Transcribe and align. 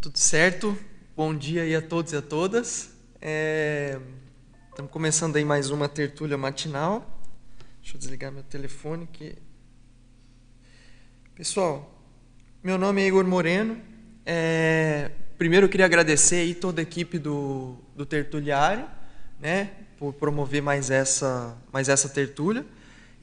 Tudo 0.00 0.18
certo? 0.18 0.76
Bom 1.16 1.34
dia 1.34 1.62
aí 1.62 1.74
a 1.74 1.82
todos 1.82 2.12
e 2.12 2.16
a 2.16 2.22
todas. 2.22 2.90
É... 3.20 3.98
Estamos 4.70 4.90
começando 4.90 5.36
aí 5.36 5.44
mais 5.44 5.70
uma 5.70 5.88
tertúlia 5.88 6.36
matinal. 6.36 7.20
Deixa 7.80 7.96
eu 7.96 7.98
desligar 7.98 8.32
meu 8.32 8.42
telefone. 8.42 9.08
Pessoal, 11.34 11.94
meu 12.62 12.76
nome 12.78 13.02
é 13.02 13.06
Igor 13.06 13.24
Moreno. 13.26 13.80
É... 14.24 15.10
Primeiro 15.38 15.66
eu 15.66 15.70
queria 15.70 15.86
agradecer 15.86 16.36
aí 16.36 16.54
toda 16.54 16.80
a 16.80 16.82
equipe 16.82 17.18
do, 17.18 17.76
do 17.94 18.06
Tertuliário, 18.06 18.88
né, 19.38 19.70
por 19.98 20.14
promover 20.14 20.62
mais 20.62 20.90
essa, 20.90 21.54
mais 21.70 21.90
essa 21.90 22.08
tertúlia. 22.08 22.64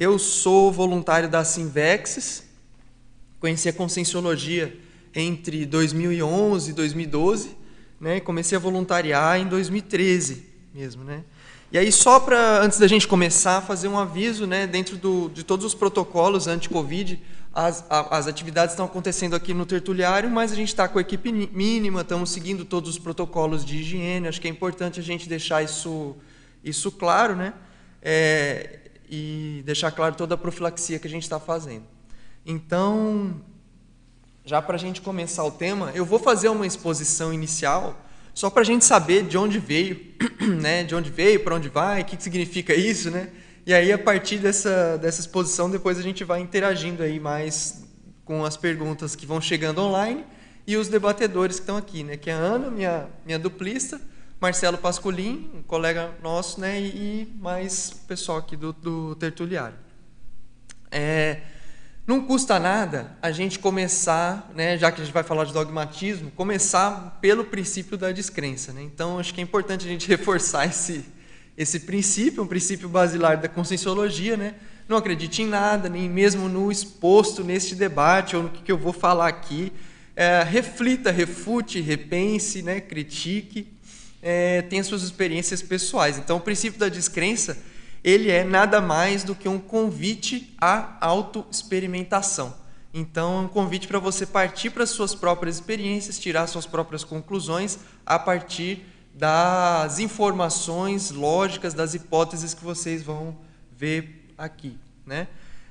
Eu 0.04 0.20
sou 0.20 0.70
voluntário 0.70 1.30
da 1.30 1.46
Simvexes, 1.46 2.44
conheci 3.40 3.70
a 3.70 3.74
Conscienciologia 3.74 4.78
entre 5.16 5.66
2011 5.66 6.72
e 6.72 6.74
2012, 6.74 7.56
né, 8.02 8.20
comecei 8.20 8.58
a 8.58 8.60
voluntariar 8.60 9.40
em 9.40 9.48
2013 9.48 10.46
mesmo, 10.74 11.06
né. 11.06 11.24
E 11.72 11.78
aí 11.78 11.90
só 11.90 12.20
para 12.20 12.62
antes 12.62 12.80
da 12.80 12.86
gente 12.86 13.08
começar 13.08 13.62
fazer 13.62 13.88
um 13.88 13.98
aviso, 13.98 14.46
né, 14.46 14.68
dentro 14.68 14.98
do, 14.98 15.30
de 15.30 15.42
todos 15.42 15.66
os 15.66 15.74
protocolos 15.74 16.48
anti-covid, 16.48 17.24
as, 17.54 17.86
as 17.90 18.28
atividades 18.28 18.74
estão 18.74 18.88
acontecendo 18.88 19.38
aqui 19.38 19.54
no 19.54 19.66
tertuliário, 19.66 20.30
mas 20.30 20.52
a 20.52 20.56
gente 20.56 20.68
está 20.68 20.86
com 20.86 20.98
a 20.98 21.02
equipe 21.02 21.32
mínima, 21.32 22.02
estamos 22.02 22.30
seguindo 22.30 22.66
todos 22.66 22.90
os 22.90 23.00
protocolos 23.00 23.64
de 23.64 23.78
higiene. 23.78 24.28
Acho 24.28 24.42
que 24.42 24.50
é 24.50 24.52
importante 24.52 25.00
a 25.00 25.04
gente 25.04 25.30
deixar 25.30 25.64
isso, 25.64 26.18
isso 26.62 26.92
claro, 26.92 27.38
né? 27.38 27.54
É, 28.02 28.80
e 29.10 29.62
deixar 29.66 29.92
claro 29.92 30.16
toda 30.16 30.36
a 30.36 30.38
profilaxia 30.38 31.00
que 31.00 31.08
a 31.08 31.10
gente 31.10 31.24
está 31.24 31.40
fazendo. 31.40 31.84
Então, 32.46 33.42
já 34.46 34.62
para 34.62 34.76
a 34.76 34.80
gente 34.80 35.02
começar 35.02 35.44
o 35.44 35.52
tema, 35.52 35.92
eu 35.96 36.06
vou 36.06 36.20
fazer 36.20 36.50
uma 36.50 36.68
exposição 36.68 37.34
inicial, 37.34 37.98
só 38.34 38.50
para 38.50 38.62
a 38.62 38.66
gente 38.66 38.84
saber 38.84 39.24
de 39.24 39.38
onde 39.38 39.60
veio, 39.60 40.00
né? 40.62 40.84
De 40.84 40.96
onde 40.96 41.10
veio, 41.10 41.40
para 41.40 41.56
onde 41.56 41.70
vai, 41.70 42.02
o 42.02 42.06
que, 42.06 42.18
que 42.18 42.24
significa 42.24 42.74
isso, 42.74 43.10
né? 43.10 43.30
E 43.66 43.74
aí, 43.74 43.94
a 43.94 43.98
partir 43.98 44.40
dessa, 44.40 44.98
dessa 44.98 45.22
exposição, 45.22 45.70
depois 45.70 45.98
a 45.98 46.02
gente 46.02 46.24
vai 46.24 46.42
interagindo 46.42 47.02
aí 47.02 47.20
mais 47.20 47.84
com 48.26 48.44
as 48.44 48.58
perguntas 48.58 49.16
que 49.16 49.26
vão 49.26 49.40
chegando 49.40 49.80
online 49.80 50.26
e 50.68 50.76
os 50.76 50.88
debatedores 50.88 51.58
que 51.58 51.64
estão 51.64 51.78
aqui, 51.78 52.04
né? 52.04 52.18
Que 52.18 52.30
é 52.30 52.34
a 52.34 52.38
Ana, 52.38 52.70
minha, 52.70 53.08
minha 53.26 53.40
duplista, 53.40 54.02
Marcelo 54.44 54.78
Pascolin, 54.78 55.50
um 55.56 55.62
colega 55.62 56.12
nosso, 56.22 56.60
né? 56.60 56.78
E 56.78 57.34
mais 57.40 57.92
pessoal 58.06 58.40
aqui 58.40 58.58
do, 58.58 58.74
do 58.74 59.16
Tertuliário. 59.16 59.78
É, 60.92 61.40
não 62.06 62.26
custa 62.26 62.60
nada 62.60 63.18
a 63.22 63.32
gente 63.32 63.58
começar, 63.58 64.52
né, 64.54 64.78
já 64.78 64.92
que 64.92 65.00
a 65.00 65.06
gente 65.06 65.14
vai 65.14 65.24
falar 65.24 65.46
de 65.46 65.54
dogmatismo, 65.54 66.30
começar 66.32 67.20
pelo 67.22 67.46
princípio 67.46 67.96
da 67.98 68.12
descrença. 68.12 68.74
Né? 68.74 68.84
Então, 68.84 69.18
acho 69.18 69.34
que 69.34 69.40
é 69.40 69.44
importante 69.46 69.86
a 69.86 69.90
gente 69.90 70.10
reforçar 70.12 70.66
esse, 70.66 71.06
esse 71.58 71.80
princípio, 71.80 72.44
um 72.44 72.48
princípio 72.48 72.90
basilar 72.90 73.40
da 73.40 73.48
conscienciologia, 73.48 74.36
né? 74.36 74.56
Não 74.90 74.98
acredite 74.98 75.42
em 75.42 75.48
nada, 75.48 75.88
nem 75.88 76.10
mesmo 76.10 76.50
no 76.50 76.70
exposto 76.70 77.46
neste 77.46 77.76
debate 77.76 78.36
ou 78.36 78.44
no 78.44 78.50
que 78.50 78.70
eu 78.70 78.78
vou 78.78 78.92
falar 78.92 79.30
aqui. 79.30 79.72
É, 80.14 80.44
reflita, 80.44 81.12
refute, 81.12 81.80
repense, 81.80 82.62
né? 82.62 82.82
critique, 82.82 83.73
é, 84.24 84.62
tenha 84.62 84.84
suas 84.84 85.04
experiências 85.04 85.62
pessoais. 85.62 86.18
Então, 86.18 86.38
o 86.38 86.40
princípio 86.40 86.80
da 86.80 86.88
descrença 86.88 87.58
ele 88.04 88.32
é 88.32 88.44
nada 88.44 88.82
mais 88.82 89.24
do 89.24 89.36
que 89.36 89.48
um 89.48 89.60
convite 89.60 90.56
à 90.60 90.98
autoexperimentação. 91.00 92.56
Então, 92.94 93.40
é 93.40 93.42
um 93.42 93.48
convite 93.48 93.88
para 93.88 94.00
você 94.00 94.26
partir 94.26 94.70
para 94.70 94.84
as 94.84 94.90
suas 94.90 95.16
próprias 95.16 95.56
experiências, 95.56 96.20
tirar 96.20 96.48
suas 96.48 96.66
próprias 96.66 97.04
conclusões 97.04 97.80
a 98.06 98.20
partir 98.20 98.86
das 99.14 100.00
informações 100.00 101.12
lógicas, 101.12 101.74
das 101.74 101.94
hipóteses 101.94 102.54
que 102.54 102.64
vocês 102.64 103.04
vão 103.04 103.38
ver 103.76 104.30
aqui. 104.38 104.78
Né? 105.06 105.28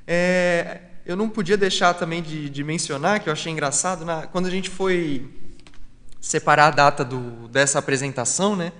É, 0.06 0.80
eu 1.04 1.16
não 1.16 1.28
podia 1.28 1.56
deixar 1.56 1.94
também 1.94 2.22
de, 2.22 2.48
de, 2.48 2.64
mencionar, 2.64 3.20
que 3.20 3.28
eu 3.28 3.32
achei 3.32 3.52
engraçado, 3.52 4.04
na, 4.04 4.26
quando 4.26 4.46
a 4.46 4.50
gente 4.50 4.70
foi 4.70 5.28
separar 6.22 6.68
a 6.68 6.70
data 6.70 7.04
do, 7.04 7.48
dessa 7.48 7.80
apresentação, 7.80 8.54
né? 8.54 8.72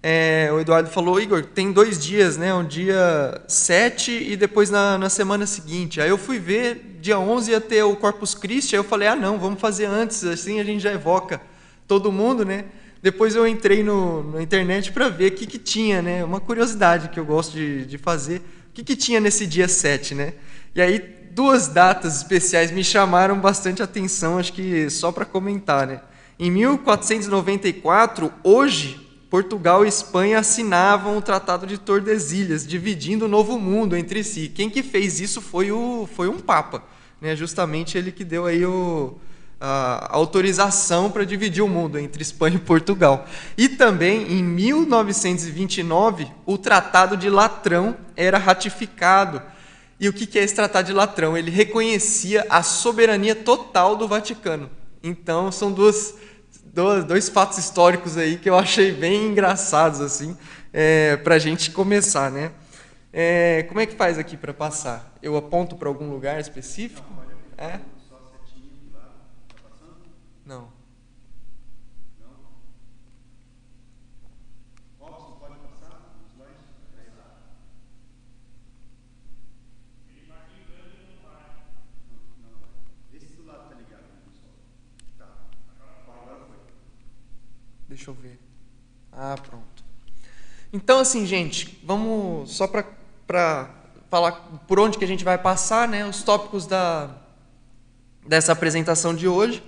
É, 0.00 0.50
o 0.52 0.60
Eduardo 0.60 0.88
falou, 0.90 1.20
Igor, 1.20 1.42
tem 1.44 1.72
dois 1.72 1.98
dias, 1.98 2.36
né? 2.36 2.54
Um 2.54 2.64
dia 2.64 3.42
7 3.48 4.12
e 4.12 4.36
depois 4.36 4.70
na, 4.70 4.96
na 4.96 5.10
semana 5.10 5.44
seguinte. 5.44 6.00
Aí 6.00 6.08
eu 6.08 6.16
fui 6.16 6.38
ver, 6.38 6.98
dia 7.00 7.18
11 7.18 7.50
ia 7.50 7.60
ter 7.60 7.82
o 7.82 7.96
Corpus 7.96 8.34
Christi, 8.34 8.76
aí 8.76 8.78
eu 8.78 8.84
falei, 8.84 9.08
ah 9.08 9.16
não, 9.16 9.38
vamos 9.38 9.60
fazer 9.60 9.86
antes, 9.86 10.22
assim 10.24 10.60
a 10.60 10.64
gente 10.64 10.80
já 10.80 10.92
evoca 10.92 11.40
todo 11.88 12.12
mundo, 12.12 12.44
né? 12.44 12.66
Depois 13.02 13.34
eu 13.34 13.46
entrei 13.46 13.82
no, 13.82 14.32
na 14.32 14.42
internet 14.42 14.92
para 14.92 15.08
ver 15.08 15.32
o 15.32 15.34
que, 15.34 15.46
que 15.46 15.58
tinha, 15.58 16.00
né? 16.00 16.24
Uma 16.24 16.40
curiosidade 16.40 17.08
que 17.08 17.18
eu 17.18 17.24
gosto 17.24 17.52
de, 17.52 17.84
de 17.84 17.98
fazer. 17.98 18.38
O 18.70 18.72
que, 18.72 18.84
que 18.84 18.94
tinha 18.94 19.20
nesse 19.20 19.46
dia 19.46 19.66
7, 19.68 20.14
né? 20.14 20.34
E 20.74 20.80
aí, 20.80 20.98
duas 21.30 21.66
datas 21.66 22.18
especiais 22.18 22.70
me 22.70 22.84
chamaram 22.84 23.40
bastante 23.40 23.82
atenção, 23.82 24.38
acho 24.38 24.52
que 24.52 24.88
só 24.90 25.10
para 25.10 25.24
comentar, 25.24 25.86
né? 25.86 26.00
Em 26.38 26.50
1494, 26.50 28.32
hoje, 28.42 29.00
Portugal 29.30 29.84
e 29.84 29.88
Espanha 29.88 30.40
assinavam 30.40 31.16
o 31.16 31.22
Tratado 31.22 31.64
de 31.64 31.78
Tordesilhas, 31.78 32.66
dividindo 32.66 33.26
o 33.26 33.28
Novo 33.28 33.58
Mundo 33.58 33.96
entre 33.96 34.24
si. 34.24 34.48
Quem 34.48 34.68
que 34.68 34.82
fez 34.82 35.20
isso 35.20 35.40
foi, 35.40 35.70
o, 35.70 36.08
foi 36.14 36.28
um 36.28 36.40
Papa, 36.40 36.82
né? 37.20 37.36
justamente 37.36 37.96
ele 37.96 38.10
que 38.10 38.24
deu 38.24 38.46
aí 38.46 38.66
o, 38.66 39.16
a 39.60 40.08
autorização 40.10 41.08
para 41.08 41.24
dividir 41.24 41.62
o 41.62 41.68
mundo 41.68 41.98
entre 41.98 42.22
Espanha 42.22 42.56
e 42.56 42.60
Portugal. 42.60 43.28
E 43.56 43.68
também, 43.68 44.32
em 44.32 44.42
1929, 44.42 46.26
o 46.44 46.58
Tratado 46.58 47.16
de 47.16 47.30
Latrão 47.30 47.96
era 48.16 48.38
ratificado. 48.38 49.40
E 50.00 50.08
o 50.08 50.12
que 50.12 50.36
é 50.36 50.42
esse 50.42 50.54
Tratado 50.54 50.86
de 50.86 50.92
Latrão? 50.92 51.36
Ele 51.36 51.52
reconhecia 51.52 52.44
a 52.50 52.60
soberania 52.62 53.36
total 53.36 53.94
do 53.94 54.08
Vaticano. 54.08 54.68
Então, 55.06 55.52
são 55.52 55.70
duas, 55.70 56.14
dois, 56.64 57.04
dois 57.04 57.28
fatos 57.28 57.58
históricos 57.58 58.16
aí 58.16 58.38
que 58.38 58.48
eu 58.48 58.56
achei 58.56 58.90
bem 58.90 59.26
engraçados 59.26 60.00
assim 60.00 60.34
é, 60.72 61.18
para 61.18 61.34
a 61.34 61.38
gente 61.38 61.70
começar, 61.70 62.30
né? 62.30 62.52
É, 63.12 63.64
como 63.68 63.80
é 63.80 63.86
que 63.86 63.94
faz 63.94 64.18
aqui 64.18 64.34
para 64.34 64.54
passar? 64.54 65.14
Eu 65.22 65.36
aponto 65.36 65.76
para 65.76 65.88
algum 65.88 66.08
lugar 66.10 66.40
específico? 66.40 67.06
É? 67.58 67.80
Não. 70.46 70.74
Deixa 87.94 88.10
eu 88.10 88.14
ver. 88.14 88.40
Ah, 89.12 89.36
pronto. 89.40 89.84
Então, 90.72 90.98
assim, 90.98 91.24
gente, 91.24 91.80
vamos 91.84 92.50
só 92.50 92.66
para 92.66 93.70
falar 94.10 94.32
por 94.66 94.80
onde 94.80 94.98
que 94.98 95.04
a 95.04 95.06
gente 95.06 95.22
vai 95.22 95.38
passar, 95.38 95.86
né? 95.86 96.04
Os 96.04 96.24
tópicos 96.24 96.66
da, 96.66 97.16
dessa 98.26 98.50
apresentação 98.50 99.14
de 99.14 99.28
hoje. 99.28 99.62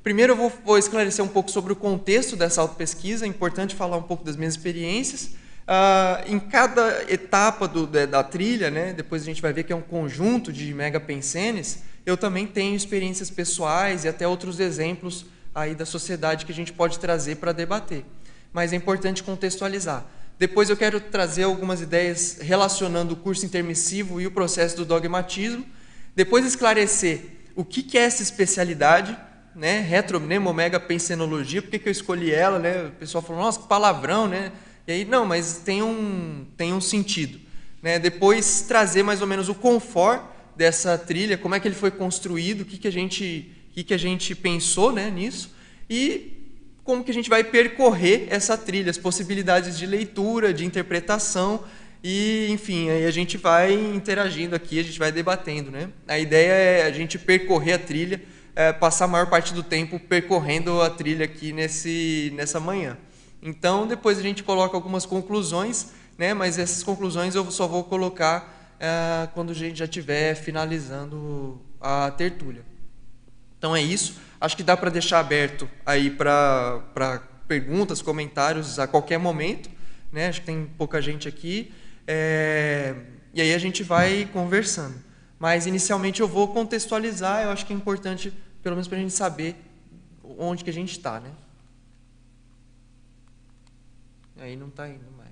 Primeiro 0.00 0.34
eu 0.34 0.36
vou, 0.36 0.52
vou, 0.64 0.78
esclarecer 0.78 1.24
um 1.24 1.28
pouco 1.28 1.50
sobre 1.50 1.72
o 1.72 1.76
contexto 1.76 2.36
dessa 2.36 2.60
autopesquisa, 2.60 3.24
é 3.24 3.28
importante 3.28 3.74
falar 3.74 3.96
um 3.96 4.04
pouco 4.04 4.22
das 4.22 4.36
minhas 4.36 4.54
experiências. 4.54 5.30
Ah, 5.66 6.22
em 6.28 6.38
cada 6.38 7.12
etapa 7.12 7.66
do, 7.66 7.84
da, 7.84 8.06
da, 8.06 8.22
trilha, 8.22 8.70
né, 8.70 8.92
depois 8.92 9.22
a 9.22 9.24
gente 9.24 9.42
vai 9.42 9.52
ver 9.52 9.64
que 9.64 9.72
é 9.72 9.76
um 9.76 9.82
conjunto 9.82 10.52
de 10.52 10.72
mega 10.72 11.00
pensenes, 11.00 11.82
eu 12.06 12.16
também 12.16 12.46
tenho 12.46 12.76
experiências 12.76 13.28
pessoais 13.28 14.04
e 14.04 14.08
até 14.08 14.26
outros 14.26 14.60
exemplos 14.60 15.26
aí 15.54 15.74
da 15.74 15.86
sociedade 15.86 16.46
que 16.46 16.52
a 16.52 16.54
gente 16.54 16.72
pode 16.72 16.98
trazer 16.98 17.36
para 17.36 17.52
debater. 17.52 18.04
Mas 18.52 18.72
é 18.72 18.76
importante 18.76 19.22
contextualizar. 19.22 20.04
Depois 20.38 20.68
eu 20.68 20.76
quero 20.76 21.00
trazer 21.00 21.44
algumas 21.44 21.80
ideias 21.80 22.38
relacionando 22.40 23.14
o 23.14 23.16
curso 23.16 23.46
intermissivo 23.46 24.20
e 24.20 24.26
o 24.26 24.30
processo 24.30 24.76
do 24.76 24.84
dogmatismo. 24.84 25.64
Depois 26.14 26.44
esclarecer 26.44 27.20
o 27.54 27.64
que 27.64 27.96
é 27.96 28.02
essa 28.02 28.22
especialidade, 28.22 29.16
né? 29.54 29.80
Retronemomega 29.80 30.80
pensenologia, 30.80 31.62
por 31.62 31.70
que, 31.70 31.78
que 31.78 31.88
eu 31.88 31.92
escolhi 31.92 32.32
ela, 32.32 32.58
né? 32.58 32.86
O 32.86 32.92
pessoal 32.92 33.22
falou, 33.22 33.42
nossa, 33.42 33.60
que 33.60 33.68
palavrão, 33.68 34.26
né? 34.26 34.52
E 34.86 34.92
aí, 34.92 35.04
não, 35.04 35.24
mas 35.24 35.58
tem 35.58 35.82
um, 35.82 36.46
tem 36.56 36.72
um 36.72 36.80
sentido. 36.80 37.38
Né? 37.82 37.98
Depois 37.98 38.62
trazer 38.62 39.02
mais 39.02 39.20
ou 39.20 39.26
menos 39.26 39.48
o 39.48 39.54
confort 39.54 40.22
dessa 40.56 40.98
trilha, 40.98 41.38
como 41.38 41.54
é 41.54 41.60
que 41.60 41.68
ele 41.68 41.74
foi 41.74 41.90
construído, 41.90 42.62
o 42.62 42.64
que, 42.64 42.78
que, 42.78 42.88
a, 42.88 42.92
gente, 42.92 43.52
que, 43.72 43.82
que 43.82 43.94
a 43.94 43.98
gente 43.98 44.34
pensou 44.34 44.92
né, 44.92 45.10
nisso, 45.10 45.54
e 45.88 46.38
como 46.84 47.02
que 47.04 47.10
a 47.10 47.14
gente 47.14 47.30
vai 47.30 47.44
percorrer 47.44 48.26
essa 48.28 48.58
trilha, 48.58 48.90
as 48.90 48.98
possibilidades 48.98 49.78
de 49.78 49.86
leitura, 49.86 50.52
de 50.52 50.64
interpretação, 50.64 51.64
E, 52.02 52.48
enfim, 52.50 52.90
aí 52.90 53.06
a 53.06 53.10
gente 53.12 53.36
vai 53.36 53.72
interagindo 53.72 54.56
aqui, 54.56 54.80
a 54.80 54.82
gente 54.82 54.98
vai 54.98 55.12
debatendo, 55.12 55.70
né? 55.70 55.88
A 56.08 56.18
ideia 56.18 56.50
é 56.50 56.82
a 56.82 56.90
gente 56.90 57.16
percorrer 57.16 57.74
a 57.74 57.78
trilha, 57.78 58.20
é, 58.56 58.72
passar 58.72 59.04
a 59.04 59.08
maior 59.08 59.30
parte 59.30 59.54
do 59.54 59.62
tempo 59.62 60.00
percorrendo 60.00 60.82
a 60.82 60.90
trilha 60.90 61.24
aqui 61.24 61.52
nesse, 61.52 62.32
nessa 62.34 62.58
manhã. 62.58 62.98
Então, 63.40 63.86
depois 63.86 64.18
a 64.18 64.22
gente 64.22 64.42
coloca 64.42 64.76
algumas 64.76 65.06
conclusões, 65.06 65.92
né? 66.18 66.34
Mas 66.34 66.58
essas 66.58 66.82
conclusões 66.82 67.36
eu 67.36 67.48
só 67.52 67.68
vou 67.68 67.84
colocar 67.84 68.76
é, 68.80 69.28
quando 69.32 69.50
a 69.50 69.54
gente 69.54 69.78
já 69.78 69.84
estiver 69.84 70.34
finalizando 70.34 71.60
a 71.80 72.10
tertúlia. 72.10 72.64
Então 73.62 73.76
é 73.76 73.80
isso. 73.80 74.16
Acho 74.40 74.56
que 74.56 74.64
dá 74.64 74.76
para 74.76 74.90
deixar 74.90 75.20
aberto 75.20 75.70
aí 75.86 76.10
para 76.10 77.22
perguntas, 77.46 78.02
comentários 78.02 78.80
a 78.80 78.88
qualquer 78.88 79.18
momento. 79.18 79.70
Né? 80.10 80.26
Acho 80.26 80.40
que 80.40 80.46
tem 80.46 80.66
pouca 80.76 81.00
gente 81.00 81.28
aqui. 81.28 81.72
É, 82.04 82.96
e 83.32 83.40
aí 83.40 83.54
a 83.54 83.58
gente 83.58 83.84
vai 83.84 84.28
conversando. 84.32 84.96
Mas 85.38 85.64
inicialmente 85.64 86.20
eu 86.20 86.26
vou 86.26 86.48
contextualizar, 86.48 87.44
eu 87.44 87.50
acho 87.50 87.64
que 87.64 87.72
é 87.72 87.76
importante, 87.76 88.32
pelo 88.64 88.74
menos 88.74 88.88
para 88.88 88.98
a 88.98 89.00
gente 89.00 89.12
saber 89.12 89.54
onde 90.36 90.64
que 90.64 90.70
a 90.70 90.72
gente 90.72 90.90
está. 90.90 91.20
Né? 91.20 91.30
Aí 94.40 94.56
não 94.56 94.66
está 94.66 94.88
indo 94.88 95.08
mais. 95.16 95.30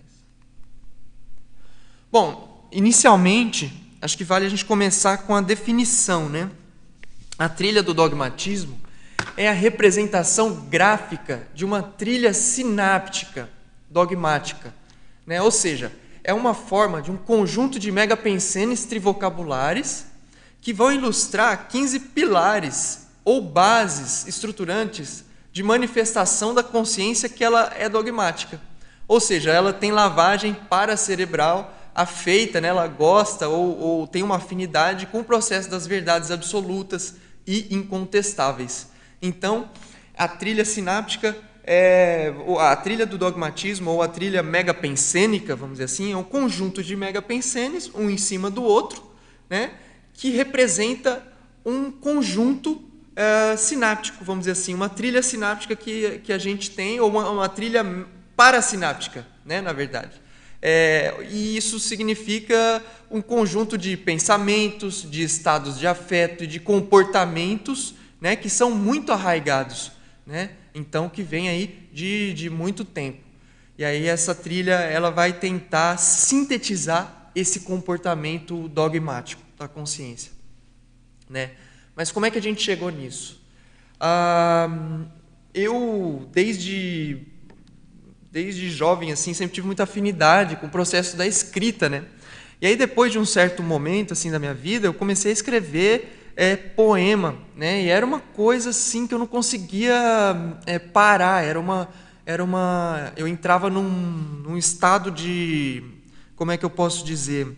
Bom, 2.12 2.68
inicialmente, 2.70 3.96
acho 4.00 4.16
que 4.16 4.22
vale 4.22 4.46
a 4.46 4.48
gente 4.48 4.64
começar 4.64 5.18
com 5.18 5.34
a 5.34 5.40
definição. 5.40 6.28
Né? 6.28 6.48
A 7.40 7.48
trilha 7.48 7.82
do 7.82 7.94
dogmatismo 7.94 8.78
é 9.34 9.48
a 9.48 9.52
representação 9.52 10.66
gráfica 10.68 11.48
de 11.54 11.64
uma 11.64 11.82
trilha 11.82 12.34
sináptica 12.34 13.48
dogmática. 13.88 14.74
Né? 15.26 15.40
Ou 15.40 15.50
seja, 15.50 15.90
é 16.22 16.34
uma 16.34 16.52
forma 16.52 17.00
de 17.00 17.10
um 17.10 17.16
conjunto 17.16 17.78
de 17.78 17.90
megapensenes 17.90 18.84
trivocabulares 18.84 20.04
que 20.60 20.70
vão 20.70 20.92
ilustrar 20.92 21.66
15 21.66 22.00
pilares 22.00 23.06
ou 23.24 23.40
bases 23.40 24.26
estruturantes 24.26 25.24
de 25.50 25.62
manifestação 25.62 26.52
da 26.52 26.62
consciência 26.62 27.26
que 27.26 27.42
ela 27.42 27.72
é 27.74 27.88
dogmática. 27.88 28.60
Ou 29.08 29.18
seja, 29.18 29.50
ela 29.50 29.72
tem 29.72 29.92
lavagem 29.92 30.52
paracerebral 30.52 31.74
afeita, 31.94 32.60
né? 32.60 32.68
ela 32.68 32.86
gosta 32.86 33.48
ou, 33.48 33.78
ou 33.78 34.06
tem 34.06 34.22
uma 34.22 34.36
afinidade 34.36 35.06
com 35.06 35.20
o 35.20 35.24
processo 35.24 35.70
das 35.70 35.86
verdades 35.86 36.30
absolutas 36.30 37.14
e 37.50 37.74
incontestáveis. 37.74 38.88
Então, 39.20 39.68
a 40.16 40.28
trilha 40.28 40.64
sináptica 40.64 41.36
é, 41.72 42.32
a 42.58 42.74
trilha 42.74 43.06
do 43.06 43.18
dogmatismo 43.18 43.90
ou 43.90 44.02
a 44.02 44.08
trilha 44.08 44.42
megapensênica, 44.42 45.54
vamos 45.54 45.74
dizer 45.74 45.84
assim, 45.84 46.12
é 46.12 46.16
um 46.16 46.24
conjunto 46.24 46.82
de 46.82 46.96
megapensenes, 46.96 47.90
um 47.94 48.08
em 48.08 48.16
cima 48.16 48.50
do 48.50 48.62
outro, 48.62 49.02
né, 49.48 49.72
que 50.12 50.30
representa 50.30 51.24
um 51.64 51.90
conjunto 51.90 52.82
é, 53.14 53.56
sináptico, 53.56 54.24
vamos 54.24 54.42
dizer 54.42 54.52
assim, 54.52 54.74
uma 54.74 54.88
trilha 54.88 55.22
sináptica 55.22 55.76
que, 55.76 56.20
que 56.24 56.32
a 56.32 56.38
gente 56.38 56.70
tem, 56.70 56.98
ou 56.98 57.10
uma, 57.10 57.28
uma 57.30 57.48
trilha 57.48 57.84
parasináptica, 58.34 59.26
né, 59.44 59.60
na 59.60 59.72
verdade. 59.72 60.20
É, 60.62 61.14
e 61.30 61.56
isso 61.56 61.80
significa 61.80 62.82
um 63.10 63.22
conjunto 63.22 63.78
de 63.78 63.96
pensamentos, 63.96 65.08
de 65.10 65.22
estados 65.22 65.78
de 65.78 65.86
afeto 65.86 66.44
e 66.44 66.46
de 66.46 66.60
comportamentos 66.60 67.94
né, 68.20 68.36
que 68.36 68.50
são 68.50 68.70
muito 68.70 69.10
arraigados. 69.12 69.92
Né? 70.26 70.50
então 70.74 71.08
que 71.08 71.22
vem 71.22 71.48
aí 71.48 71.88
de, 71.92 72.32
de 72.34 72.50
muito 72.50 72.84
tempo. 72.84 73.18
E 73.76 73.84
aí 73.84 74.06
essa 74.06 74.34
trilha 74.34 74.74
ela 74.74 75.10
vai 75.10 75.32
tentar 75.32 75.96
sintetizar 75.96 77.30
esse 77.34 77.60
comportamento 77.60 78.68
dogmático 78.68 79.42
da 79.58 79.68
consciência, 79.68 80.32
né? 81.28 81.52
Mas 81.94 82.10
como 82.10 82.26
é 82.26 82.30
que 82.30 82.38
a 82.38 82.42
gente 82.42 82.62
chegou 82.62 82.90
nisso? 82.90 83.40
Ah, 83.98 84.68
eu 85.54 86.28
desde 86.32 87.26
desde 88.30 88.70
jovem 88.70 89.12
assim 89.12 89.34
sempre 89.34 89.54
tive 89.54 89.66
muita 89.66 89.82
afinidade 89.82 90.56
com 90.56 90.66
o 90.66 90.70
processo 90.70 91.16
da 91.16 91.26
escrita, 91.26 91.88
né? 91.88 92.04
E 92.60 92.66
aí 92.66 92.76
depois 92.76 93.10
de 93.10 93.18
um 93.18 93.24
certo 93.24 93.62
momento 93.62 94.12
assim 94.12 94.30
da 94.30 94.38
minha 94.38 94.54
vida 94.54 94.86
eu 94.86 94.94
comecei 94.94 95.30
a 95.30 95.34
escrever 95.34 96.20
é, 96.36 96.56
poema, 96.56 97.36
né? 97.56 97.82
E 97.82 97.88
era 97.88 98.04
uma 98.04 98.20
coisa 98.20 98.70
assim 98.70 99.06
que 99.06 99.12
eu 99.12 99.18
não 99.18 99.26
conseguia 99.26 100.56
é, 100.64 100.78
parar. 100.78 101.44
Era 101.44 101.60
uma, 101.60 101.88
era 102.24 102.42
uma, 102.42 103.12
eu 103.16 103.28
entrava 103.28 103.68
num, 103.68 103.82
num 103.82 104.56
estado 104.56 105.10
de, 105.10 105.82
como 106.36 106.50
é 106.50 106.56
que 106.56 106.64
eu 106.64 106.70
posso 106.70 107.04
dizer, 107.04 107.56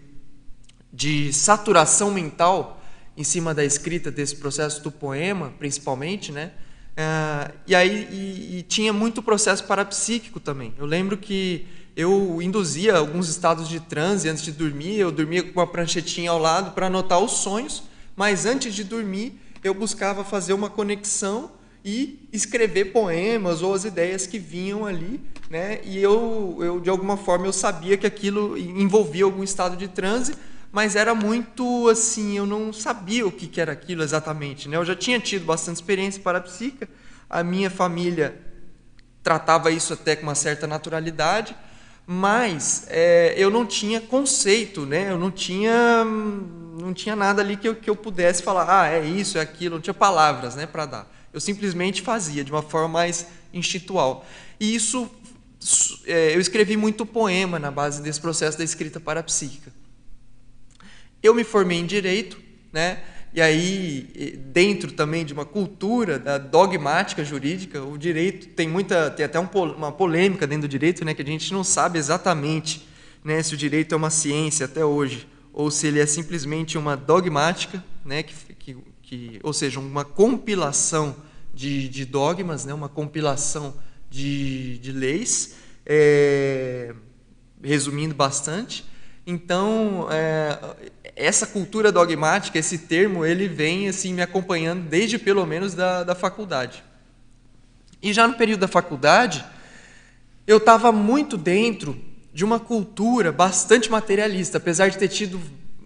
de 0.93 1.33
saturação 1.33 2.11
mental 2.11 2.83
em 3.17 3.23
cima 3.23 3.55
da 3.55 3.65
escrita 3.65 4.11
desse 4.11 4.37
processo 4.37 4.83
do 4.83 4.91
poema, 4.91 5.53
principalmente, 5.59 6.33
né? 6.33 6.53
É, 6.97 7.51
e 7.67 7.75
aí 7.75 8.09
e, 8.11 8.59
e 8.59 8.63
tinha 8.63 8.93
muito 8.93 9.23
processo 9.23 9.65
parapsíquico 9.65 10.39
também. 10.39 10.75
Eu 10.79 10.87
lembro 10.87 11.17
que 11.17 11.67
eu 11.97 12.41
induzia 12.41 12.97
alguns 12.97 13.29
estados 13.29 13.69
de 13.69 13.81
transe 13.81 14.29
antes 14.29 14.43
de 14.43 14.53
dormir. 14.53 14.99
Eu 14.99 15.13
dormia 15.13 15.43
com 15.43 15.61
uma 15.61 15.67
pranchetinha 15.67 16.31
ao 16.31 16.39
lado 16.39 16.73
para 16.73 16.87
anotar 16.87 17.19
os 17.19 17.33
sonhos 17.33 17.83
mas 18.17 18.47
antes 18.47 18.75
de 18.75 18.85
dormir 18.85 19.39
eu 19.63 19.75
buscava 19.75 20.25
fazer 20.25 20.53
uma 20.53 20.69
conexão 20.69 21.53
e 21.85 22.29
escrever 22.33 22.87
poemas 22.87 23.63
ou 23.63 23.75
as 23.75 23.85
ideias 23.85 24.27
que 24.27 24.39
vinham 24.39 24.87
ali, 24.87 25.21
né? 25.51 25.81
E 25.85 25.99
eu, 25.99 26.57
eu 26.61 26.81
de 26.81 26.91
alguma 26.91 27.17
forma 27.17 27.47
eu 27.47 27.53
sabia 27.53 27.97
que 27.97 28.07
aquilo 28.07 28.57
envolvia 28.57 29.25
algum 29.25 29.43
estado 29.43 29.77
de 29.77 29.89
transe, 29.89 30.35
mas 30.73 30.97
era 30.97 31.15
muito 31.15 31.89
assim, 31.89 32.39
eu 32.39 32.47
não 32.47 32.73
sabia 32.73 33.27
o 33.27 33.31
que, 33.31 33.61
era 33.61 33.73
aquilo 33.73 34.03
exatamente, 34.03 34.69
né? 34.69 34.79
Eu 34.79 34.85
já 34.85 34.97
tinha 34.97 35.21
tido 35.21 35.45
bastante 35.45 35.77
experiência 35.77 36.23
parapsíquica, 36.23 36.89
a 37.29 37.45
minha 37.45 37.69
família 37.69 38.41
tratava 39.23 39.71
isso 39.71 39.93
até 39.93 40.17
com 40.17 40.23
uma 40.23 40.35
certa 40.35 40.67
naturalidade, 40.67 41.55
mas 42.07 42.87
é, 42.89 43.35
eu 43.37 43.51
não 43.51 43.67
tinha 43.67 44.01
conceito, 44.01 44.87
né? 44.87 45.11
Eu 45.11 45.19
não 45.19 45.31
tinha 45.31 46.05
não 46.05 46.95
tinha 46.95 47.15
nada 47.15 47.43
ali 47.43 47.57
que 47.57 47.69
eu, 47.69 47.77
que 47.77 47.89
eu 47.89 47.95
pudesse 47.95 48.43
falar, 48.43 48.83
ah, 48.83 48.89
é 48.89 49.05
isso, 49.05 49.37
é 49.39 49.41
aquilo, 49.41 49.77
não 49.77 49.83
tinha 49.83 49.95
palavras, 49.95 50.57
né, 50.57 50.67
para 50.67 50.87
dar. 50.87 51.13
Eu 51.33 51.41
simplesmente 51.41 52.03
fazia 52.03 52.43
de 52.43 52.51
uma 52.51 52.63
forma 52.63 52.89
mais 52.89 53.27
instintual. 53.53 54.27
E 54.59 54.75
isso 54.75 55.09
é, 56.07 56.35
eu 56.35 56.41
escrevi 56.41 56.77
muito 56.77 57.07
poema 57.07 57.59
na 57.59 57.71
base 57.71 58.03
desse 58.03 58.21
processo 58.21 58.59
da 58.59 58.65
escrita 58.65 58.99
parapsíquica. 58.99 59.72
Eu 61.23 61.35
me 61.35 61.45
formei 61.45 61.79
em 61.79 61.87
direito, 61.87 62.39
né? 62.73 63.03
E 63.35 63.41
aí, 63.41 64.39
dentro 64.53 64.93
também 64.93 65.25
de 65.25 65.33
uma 65.33 65.47
cultura 65.47 66.19
da 66.19 66.37
dogmática 66.37 67.25
jurídica, 67.25 67.83
o 67.83 67.97
direito 67.97 68.49
tem 68.49 68.69
muita, 68.69 69.11
tem 69.11 69.25
até 69.25 69.41
um, 69.41 69.49
uma 69.75 69.91
polêmica 69.91 70.47
dentro 70.47 70.69
do 70.69 70.71
direito, 70.71 71.03
né, 71.03 71.15
que 71.15 71.23
a 71.23 71.25
gente 71.25 71.51
não 71.51 71.65
sabe 71.65 71.99
exatamente, 71.99 72.87
né, 73.25 73.43
se 73.43 73.55
o 73.55 73.57
direito 73.57 73.95
é 73.95 73.97
uma 73.97 74.11
ciência 74.11 74.67
até 74.67 74.85
hoje 74.85 75.27
ou 75.53 75.71
se 75.71 75.87
ele 75.87 76.01
é 76.01 76.07
simplesmente 76.07 76.77
uma 76.77 76.97
dogmática, 76.97 77.83
né, 78.05 78.23
que, 78.23 78.35
que, 78.55 78.77
que 79.03 79.41
ou 79.43 79.53
seja, 79.53 79.81
uma 79.81 80.05
compilação 80.05 81.17
de, 81.55 81.89
de 81.89 82.05
dogmas, 82.05 82.65
né, 82.65 82.73
uma 82.73 82.89
compilação 82.89 83.75
de, 84.11 84.79
de 84.79 84.93
leis, 84.93 85.57
é, 85.85 86.95
resumindo 87.63 88.15
bastante. 88.15 88.85
Então, 89.27 90.09
é, 90.11 90.59
essa 91.15 91.47
cultura 91.47 91.93
dogmática, 91.93 92.59
esse 92.59 92.79
termo, 92.79 93.25
ele 93.25 93.49
vem 93.49 93.89
assim 93.89 94.15
me 94.15 94.23
acompanhando 94.23 94.89
desde 94.89 95.19
pelo 95.19 95.47
menos 95.47 95.75
da, 95.75 96.05
da 96.05 96.15
faculdade. 96.15 96.83
E 98.03 98.13
já 98.13 98.27
no 98.27 98.35
período 98.35 98.61
da 98.61 98.69
faculdade, 98.69 99.45
eu 100.47 100.57
estava 100.57 100.91
muito 100.91 101.37
dentro 101.37 101.97
de 102.33 102.45
uma 102.45 102.59
cultura 102.59 103.31
bastante 103.31 103.91
materialista, 103.91 104.59
apesar 104.59 104.89
de 104.89 104.99
ter 104.99 105.09
tido 105.09 105.41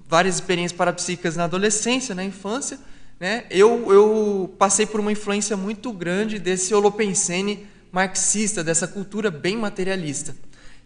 várias 0.09 0.37
experiências 0.37 0.76
parapsíquicas 0.76 1.37
na 1.37 1.45
adolescência, 1.45 2.14
na 2.14 2.25
infância, 2.25 2.78
né? 3.18 3.45
Eu, 3.50 3.92
eu 3.92 4.54
passei 4.59 4.87
por 4.87 5.00
uma 5.00 5.11
influência 5.11 5.56
muito 5.56 5.92
grande 5.92 6.38
desse 6.38 6.75
holopensene 6.75 7.66
marxista, 7.90 8.62
dessa 8.62 8.87
cultura 8.87 9.30
bem 9.30 9.56
materialista. 9.56 10.37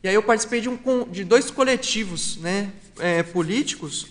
E 0.02 0.08
aí 0.08 0.14
eu 0.14 0.22
participei 0.22 0.60
de, 0.60 0.68
um, 0.68 0.78
de 1.10 1.24
dois 1.24 1.50
coletivos 1.50 2.36
né, 2.38 2.70
é, 2.98 3.22
políticos. 3.22 4.06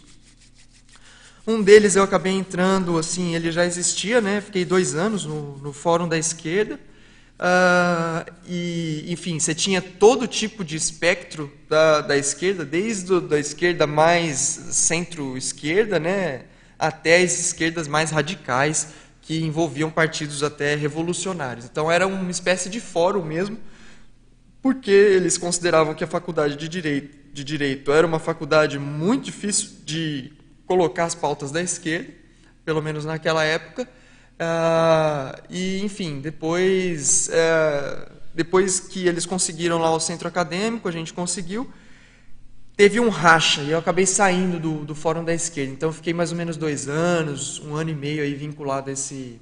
Um 1.47 1.61
deles 1.61 1.95
eu 1.95 2.03
acabei 2.03 2.33
entrando, 2.33 2.97
assim, 2.97 3.35
ele 3.35 3.51
já 3.51 3.65
existia, 3.65 4.21
né? 4.21 4.41
Fiquei 4.41 4.63
dois 4.65 4.95
anos 4.95 5.25
no, 5.25 5.57
no 5.57 5.73
Fórum 5.73 6.07
da 6.07 6.17
Esquerda. 6.17 6.79
Uh, 7.39 8.31
e, 8.45 9.05
enfim, 9.07 9.39
você 9.39 9.55
tinha 9.55 9.81
todo 9.81 10.27
tipo 10.27 10.63
de 10.63 10.75
espectro 10.75 11.51
da, 11.69 12.01
da 12.01 12.17
esquerda, 12.17 12.65
desde 12.65 13.15
a 13.15 13.19
da 13.21 13.39
esquerda 13.39 13.87
mais 13.87 14.37
centro-esquerda, 14.71 15.99
né, 15.99 16.43
até 16.77 17.21
as 17.21 17.39
esquerdas 17.39 17.87
mais 17.87 18.11
radicais, 18.11 18.89
que 19.21 19.39
envolviam 19.39 19.89
partidos 19.89 20.43
até 20.43 20.75
revolucionários. 20.75 21.65
Então 21.65 21.89
era 21.89 22.05
uma 22.05 22.29
espécie 22.29 22.69
de 22.69 22.81
fórum 22.81 23.23
mesmo 23.23 23.57
porque 24.61 24.91
eles 24.91 25.37
consideravam 25.37 25.93
que 25.93 26.03
a 26.03 26.07
faculdade 26.07 26.55
de 26.55 26.67
direito, 26.67 27.17
de 27.33 27.43
direito 27.43 27.91
era 27.91 28.05
uma 28.05 28.19
faculdade 28.19 28.77
muito 28.77 29.25
difícil 29.25 29.69
de 29.85 30.33
colocar 30.69 31.05
as 31.05 31.15
pautas 31.15 31.49
da 31.49 31.59
esquerda, 31.63 32.13
pelo 32.63 32.79
menos 32.79 33.03
naquela 33.03 33.43
época. 33.43 33.89
Uh, 34.35 35.41
e, 35.49 35.83
enfim, 35.83 36.21
depois, 36.21 37.27
uh, 37.29 38.11
depois 38.35 38.79
que 38.79 39.07
eles 39.07 39.25
conseguiram 39.25 39.79
lá 39.79 39.89
o 39.89 39.99
centro 39.99 40.27
acadêmico, 40.27 40.87
a 40.87 40.91
gente 40.91 41.11
conseguiu, 41.11 41.67
teve 42.77 42.99
um 42.99 43.09
racha 43.09 43.61
e 43.61 43.71
eu 43.71 43.79
acabei 43.79 44.05
saindo 44.05 44.59
do, 44.59 44.85
do 44.85 44.93
Fórum 44.93 45.23
da 45.23 45.33
Esquerda. 45.33 45.73
Então, 45.73 45.91
fiquei 45.91 46.13
mais 46.13 46.31
ou 46.31 46.37
menos 46.37 46.55
dois 46.55 46.87
anos, 46.87 47.59
um 47.59 47.75
ano 47.75 47.89
e 47.89 47.95
meio 47.95 48.21
aí 48.21 48.35
vinculado 48.35 48.91
a 48.91 48.93
esse, 48.93 49.41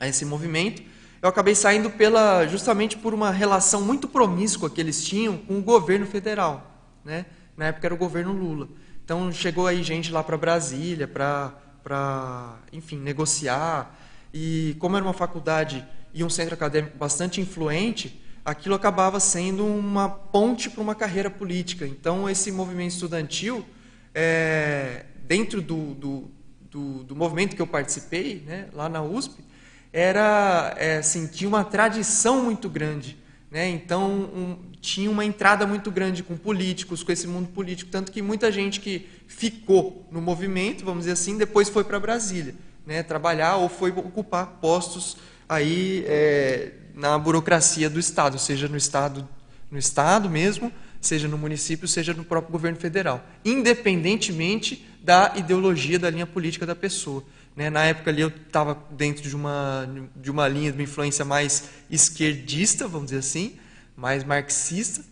a 0.00 0.08
esse 0.08 0.24
movimento 0.24 0.82
eu 1.22 1.28
acabei 1.28 1.54
saindo 1.54 1.88
pela, 1.88 2.44
justamente 2.48 2.98
por 2.98 3.14
uma 3.14 3.30
relação 3.30 3.80
muito 3.80 4.08
promíscua 4.08 4.68
que 4.68 4.80
eles 4.80 5.04
tinham 5.04 5.38
com 5.38 5.56
o 5.56 5.62
governo 5.62 6.04
federal. 6.04 6.90
Né? 7.04 7.26
Na 7.56 7.66
época 7.66 7.86
era 7.86 7.94
o 7.94 7.96
governo 7.96 8.32
Lula. 8.32 8.68
Então 9.12 9.30
chegou 9.30 9.66
aí 9.66 9.82
gente 9.82 10.10
lá 10.10 10.24
para 10.24 10.38
Brasília 10.38 11.06
para, 11.06 12.56
enfim, 12.72 12.96
negociar. 12.96 13.94
E 14.32 14.74
como 14.78 14.96
era 14.96 15.04
uma 15.04 15.12
faculdade 15.12 15.86
e 16.14 16.24
um 16.24 16.30
centro 16.30 16.54
acadêmico 16.54 16.96
bastante 16.96 17.38
influente, 17.38 18.24
aquilo 18.42 18.74
acabava 18.74 19.20
sendo 19.20 19.66
uma 19.66 20.08
ponte 20.08 20.70
para 20.70 20.80
uma 20.80 20.94
carreira 20.94 21.28
política. 21.28 21.86
Então 21.86 22.26
esse 22.26 22.50
movimento 22.50 22.92
estudantil, 22.92 23.66
é, 24.14 25.04
dentro 25.28 25.60
do, 25.60 25.92
do, 25.92 26.30
do, 26.70 27.04
do, 27.04 27.14
movimento 27.14 27.54
que 27.54 27.60
eu 27.60 27.66
participei, 27.66 28.42
né, 28.46 28.68
lá 28.72 28.88
na 28.88 29.02
USP, 29.02 29.44
era 29.92 30.74
é, 30.78 30.96
assim, 30.96 31.26
tinha 31.26 31.48
uma 31.48 31.64
tradição 31.64 32.42
muito 32.44 32.66
grande. 32.66 33.18
Né? 33.52 33.68
Então, 33.68 34.10
um, 34.10 34.56
tinha 34.80 35.10
uma 35.10 35.26
entrada 35.26 35.66
muito 35.66 35.90
grande 35.90 36.22
com 36.22 36.38
políticos, 36.38 37.02
com 37.02 37.12
esse 37.12 37.26
mundo 37.26 37.50
político. 37.50 37.90
Tanto 37.90 38.10
que 38.10 38.22
muita 38.22 38.50
gente 38.50 38.80
que 38.80 39.06
ficou 39.28 40.08
no 40.10 40.22
movimento, 40.22 40.86
vamos 40.86 41.00
dizer 41.00 41.12
assim, 41.12 41.36
depois 41.36 41.68
foi 41.68 41.84
para 41.84 42.00
Brasília 42.00 42.54
né? 42.86 43.02
trabalhar 43.02 43.56
ou 43.56 43.68
foi 43.68 43.90
ocupar 43.90 44.58
postos 44.60 45.18
aí 45.46 46.02
é, 46.06 46.72
na 46.94 47.18
burocracia 47.18 47.90
do 47.90 47.98
Estado, 47.98 48.38
seja 48.38 48.68
no 48.68 48.76
Estado, 48.76 49.28
no 49.70 49.78
Estado 49.78 50.30
mesmo, 50.30 50.72
seja 50.98 51.28
no 51.28 51.36
município, 51.36 51.86
seja 51.86 52.14
no 52.14 52.24
próprio 52.24 52.52
governo 52.52 52.78
federal, 52.78 53.22
independentemente 53.44 54.86
da 55.02 55.32
ideologia, 55.36 55.98
da 55.98 56.08
linha 56.08 56.26
política 56.26 56.64
da 56.64 56.74
pessoa. 56.74 57.22
Né? 57.54 57.70
Na 57.70 57.84
época 57.84 58.10
ali 58.10 58.22
eu 58.22 58.28
estava 58.28 58.78
dentro 58.90 59.22
de 59.22 59.36
uma, 59.36 59.88
de 60.16 60.30
uma 60.30 60.48
linha 60.48 60.70
de 60.70 60.78
uma 60.78 60.84
influência 60.84 61.24
mais 61.24 61.70
esquerdista, 61.90 62.88
vamos 62.88 63.06
dizer 63.06 63.18
assim, 63.18 63.58
mais 63.96 64.24
marxista, 64.24 65.04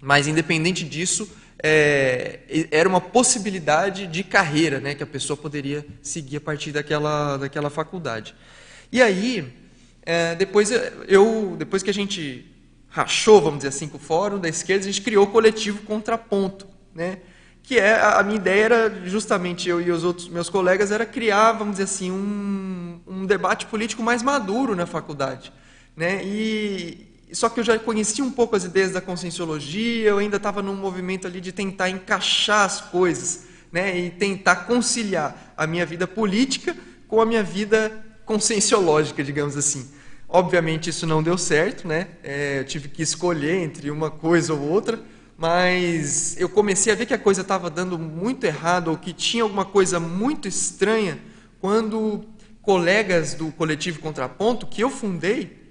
mas 0.00 0.26
independente 0.26 0.84
disso, 0.84 1.28
é, 1.62 2.66
era 2.70 2.88
uma 2.88 3.00
possibilidade 3.00 4.06
de 4.06 4.22
carreira 4.22 4.80
né, 4.80 4.94
que 4.94 5.02
a 5.02 5.06
pessoa 5.06 5.36
poderia 5.36 5.86
seguir 6.02 6.36
a 6.36 6.40
partir 6.40 6.72
daquela, 6.72 7.38
daquela 7.38 7.70
faculdade. 7.70 8.34
E 8.92 9.00
aí, 9.00 9.50
é, 10.02 10.34
depois, 10.34 10.70
eu, 11.08 11.56
depois 11.58 11.82
que 11.82 11.88
a 11.88 11.94
gente 11.94 12.44
rachou, 12.88 13.40
vamos 13.40 13.60
dizer 13.60 13.68
assim, 13.68 13.88
com 13.88 13.96
o 13.96 14.00
fórum 14.00 14.38
da 14.38 14.48
esquerda, 14.48 14.84
a 14.84 14.92
gente 14.92 15.02
criou 15.02 15.24
o 15.24 15.30
coletivo 15.30 15.82
Contraponto, 15.82 16.66
né? 16.94 17.18
Que 17.64 17.78
é 17.78 17.98
a 17.98 18.22
minha 18.22 18.36
ideia 18.36 18.64
era 18.64 19.02
justamente 19.06 19.70
eu 19.70 19.80
e 19.80 19.90
os 19.90 20.04
outros 20.04 20.28
meus 20.28 20.50
colegas 20.50 20.92
era 20.92 21.06
criar, 21.06 21.52
vamos 21.52 21.72
dizer 21.72 21.84
assim, 21.84 22.10
um, 22.10 23.00
um 23.06 23.24
debate 23.24 23.64
político 23.66 24.02
mais 24.02 24.22
maduro 24.22 24.76
na 24.76 24.84
faculdade, 24.84 25.50
né? 25.96 26.22
E 26.22 27.08
só 27.32 27.48
que 27.48 27.58
eu 27.58 27.64
já 27.64 27.78
conhecia 27.78 28.22
um 28.22 28.30
pouco 28.30 28.54
as 28.54 28.64
ideias 28.64 28.92
da 28.92 29.00
conscienciologia, 29.00 30.10
eu 30.10 30.18
ainda 30.18 30.36
estava 30.36 30.60
num 30.60 30.74
movimento 30.74 31.26
ali 31.26 31.40
de 31.40 31.52
tentar 31.52 31.88
encaixar 31.88 32.66
as 32.66 32.82
coisas, 32.82 33.46
né? 33.72 33.98
E 33.98 34.10
tentar 34.10 34.66
conciliar 34.66 35.54
a 35.56 35.66
minha 35.66 35.86
vida 35.86 36.06
política 36.06 36.76
com 37.08 37.18
a 37.18 37.24
minha 37.24 37.42
vida 37.42 38.04
conscienciológica, 38.26 39.24
digamos 39.24 39.56
assim. 39.56 39.90
Obviamente 40.28 40.90
isso 40.90 41.06
não 41.06 41.22
deu 41.22 41.38
certo, 41.38 41.88
né? 41.88 42.08
É, 42.22 42.58
eu 42.58 42.64
tive 42.64 42.88
que 42.88 43.02
escolher 43.02 43.62
entre 43.62 43.90
uma 43.90 44.10
coisa 44.10 44.52
ou 44.52 44.60
outra 44.60 45.00
mas 45.36 46.36
eu 46.38 46.48
comecei 46.48 46.92
a 46.92 46.96
ver 46.96 47.06
que 47.06 47.14
a 47.14 47.18
coisa 47.18 47.42
estava 47.42 47.68
dando 47.68 47.98
muito 47.98 48.44
errado 48.44 48.88
ou 48.88 48.96
que 48.96 49.12
tinha 49.12 49.42
alguma 49.42 49.64
coisa 49.64 49.98
muito 49.98 50.46
estranha 50.46 51.18
quando 51.60 52.24
colegas 52.62 53.34
do 53.34 53.50
coletivo 53.52 54.00
Contraponto, 54.00 54.66
que 54.66 54.82
eu 54.82 54.90
fundei, 54.90 55.64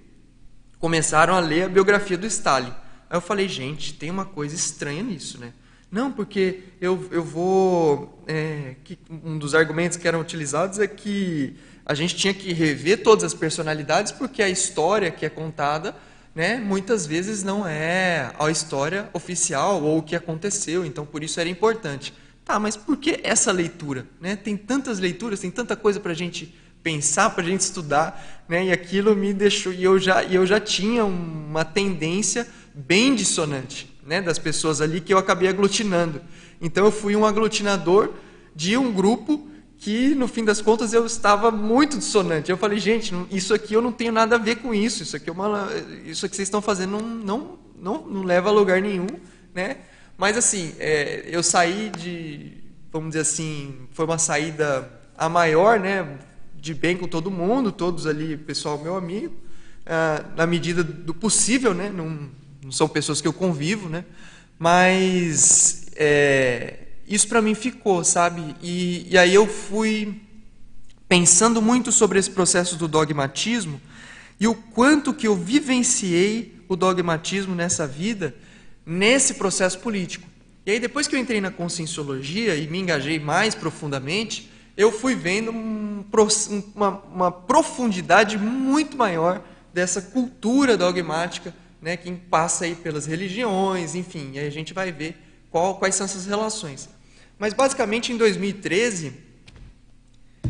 começaram 0.79 1.33
a 1.33 1.39
ler 1.39 1.63
a 1.63 1.69
biografia 1.69 2.17
do 2.17 2.27
Stalin. 2.27 2.73
Aí 3.09 3.17
eu 3.17 3.21
falei, 3.21 3.47
gente, 3.47 3.93
tem 3.93 4.09
uma 4.09 4.25
coisa 4.25 4.55
estranha 4.55 5.01
nisso, 5.01 5.39
né? 5.39 5.53
Não, 5.89 6.11
porque 6.11 6.61
eu, 6.81 7.07
eu 7.11 7.23
vou. 7.23 8.23
É, 8.27 8.75
um 9.23 9.37
dos 9.37 9.53
argumentos 9.53 9.95
que 9.95 10.07
eram 10.07 10.19
utilizados 10.19 10.79
é 10.79 10.87
que 10.87 11.55
a 11.85 11.93
gente 11.93 12.15
tinha 12.15 12.33
que 12.33 12.51
rever 12.51 13.03
todas 13.03 13.23
as 13.23 13.33
personalidades, 13.33 14.11
porque 14.11 14.41
a 14.41 14.49
história 14.49 15.11
que 15.11 15.25
é 15.25 15.29
contada 15.29 15.95
né, 16.35 16.57
muitas 16.57 17.05
vezes 17.05 17.43
não 17.43 17.67
é 17.67 18.33
a 18.39 18.49
história 18.49 19.09
oficial 19.13 19.83
ou 19.83 19.99
o 19.99 20.03
que 20.03 20.15
aconteceu, 20.15 20.85
então 20.85 21.05
por 21.05 21.23
isso 21.23 21.39
era 21.39 21.49
importante. 21.49 22.13
Tá, 22.43 22.59
mas 22.59 22.75
por 22.75 22.97
que 22.97 23.19
essa 23.23 23.51
leitura? 23.51 24.05
Né? 24.19 24.35
Tem 24.35 24.57
tantas 24.57 24.99
leituras, 24.99 25.39
tem 25.39 25.51
tanta 25.51 25.75
coisa 25.75 25.99
para 25.99 26.11
a 26.11 26.15
gente 26.15 26.53
pensar, 26.81 27.29
para 27.29 27.43
a 27.43 27.47
gente 27.47 27.61
estudar, 27.61 28.43
né? 28.49 28.65
e 28.65 28.71
aquilo 28.71 29.15
me 29.15 29.33
deixou. 29.33 29.71
E 29.71 29.83
eu 29.83 29.97
já, 29.97 30.23
e 30.23 30.35
eu 30.35 30.45
já 30.45 30.59
tinha 30.59 31.05
uma 31.05 31.63
tendência 31.63 32.45
bem 32.73 33.15
dissonante 33.15 33.93
né, 34.05 34.21
das 34.21 34.37
pessoas 34.37 34.81
ali 34.81 34.99
que 34.99 35.13
eu 35.13 35.17
acabei 35.17 35.47
aglutinando. 35.47 36.21
Então 36.61 36.85
eu 36.85 36.91
fui 36.91 37.15
um 37.15 37.25
aglutinador 37.25 38.13
de 38.55 38.77
um 38.77 38.91
grupo 38.91 39.47
que 39.83 40.15
no 40.15 40.29
fim 40.29 40.45
das 40.45 40.61
contas 40.61 40.93
eu 40.93 41.05
estava 41.05 41.51
muito 41.51 41.97
dissonante. 41.97 42.49
Eu 42.49 42.55
falei, 42.55 42.79
gente, 42.79 43.13
isso 43.29 43.53
aqui 43.53 43.73
eu 43.73 43.81
não 43.81 43.91
tenho 43.91 44.13
nada 44.13 44.35
a 44.35 44.39
ver 44.39 44.55
com 44.55 44.73
isso. 44.73 45.03
Isso 45.03 45.17
aqui 45.17 45.29
é 45.29 45.33
uma, 45.33 45.67
isso 46.05 46.21
vocês 46.21 46.39
estão 46.39 46.61
fazendo 46.61 46.91
não, 46.91 47.01
não, 47.01 47.59
não, 47.77 48.07
não 48.07 48.23
leva 48.23 48.47
a 48.47 48.51
lugar 48.53 48.81
nenhum, 48.81 49.07
né? 49.53 49.79
Mas 50.17 50.37
assim, 50.37 50.73
é, 50.79 51.25
eu 51.27 51.43
saí 51.43 51.91
de, 51.97 52.63
vamos 52.93 53.09
dizer 53.09 53.19
assim, 53.19 53.75
foi 53.91 54.05
uma 54.05 54.17
saída 54.17 54.89
a 55.17 55.27
maior, 55.27 55.77
né? 55.77 56.17
De 56.55 56.73
bem 56.73 56.95
com 56.95 57.05
todo 57.05 57.29
mundo, 57.29 57.69
todos 57.69 58.07
ali, 58.07 58.37
pessoal 58.37 58.79
meu 58.79 58.95
amigo, 58.95 59.33
ah, 59.85 60.23
na 60.37 60.47
medida 60.47 60.81
do 60.81 61.13
possível, 61.13 61.73
né? 61.73 61.89
Não, 61.89 62.29
não 62.63 62.71
são 62.71 62.87
pessoas 62.87 63.19
que 63.19 63.27
eu 63.27 63.33
convivo, 63.33 63.89
né? 63.89 64.05
Mas 64.57 65.87
é, 65.97 66.82
isso 67.07 67.27
para 67.27 67.41
mim 67.41 67.53
ficou, 67.53 68.03
sabe? 68.03 68.55
E, 68.61 69.07
e 69.09 69.17
aí 69.17 69.33
eu 69.33 69.47
fui 69.47 70.21
pensando 71.07 71.61
muito 71.61 71.91
sobre 71.91 72.17
esse 72.17 72.31
processo 72.31 72.75
do 72.75 72.87
dogmatismo 72.87 73.79
e 74.39 74.47
o 74.47 74.55
quanto 74.55 75.13
que 75.13 75.27
eu 75.27 75.35
vivenciei 75.35 76.59
o 76.67 76.75
dogmatismo 76.75 77.53
nessa 77.53 77.85
vida, 77.85 78.35
nesse 78.85 79.35
processo 79.35 79.79
político. 79.79 80.27
E 80.65 80.71
aí 80.71 80.79
depois 80.79 81.07
que 81.07 81.15
eu 81.15 81.19
entrei 81.19 81.41
na 81.41 81.51
conscienciologia 81.51 82.55
e 82.55 82.67
me 82.67 82.79
engajei 82.79 83.19
mais 83.19 83.53
profundamente, 83.53 84.49
eu 84.75 84.91
fui 84.91 85.13
vendo 85.13 85.51
um, 85.51 86.03
uma, 86.73 86.89
uma, 87.13 87.31
profundidade 87.31 88.37
muito 88.37 88.97
maior 88.97 89.43
dessa 89.73 90.01
cultura 90.01 90.75
dogmática, 90.77 91.53
né, 91.81 91.97
que 91.97 92.11
passa 92.11 92.65
aí 92.65 92.75
pelas 92.75 93.05
religiões, 93.05 93.93
enfim, 93.93 94.31
e 94.33 94.39
aí 94.39 94.47
a 94.47 94.51
gente 94.51 94.73
vai 94.73 94.91
ver 94.91 95.17
qual, 95.53 95.75
quais 95.75 95.93
são 95.93 96.05
essas 96.05 96.25
relações. 96.25 96.89
Mas 97.37 97.53
basicamente 97.53 98.11
em 98.11 98.17
2013 98.17 99.13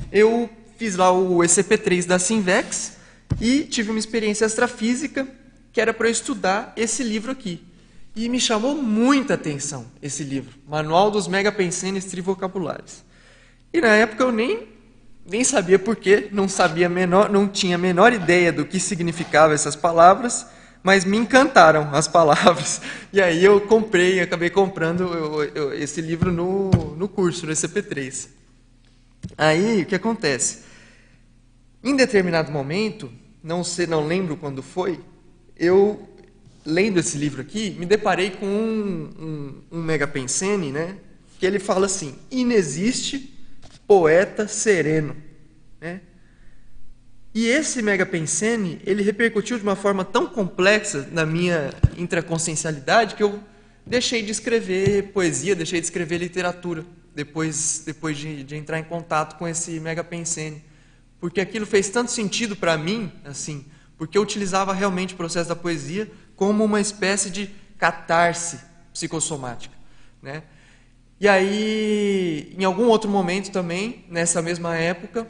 eu 0.10 0.50
fiz 0.78 0.96
lá 0.96 1.12
o 1.12 1.40
ECP3 1.40 2.08
da 2.08 2.18
Sinvex 2.18 2.94
e 3.42 3.66
tive 3.66 3.90
uma 3.90 4.00
experiência 4.00 4.46
extrafísica 4.46 5.28
que 5.74 5.82
era 5.82 5.94
para 5.94 6.08
eu 6.08 6.12
estudar 6.12 6.72
esse 6.78 7.04
livro 7.04 7.34
aqui. 7.34 7.62
E 8.16 8.30
me 8.30 8.40
chamou 8.40 8.76
muita 8.76 9.34
atenção 9.34 9.88
esse 10.02 10.24
livro, 10.24 10.58
Manual 10.66 11.12
dos 11.12 11.28
Megapensenes 11.28 12.06
Trivocabulares. 12.06 13.04
E 13.74 13.82
na 13.82 13.90
época 13.90 14.24
eu 14.24 14.32
nem 14.32 14.72
nem 15.26 15.44
sabia 15.44 15.80
porquê, 15.80 16.30
não 16.32 16.48
sabia 16.50 16.88
menor, 16.88 17.30
não 17.30 17.48
tinha 17.48 17.76
a 17.76 17.80
menor 17.80 18.12
ideia 18.14 18.52
do 18.52 18.66
que 18.66 18.80
significavam 18.80 19.54
essas 19.54 19.76
palavras 19.76 20.46
mas 20.84 21.06
me 21.06 21.18
encantaram 21.18 21.96
as 21.96 22.08
palavras. 22.08 22.82
E 23.12 23.22
aí 23.22 23.44
eu 23.44 23.62
comprei, 23.62 24.20
acabei 24.20 24.50
comprando 24.50 25.04
eu, 25.04 25.44
eu, 25.56 25.74
esse 25.74 26.02
livro 26.02 26.32
no, 26.32 26.70
no 26.98 27.08
curso, 27.08 27.46
no 27.46 27.54
ECP3. 27.54 28.28
Aí 29.38 29.84
o 29.84 29.86
que 29.86 29.96
acontece? 29.96 30.64
Em 31.82 31.96
determinado 31.96 32.52
momento, 32.52 33.10
não 33.42 33.64
sei, 33.64 33.88
não 33.88 34.06
lembro 34.06 34.36
quando 34.36 34.62
foi, 34.62 35.00
eu 35.58 36.10
lendo 36.66 37.00
esse 37.00 37.18
livro 37.18 37.42
aqui, 37.42 37.72
me 37.72 37.86
deparei 37.86 38.32
com 38.32 38.46
um, 38.46 39.10
um, 39.72 39.78
um 39.80 39.82
megapensene, 39.82 40.72
né? 40.72 40.98
Que 41.40 41.46
ele 41.46 41.60
fala 41.60 41.86
assim: 41.86 42.16
inexiste 42.32 43.34
poeta 43.88 44.48
sereno, 44.48 45.16
né? 45.80 46.02
E 47.34 47.48
esse 47.48 47.82
Mega 47.82 48.06
Pensene, 48.06 48.80
ele 48.86 49.02
repercutiu 49.02 49.58
de 49.58 49.64
uma 49.64 49.76
forma 49.76 50.06
tão 50.06 50.28
complexa 50.28 51.10
na 51.12 51.26
minha 51.26 51.74
intraconsciencialidade 51.98 53.16
que 53.16 53.24
eu 53.24 53.42
deixei 53.84 54.22
de 54.22 54.32
escrever 54.32 55.12
poesia, 55.14 55.56
deixei 55.56 55.80
de 55.80 55.88
escrever 55.88 56.20
literatura 56.20 56.86
depois, 57.16 57.82
depois 57.84 58.18
de, 58.18 58.44
de 58.44 58.56
entrar 58.56 58.78
em 58.78 58.84
contato 58.84 59.38
com 59.40 59.48
esse 59.48 59.80
Mega 59.80 60.04
Pensene. 60.04 60.64
Porque 61.20 61.42
aquilo 61.42 61.66
fez 61.66 61.90
tanto 61.90 62.12
sentido 62.12 62.56
para 62.56 62.78
mim, 62.78 63.12
assim, 63.26 63.66
porque 63.98 64.16
eu 64.16 64.22
utilizava 64.22 64.72
realmente 64.72 65.16
o 65.16 65.18
processo 65.18 65.50
da 65.50 65.56
poesia 65.56 66.12
como 66.36 66.64
uma 66.64 66.80
espécie 66.80 67.32
de 67.32 67.50
catarse 67.80 68.60
psicossomática, 68.94 69.76
né? 70.22 70.44
E 71.20 71.28
aí, 71.28 72.54
em 72.60 72.64
algum 72.64 72.88
outro 72.88 73.10
momento 73.10 73.50
também, 73.50 74.06
nessa 74.10 74.42
mesma 74.42 74.76
época, 74.76 75.28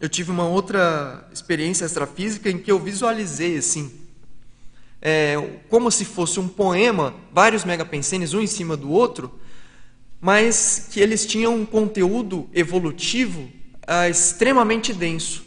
eu 0.00 0.08
tive 0.08 0.30
uma 0.30 0.48
outra 0.48 1.28
experiência 1.30 1.84
extrafísica 1.84 2.48
em 2.48 2.56
que 2.56 2.72
eu 2.72 2.78
visualizei 2.78 3.58
assim, 3.58 3.92
é, 5.02 5.36
como 5.68 5.90
se 5.90 6.06
fosse 6.06 6.40
um 6.40 6.48
poema, 6.48 7.14
vários 7.30 7.64
megapensenes, 7.64 8.32
um 8.32 8.40
em 8.40 8.46
cima 8.46 8.78
do 8.78 8.90
outro, 8.90 9.38
mas 10.18 10.88
que 10.90 11.00
eles 11.00 11.26
tinham 11.26 11.54
um 11.54 11.66
conteúdo 11.66 12.48
evolutivo 12.54 13.50
ah, 13.86 14.08
extremamente 14.08 14.94
denso. 14.94 15.44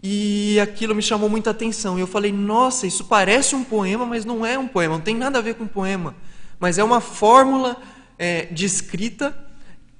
E 0.00 0.60
aquilo 0.60 0.94
me 0.94 1.02
chamou 1.02 1.28
muita 1.28 1.50
atenção. 1.50 1.98
E 1.98 2.00
eu 2.00 2.06
falei, 2.06 2.30
nossa, 2.30 2.86
isso 2.86 3.04
parece 3.04 3.56
um 3.56 3.64
poema, 3.64 4.06
mas 4.06 4.24
não 4.24 4.46
é 4.46 4.56
um 4.56 4.68
poema, 4.68 4.94
não 4.94 5.00
tem 5.00 5.16
nada 5.16 5.38
a 5.38 5.42
ver 5.42 5.54
com 5.54 5.66
poema. 5.66 6.14
Mas 6.60 6.78
é 6.78 6.84
uma 6.84 7.00
fórmula 7.00 7.80
é, 8.18 8.46
de 8.46 8.64
escrita 8.64 9.36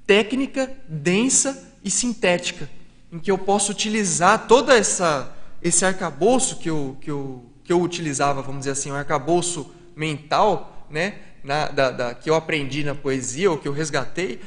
técnica, 0.05 0.71
densa 0.87 1.73
e 1.83 1.91
sintética 1.91 2.69
em 3.11 3.19
que 3.19 3.31
eu 3.31 3.37
posso 3.37 3.71
utilizar 3.71 4.47
toda 4.47 4.75
essa 4.75 5.33
esse 5.61 5.83
arcabouço 5.83 6.57
que 6.57 6.69
eu, 6.69 6.97
que 7.01 7.09
eu, 7.09 7.43
que 7.63 7.73
eu 7.73 7.81
utilizava, 7.81 8.41
vamos 8.41 8.59
dizer 8.59 8.71
assim, 8.71 8.91
um 8.91 8.95
arcabouço 8.95 9.71
mental, 9.95 10.85
né, 10.89 11.19
na, 11.43 11.67
da, 11.67 11.91
da, 11.91 12.13
que 12.13 12.29
eu 12.29 12.35
aprendi 12.35 12.83
na 12.83 12.93
poesia, 12.93 13.49
ou 13.49 13.57
que 13.57 13.67
eu 13.67 13.73
resgatei, 13.73 14.39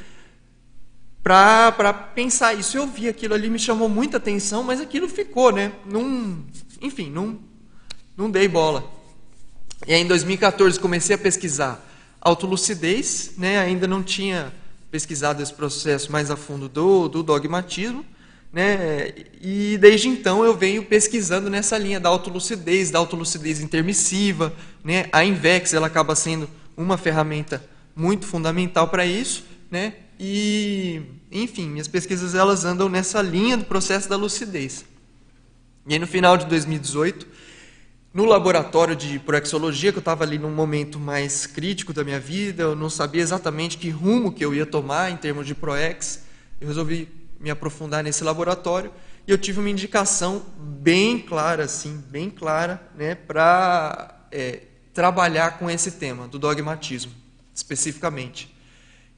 para 1.21 1.93
pensar 1.93 2.53
isso. 2.53 2.77
Eu 2.77 2.87
vi 2.87 3.07
aquilo 3.07 3.33
ali, 3.33 3.49
me 3.49 3.59
chamou 3.59 3.89
muita 3.89 4.17
atenção, 4.17 4.63
mas 4.63 4.79
aquilo 4.79 5.07
ficou, 5.07 5.51
né? 5.51 5.71
Num, 5.85 6.43
enfim, 6.81 7.11
não, 7.11 7.39
não 8.15 8.31
dei 8.31 8.47
bola. 8.47 8.89
E 9.85 9.93
aí, 9.93 10.01
em 10.01 10.07
2014, 10.07 10.79
comecei 10.79 11.15
a 11.15 11.19
pesquisar 11.19 11.87
autolucidez, 12.21 13.31
né? 13.35 13.57
ainda 13.57 13.87
não 13.87 14.03
tinha 14.03 14.53
pesquisado 14.91 15.41
esse 15.41 15.53
processo 15.53 16.11
mais 16.11 16.29
a 16.29 16.35
fundo 16.35 16.69
do, 16.69 17.09
do 17.09 17.23
dogmatismo, 17.23 18.05
né? 18.51 19.13
E 19.41 19.77
desde 19.77 20.09
então 20.09 20.43
eu 20.43 20.55
venho 20.55 20.83
pesquisando 20.83 21.49
nessa 21.49 21.77
linha 21.77 21.99
da 21.99 22.09
autolucidez, 22.09 22.91
da 22.91 22.99
autolucidez 22.99 23.61
intermissiva. 23.61 24.53
Né? 24.83 25.05
A 25.11 25.23
Invex 25.23 25.73
ela 25.73 25.87
acaba 25.87 26.15
sendo 26.15 26.49
uma 26.75 26.97
ferramenta 26.97 27.63
muito 27.95 28.25
fundamental 28.25 28.89
para 28.89 29.05
isso. 29.05 29.45
Né? 29.69 29.93
E, 30.19 31.01
enfim, 31.31 31.69
minhas 31.69 31.87
pesquisas 31.87 32.35
elas 32.35 32.65
andam 32.65 32.89
nessa 32.89 33.21
linha 33.21 33.55
do 33.55 33.63
processo 33.63 34.09
da 34.09 34.17
lucidez. 34.17 34.83
E 35.87 35.93
aí, 35.93 35.99
no 35.99 36.05
final 36.05 36.37
de 36.37 36.45
2018, 36.45 37.25
no 38.13 38.25
laboratório 38.25 38.95
de 38.95 39.17
proexologia, 39.17 39.91
que 39.91 39.97
eu 39.97 40.01
estava 40.01 40.23
ali 40.23 40.37
num 40.37 40.51
momento 40.51 40.99
mais 40.99 41.47
crítico 41.47 41.93
da 41.93 42.03
minha 42.03 42.19
vida, 42.19 42.63
eu 42.63 42.75
não 42.75 42.89
sabia 42.89 43.21
exatamente 43.21 43.77
que 43.77 43.89
rumo 43.89 44.31
que 44.31 44.43
eu 44.43 44.53
ia 44.53 44.65
tomar 44.65 45.09
em 45.09 45.17
termos 45.17 45.47
de 45.47 45.55
proex, 45.55 46.23
eu 46.59 46.67
resolvi 46.67 47.07
me 47.41 47.49
aprofundar 47.49 48.03
nesse 48.03 48.23
laboratório 48.23 48.91
e 49.27 49.31
eu 49.31 49.37
tive 49.37 49.59
uma 49.59 49.69
indicação 49.69 50.45
bem 50.57 51.19
clara, 51.19 51.65
assim, 51.65 51.97
bem 52.09 52.29
clara, 52.29 52.81
né, 52.95 53.15
para 53.15 54.27
é, 54.31 54.61
trabalhar 54.93 55.57
com 55.59 55.69
esse 55.69 55.91
tema 55.91 56.27
do 56.27 56.39
dogmatismo, 56.39 57.11
especificamente. 57.53 58.53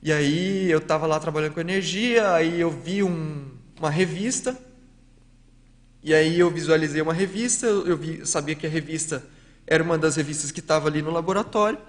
E 0.01 0.11
aí 0.11 0.69
eu 0.69 0.79
estava 0.79 1.07
lá 1.07 1.19
trabalhando 1.19 1.53
com 1.53 1.61
energia, 1.61 2.33
aí 2.33 2.59
eu 2.59 2.69
vi 2.69 3.01
um, 3.01 3.51
uma 3.79 3.89
revista, 3.89 4.57
e 6.03 6.13
aí 6.13 6.37
eu 6.37 6.51
visualizei 6.51 7.01
uma 7.01 7.13
revista, 7.13 7.65
eu, 7.65 7.95
vi, 7.95 8.25
sabia 8.25 8.55
que 8.55 8.67
a 8.67 8.69
revista 8.69 9.23
era 9.65 9.81
uma 9.81 9.97
das 9.97 10.17
revistas 10.17 10.51
que 10.51 10.59
estava 10.59 10.89
ali 10.89 11.01
no 11.01 11.11
laboratório. 11.11 11.79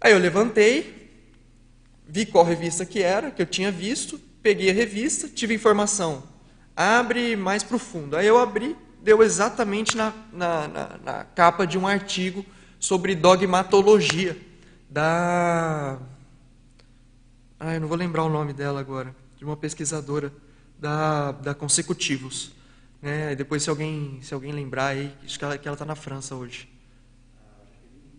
Aí 0.00 0.12
eu 0.12 0.18
levantei, 0.18 1.10
vi 2.08 2.24
qual 2.24 2.42
revista 2.42 2.86
que 2.86 3.02
era, 3.02 3.30
que 3.30 3.42
eu 3.42 3.46
tinha 3.46 3.70
visto, 3.70 4.18
peguei 4.46 4.70
a 4.70 4.72
revista, 4.72 5.28
tive 5.28 5.54
informação, 5.54 6.22
abre 6.76 7.34
mais 7.34 7.64
profundo. 7.64 8.16
Aí 8.16 8.28
eu 8.28 8.38
abri, 8.38 8.76
deu 9.02 9.20
exatamente 9.20 9.96
na, 9.96 10.14
na, 10.32 10.68
na, 10.68 10.98
na 10.98 11.24
capa 11.24 11.66
de 11.66 11.76
um 11.76 11.84
artigo 11.84 12.46
sobre 12.78 13.16
dogmatologia 13.16 14.40
da. 14.88 15.98
Ah, 17.58 17.74
eu 17.74 17.80
não 17.80 17.88
vou 17.88 17.96
lembrar 17.96 18.22
o 18.22 18.28
nome 18.28 18.52
dela 18.52 18.78
agora, 18.78 19.16
de 19.36 19.44
uma 19.44 19.56
pesquisadora 19.56 20.32
da, 20.78 21.32
da 21.32 21.52
Consecutivos. 21.52 22.52
Né? 23.02 23.34
Depois, 23.34 23.64
se 23.64 23.68
alguém, 23.68 24.20
se 24.22 24.32
alguém 24.32 24.52
lembrar 24.52 24.90
aí, 24.90 25.12
acho 25.24 25.36
que 25.40 25.44
ela 25.44 25.56
está 25.56 25.84
na 25.84 25.96
França 25.96 26.36
hoje. 26.36 26.68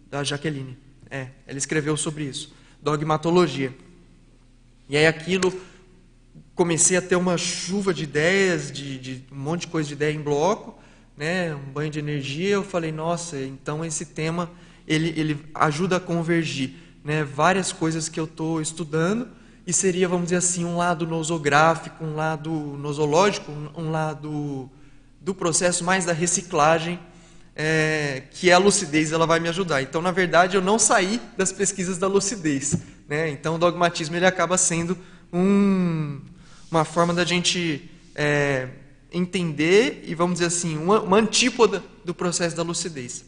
Da 0.10 0.26
Jaqueline. 0.26 0.78
É, 1.10 1.30
ela 1.48 1.58
escreveu 1.58 1.96
sobre 1.96 2.26
isso. 2.26 2.54
Dogmatologia. 2.82 3.74
E 4.90 4.98
aí 4.98 5.08
aquilo 5.08 5.54
comecei 6.58 6.98
a 6.98 7.02
ter 7.02 7.16
uma 7.16 7.38
chuva 7.38 7.94
de 7.94 8.04
ideias, 8.04 8.72
de, 8.72 8.98
de, 8.98 9.24
um 9.32 9.38
monte 9.38 9.62
de 9.62 9.68
coisa 9.68 9.88
de 9.88 9.94
ideia 9.94 10.12
em 10.12 10.20
bloco, 10.20 10.76
né, 11.16 11.54
um 11.54 11.72
banho 11.72 11.92
de 11.92 12.00
energia. 12.00 12.56
Eu 12.56 12.64
falei, 12.64 12.92
nossa, 12.92 13.38
então 13.40 13.86
esse 13.86 14.06
tema 14.06 14.50
ele, 14.88 15.14
ele 15.16 15.46
ajuda 15.54 15.98
a 15.98 16.00
convergir 16.00 16.72
né, 17.06 17.24
várias 17.24 17.72
coisas 17.72 18.10
que 18.10 18.20
eu 18.20 18.24
estou 18.24 18.60
estudando 18.60 19.28
e 19.68 19.72
seria, 19.72 20.08
vamos 20.08 20.26
dizer 20.26 20.38
assim, 20.38 20.66
um 20.66 20.78
lado 20.78 21.06
nosográfico, 21.06 22.04
um 22.04 22.16
lado 22.16 22.50
nosológico, 22.52 23.52
um, 23.76 23.92
lado 23.92 24.68
do 25.22 25.36
processo 25.36 25.84
mais 25.84 26.06
da 26.06 26.14
reciclagem, 26.14 27.00
é, 27.56 28.24
que 28.32 28.52
a 28.52 28.58
lucidez 28.58 29.12
ela 29.12 29.28
vai 29.28 29.40
me 29.40 29.50
ajudar. 29.50 29.84
Então, 29.84 30.02
na 30.02 30.12
verdade, 30.12 30.58
eu 30.58 30.62
não 30.62 30.80
saí 30.80 31.22
das 31.38 31.52
pesquisas 31.52 32.00
da 32.00 32.08
lucidez. 32.08 32.78
Né? 33.08 33.30
Então, 33.30 33.56
o 33.56 33.60
dogmatismo 33.60 34.16
ele 34.16 34.26
acaba 34.26 34.58
sendo 34.58 34.98
um, 35.32 36.20
uma 36.70 36.86
forma 36.86 37.14
da 37.14 37.24
gente 37.24 37.90
é, 38.16 38.68
entender 39.12 40.04
e, 40.06 40.14
vamos 40.14 40.36
dizer 40.36 40.46
assim, 40.46 40.78
uma, 40.78 41.02
uma 41.02 41.18
antípoda 41.18 41.84
do 42.04 42.14
processo 42.14 42.56
da 42.56 42.64
lucidez. 42.64 43.26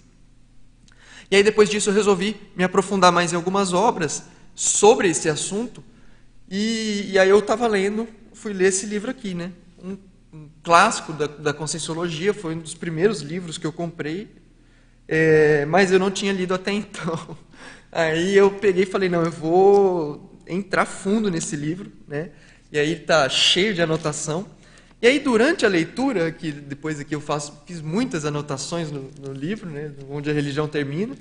E 1.32 1.36
aí, 1.36 1.44
depois 1.44 1.70
disso, 1.70 1.90
eu 1.90 1.94
resolvi 1.94 2.36
me 2.56 2.64
aprofundar 2.64 3.12
mais 3.12 3.32
em 3.32 3.36
algumas 3.36 3.72
obras 3.72 4.24
sobre 4.56 5.10
esse 5.10 5.30
assunto. 5.30 5.84
E, 6.50 7.12
e 7.12 7.20
aí, 7.20 7.30
eu 7.30 7.40
estava 7.40 7.68
lendo, 7.68 8.08
fui 8.34 8.52
ler 8.52 8.70
esse 8.70 8.86
livro 8.86 9.12
aqui, 9.12 9.34
né? 9.34 9.52
Um, 9.82 9.98
um 10.34 10.50
clássico 10.64 11.14
da, 11.14 11.28
da 11.28 11.54
Conscienciologia, 11.54 12.34
foi 12.34 12.56
um 12.56 12.60
dos 12.60 12.74
primeiros 12.74 13.22
livros 13.22 13.58
que 13.58 13.66
eu 13.66 13.72
comprei, 13.72 14.28
é, 15.08 15.66
mas 15.66 15.92
eu 15.92 16.00
não 16.00 16.12
tinha 16.12 16.34
lido 16.34 16.54
até 16.54 16.72
então. 16.72 17.38
Aí 17.92 18.36
eu 18.36 18.52
peguei 18.52 18.84
e 18.84 18.88
falei: 18.88 19.10
não, 19.10 19.24
eu 19.24 19.32
vou 19.32 20.40
entrar 20.48 20.86
fundo 20.86 21.30
nesse 21.30 21.56
livro, 21.56 21.92
né? 22.08 22.32
E 22.72 22.78
aí 22.78 22.94
está 22.94 23.28
cheio 23.28 23.74
de 23.74 23.82
anotação. 23.82 24.48
E 25.02 25.08
aí, 25.08 25.20
durante 25.20 25.66
a 25.66 25.70
leitura, 25.70 26.32
que 26.32 26.52
depois 26.52 27.00
aqui 27.00 27.16
eu 27.16 27.22
faço, 27.22 27.64
fiz 27.66 27.82
muitas 27.82 28.26
anotações 28.26 28.92
no, 28.92 29.10
no 29.20 29.34
livro, 29.34 29.70
né, 29.70 29.92
onde 30.10 30.30
a 30.30 30.34
religião 30.34 30.68
termina, 30.68 31.16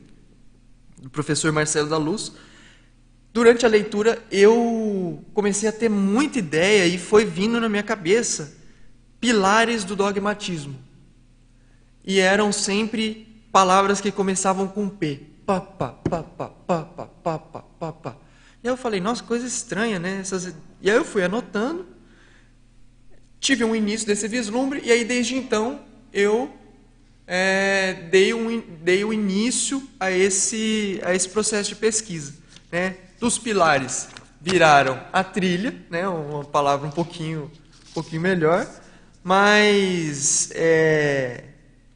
do 1.00 1.08
professor 1.08 1.52
Marcelo 1.52 1.88
da 1.88 1.96
Luz. 1.96 2.32
Durante 3.32 3.64
a 3.64 3.68
leitura, 3.68 4.20
eu 4.32 5.22
comecei 5.32 5.68
a 5.68 5.72
ter 5.72 5.88
muita 5.88 6.38
ideia 6.40 6.86
e 6.86 6.98
foi 6.98 7.24
vindo 7.24 7.60
na 7.60 7.68
minha 7.68 7.82
cabeça 7.82 8.56
pilares 9.20 9.84
do 9.84 9.94
dogmatismo. 9.94 10.76
E 12.04 12.18
eram 12.18 12.52
sempre 12.52 13.26
palavras 13.52 14.00
que 14.00 14.10
começavam 14.10 14.66
com 14.66 14.88
P. 14.88 15.20
Pá, 15.46 15.60
pá, 15.60 15.92
pá, 15.92 16.22
pá, 16.22 16.48
pá, 16.48 16.82
pá, 16.84 17.06
pá, 17.06 17.38
pá, 17.38 17.92
pá, 17.92 18.16
E 18.62 18.66
eu 18.66 18.76
falei, 18.76 19.00
nossa, 19.00 19.22
coisa 19.22 19.46
estranha, 19.46 19.98
né? 19.98 20.18
Essas... 20.20 20.54
E 20.80 20.90
aí 20.90 20.96
eu 20.96 21.04
fui 21.04 21.22
anotando, 21.22 21.86
tive 23.40 23.64
um 23.64 23.74
início 23.74 24.06
desse 24.06 24.26
vislumbre, 24.26 24.82
e 24.84 24.90
aí 24.90 25.04
desde 25.04 25.36
então 25.36 25.80
eu 26.12 26.52
é, 27.26 27.92
dei, 28.10 28.32
um, 28.32 28.60
dei 28.82 29.04
o 29.04 29.08
um 29.08 29.12
início 29.12 29.86
a 30.00 30.10
esse, 30.10 31.00
a 31.04 31.14
esse 31.14 31.28
processo 31.28 31.68
de 31.68 31.76
pesquisa. 31.76 32.34
Né? 32.72 32.96
Dos 33.20 33.38
pilares 33.38 34.08
viraram 34.40 35.00
a 35.12 35.22
trilha, 35.22 35.74
né? 35.90 36.08
uma 36.08 36.44
palavra 36.44 36.86
um 36.86 36.90
pouquinho, 36.90 37.50
um 37.90 37.92
pouquinho 37.92 38.22
melhor, 38.22 38.66
mas 39.22 40.50
é, 40.54 41.44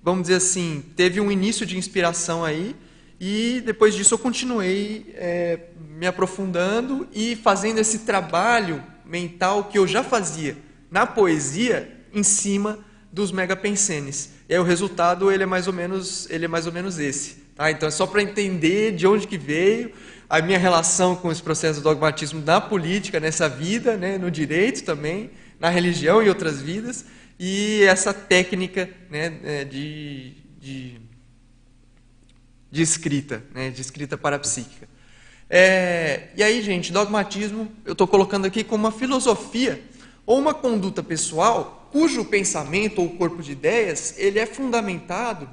vamos 0.02 0.22
dizer 0.22 0.36
assim, 0.36 0.84
teve 0.96 1.20
um 1.20 1.30
início 1.30 1.64
de 1.64 1.78
inspiração 1.78 2.44
aí, 2.44 2.76
e 3.18 3.62
depois 3.64 3.94
disso 3.94 4.14
eu 4.14 4.18
continuei 4.18 5.14
é, 5.14 5.58
me 6.02 6.08
aprofundando 6.08 7.06
e 7.12 7.36
fazendo 7.36 7.78
esse 7.78 8.00
trabalho 8.00 8.82
mental 9.06 9.66
que 9.66 9.78
eu 9.78 9.86
já 9.86 10.02
fazia 10.02 10.56
na 10.90 11.06
poesia 11.06 11.96
em 12.12 12.24
cima 12.24 12.80
dos 13.12 13.30
megapensenes. 13.30 14.30
E 14.48 14.52
aí 14.52 14.58
o 14.58 14.64
resultado 14.64 15.30
ele 15.30 15.44
é 15.44 15.46
mais 15.46 15.68
ou 15.68 15.72
menos, 15.72 16.28
ele 16.28 16.46
é 16.46 16.48
mais 16.48 16.66
ou 16.66 16.72
menos 16.72 16.98
esse. 16.98 17.36
Tá? 17.54 17.70
Então 17.70 17.86
é 17.86 17.92
só 17.92 18.04
para 18.04 18.20
entender 18.20 18.96
de 18.96 19.06
onde 19.06 19.28
que 19.28 19.38
veio 19.38 19.92
a 20.28 20.42
minha 20.42 20.58
relação 20.58 21.14
com 21.14 21.30
esse 21.30 21.40
processo 21.40 21.80
do 21.80 21.84
dogmatismo 21.84 22.42
na 22.44 22.60
política, 22.60 23.20
nessa 23.20 23.48
vida, 23.48 23.96
né, 23.96 24.18
no 24.18 24.28
direito 24.28 24.82
também, 24.82 25.30
na 25.60 25.68
religião 25.68 26.20
e 26.20 26.28
outras 26.28 26.60
vidas, 26.60 27.04
e 27.38 27.84
essa 27.84 28.12
técnica 28.12 28.90
né, 29.08 29.38
é, 29.44 29.64
de, 29.64 30.32
de, 30.60 31.00
de 32.72 32.82
escrita, 32.82 33.44
né, 33.54 33.70
de 33.70 33.80
escrita 33.80 34.18
parapsíquica. 34.18 34.90
É, 35.54 36.28
e 36.34 36.42
aí, 36.42 36.62
gente, 36.62 36.90
dogmatismo 36.90 37.70
eu 37.84 37.92
estou 37.92 38.08
colocando 38.08 38.46
aqui 38.46 38.64
como 38.64 38.84
uma 38.84 38.90
filosofia 38.90 39.82
ou 40.24 40.38
uma 40.38 40.54
conduta 40.54 41.02
pessoal 41.02 41.90
cujo 41.92 42.24
pensamento 42.24 43.02
ou 43.02 43.10
corpo 43.10 43.42
de 43.42 43.52
ideias 43.52 44.14
ele 44.16 44.38
é 44.38 44.46
fundamentado 44.46 45.46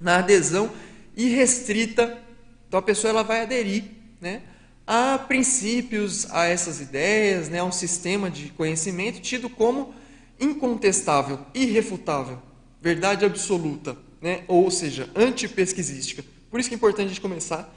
na 0.00 0.18
adesão 0.18 0.70
irrestrita. 1.16 2.22
Então 2.68 2.78
a 2.78 2.82
pessoa 2.82 3.10
ela 3.10 3.24
vai 3.24 3.42
aderir, 3.42 3.82
né, 4.20 4.42
a 4.86 5.18
princípios, 5.18 6.30
a 6.30 6.44
essas 6.44 6.80
ideias, 6.80 7.48
né, 7.48 7.58
a 7.58 7.64
um 7.64 7.72
sistema 7.72 8.30
de 8.30 8.50
conhecimento 8.50 9.20
tido 9.20 9.50
como 9.50 9.92
incontestável, 10.38 11.40
irrefutável, 11.52 12.40
verdade 12.80 13.24
absoluta, 13.24 13.96
né, 14.22 14.44
ou 14.46 14.70
seja, 14.70 15.10
antipesquisística. 15.16 16.24
Por 16.48 16.60
isso 16.60 16.68
que 16.68 16.76
é 16.76 16.78
importante 16.78 17.06
a 17.06 17.08
gente 17.08 17.20
começar 17.20 17.74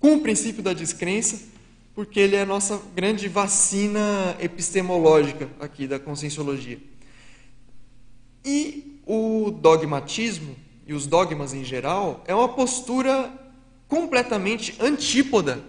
com 0.00 0.14
o 0.14 0.20
princípio 0.20 0.62
da 0.62 0.72
descrença, 0.72 1.38
porque 1.94 2.18
ele 2.18 2.34
é 2.34 2.42
a 2.42 2.46
nossa 2.46 2.80
grande 2.96 3.28
vacina 3.28 4.34
epistemológica 4.40 5.48
aqui 5.60 5.86
da 5.86 5.98
conscienciologia. 5.98 6.78
E 8.42 8.98
o 9.06 9.50
dogmatismo, 9.50 10.56
e 10.86 10.94
os 10.94 11.06
dogmas 11.06 11.52
em 11.52 11.62
geral, 11.62 12.24
é 12.26 12.34
uma 12.34 12.48
postura 12.48 13.30
completamente 13.86 14.74
antípoda 14.80 15.62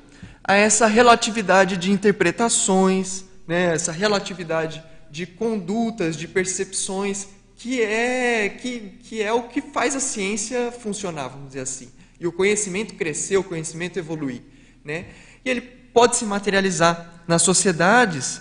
a 0.43 0.55
essa 0.55 0.87
relatividade 0.87 1.75
de 1.75 1.91
interpretações, 1.91 3.25
né, 3.45 3.73
essa 3.73 3.91
relatividade 3.91 4.81
de 5.09 5.25
condutas, 5.25 6.15
de 6.15 6.27
percepções, 6.27 7.27
que 7.57 7.81
é, 7.81 8.47
que, 8.47 8.79
que 9.03 9.21
é 9.21 9.33
o 9.33 9.43
que 9.43 9.61
faz 9.61 9.95
a 9.95 9.99
ciência 9.99 10.71
funcionar, 10.71 11.27
vamos 11.27 11.47
dizer 11.49 11.59
assim 11.59 11.91
e 12.21 12.27
o 12.27 12.31
conhecimento 12.31 12.93
crescer, 12.93 13.35
o 13.37 13.43
conhecimento 13.43 13.97
evoluir. 13.97 14.43
Né? 14.85 15.07
E 15.43 15.49
ele 15.49 15.59
pode 15.59 16.15
se 16.15 16.23
materializar 16.23 17.23
nas 17.27 17.41
sociedades, 17.41 18.39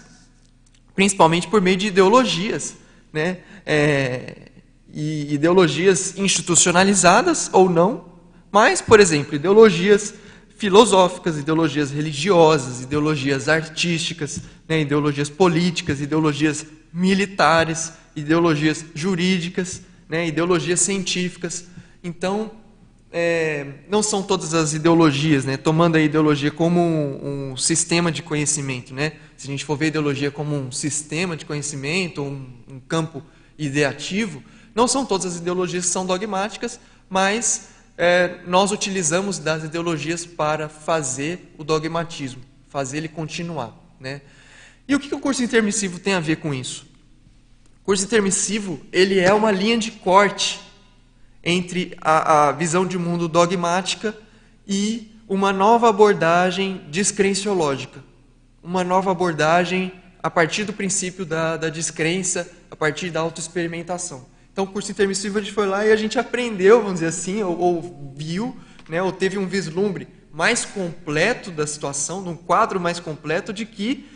principalmente 0.95 1.49
por 1.49 1.63
meio 1.63 1.79
de 1.79 1.87
ideologias, 1.87 2.77
né? 3.11 3.39
É, 3.65 4.51
e 4.93 5.33
ideologias 5.33 6.19
institucionalizadas 6.19 7.49
ou 7.53 7.71
não, 7.71 8.05
mas, 8.53 8.83
por 8.83 9.01
exemplo, 9.01 9.35
ideologias 9.35 10.15
filosóficas, 10.57 11.39
ideologias 11.39 11.91
religiosas, 11.91 12.83
ideologias 12.83 13.49
artísticas, 13.49 14.43
né? 14.69 14.81
ideologias 14.81 15.31
políticas, 15.31 16.01
ideologias 16.01 16.67
militares, 16.93 17.93
ideologias 18.15 18.85
jurídicas, 18.95 19.81
né? 20.09 20.27
ideologias 20.27 20.81
científicas. 20.81 21.67
Então, 22.03 22.51
é, 23.13 23.67
não 23.89 24.03
são 24.03 24.23
todas 24.23 24.55
as 24.55 24.73
ideologias, 24.73 25.45
né? 25.45 25.57
tomando 25.57 25.97
a 25.97 26.01
ideologia 26.01 26.51
como 26.51 26.81
um, 26.81 27.53
um, 27.53 27.57
sistema 27.57 28.13
de 28.13 28.23
conhecimento. 28.23 28.95
Né? 28.95 29.15
Se 29.37 29.49
a 29.49 29.51
gente 29.51 29.65
for 29.65 29.77
ver 29.77 29.87
a 29.87 29.89
ideologia 29.89 30.31
como 30.31 30.57
um 30.57 30.71
sistema 30.71 31.37
de 31.37 31.45
conhecimento, 31.45 32.23
um, 32.23 32.49
um 32.69 32.81
campo 32.81 33.23
ideativo, 33.59 34.43
não 34.75 34.87
são 34.87 35.05
todas 35.05 35.27
as 35.27 35.37
ideologias 35.39 35.87
que 35.87 35.91
são 35.91 36.07
dogmáticas, 36.07 36.79
mas 37.09 37.71
é, 37.99 38.39
nós 38.47 38.71
utilizamos 38.71 39.39
das 39.39 39.65
ideologias 39.65 40.25
para 40.25 40.69
fazer 40.69 41.53
o 41.59 41.65
dogmatismo, 41.65 42.41
fazer 42.69 42.99
ele 42.99 43.09
continuar. 43.09 43.77
Né? 43.99 44.23
E 44.87 44.95
o 44.95 45.01
que, 45.01 45.09
que 45.09 45.15
o 45.15 45.21
curso 45.21 45.43
intermissivo 45.43 45.99
tem 45.99 46.15
a 46.15 46.21
ver 46.21 46.37
com 46.37 46.55
isso? 46.55 46.87
O 47.83 47.87
curso 47.87 48.05
intermissivo 48.05 48.81
ele 48.93 49.19
é 49.19 49.35
uma 49.35 49.51
linha 49.51 49.77
de 49.77 49.91
corte 49.91 50.61
entre 51.43 51.97
a, 52.01 52.49
a 52.49 52.53
visão 52.53 52.87
de 52.87 52.99
mundo 52.99 53.29
dogmática 53.29 54.15
e 54.67 55.11
uma 55.29 55.53
nova 55.53 55.89
abordagem 55.89 56.83
descrenciológica. 56.91 58.03
Uma 58.63 58.85
nova 58.85 59.11
abordagem 59.11 59.93
a 60.23 60.31
partir 60.31 60.65
do 60.65 60.73
princípio 60.73 61.25
da, 61.25 61.57
da 61.57 61.69
descrença, 61.69 62.51
a 62.71 62.77
partir 62.77 63.11
da 63.11 63.21
autoexperimentação. 63.21 64.27
Então, 64.53 64.65
o 64.65 64.67
curso 64.67 64.91
intermissivo 64.91 65.39
a 65.39 65.41
gente 65.41 65.55
foi 65.55 65.67
lá 65.67 65.87
e 65.87 65.93
a 65.93 65.97
gente 65.97 66.19
aprendeu, 66.19 66.79
vamos 66.79 66.95
dizer 66.95 67.07
assim, 67.07 67.43
ou, 67.43 67.59
ou 67.59 68.15
viu, 68.17 68.57
né, 68.89 69.03
ou 69.03 69.13
teve 69.13 69.39
um 69.39 69.47
vislumbre 69.47 70.09
mais 70.33 70.65
completo 70.65 71.51
da 71.51 71.67
situação, 71.67 72.23
de 72.23 72.29
um 72.29 72.37
quadro 72.37 72.79
mais 72.79 73.01
completo 73.01 73.53
de 73.53 73.65
que 73.65 74.07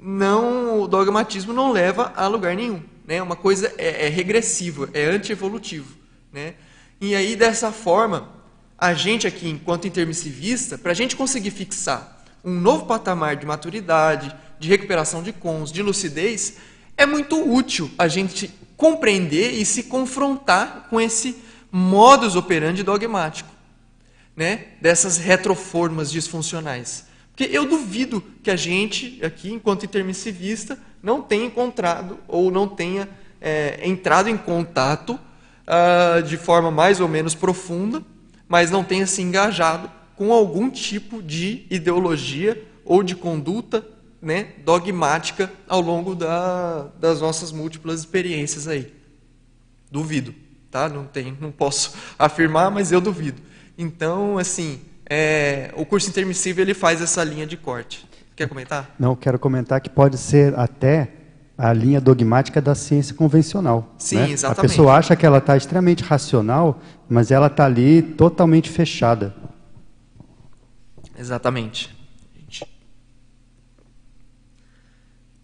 não 0.00 0.80
o 0.80 0.88
dogmatismo 0.88 1.52
não 1.52 1.72
leva 1.72 2.12
a 2.16 2.26
lugar 2.26 2.54
nenhum. 2.54 2.82
Né? 3.06 3.22
Uma 3.22 3.36
coisa 3.36 3.72
é, 3.76 4.06
é 4.06 4.08
regressiva, 4.08 4.88
é 4.94 5.04
antievolutivo. 5.06 5.97
Né? 6.32 6.54
E 7.00 7.14
aí, 7.14 7.36
dessa 7.36 7.72
forma, 7.72 8.28
a 8.76 8.94
gente 8.94 9.26
aqui, 9.26 9.48
enquanto 9.48 9.86
intermissivista, 9.86 10.78
para 10.78 10.92
a 10.92 10.94
gente 10.94 11.16
conseguir 11.16 11.50
fixar 11.50 12.24
um 12.44 12.52
novo 12.52 12.86
patamar 12.86 13.36
de 13.36 13.44
maturidade, 13.44 14.34
de 14.58 14.68
recuperação 14.68 15.22
de 15.22 15.32
cons, 15.32 15.72
de 15.72 15.82
lucidez, 15.82 16.56
é 16.96 17.04
muito 17.04 17.36
útil 17.36 17.90
a 17.98 18.08
gente 18.08 18.52
compreender 18.76 19.52
e 19.52 19.64
se 19.64 19.84
confrontar 19.84 20.86
com 20.88 21.00
esse 21.00 21.36
modus 21.70 22.36
operandi 22.36 22.82
dogmático, 22.82 23.50
né? 24.36 24.66
dessas 24.80 25.18
retroformas 25.18 26.10
disfuncionais. 26.10 27.06
Porque 27.30 27.56
eu 27.56 27.66
duvido 27.66 28.22
que 28.42 28.50
a 28.50 28.56
gente, 28.56 29.24
aqui, 29.24 29.52
enquanto 29.52 29.84
intermissivista, 29.84 30.78
não 31.02 31.22
tenha 31.22 31.44
encontrado 31.46 32.18
ou 32.26 32.50
não 32.50 32.66
tenha 32.66 33.08
é, 33.40 33.80
entrado 33.84 34.28
em 34.28 34.36
contato 34.36 35.18
uh, 35.68 36.22
de 36.22 36.36
forma 36.36 36.70
mais 36.70 36.98
ou 36.98 37.06
menos 37.06 37.34
profunda, 37.34 38.02
mas 38.48 38.70
não 38.70 38.82
tenha 38.82 39.06
se 39.06 39.20
engajado 39.20 39.90
com 40.16 40.32
algum 40.32 40.70
tipo 40.70 41.22
de 41.22 41.66
ideologia 41.70 42.60
ou 42.84 43.02
de 43.02 43.14
conduta 43.14 43.86
né, 44.20 44.48
dogmática 44.64 45.52
ao 45.68 45.80
longo 45.80 46.14
da, 46.14 46.88
das 46.98 47.20
nossas 47.20 47.52
múltiplas 47.52 48.00
experiências 48.00 48.66
aí. 48.66 48.92
Duvido, 49.90 50.34
tá? 50.70 50.88
Não 50.88 51.04
tem, 51.04 51.36
não 51.40 51.52
posso 51.52 51.94
afirmar, 52.18 52.70
mas 52.70 52.90
eu 52.90 53.00
duvido. 53.00 53.40
Então, 53.76 54.38
assim, 54.38 54.80
é, 55.08 55.72
o 55.76 55.84
curso 55.84 56.08
intermissivo 56.08 56.60
ele 56.60 56.74
faz 56.74 57.00
essa 57.00 57.22
linha 57.22 57.46
de 57.46 57.56
corte. 57.56 58.08
Quer 58.34 58.48
comentar? 58.48 58.94
Não, 58.98 59.14
quero 59.14 59.38
comentar 59.38 59.80
que 59.80 59.90
pode 59.90 60.18
ser 60.18 60.58
até 60.58 61.12
a 61.58 61.72
linha 61.72 62.00
dogmática 62.00 62.62
da 62.62 62.72
ciência 62.76 63.12
convencional. 63.12 63.92
Sim, 63.98 64.16
né? 64.16 64.30
exatamente. 64.30 64.58
A 64.60 64.62
pessoa 64.62 64.94
acha 64.94 65.16
que 65.16 65.26
ela 65.26 65.38
está 65.38 65.56
extremamente 65.56 66.04
racional, 66.04 66.80
mas 67.08 67.32
ela 67.32 67.48
está 67.48 67.64
ali 67.64 68.00
totalmente 68.00 68.70
fechada. 68.70 69.34
Exatamente. 71.18 71.98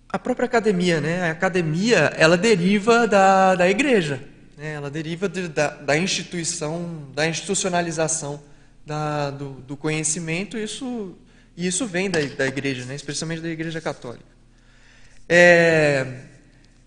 A 0.08 0.18
própria 0.20 0.46
academia, 0.46 1.00
né? 1.00 1.28
A 1.28 1.32
academia, 1.32 2.12
ela 2.16 2.36
deriva 2.36 3.08
da, 3.08 3.56
da 3.56 3.68
igreja. 3.68 4.22
Né? 4.56 4.74
Ela 4.74 4.88
deriva 4.88 5.28
de, 5.28 5.48
da, 5.48 5.70
da 5.70 5.98
instituição, 5.98 7.08
da 7.12 7.26
institucionalização 7.26 8.40
da, 8.86 9.30
do, 9.30 9.54
do 9.54 9.76
conhecimento. 9.76 10.56
Isso, 10.56 11.16
e 11.56 11.66
isso 11.66 11.84
vem 11.84 12.08
da, 12.08 12.20
da 12.20 12.46
igreja, 12.46 12.84
né? 12.84 12.94
especialmente 12.94 13.42
da 13.42 13.48
igreja 13.48 13.80
católica. 13.80 14.33
É... 15.28 16.24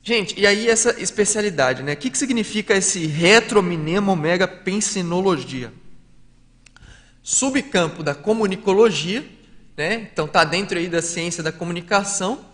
Gente, 0.03 0.39
e 0.39 0.47
aí 0.47 0.69
essa 0.69 1.01
especialidade, 1.01 1.83
né? 1.83 1.93
O 1.93 1.97
que, 1.97 2.09
que 2.09 2.17
significa 2.17 2.73
esse 2.73 3.05
retrominemo 3.07 4.15
mega 4.15 4.47
pensinologia? 4.47 5.71
Subcampo 7.21 8.01
da 8.03 8.15
comunicologia, 8.15 9.25
né? 9.75 10.07
Então 10.11 10.25
está 10.25 10.45
dentro 10.45 10.77
aí 10.77 10.87
da 10.87 11.01
ciência 11.01 11.43
da 11.43 11.51
comunicação, 11.51 12.45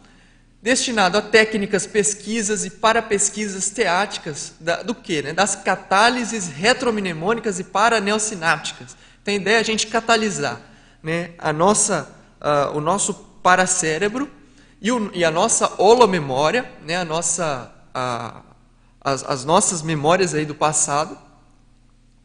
destinado 0.64 1.18
a 1.18 1.22
técnicas, 1.22 1.86
pesquisas 1.86 2.66
e 2.66 2.70
para 2.70 3.02
pesquisas 3.02 3.70
teáticas 3.70 4.54
da, 4.60 4.82
do 4.82 4.96
que? 4.96 5.22
Né? 5.22 5.34
Das 5.34 5.56
catálises 5.56 6.48
retrominemônicas 6.48 7.60
e 7.60 7.66
paraneosinápticas. 7.66 8.98
Tem 9.24 9.36
ideia 9.36 9.60
a 9.60 9.64
gente 9.64 9.88
catalisar 9.88 10.60
né? 11.04 11.32
a 11.38 11.54
nossa, 11.54 12.10
uh, 12.42 12.76
o 12.76 12.82
nosso 12.82 13.14
paracérebro 13.44 14.32
e, 14.84 14.92
o, 14.92 15.10
e 15.14 15.24
a 15.24 15.32
nossa 15.32 15.82
holomemória, 15.82 16.70
né, 16.86 16.98
a 16.98 17.06
nossa, 17.06 17.74
a, 17.94 18.42
as, 19.00 19.24
as 19.24 19.46
nossas 19.46 19.82
memórias 19.82 20.36
aí 20.36 20.46
do 20.46 20.54
passado, 20.54 21.18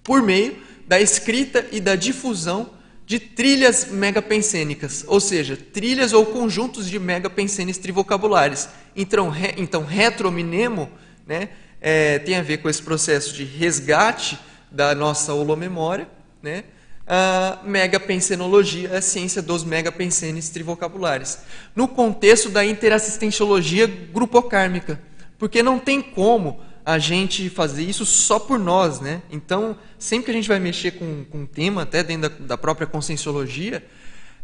por 0.02 0.20
meio 0.20 0.60
da 0.84 1.00
escrita 1.00 1.64
e 1.70 1.80
da 1.80 1.94
difusão 1.94 2.70
de 3.06 3.20
trilhas 3.20 3.86
megapensênicas, 3.86 5.04
ou 5.06 5.20
seja, 5.20 5.56
trilhas 5.56 6.12
ou 6.12 6.26
conjuntos 6.26 6.90
de 6.90 6.98
megapensênes 6.98 7.78
trivocabulares. 7.78 8.68
Então, 8.96 9.30
re, 9.30 9.54
então 9.56 9.84
retrominemo 9.84 10.90
né, 11.24 11.50
é, 11.80 12.18
tem 12.18 12.36
a 12.36 12.42
ver 12.42 12.58
com 12.58 12.68
esse 12.68 12.82
processo 12.82 13.32
de 13.34 13.44
resgate 13.44 14.36
da 14.70 14.94
nossa 14.96 15.32
holomemória, 15.32 16.08
né? 16.42 16.64
A 17.08 17.60
megapensenologia 17.64 18.98
a 18.98 19.00
ciência 19.00 19.40
dos 19.40 19.64
megapensenes 19.64 20.50
trivocabulares. 20.50 21.38
No 21.74 21.88
contexto 21.88 22.50
da 22.50 22.64
interassistenciologia 22.64 23.86
grupocármica, 23.86 25.00
porque 25.38 25.62
não 25.62 25.78
tem 25.78 26.02
como 26.02 26.60
a 26.84 26.98
gente 26.98 27.48
fazer 27.50 27.82
isso 27.82 28.06
só 28.06 28.38
por 28.38 28.58
nós, 28.58 29.00
né? 29.00 29.22
Então, 29.30 29.76
sempre 29.98 30.26
que 30.26 30.30
a 30.30 30.34
gente 30.34 30.48
vai 30.48 30.58
mexer 30.58 30.92
com, 30.92 31.24
com 31.30 31.40
um 31.40 31.46
tema, 31.46 31.82
até 31.82 32.02
dentro 32.02 32.30
da, 32.30 32.46
da 32.46 32.58
própria 32.58 32.86
conscienciologia, 32.86 33.84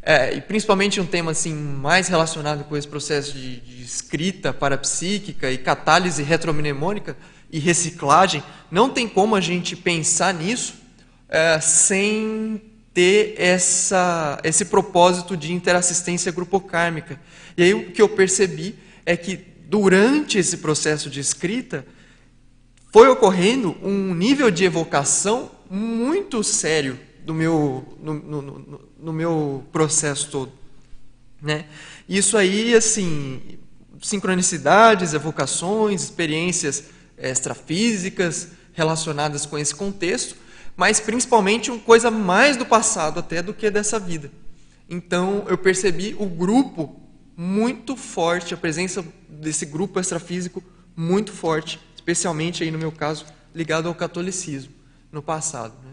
é, 0.03 0.35
e 0.35 0.40
principalmente 0.42 1.00
um 1.00 1.07
tema 1.07 1.31
assim 1.31 1.55
mais 1.55 2.09
relacionado 2.09 2.64
com 2.64 2.77
esse 2.77 2.87
processo 2.87 3.33
de, 3.33 3.61
de 3.61 3.83
escrita 3.83 4.53
parapsíquica 4.53 5.50
e 5.50 5.57
catálise 5.57 6.22
retromnemônica 6.22 7.16
e 7.50 7.59
reciclagem, 7.59 8.42
não 8.70 8.90
tem 8.90 9.09
como 9.09 9.35
a 9.35 9.40
gente 9.40 9.74
pensar 9.74 10.35
nisso 10.35 10.83
é, 11.28 11.58
sem 11.60 12.60
ter 12.92 13.34
essa, 13.38 14.38
esse 14.44 14.64
propósito 14.66 15.37
de 15.37 15.52
interassistência 15.52 16.30
grupocármica. 16.30 17.20
E 17.56 17.62
aí 17.62 17.74
o 17.74 17.90
que 17.90 18.00
eu 18.00 18.08
percebi 18.08 18.76
é 19.04 19.16
que 19.16 19.37
durante 19.68 20.38
esse 20.38 20.58
processo 20.58 21.10
de 21.10 21.20
escrita 21.20 21.84
foi 22.92 23.08
ocorrendo 23.08 23.76
um 23.82 24.14
nível 24.14 24.50
de 24.50 24.64
evocação 24.64 25.50
muito 25.68 26.44
sério 26.44 26.98
do 27.24 27.34
meu, 27.34 27.98
no, 28.00 28.14
no, 28.14 28.42
no, 28.42 28.80
no 28.96 29.12
meu 29.12 29.64
processo 29.72 30.30
todo. 30.30 30.52
Né? 31.42 31.66
Isso 32.08 32.37
aí, 32.37 32.74
assim, 32.74 33.58
sincronicidades, 34.00 35.14
evocações, 35.14 36.02
experiências 36.02 36.84
extrafísicas 37.18 38.48
relacionadas 38.72 39.46
com 39.46 39.58
esse 39.58 39.74
contexto, 39.74 40.37
mas 40.76 41.00
principalmente 41.00 41.70
uma 41.70 41.80
coisa 41.80 42.10
mais 42.10 42.56
do 42.56 42.66
passado 42.66 43.20
até 43.20 43.42
do 43.42 43.54
que 43.54 43.70
dessa 43.70 43.98
vida. 43.98 44.30
Então 44.88 45.44
eu 45.48 45.56
percebi 45.56 46.14
o 46.18 46.26
grupo 46.26 47.00
muito 47.37 47.96
forte, 47.96 48.54
a 48.54 48.56
presença 48.56 49.04
desse 49.28 49.66
grupo 49.66 49.98
extrafísico 49.98 50.62
muito 50.96 51.32
forte, 51.32 51.80
especialmente 51.94 52.62
aí 52.62 52.70
no 52.70 52.78
meu 52.78 52.92
caso 52.92 53.26
ligado 53.54 53.88
ao 53.88 53.94
catolicismo 53.94 54.72
no 55.10 55.22
passado. 55.22 55.74
Né? 55.84 55.92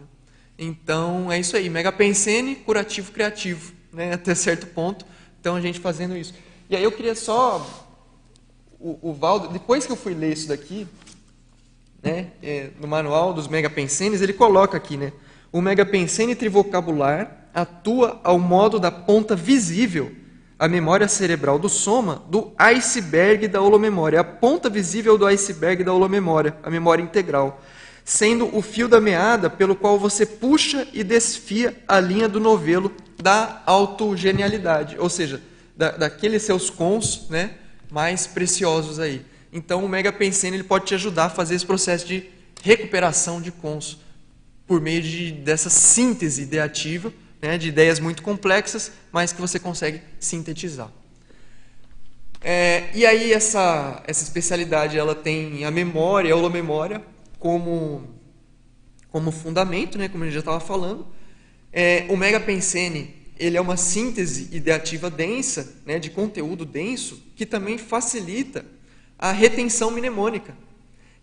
Então 0.58 1.30
é 1.30 1.38
isso 1.38 1.56
aí, 1.56 1.68
mega 1.70 1.90
pensene, 1.90 2.56
curativo 2.56 3.12
criativo, 3.12 3.72
né? 3.92 4.12
até 4.14 4.34
certo 4.34 4.66
ponto. 4.68 5.04
Então 5.40 5.56
a 5.56 5.60
gente 5.60 5.80
fazendo 5.80 6.16
isso. 6.16 6.34
E 6.68 6.76
aí 6.76 6.82
eu 6.82 6.92
queria 6.92 7.14
só 7.14 7.88
o, 8.78 9.10
o 9.10 9.14
Valdo, 9.14 9.48
depois 9.48 9.86
que 9.86 9.92
eu 9.92 9.96
fui 9.96 10.14
ler 10.14 10.32
isso 10.32 10.48
daqui, 10.48 10.86
né, 12.02 12.28
é, 12.42 12.70
no 12.80 12.88
manual 12.88 13.32
dos 13.32 13.48
mega 13.48 13.70
pensenes, 13.70 14.20
ele 14.20 14.32
coloca 14.32 14.76
aqui, 14.76 14.96
né, 14.96 15.12
o 15.52 15.60
mega 15.60 15.84
pensene 15.84 16.34
trivocabular 16.34 17.48
atua 17.54 18.20
ao 18.24 18.38
modo 18.38 18.80
da 18.80 18.90
ponta 18.90 19.36
visível, 19.36 20.12
a 20.58 20.68
memória 20.68 21.08
cerebral 21.08 21.58
do 21.58 21.68
soma, 21.68 22.22
do 22.28 22.52
iceberg 22.58 23.48
da 23.48 23.60
holomemória, 23.60 24.20
a 24.20 24.24
ponta 24.24 24.70
visível 24.70 25.18
do 25.18 25.26
iceberg 25.26 25.82
da 25.84 25.92
holomemória, 25.92 26.56
a 26.62 26.70
memória 26.70 27.02
integral 27.02 27.60
sendo 28.04 28.54
o 28.56 28.62
fio 28.62 28.88
da 28.88 29.00
meada 29.00 29.48
pelo 29.48 29.76
qual 29.76 29.98
você 29.98 30.26
puxa 30.26 30.86
e 30.92 31.04
desfia 31.04 31.76
a 31.86 32.00
linha 32.00 32.28
do 32.28 32.40
novelo 32.40 32.92
da 33.20 33.62
autogenialidade, 33.64 34.96
ou 34.98 35.08
seja, 35.08 35.40
da, 35.76 35.92
daqueles 35.92 36.42
seus 36.42 36.68
cons 36.68 37.26
né, 37.30 37.52
mais 37.90 38.26
preciosos 38.26 38.98
aí. 38.98 39.24
Então 39.52 39.84
o 39.84 39.88
Mega 39.88 40.12
Pensene 40.12 40.56
ele 40.56 40.64
pode 40.64 40.86
te 40.86 40.94
ajudar 40.94 41.26
a 41.26 41.30
fazer 41.30 41.54
esse 41.54 41.66
processo 41.66 42.06
de 42.06 42.30
recuperação 42.62 43.40
de 43.40 43.52
cons 43.52 44.00
por 44.66 44.80
meio 44.80 45.02
de, 45.02 45.32
dessa 45.32 45.68
síntese 45.68 46.42
ideativa 46.42 47.12
né, 47.42 47.58
de 47.58 47.68
ideias 47.68 47.98
muito 47.98 48.22
complexas, 48.22 48.92
mas 49.10 49.32
que 49.32 49.40
você 49.40 49.58
consegue 49.58 50.00
sintetizar. 50.20 50.90
É, 52.40 52.88
e 52.94 53.04
aí 53.04 53.32
essa, 53.32 54.02
essa 54.06 54.22
especialidade 54.22 54.96
ela 54.96 55.14
tem 55.14 55.64
a 55.64 55.70
memória, 55.70 56.32
a 56.32 56.36
holomemória, 56.36 57.02
como, 57.38 58.08
como 59.10 59.30
fundamento, 59.30 59.98
né, 59.98 60.08
como 60.08 60.22
a 60.22 60.26
gente 60.26 60.34
já 60.34 60.40
estava 60.40 60.60
falando. 60.60 61.06
É, 61.72 62.06
o 62.08 62.16
Mega 62.16 62.40
Pensene 62.40 63.22
ele 63.38 63.56
é 63.56 63.60
uma 63.60 63.76
síntese 63.76 64.48
ideativa 64.54 65.10
densa, 65.10 65.74
né, 65.84 65.98
de 65.98 66.10
conteúdo 66.10 66.64
denso, 66.64 67.20
que 67.34 67.44
também 67.44 67.76
facilita 67.76 68.64
a 69.22 69.30
retenção 69.30 69.88
mnemônica. 69.92 70.52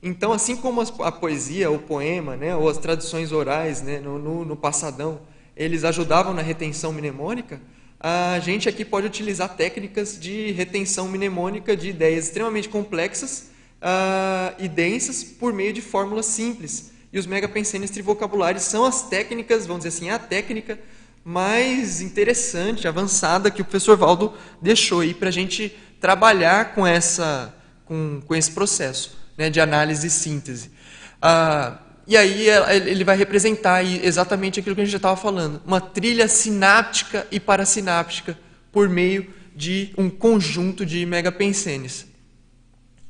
Então, 0.02 0.32
assim 0.32 0.56
como 0.56 0.80
a 0.80 1.12
poesia, 1.12 1.70
o 1.70 1.78
poema, 1.78 2.38
né, 2.38 2.56
ou 2.56 2.70
as 2.70 2.78
traduções 2.78 3.34
orais 3.34 3.82
né, 3.82 4.00
no, 4.00 4.18
no, 4.18 4.46
no 4.46 4.56
passadão, 4.56 5.20
eles 5.54 5.84
ajudavam 5.84 6.34
na 6.34 6.42
retenção 6.42 6.94
mnemônica, 6.94 7.60
a 8.00 8.40
gente 8.40 8.70
aqui 8.70 8.86
pode 8.86 9.06
utilizar 9.06 9.54
técnicas 9.58 10.18
de 10.18 10.52
retenção 10.52 11.10
mnemônica 11.10 11.76
de 11.76 11.90
ideias 11.90 12.28
extremamente 12.28 12.70
complexas 12.70 13.50
uh, 13.82 14.56
e 14.58 14.70
densas 14.70 15.22
por 15.22 15.52
meio 15.52 15.74
de 15.74 15.82
fórmulas 15.82 16.28
simples. 16.28 16.94
E 17.12 17.20
os 17.20 17.26
megapensenes 17.26 17.90
trivocabulares 17.90 18.64
são 18.64 18.86
as 18.86 19.10
técnicas, 19.10 19.68
vamos 19.68 19.84
dizer 19.84 19.98
assim, 19.98 20.10
a 20.10 20.18
técnica 20.18 20.80
mais 21.26 22.00
interessante, 22.00 22.88
avançada 22.88 23.52
que 23.52 23.62
o 23.62 23.66
professor 23.66 23.98
Valdo 23.98 24.34
deixou 24.62 25.02
aí 25.02 25.14
para 25.14 25.28
a 25.28 25.34
gente 25.34 25.78
trabalhar 26.00 26.74
com, 26.74 26.88
essa, 26.88 27.54
com, 27.90 28.22
com 28.26 28.36
esse 28.36 28.52
processo 28.52 29.18
né, 29.36 29.50
de 29.50 29.60
análise 29.60 30.06
e 30.08 30.10
síntese. 30.10 30.70
Uh, 31.18 31.76
e 32.08 32.16
aí 32.16 32.48
ele 32.88 33.04
vai 33.04 33.18
representar 33.18 33.84
exatamente 33.84 34.60
aquilo 34.60 34.76
que 34.76 34.82
a 34.82 34.84
gente 34.86 34.92
já 34.92 34.98
estava 34.98 35.18
falando, 35.18 35.62
uma 35.66 35.82
trilha 35.82 36.28
sináptica 36.28 37.28
e 37.30 37.40
parasináptica 37.40 38.38
por 38.72 38.88
meio 38.88 39.28
de 39.56 39.92
um 39.98 40.10
conjunto 40.10 40.86
de 40.86 41.06
megapensenes 41.06 42.08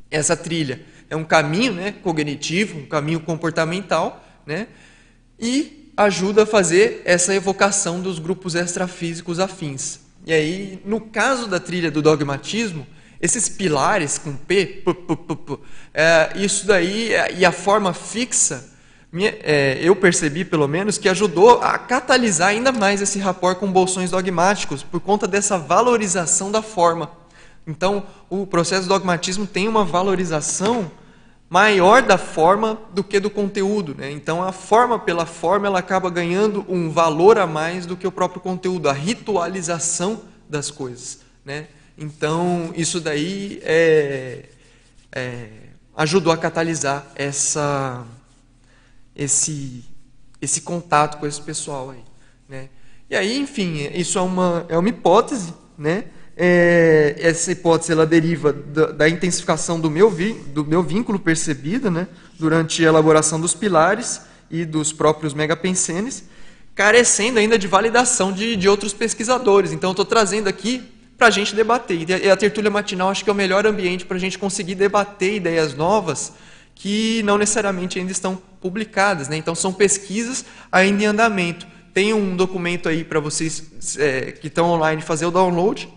essa 0.09 0.35
trilha. 0.35 0.81
É 1.09 1.15
um 1.15 1.23
caminho 1.23 1.73
né, 1.73 1.91
cognitivo, 1.91 2.79
um 2.79 2.85
caminho 2.85 3.19
comportamental, 3.19 4.25
né, 4.45 4.67
e 5.39 5.91
ajuda 5.95 6.43
a 6.43 6.45
fazer 6.45 7.01
essa 7.05 7.33
evocação 7.33 8.01
dos 8.01 8.19
grupos 8.19 8.55
extrafísicos 8.55 9.39
afins. 9.39 9.99
E 10.25 10.33
aí, 10.33 10.81
no 10.85 10.99
caso 11.01 11.47
da 11.47 11.59
trilha 11.59 11.91
do 11.91 12.01
dogmatismo, 12.01 12.85
esses 13.21 13.49
pilares 13.49 14.17
com 14.17 14.34
P, 14.36 14.84
é, 15.93 16.32
isso 16.36 16.65
daí 16.65 17.13
é, 17.13 17.34
e 17.34 17.45
a 17.45 17.51
forma 17.51 17.93
fixa, 17.93 18.69
minha, 19.12 19.36
é, 19.41 19.79
eu 19.82 19.95
percebi 19.95 20.45
pelo 20.45 20.67
menos 20.67 20.97
que 20.97 21.10
ajudou 21.10 21.62
a 21.62 21.77
catalisar 21.77 22.49
ainda 22.49 22.71
mais 22.71 23.01
esse 23.01 23.19
rapport 23.19 23.58
com 23.58 23.71
bolsões 23.71 24.12
dogmáticos 24.12 24.84
por 24.84 24.99
conta 24.99 25.27
dessa 25.27 25.58
valorização 25.58 26.51
da 26.51 26.62
forma. 26.62 27.12
Então, 27.65 28.03
o 28.29 28.45
processo 28.47 28.84
do 28.84 28.89
dogmatismo 28.89 29.45
tem 29.45 29.67
uma 29.67 29.84
valorização 29.84 30.91
maior 31.49 32.03
da 32.03 32.17
forma 32.17 32.79
do 32.93 33.03
que 33.03 33.19
do 33.19 33.29
conteúdo. 33.29 33.95
Né? 33.97 34.12
Então, 34.12 34.43
a 34.43 34.51
forma 34.51 34.99
pela 34.99 35.25
forma 35.25 35.67
ela 35.67 35.79
acaba 35.79 36.10
ganhando 36.10 36.63
um 36.69 36.89
valor 36.91 37.38
a 37.38 37.47
mais 37.47 37.86
do 37.86 37.97
que 37.97 38.08
o 38.08 38.12
próprio 38.12 38.39
conteúdo, 38.39 38.88
a 38.88 38.93
ritualização 38.93 40.21
das 40.47 40.69
coisas. 40.69 41.19
Né? 41.43 41.67
Então, 42.01 42.71
isso 42.77 43.01
daí 43.01 43.59
é, 43.62 44.45
é, 45.12 45.49
ajudou 45.97 46.31
a 46.31 46.38
catalisar 46.38 47.05
essa, 47.13 48.05
esse, 49.13 49.83
esse 50.41 50.62
contato 50.62 51.19
com 51.19 51.27
esse 51.27 51.41
pessoal 51.41 51.89
aí. 51.89 52.01
Né? 52.47 52.69
E 53.09 53.17
aí, 53.17 53.38
enfim, 53.38 53.89
isso 53.93 54.17
é 54.17 54.21
uma, 54.21 54.65
é 54.69 54.77
uma 54.77 54.88
hipótese, 54.88 55.53
né? 55.77 56.05
É, 56.38 57.17
essa 57.19 57.51
hipótese 57.51 57.91
ela 57.91 58.05
deriva 58.05 58.53
da, 58.53 58.93
da 58.93 59.09
intensificação 59.09 59.77
do 59.77 59.91
meu, 59.91 60.09
vi, 60.09 60.31
do 60.31 60.63
meu 60.63 60.81
vínculo 60.81 61.19
percebido 61.19 61.91
né, 61.91 62.07
durante 62.39 62.81
a 62.81 62.88
elaboração 62.88 63.41
dos 63.41 63.53
pilares 63.53 64.21
e 64.49 64.63
dos 64.63 64.93
próprios 64.93 65.33
megapensenes, 65.33 66.23
carecendo 66.73 67.39
ainda 67.39 67.59
de 67.59 67.67
validação 67.67 68.31
de, 68.31 68.55
de 68.55 68.69
outros 68.69 68.93
pesquisadores. 68.93 69.73
Então, 69.73 69.91
estou 69.91 70.05
trazendo 70.05 70.47
aqui 70.47 70.97
para 71.19 71.27
a 71.27 71.32
gente 71.32 71.53
debater. 71.53 72.10
E 72.10 72.29
a 72.29 72.36
tertúlia 72.36 72.71
matinal 72.71 73.10
acho 73.10 73.23
que 73.23 73.29
é 73.29 73.34
o 73.34 73.36
melhor 73.36 73.67
ambiente 73.67 74.05
para 74.05 74.17
a 74.17 74.19
gente 74.19 74.39
conseguir 74.39 74.73
debater 74.73 75.36
ideias 75.36 75.75
novas 75.75 76.34
que 76.73 77.21
não 77.23 77.38
necessariamente 77.38 77.99
ainda 77.99 78.12
estão 78.12 78.41
publicadas. 78.62 79.27
Né? 79.27 79.36
Então, 79.38 79.53
são 79.53 79.71
pesquisas 79.71 80.45
ainda 80.71 81.03
em 81.03 81.05
andamento. 81.05 81.67
Tem 81.93 82.13
um 82.13 82.36
documento 82.36 82.88
aí 82.89 83.03
para 83.03 83.19
vocês 83.19 83.97
é, 83.97 84.32
que 84.32 84.47
estão 84.47 84.67
online 84.67 85.01
fazer 85.01 85.25
o 85.25 85.32
download 85.32 85.89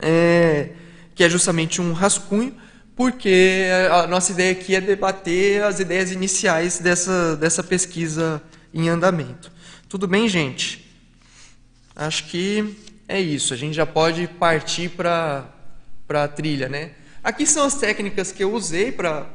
é, 0.00 0.70
que 1.14 1.24
é 1.24 1.28
justamente 1.28 1.80
um 1.80 1.92
rascunho, 1.92 2.54
porque 2.96 3.66
a 3.92 4.06
nossa 4.06 4.32
ideia 4.32 4.52
aqui 4.52 4.74
é 4.74 4.80
debater 4.80 5.62
as 5.62 5.78
ideias 5.78 6.10
iniciais 6.10 6.78
dessa, 6.78 7.36
dessa 7.36 7.62
pesquisa 7.62 8.42
em 8.74 8.88
andamento. 8.88 9.52
Tudo 9.88 10.06
bem, 10.06 10.28
gente? 10.28 10.84
Acho 11.94 12.24
que 12.26 12.76
é 13.08 13.20
isso. 13.20 13.54
A 13.54 13.56
gente 13.56 13.74
já 13.74 13.86
pode 13.86 14.28
partir 14.28 14.90
para 14.90 15.48
a 16.08 16.28
trilha, 16.28 16.68
né? 16.68 16.92
Aqui 17.24 17.46
são 17.46 17.64
as 17.64 17.74
técnicas 17.74 18.30
que 18.30 18.44
eu 18.44 18.52
usei 18.52 18.92
para 18.92 19.26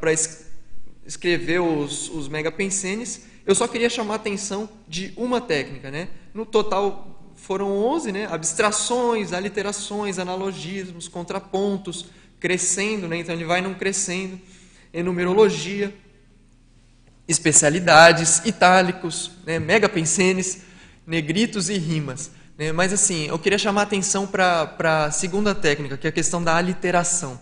escrever 1.05 1.59
os, 1.59 2.09
os 2.09 2.29
megapensenes, 2.29 3.23
eu 3.45 3.53
só 3.53 3.67
queria 3.67 3.89
chamar 3.89 4.13
a 4.13 4.17
atenção 4.17 4.69
de 4.87 5.11
uma 5.17 5.41
técnica. 5.41 5.91
Né? 5.91 6.07
No 6.33 6.45
total 6.45 7.33
foram 7.35 7.71
11, 7.71 8.11
né? 8.11 8.27
abstrações, 8.31 9.33
aliterações, 9.33 10.17
analogismos, 10.17 11.07
contrapontos, 11.07 12.05
crescendo, 12.39 13.07
né? 13.07 13.17
então 13.17 13.35
ele 13.35 13.45
vai 13.45 13.61
não 13.61 13.73
crescendo, 13.73 14.39
enumerologia, 14.93 15.93
especialidades, 17.27 18.41
itálicos, 18.45 19.31
né? 19.45 19.59
megapensenes, 19.59 20.61
negritos 21.05 21.69
e 21.69 21.77
rimas. 21.77 22.31
Né? 22.65 22.71
Mas 22.71 22.93
assim, 22.93 23.27
eu 23.27 23.37
queria 23.39 23.57
chamar 23.57 23.81
a 23.81 23.83
atenção 23.83 24.25
para 24.27 25.05
a 25.05 25.11
segunda 25.11 25.53
técnica, 25.53 25.97
que 25.97 26.07
é 26.07 26.09
a 26.09 26.13
questão 26.13 26.43
da 26.43 26.55
aliteração 26.55 27.39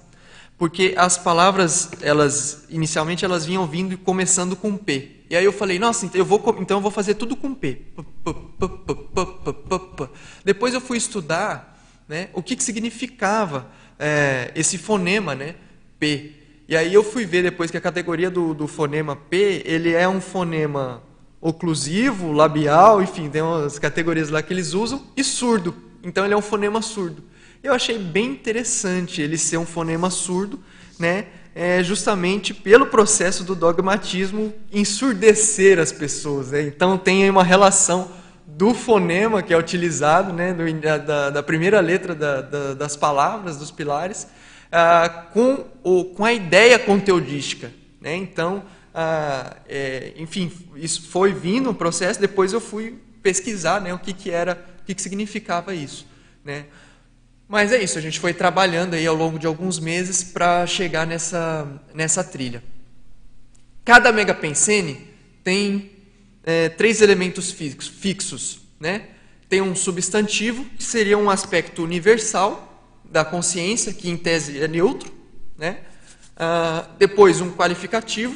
porque 0.61 0.93
as 0.95 1.17
palavras, 1.17 1.89
elas 2.03 2.65
inicialmente 2.69 3.25
elas 3.25 3.43
vinham 3.43 3.65
vindo 3.65 3.95
e 3.95 3.97
começando 3.97 4.55
com 4.55 4.77
P. 4.77 5.23
E 5.27 5.35
aí 5.35 5.43
eu 5.43 5.51
falei, 5.51 5.79
nossa, 5.79 6.05
então 6.05 6.19
eu 6.19 6.23
vou, 6.23 6.55
então 6.59 6.77
eu 6.77 6.81
vou 6.81 6.91
fazer 6.91 7.15
tudo 7.15 7.35
com 7.35 7.51
P. 7.51 7.81
Depois 10.45 10.75
eu 10.75 10.79
fui 10.79 10.99
estudar 10.99 11.83
né, 12.07 12.29
o 12.31 12.43
que, 12.43 12.55
que 12.55 12.63
significava 12.63 13.65
é, 13.97 14.51
esse 14.53 14.77
fonema, 14.77 15.33
né, 15.33 15.55
P. 15.99 16.33
E 16.69 16.77
aí 16.77 16.93
eu 16.93 17.03
fui 17.03 17.25
ver 17.25 17.41
depois 17.41 17.71
que 17.71 17.77
a 17.77 17.81
categoria 17.81 18.29
do, 18.29 18.53
do 18.53 18.67
fonema 18.67 19.15
P, 19.15 19.63
ele 19.65 19.91
é 19.91 20.07
um 20.07 20.21
fonema 20.21 21.01
oclusivo, 21.41 22.31
labial, 22.31 23.01
enfim, 23.01 23.29
tem 23.29 23.41
umas 23.41 23.79
categorias 23.79 24.29
lá 24.29 24.43
que 24.43 24.53
eles 24.53 24.73
usam, 24.73 25.01
e 25.17 25.23
surdo. 25.23 25.75
Então 26.03 26.23
ele 26.23 26.35
é 26.35 26.37
um 26.37 26.41
fonema 26.41 26.81
surdo. 26.81 27.23
Eu 27.63 27.73
achei 27.73 27.97
bem 27.97 28.27
interessante 28.27 29.21
ele 29.21 29.37
ser 29.37 29.57
um 29.57 29.65
fonema 29.65 30.09
surdo, 30.09 30.59
né? 30.99 31.25
É 31.53 31.83
justamente 31.83 32.53
pelo 32.53 32.87
processo 32.87 33.43
do 33.43 33.53
dogmatismo 33.53 34.53
ensurdecer 34.71 35.79
as 35.79 35.91
pessoas. 35.91 36.51
Né? 36.51 36.61
Então 36.61 36.97
tem 36.97 37.29
uma 37.29 37.43
relação 37.43 38.09
do 38.47 38.73
fonema 38.73 39.43
que 39.43 39.53
é 39.53 39.57
utilizado, 39.57 40.31
né, 40.31 40.55
da, 41.05 41.29
da, 41.29 41.43
primeira 41.43 41.79
letra 41.81 42.15
da, 42.15 42.41
da, 42.41 42.73
das 42.73 42.95
palavras, 42.95 43.57
dos 43.57 43.69
pilares, 43.69 44.27
ah, 44.71 45.27
com, 45.33 45.65
o, 45.83 46.05
com 46.05 46.23
a 46.23 46.31
ideia 46.31 46.79
conteudística. 46.79 47.71
Né? 47.99 48.15
Então, 48.15 48.63
ah, 48.93 49.57
é, 49.67 50.13
enfim, 50.17 50.51
isso 50.75 51.03
foi 51.03 51.33
vindo 51.33 51.69
um 51.69 51.73
processo, 51.73 52.19
depois 52.19 52.53
eu 52.53 52.61
fui 52.61 52.99
pesquisar 53.21 53.79
né, 53.79 53.93
o 53.93 53.99
que, 53.99 54.13
que 54.13 54.29
era, 54.29 54.65
o 54.81 54.85
que, 54.85 54.95
que 54.95 55.01
significava 55.01 55.73
isso. 55.73 56.05
Né? 56.43 56.65
Mas 57.47 57.71
é 57.71 57.81
isso, 57.81 57.97
a 57.97 58.01
gente 58.01 58.19
foi 58.19 58.33
trabalhando 58.33 58.93
aí 58.93 59.05
ao 59.05 59.15
longo 59.15 59.37
de 59.37 59.47
alguns 59.47 59.79
meses 59.79 60.23
para 60.23 60.65
chegar 60.65 61.05
nessa, 61.05 61.67
nessa 61.93 62.23
trilha. 62.23 62.63
Cada 63.83 64.11
megapensene 64.11 65.07
tem 65.43 65.91
é, 66.43 66.69
três 66.69 67.01
elementos 67.01 67.51
fixos. 67.51 68.61
Né? 68.79 69.07
Tem 69.47 69.61
um 69.61 69.75
substantivo, 69.75 70.65
que 70.77 70.83
seria 70.83 71.17
um 71.17 71.29
aspecto 71.29 71.83
universal 71.83 72.67
da 73.03 73.25
consciência, 73.25 73.93
que 73.93 74.09
em 74.09 74.17
tese 74.17 74.61
é 74.61 74.67
neutro. 74.67 75.11
Né? 75.57 75.79
Ah, 76.37 76.87
depois 76.97 77.41
um 77.41 77.51
qualificativo, 77.51 78.35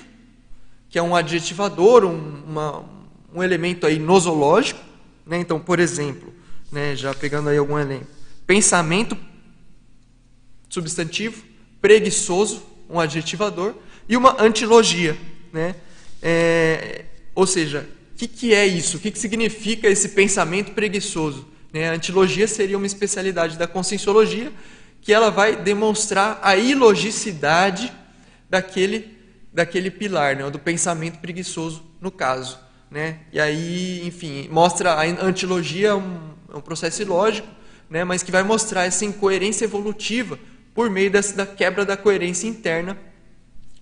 que 0.95 0.99
é 0.99 1.03
um 1.03 1.13
adjetivador, 1.13 2.05
um, 2.05 2.41
uma, 2.47 2.86
um 3.34 3.43
elemento 3.43 3.86
aí 3.86 3.99
nosológico. 3.99 4.79
Né? 5.25 5.38
Então, 5.39 5.60
por 5.60 5.77
exemplo, 5.77 6.34
né, 6.71 6.95
já 6.95 7.13
pegando 7.13 7.49
aí 7.49 7.58
algum 7.58 7.77
elemento 7.77 8.08
pensamento, 8.47 9.17
substantivo, 10.69 11.43
preguiçoso, 11.81 12.63
um 12.89 12.97
adjetivador, 12.97 13.73
e 14.08 14.15
uma 14.15 14.41
antilogia. 14.41 15.17
Né? 15.51 15.75
É, 16.23 17.03
ou 17.36 17.45
seja, 17.45 17.86
o 18.13 18.17
que, 18.17 18.25
que, 18.25 18.53
é 18.53 18.65
isso? 18.65 18.95
O 18.95 18.99
que, 19.01 19.12
que 19.12 19.19
significa 19.19 19.89
esse 19.89 20.08
pensamento 20.08 20.71
preguiçoso? 20.71 21.45
Né? 21.73 21.89
A 21.89 21.93
antilogia 21.93 22.47
seria 22.47 22.77
uma 22.77 22.88
especialidade 22.88 23.58
da 23.58 23.67
conscienciologia 23.67 24.49
que 25.01 25.12
ela 25.12 25.29
vai 25.29 25.58
demonstrar 25.58 26.39
a 26.41 26.55
ilogicidade 26.55 27.91
daquele, 28.49 29.14
daquele 29.56 29.89
pilar, 29.89 30.36
né? 30.36 30.48
do 30.52 30.60
pensamento 30.60 31.18
preguiçoso, 31.18 31.84
no 32.00 32.12
caso. 32.12 32.60
Né? 32.91 33.22
E 33.34 33.39
aí, 33.39 34.06
enfim, 34.06 34.48
mostra 34.52 34.94
a 34.94 35.04
antilogia 35.04 35.96
um, 35.96 36.36
é 36.54 36.56
um 36.56 36.62
processo 36.62 37.02
ilógico 37.02 37.48
né, 37.89 38.04
mas 38.04 38.24
que 38.24 38.32
vai 38.32 38.44
mostrar 38.44 38.86
essa 38.86 39.06
incoerência 39.06 39.65
evolutiva 39.65 40.39
por 40.74 40.89
meio 40.89 41.10
dessa, 41.10 41.36
da 41.36 41.46
quebra 41.46 41.86
da 41.86 41.96
coerência 41.96 42.48
interna 42.48 42.98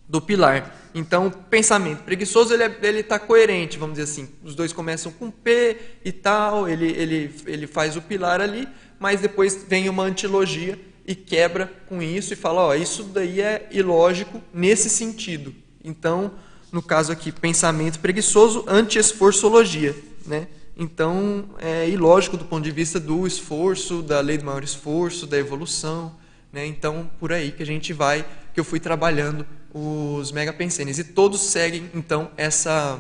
do 0.07 0.21
pilar. 0.21 0.75
Então, 0.93 1.27
o 1.27 1.31
pensamento 1.31 2.03
preguiçoso 2.03 2.53
ele 2.53 2.63
é, 2.63 2.99
está 2.99 3.17
coerente, 3.17 3.77
vamos 3.77 3.97
dizer 3.97 4.11
assim. 4.11 4.29
Os 4.43 4.53
dois 4.53 4.71
começam 4.71 5.11
com 5.11 5.31
P 5.31 5.77
e 6.05 6.11
tal, 6.11 6.69
ele, 6.69 6.91
ele, 6.91 7.35
ele 7.47 7.65
faz 7.65 7.95
o 7.95 8.01
pilar 8.01 8.39
ali, 8.39 8.67
mas 8.99 9.21
depois 9.21 9.65
vem 9.67 9.89
uma 9.89 10.03
antilogia 10.03 10.79
e 11.07 11.15
quebra 11.15 11.71
com 11.87 12.01
isso 12.01 12.33
e 12.33 12.35
fala: 12.35 12.61
ó, 12.61 12.75
isso 12.75 13.03
daí 13.05 13.41
é 13.41 13.67
ilógico 13.71 14.39
nesse 14.53 14.89
sentido. 14.89 15.55
Então, 15.83 16.31
no 16.71 16.81
caso 16.81 17.11
aqui, 17.11 17.31
pensamento 17.31 17.99
preguiçoso, 17.99 18.63
anti-esforçologia, 18.67 19.95
né? 20.25 20.47
Então, 20.75 21.49
é 21.59 21.87
ilógico 21.87 22.35
do 22.35 22.45
ponto 22.45 22.63
de 22.63 22.71
vista 22.71 22.99
do 22.99 23.27
esforço, 23.27 24.01
da 24.01 24.19
lei 24.19 24.37
do 24.37 24.45
maior 24.45 24.63
esforço, 24.63 25.27
da 25.27 25.37
evolução. 25.37 26.15
Né? 26.51 26.65
Então, 26.65 27.09
por 27.19 27.31
aí 27.31 27.51
que 27.51 27.61
a 27.61 27.65
gente 27.65 27.93
vai, 27.93 28.25
que 28.53 28.59
eu 28.59 28.63
fui 28.63 28.79
trabalhando 28.79 29.45
os 29.71 30.31
megapensenes. 30.31 30.97
E 30.97 31.03
todos 31.03 31.41
seguem, 31.41 31.89
então, 31.93 32.31
essa, 32.37 32.99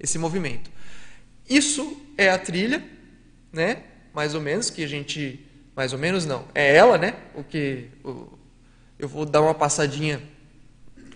esse 0.00 0.18
movimento. 0.18 0.70
Isso 1.48 2.00
é 2.16 2.30
a 2.30 2.38
trilha, 2.38 2.82
né? 3.52 3.82
mais 4.14 4.34
ou 4.34 4.40
menos, 4.40 4.70
que 4.70 4.82
a 4.82 4.88
gente... 4.88 5.46
Mais 5.74 5.92
ou 5.92 5.98
menos 5.98 6.26
não, 6.26 6.44
é 6.54 6.74
ela, 6.74 6.98
né? 6.98 7.14
O 7.34 7.42
que... 7.42 7.88
O, 8.04 8.38
eu 8.98 9.08
vou 9.08 9.24
dar 9.24 9.40
uma 9.40 9.54
passadinha 9.54 10.22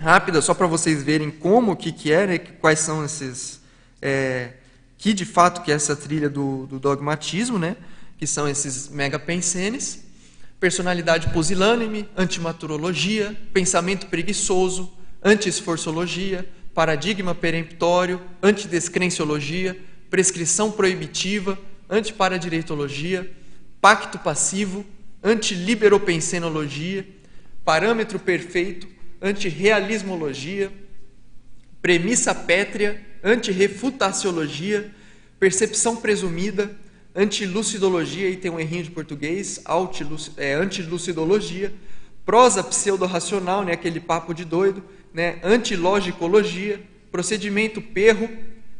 rápida, 0.00 0.40
só 0.40 0.54
para 0.54 0.66
vocês 0.66 1.02
verem 1.02 1.30
como, 1.30 1.76
que, 1.76 1.92
que 1.92 2.12
é, 2.12 2.26
né? 2.26 2.38
quais 2.38 2.80
são 2.80 3.04
esses... 3.04 3.60
É, 4.00 4.52
que 4.98 5.12
de 5.12 5.24
fato 5.24 5.62
que 5.62 5.70
é 5.70 5.74
essa 5.74 5.94
trilha 5.94 6.28
do, 6.28 6.66
do 6.66 6.78
dogmatismo, 6.78 7.58
né? 7.58 7.76
que 8.18 8.26
são 8.26 8.48
esses 8.48 8.88
megapensenes, 8.88 10.04
personalidade 10.58 11.28
pusilânime, 11.30 12.08
antimaturologia, 12.16 13.36
pensamento 13.52 14.06
preguiçoso, 14.06 14.90
anti-esforçologia, 15.22 16.48
paradigma 16.74 17.34
peremptório, 17.34 18.20
antidescrenciologia, 18.42 19.78
prescrição 20.08 20.70
proibitiva, 20.70 21.58
antiparadireitologia, 21.90 23.30
pacto 23.80 24.18
passivo, 24.18 24.84
antiliberopensenologia, 25.22 27.06
parâmetro 27.64 28.18
perfeito, 28.18 28.95
antirrealismologia, 29.20 30.70
premissa 31.80 32.34
pétrea, 32.34 33.00
antirrefutaciologia, 33.22 34.90
percepção 35.38 35.96
presumida, 35.96 36.70
antilucidologia, 37.14 38.28
e 38.28 38.36
tem 38.36 38.50
um 38.50 38.60
errinho 38.60 38.84
de 38.84 38.90
português, 38.90 39.62
é, 40.36 40.54
antilucidologia, 40.54 41.72
prosa 42.24 42.62
pseudo-racional, 42.62 43.64
né, 43.64 43.72
aquele 43.72 44.00
papo 44.00 44.34
de 44.34 44.44
doido, 44.44 44.82
né, 45.14 45.38
antilogicologia, 45.42 46.82
procedimento 47.10 47.80
perro, 47.80 48.28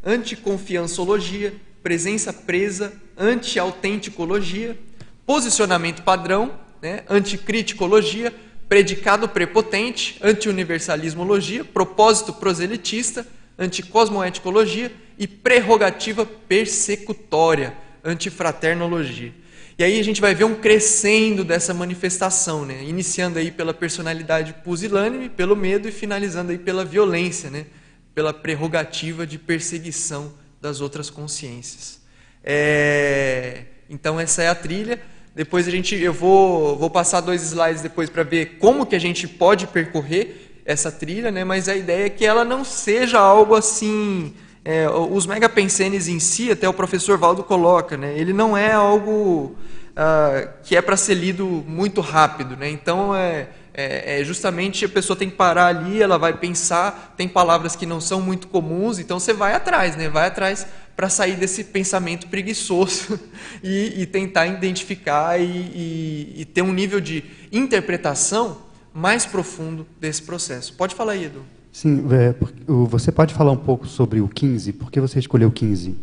anticonfiançologia, 0.05 1.55
presença 1.82 2.32
presa, 2.32 2.93
antiautenticologia, 3.16 4.76
posicionamento 5.24 6.03
padrão, 6.03 6.59
né, 6.82 7.05
anticriticologia, 7.09 8.32
predicado 8.68 9.28
prepotente, 9.28 10.18
antiuniversalismologia, 10.22 11.64
propósito 11.64 12.32
proselitista, 12.32 13.26
anticosmoeticologia 13.58 14.92
e 15.18 15.26
prerrogativa 15.26 16.26
persecutória, 16.26 17.76
antifraternologia. 18.04 19.32
E 19.78 19.84
aí 19.84 20.00
a 20.00 20.02
gente 20.02 20.22
vai 20.22 20.34
ver 20.34 20.44
um 20.44 20.54
crescendo 20.54 21.44
dessa 21.44 21.74
manifestação, 21.74 22.64
né? 22.64 22.82
iniciando 22.82 23.38
aí 23.38 23.50
pela 23.50 23.74
personalidade 23.74 24.54
pusilânime, 24.64 25.28
pelo 25.28 25.54
medo 25.54 25.86
e 25.86 25.92
finalizando 25.92 26.50
aí 26.50 26.58
pela 26.58 26.84
violência, 26.84 27.50
né? 27.50 27.66
pela 28.14 28.32
prerrogativa 28.32 29.26
de 29.26 29.38
perseguição 29.38 30.32
das 30.62 30.80
outras 30.80 31.10
consciências. 31.10 32.00
É... 32.42 33.64
Então 33.90 34.18
essa 34.18 34.42
é 34.42 34.48
a 34.48 34.54
trilha. 34.54 34.98
Depois 35.37 35.68
a 35.68 35.70
gente, 35.70 35.95
eu 35.95 36.14
vou, 36.14 36.78
vou 36.78 36.89
passar 36.89 37.20
dois 37.20 37.43
slides 37.43 37.82
depois 37.82 38.09
para 38.09 38.22
ver 38.22 38.57
como 38.59 38.87
que 38.87 38.97
a 38.97 38.99
gente 38.99 39.28
pode 39.28 39.66
percorrer 39.66 40.62
essa 40.64 40.91
trilha, 40.91 41.30
né? 41.30 41.45
mas 41.45 41.68
a 41.68 41.76
ideia 41.76 42.07
é 42.07 42.09
que 42.09 42.24
ela 42.24 42.43
não 42.43 42.64
seja 42.64 43.18
algo 43.18 43.55
assim. 43.55 44.32
É, 44.64 44.89
os 44.89 45.26
megapensenes 45.26 46.09
em 46.09 46.18
si, 46.18 46.51
até 46.51 46.66
o 46.66 46.72
professor 46.72 47.18
Valdo 47.18 47.45
coloca, 47.45 47.99
né? 47.99 48.14
ele 48.16 48.32
não 48.32 48.57
é 48.57 48.72
algo 48.72 49.55
uh, 49.93 50.49
que 50.62 50.74
é 50.74 50.80
para 50.80 50.97
ser 50.97 51.12
lido 51.12 51.45
muito 51.45 52.01
rápido. 52.01 52.57
Né? 52.57 52.70
Então, 52.70 53.14
é, 53.14 53.49
É, 53.79 54.20
é, 54.20 54.24
justamente 54.24 54.87
a 54.87 54.89
pessoa 54.89 55.14
tem 55.14 55.29
que 55.29 55.37
parar 55.37 55.66
ali, 55.66 56.01
ela 56.01 56.16
vai 56.16 56.33
pensar, 56.33 57.12
tem 57.14 57.29
palavras 57.29 57.77
que 57.77 57.85
não 57.85 58.01
são 58.01 58.22
muito 58.22 58.49
comuns, 58.49 58.99
então 58.99 59.20
você 59.20 59.35
vai 59.35 59.53
atrás, 59.53 59.95
né? 59.95 60.09
Vai 60.09 60.29
atrás 60.29 60.66
para 60.97 61.11
sair 61.11 61.37
desse 61.37 61.62
pensamento 61.62 62.27
preguiçoso 62.29 63.20
e, 63.62 64.01
e 64.01 64.07
tentar 64.07 64.47
identificar 64.47 65.39
e, 65.39 65.45
e, 65.45 66.35
e, 66.39 66.45
ter 66.47 66.62
um 66.62 66.72
nível 66.72 67.03
de 67.03 67.22
interpretação 67.53 68.62
mais 68.95 69.27
profundo 69.27 69.87
desse 70.01 70.22
processo. 70.22 70.72
Pode 70.72 70.95
falar 70.95 71.12
aí, 71.12 71.27
Edu. 71.27 71.43
Sim, 71.70 72.03
é, 72.11 72.35
você 72.66 73.12
pode 73.12 73.35
falar 73.35 73.53
um 73.53 73.59
pouco 73.59 73.87
sobre 73.87 74.22
o 74.22 74.29
15? 74.29 74.72
Por 74.72 74.91
que 74.91 74.99
você 74.99 75.18
escolheu 75.18 75.51
15? 75.51 75.95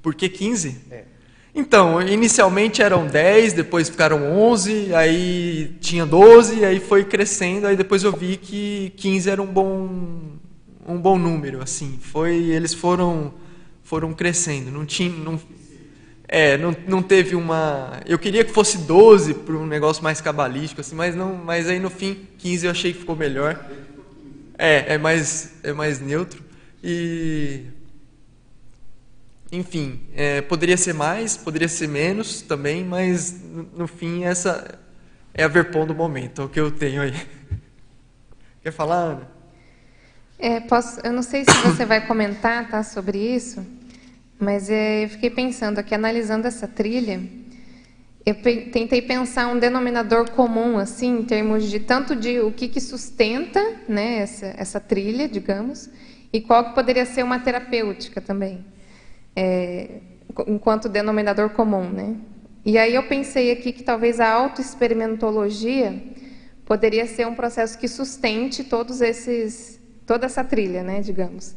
Por 0.00 0.14
que 0.14 0.28
15? 0.28 0.82
É. 0.88 1.02
Então, 1.54 2.00
inicialmente 2.00 2.80
eram 2.80 3.06
10, 3.06 3.52
depois 3.52 3.88
ficaram 3.90 4.32
11, 4.32 4.94
aí 4.94 5.76
tinha 5.80 6.06
12, 6.06 6.64
aí 6.64 6.80
foi 6.80 7.04
crescendo, 7.04 7.66
aí 7.66 7.76
depois 7.76 8.04
eu 8.04 8.12
vi 8.12 8.38
que 8.38 8.92
15 8.96 9.28
era 9.28 9.42
um 9.42 9.46
bom 9.46 10.32
um 10.86 10.98
bom 10.98 11.18
número, 11.18 11.62
assim. 11.62 11.98
Foi, 12.00 12.34
eles 12.34 12.72
foram 12.72 13.34
foram 13.82 14.14
crescendo, 14.14 14.70
não 14.70 14.86
tinha 14.86 15.10
não, 15.10 15.38
é, 16.26 16.56
não, 16.56 16.74
não 16.88 17.02
teve 17.02 17.36
uma, 17.36 18.00
eu 18.06 18.18
queria 18.18 18.42
que 18.42 18.50
fosse 18.50 18.78
12 18.78 19.34
para 19.34 19.54
um 19.54 19.66
negócio 19.66 20.02
mais 20.02 20.18
cabalístico 20.18 20.80
assim, 20.80 20.94
mas 20.94 21.14
não, 21.14 21.34
mas 21.34 21.68
aí 21.68 21.78
no 21.78 21.90
fim 21.90 22.26
15 22.38 22.64
eu 22.64 22.70
achei 22.70 22.92
que 22.94 23.00
ficou 23.00 23.14
melhor. 23.14 23.62
É, 24.56 24.94
é 24.94 24.98
mais 24.98 25.54
é 25.62 25.72
mais 25.72 26.00
neutro 26.00 26.42
e 26.82 27.66
enfim, 29.52 30.00
é, 30.14 30.40
poderia 30.40 30.78
ser 30.78 30.94
mais, 30.94 31.36
poderia 31.36 31.68
ser 31.68 31.86
menos 31.86 32.40
também, 32.40 32.82
mas 32.82 33.38
no, 33.76 33.86
fim 33.86 34.24
essa 34.24 34.78
é 35.34 35.44
a 35.44 35.48
verpom 35.48 35.86
do 35.86 35.94
momento, 35.94 36.40
é 36.40 36.44
o 36.46 36.48
que 36.48 36.58
eu 36.58 36.70
tenho 36.70 37.02
aí. 37.02 37.12
Quer 38.64 38.72
falar, 38.72 38.96
Ana? 38.96 39.30
É, 40.38 40.58
posso, 40.60 41.00
eu 41.04 41.12
não 41.12 41.22
sei 41.22 41.44
se 41.44 41.52
você 41.66 41.84
vai 41.84 42.06
comentar 42.06 42.70
tá, 42.70 42.82
sobre 42.82 43.18
isso, 43.18 43.64
mas 44.40 44.70
é, 44.70 45.04
eu 45.04 45.10
fiquei 45.10 45.28
pensando 45.28 45.78
aqui, 45.78 45.94
analisando 45.94 46.48
essa 46.48 46.66
trilha, 46.66 47.20
eu 48.24 48.34
pe 48.36 48.70
tentei 48.70 49.02
pensar 49.02 49.48
um 49.48 49.58
denominador 49.58 50.30
comum, 50.30 50.78
assim, 50.78 51.18
em 51.18 51.24
termos 51.24 51.68
de 51.68 51.78
tanto 51.78 52.16
de 52.16 52.40
o 52.40 52.52
que, 52.52 52.68
que 52.68 52.80
sustenta 52.80 53.60
né, 53.86 54.20
essa, 54.20 54.46
essa 54.56 54.80
trilha, 54.80 55.28
digamos, 55.28 55.90
e 56.32 56.40
qual 56.40 56.70
que 56.70 56.74
poderia 56.74 57.04
ser 57.04 57.22
uma 57.22 57.38
terapêutica 57.38 58.18
também 58.18 58.71
é, 59.34 60.00
enquanto 60.46 60.88
denominador 60.88 61.50
comum, 61.50 61.88
né? 61.88 62.16
E 62.64 62.78
aí 62.78 62.94
eu 62.94 63.02
pensei 63.08 63.50
aqui 63.50 63.72
que 63.72 63.82
talvez 63.82 64.20
a 64.20 64.30
autoexperimentologia 64.30 66.00
poderia 66.64 67.06
ser 67.06 67.26
um 67.26 67.34
processo 67.34 67.76
que 67.76 67.88
sustente 67.88 68.62
todos 68.62 69.00
esses, 69.00 69.80
toda 70.06 70.26
essa 70.26 70.44
trilha, 70.44 70.82
né, 70.82 71.00
digamos. 71.00 71.56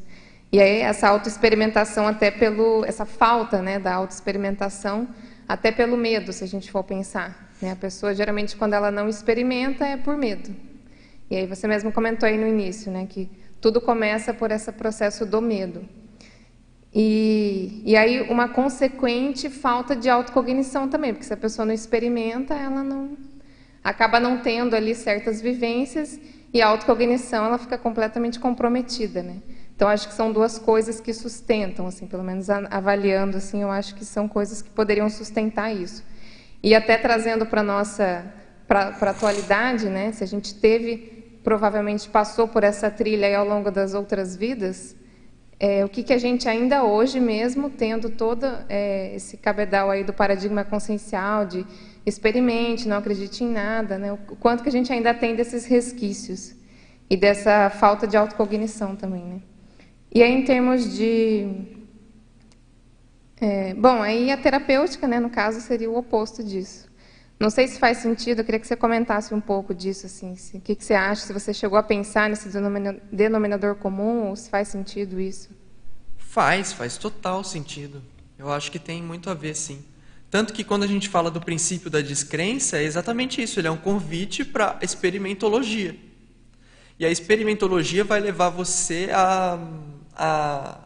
E 0.52 0.60
aí 0.60 0.82
essa 0.82 1.08
autoexperimentação 1.08 2.08
até 2.08 2.32
pelo 2.32 2.84
essa 2.86 3.06
falta, 3.06 3.62
né, 3.62 3.78
da 3.78 3.94
autoexperimentação, 3.94 5.08
até 5.48 5.72
pelo 5.72 5.96
medo, 5.96 6.34
se 6.34 6.44
a 6.44 6.48
gente 6.48 6.72
for 6.72 6.84
pensar, 6.84 7.52
né? 7.62 7.72
A 7.72 7.76
pessoa 7.76 8.16
geralmente 8.16 8.56
quando 8.56 8.74
ela 8.74 8.90
não 8.90 9.08
experimenta 9.08 9.86
é 9.86 9.98
por 9.98 10.18
medo. 10.18 10.56
E 11.30 11.36
aí 11.36 11.46
você 11.46 11.68
mesmo 11.68 11.92
comentou 11.92 12.28
aí 12.28 12.38
no 12.38 12.48
início, 12.48 12.92
né, 12.92 13.06
que 13.08 13.30
tudo 13.62 13.80
começa 13.80 14.34
por 14.34 14.52
esse 14.52 14.72
processo 14.72 15.26
do 15.26 15.42
medo. 15.42 15.88
E, 16.98 17.82
e 17.84 17.98
aí 17.98 18.22
uma 18.22 18.48
consequente 18.48 19.50
falta 19.50 19.94
de 19.94 20.10
autocognição 20.10 20.88
também, 20.88 21.12
porque 21.12 21.26
se 21.26 21.34
a 21.34 21.38
pessoa 21.38 21.66
não 21.66 21.74
experimenta, 21.74 22.54
ela 22.54 22.82
não 22.82 23.18
acaba 23.84 24.18
não 24.18 24.38
tendo 24.38 24.78
ali 24.78 24.96
certas 24.96 25.42
vivências 25.42 26.18
e 26.54 26.62
a 26.62 26.68
autocognição 26.68 27.44
ela 27.44 27.58
fica 27.58 27.78
completamente 27.78 28.40
comprometida, 28.40 29.22
né? 29.22 29.42
Então 29.76 29.90
acho 29.90 30.08
que 30.08 30.14
são 30.14 30.32
duas 30.32 30.58
coisas 30.58 31.02
que 31.02 31.14
sustentam, 31.14 31.86
assim, 31.86 32.08
pelo 32.08 32.24
menos 32.24 32.50
avaliando 32.50 33.36
assim, 33.36 33.62
eu 33.62 33.70
acho 33.70 33.94
que 33.94 34.06
são 34.06 34.26
coisas 34.26 34.62
que 34.62 34.70
poderiam 34.70 35.10
sustentar 35.10 35.76
isso. 35.76 36.02
E 36.64 36.74
até 36.74 36.98
trazendo 36.98 37.46
para 37.46 37.62
nossa 37.62 38.26
para 38.70 38.96
a 39.02 39.10
atualidade, 39.10 39.90
né? 39.90 40.14
Se 40.14 40.24
a 40.24 40.28
gente 40.28 40.56
teve 40.56 41.40
provavelmente 41.44 42.08
passou 42.08 42.48
por 42.48 42.64
essa 42.64 42.90
trilha 42.90 43.38
ao 43.38 43.46
longo 43.46 43.70
das 43.70 43.94
outras 43.94 44.34
vidas, 44.36 44.96
é, 45.60 45.86
o 45.86 45.90
que, 45.90 46.04
que 46.04 46.14
a 46.14 46.18
gente 46.18 46.50
ainda 46.50 46.84
hoje 46.84 47.20
mesmo, 47.20 47.70
tendo 47.70 48.10
todo 48.10 48.46
é, 48.68 49.16
esse 49.16 49.38
cabedal 49.38 49.90
aí 49.90 50.04
do 50.04 50.14
paradigma 50.14 50.66
consciencial, 50.66 51.46
de 51.46 51.66
experimente, 52.06 52.88
não 52.88 52.98
acredite 52.98 53.44
em 53.44 53.52
nada, 53.52 53.98
né? 53.98 54.12
o 54.12 54.18
quanto 54.18 54.62
que 54.62 54.70
a 54.70 54.72
gente 54.72 54.92
ainda 54.92 55.14
tem 55.14 55.36
desses 55.36 55.66
resquícios 55.66 56.54
e 57.10 57.18
dessa 57.18 57.70
falta 57.70 58.06
de 58.06 58.16
autocognição 58.18 58.96
também. 58.96 59.24
Né? 59.24 59.42
E 60.14 60.22
aí, 60.22 60.32
em 60.32 60.44
termos 60.44 60.96
de... 60.96 61.48
É, 63.40 63.74
bom, 63.74 64.02
aí 64.02 64.32
a 64.32 64.38
terapêutica, 64.38 65.08
né, 65.08 65.20
no 65.20 65.30
caso, 65.30 65.60
seria 65.62 65.90
o 65.90 65.98
oposto 65.98 66.44
disso. 66.44 66.90
Não 67.38 67.50
sei 67.50 67.68
se 67.68 67.78
faz 67.78 67.98
sentido, 67.98 68.40
eu 68.40 68.46
queria 68.46 68.60
que 68.60 68.68
você 68.68 68.78
comentasse 68.78 69.34
um 69.34 69.42
pouco 69.42 69.74
disso, 69.74 70.06
assim, 70.06 70.36
se, 70.36 70.58
o 70.58 70.62
que, 70.62 70.74
que, 70.74 70.86
você 70.86 70.94
acha, 70.94 71.26
se 71.26 71.34
você 71.34 71.54
chegou 71.54 71.78
a 71.78 71.84
pensar 71.84 72.30
nesse 72.30 72.50
denominador 73.12 73.76
comum, 73.76 74.30
ou 74.30 74.36
se 74.38 74.50
faz 74.50 74.70
sentido 74.70 75.20
isso? 75.20 75.50
Faz, 76.18 76.72
faz 76.72 76.98
total 76.98 77.44
sentido. 77.44 78.02
Eu 78.40 78.52
acho 78.52 78.72
que 78.72 78.80
tem 78.80 79.04
muito 79.04 79.30
a 79.30 79.34
ver, 79.34 79.54
sim. 79.54 79.84
Tanto 80.32 80.54
que 80.54 80.64
quando 80.64 80.84
a 80.84 80.88
gente 80.88 81.10
fala 81.10 81.30
do 81.30 81.42
princípio 81.42 81.90
da 81.90 82.02
descrença, 82.02 82.78
é 82.78 82.84
exatamente 82.84 83.42
isso, 83.42 83.60
ele 83.60 83.68
é 83.68 83.72
um 83.72 83.78
convite 83.78 84.46
para 84.46 84.80
experimentologia. 84.82 85.96
E 86.98 87.06
a 87.06 87.12
experimentologia 87.12 88.06
vai 88.06 88.22
levar 88.22 88.50
você 88.50 89.10
a, 89.14 89.60
a, 90.16 90.80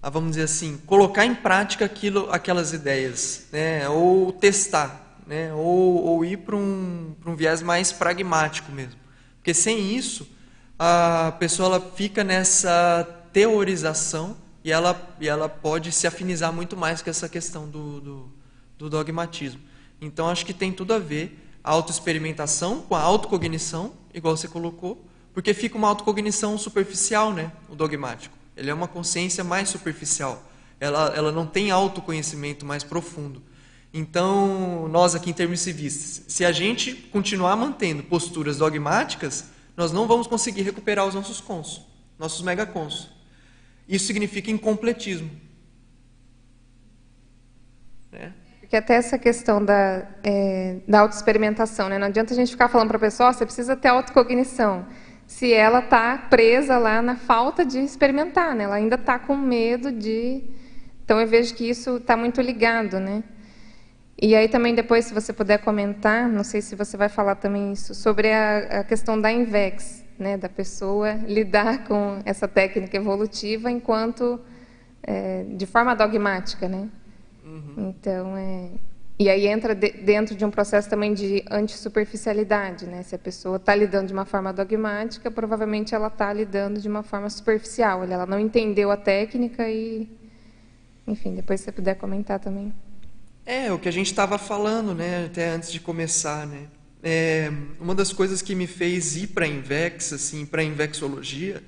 a, 0.00 0.10
vamos 0.10 0.30
dizer 0.30 0.44
assim, 0.44 0.80
colocar 0.86 1.26
em 1.26 1.34
prática 1.34 1.84
aquilo, 1.84 2.30
aquelas 2.30 2.72
ideias, 2.72 3.46
né? 3.50 3.88
ou 3.88 4.32
testar 4.32 5.03
né? 5.26 5.52
ou, 5.52 6.04
ou 6.04 6.24
ir 6.24 6.38
para 6.38 6.56
um, 6.56 7.14
um 7.24 7.34
viés 7.34 7.62
mais 7.62 7.92
pragmático 7.92 8.70
mesmo. 8.70 9.00
Porque 9.36 9.54
sem 9.54 9.94
isso, 9.94 10.28
a 10.78 11.34
pessoa 11.38 11.68
ela 11.68 11.80
fica 11.80 12.24
nessa 12.24 13.04
teorização 13.32 14.36
e 14.64 14.72
ela, 14.72 15.14
e 15.20 15.28
ela 15.28 15.48
pode 15.48 15.92
se 15.92 16.06
afinizar 16.06 16.52
muito 16.52 16.76
mais 16.76 17.02
com 17.02 17.10
essa 17.10 17.28
questão 17.28 17.68
do, 17.68 18.00
do, 18.00 18.32
do 18.78 18.90
dogmatismo. 18.90 19.60
Então, 20.00 20.28
acho 20.28 20.46
que 20.46 20.54
tem 20.54 20.72
tudo 20.72 20.94
a 20.94 20.98
ver 20.98 21.40
a 21.62 21.70
autoexperimentação 21.70 22.82
com 22.82 22.94
a 22.94 23.00
autocognição, 23.00 23.92
igual 24.12 24.36
você 24.36 24.48
colocou, 24.48 25.04
porque 25.32 25.52
fica 25.52 25.76
uma 25.76 25.88
autocognição 25.88 26.56
superficial, 26.56 27.32
né? 27.32 27.50
o 27.68 27.74
dogmático. 27.74 28.36
Ele 28.56 28.70
é 28.70 28.74
uma 28.74 28.86
consciência 28.86 29.42
mais 29.42 29.68
superficial. 29.68 30.42
Ela, 30.78 31.12
ela 31.14 31.32
não 31.32 31.46
tem 31.46 31.70
autoconhecimento 31.70 32.64
mais 32.64 32.84
profundo. 32.84 33.42
Então, 33.96 34.88
nós 34.88 35.14
aqui 35.14 35.30
intermissivistas, 35.30 36.24
se 36.26 36.44
a 36.44 36.50
gente 36.50 36.94
continuar 37.12 37.54
mantendo 37.54 38.02
posturas 38.02 38.58
dogmáticas, 38.58 39.44
nós 39.76 39.92
não 39.92 40.08
vamos 40.08 40.26
conseguir 40.26 40.62
recuperar 40.62 41.06
os 41.06 41.14
nossos 41.14 41.40
cons, 41.40 41.86
nossos 42.18 42.42
megacons. 42.42 43.08
Isso 43.88 44.06
significa 44.06 44.50
incompletismo. 44.50 45.30
Né? 48.10 48.32
Porque 48.58 48.76
até 48.76 48.94
essa 48.94 49.16
questão 49.16 49.64
da, 49.64 50.08
é, 50.24 50.78
da 50.88 50.98
autoexperimentação, 50.98 51.88
né? 51.88 51.96
não 51.96 52.08
adianta 52.08 52.32
a 52.32 52.36
gente 52.36 52.50
ficar 52.50 52.66
falando 52.66 52.88
para 52.88 52.96
a 52.96 53.00
pessoa, 53.00 53.30
oh, 53.30 53.32
você 53.32 53.46
precisa 53.46 53.76
ter 53.76 53.86
autocognição, 53.86 54.88
se 55.24 55.52
ela 55.52 55.78
está 55.78 56.18
presa 56.18 56.78
lá 56.78 57.00
na 57.00 57.14
falta 57.14 57.64
de 57.64 57.78
experimentar, 57.78 58.56
né? 58.56 58.64
ela 58.64 58.74
ainda 58.74 58.96
está 58.96 59.20
com 59.20 59.36
medo 59.36 59.92
de... 59.92 60.42
Então, 61.04 61.20
eu 61.20 61.28
vejo 61.28 61.54
que 61.54 61.68
isso 61.68 61.98
está 61.98 62.16
muito 62.16 62.40
ligado, 62.40 62.98
né? 62.98 63.22
E 64.24 64.34
aí 64.34 64.48
também 64.48 64.74
depois, 64.74 65.04
se 65.04 65.12
você 65.12 65.34
puder 65.34 65.58
comentar, 65.58 66.26
não 66.30 66.42
sei 66.42 66.62
se 66.62 66.74
você 66.74 66.96
vai 66.96 67.10
falar 67.10 67.34
também 67.34 67.74
isso, 67.74 67.94
sobre 67.94 68.32
a, 68.32 68.80
a 68.80 68.84
questão 68.84 69.20
da 69.20 69.30
INVEX, 69.30 70.02
né, 70.18 70.38
da 70.38 70.48
pessoa 70.48 71.12
lidar 71.26 71.84
com 71.86 72.22
essa 72.24 72.48
técnica 72.48 72.96
evolutiva 72.96 73.70
enquanto 73.70 74.40
é, 75.02 75.44
de 75.46 75.66
forma 75.66 75.94
dogmática, 75.94 76.66
né? 76.66 76.88
Uhum. 77.44 77.90
Então, 77.90 78.34
é, 78.34 78.70
e 79.18 79.28
aí 79.28 79.46
entra 79.46 79.74
de, 79.74 79.90
dentro 79.90 80.34
de 80.34 80.42
um 80.42 80.50
processo 80.50 80.88
também 80.88 81.12
de 81.12 81.44
antisuperficialidade, 81.50 82.86
né? 82.86 83.02
Se 83.02 83.14
a 83.14 83.18
pessoa 83.18 83.56
está 83.56 83.74
lidando 83.74 84.06
de 84.06 84.14
uma 84.14 84.24
forma 84.24 84.54
dogmática, 84.54 85.30
provavelmente 85.30 85.94
ela 85.94 86.08
está 86.08 86.32
lidando 86.32 86.80
de 86.80 86.88
uma 86.88 87.02
forma 87.02 87.28
superficial, 87.28 88.02
ela 88.04 88.24
não 88.24 88.40
entendeu 88.40 88.90
a 88.90 88.96
técnica 88.96 89.68
e, 89.68 90.08
enfim, 91.06 91.34
depois 91.34 91.60
se 91.60 91.66
você 91.66 91.72
puder 91.72 91.96
comentar 91.96 92.40
também. 92.40 92.72
É, 93.46 93.70
o 93.70 93.78
que 93.78 93.88
a 93.88 93.92
gente 93.92 94.06
estava 94.06 94.38
falando, 94.38 94.94
né, 94.94 95.26
até 95.26 95.50
antes 95.50 95.70
de 95.70 95.78
começar, 95.78 96.46
né? 96.46 96.66
É, 97.02 97.52
uma 97.78 97.94
das 97.94 98.10
coisas 98.10 98.40
que 98.40 98.54
me 98.54 98.66
fez 98.66 99.16
ir 99.16 99.26
para 99.28 99.44
a 99.44 99.48
Invex, 99.48 100.14
assim, 100.14 100.46
para 100.46 100.62
a 100.62 100.64
Invexologia, 100.64 101.62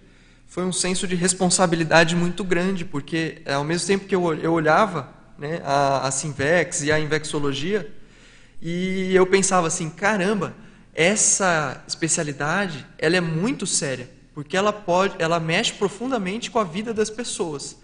foi 0.47 0.65
um 0.65 0.73
senso 0.73 1.07
de 1.07 1.15
responsabilidade 1.15 2.17
muito 2.17 2.43
grande, 2.43 2.83
porque 2.83 3.43
ao 3.45 3.63
mesmo 3.63 3.87
tempo 3.87 4.07
que 4.07 4.15
eu, 4.15 4.33
eu 4.37 4.55
olhava 4.55 5.13
né, 5.39 5.61
a, 5.63 6.07
a 6.07 6.11
Sinvex 6.11 6.83
e 6.83 6.91
a 6.91 6.99
Invexologia, 6.99 7.93
e 8.63 9.15
eu 9.15 9.27
pensava 9.27 9.67
assim, 9.67 9.91
caramba, 9.91 10.55
essa 10.95 11.85
especialidade 11.87 12.87
ela 12.97 13.17
é 13.17 13.21
muito 13.21 13.67
séria, 13.67 14.09
porque 14.33 14.57
ela 14.57 14.73
pode, 14.73 15.15
ela 15.19 15.39
mexe 15.39 15.75
profundamente 15.75 16.51
com 16.51 16.59
a 16.59 16.65
vida 16.65 16.95
das 16.95 17.11
pessoas. 17.11 17.77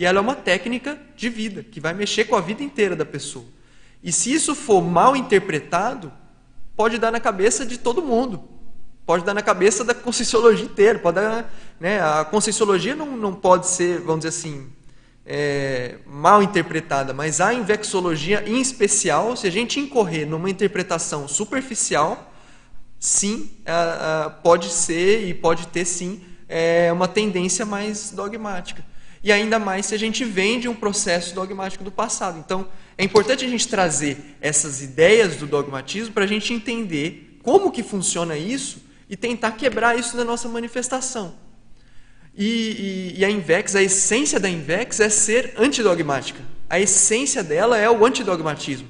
E 0.00 0.04
ela 0.06 0.16
é 0.16 0.20
uma 0.22 0.34
técnica 0.34 0.98
de 1.14 1.28
vida, 1.28 1.62
que 1.62 1.78
vai 1.78 1.92
mexer 1.92 2.24
com 2.24 2.34
a 2.34 2.40
vida 2.40 2.62
inteira 2.62 2.96
da 2.96 3.04
pessoa. 3.04 3.44
E 4.02 4.10
se 4.10 4.32
isso 4.32 4.54
for 4.54 4.80
mal 4.80 5.14
interpretado, 5.14 6.10
pode 6.74 6.96
dar 6.96 7.10
na 7.10 7.20
cabeça 7.20 7.66
de 7.66 7.76
todo 7.76 8.00
mundo. 8.00 8.42
Pode 9.04 9.26
dar 9.26 9.34
na 9.34 9.42
cabeça 9.42 9.84
da 9.84 9.92
conscienciologia 9.92 10.64
inteira. 10.64 10.98
Pode 10.98 11.16
dar, 11.16 11.52
né, 11.78 12.00
a 12.00 12.24
conscienciologia 12.24 12.96
não, 12.96 13.14
não 13.14 13.34
pode 13.34 13.66
ser, 13.66 14.00
vamos 14.00 14.24
dizer 14.24 14.30
assim, 14.30 14.72
é, 15.26 15.96
mal 16.06 16.42
interpretada, 16.42 17.12
mas 17.12 17.38
a 17.38 17.52
invexologia, 17.52 18.42
em 18.46 18.58
especial, 18.58 19.36
se 19.36 19.46
a 19.46 19.50
gente 19.50 19.78
incorrer 19.78 20.26
numa 20.26 20.48
interpretação 20.48 21.28
superficial, 21.28 22.32
sim, 22.98 23.50
pode 24.42 24.70
ser 24.70 25.28
e 25.28 25.34
pode 25.34 25.66
ter 25.66 25.84
sim 25.84 26.24
é, 26.48 26.90
uma 26.90 27.06
tendência 27.06 27.66
mais 27.66 28.12
dogmática. 28.12 28.82
E 29.22 29.30
ainda 29.30 29.58
mais 29.58 29.86
se 29.86 29.94
a 29.94 29.98
gente 29.98 30.24
vem 30.24 30.58
de 30.58 30.68
um 30.68 30.74
processo 30.74 31.34
dogmático 31.34 31.84
do 31.84 31.90
passado. 31.90 32.38
Então, 32.38 32.66
é 32.96 33.04
importante 33.04 33.44
a 33.44 33.48
gente 33.48 33.68
trazer 33.68 34.36
essas 34.40 34.82
ideias 34.82 35.36
do 35.36 35.46
dogmatismo 35.46 36.12
para 36.14 36.24
a 36.24 36.28
gente 36.28 36.52
entender 36.52 37.38
como 37.42 37.70
que 37.70 37.82
funciona 37.82 38.36
isso 38.36 38.82
e 39.08 39.16
tentar 39.16 39.52
quebrar 39.52 39.98
isso 39.98 40.16
na 40.16 40.24
nossa 40.24 40.48
manifestação. 40.48 41.34
E, 42.36 43.14
e, 43.16 43.20
e, 43.20 43.24
a 43.24 43.30
Invex, 43.30 43.74
a 43.74 43.82
essência 43.82 44.38
da 44.38 44.48
Invex 44.48 45.00
é 45.00 45.08
ser 45.08 45.54
antidogmática. 45.58 46.40
A 46.68 46.78
essência 46.78 47.42
dela 47.42 47.76
é 47.76 47.90
o 47.90 48.06
antidogmatismo. 48.06 48.88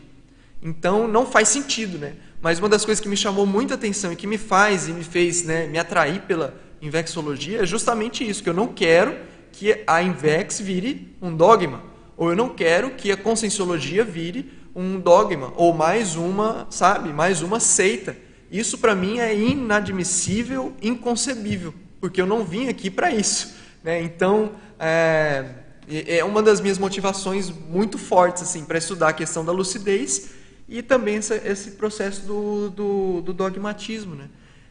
Então 0.62 1.08
não 1.08 1.26
faz 1.26 1.48
sentido, 1.48 1.98
né? 1.98 2.14
Mas 2.42 2.58
uma 2.58 2.68
das 2.68 2.84
coisas 2.84 3.02
que 3.02 3.08
me 3.08 3.16
chamou 3.16 3.46
muita 3.46 3.74
atenção 3.74 4.12
e 4.12 4.16
que 4.16 4.26
me 4.26 4.38
faz 4.38 4.88
e 4.88 4.92
me 4.92 5.02
fez 5.02 5.42
né, 5.42 5.66
me 5.66 5.78
atrair 5.78 6.22
pela 6.22 6.54
Invexologia 6.82 7.62
é 7.62 7.66
justamente 7.66 8.28
isso, 8.28 8.42
que 8.42 8.48
eu 8.48 8.54
não 8.54 8.68
quero 8.68 9.16
que 9.52 9.82
a 9.86 10.02
Invex 10.02 10.60
vire 10.60 11.16
um 11.20 11.34
dogma, 11.34 11.82
ou 12.16 12.30
eu 12.30 12.36
não 12.36 12.48
quero 12.48 12.90
que 12.90 13.10
a 13.10 13.16
Conscienciologia 13.16 14.04
vire 14.04 14.52
um 14.74 15.00
dogma, 15.00 15.52
ou 15.56 15.72
mais 15.72 16.16
uma, 16.16 16.66
sabe, 16.70 17.12
mais 17.12 17.42
uma 17.42 17.60
seita. 17.60 18.16
Isso 18.50 18.78
para 18.78 18.94
mim 18.94 19.18
é 19.18 19.34
inadmissível, 19.34 20.72
inconcebível 20.82 21.74
porque 22.00 22.20
eu 22.20 22.26
não 22.26 22.44
vim 22.44 22.68
aqui 22.68 22.90
para 22.90 23.10
isso. 23.10 23.54
Né? 23.84 24.02
Então, 24.02 24.52
é, 24.78 25.44
é 25.88 26.24
uma 26.24 26.42
das 26.42 26.60
minhas 26.60 26.78
motivações 26.78 27.50
muito 27.50 27.98
fortes 27.98 28.42
assim, 28.42 28.64
para 28.64 28.78
estudar 28.78 29.10
a 29.10 29.12
questão 29.12 29.44
da 29.44 29.52
lucidez 29.52 30.30
e 30.68 30.82
também 30.82 31.16
esse, 31.16 31.34
esse 31.34 31.72
processo 31.72 32.22
do, 32.22 32.70
do, 32.70 33.20
do, 33.20 33.32
dogmatismo. 33.34 34.14
Né? 34.14 34.28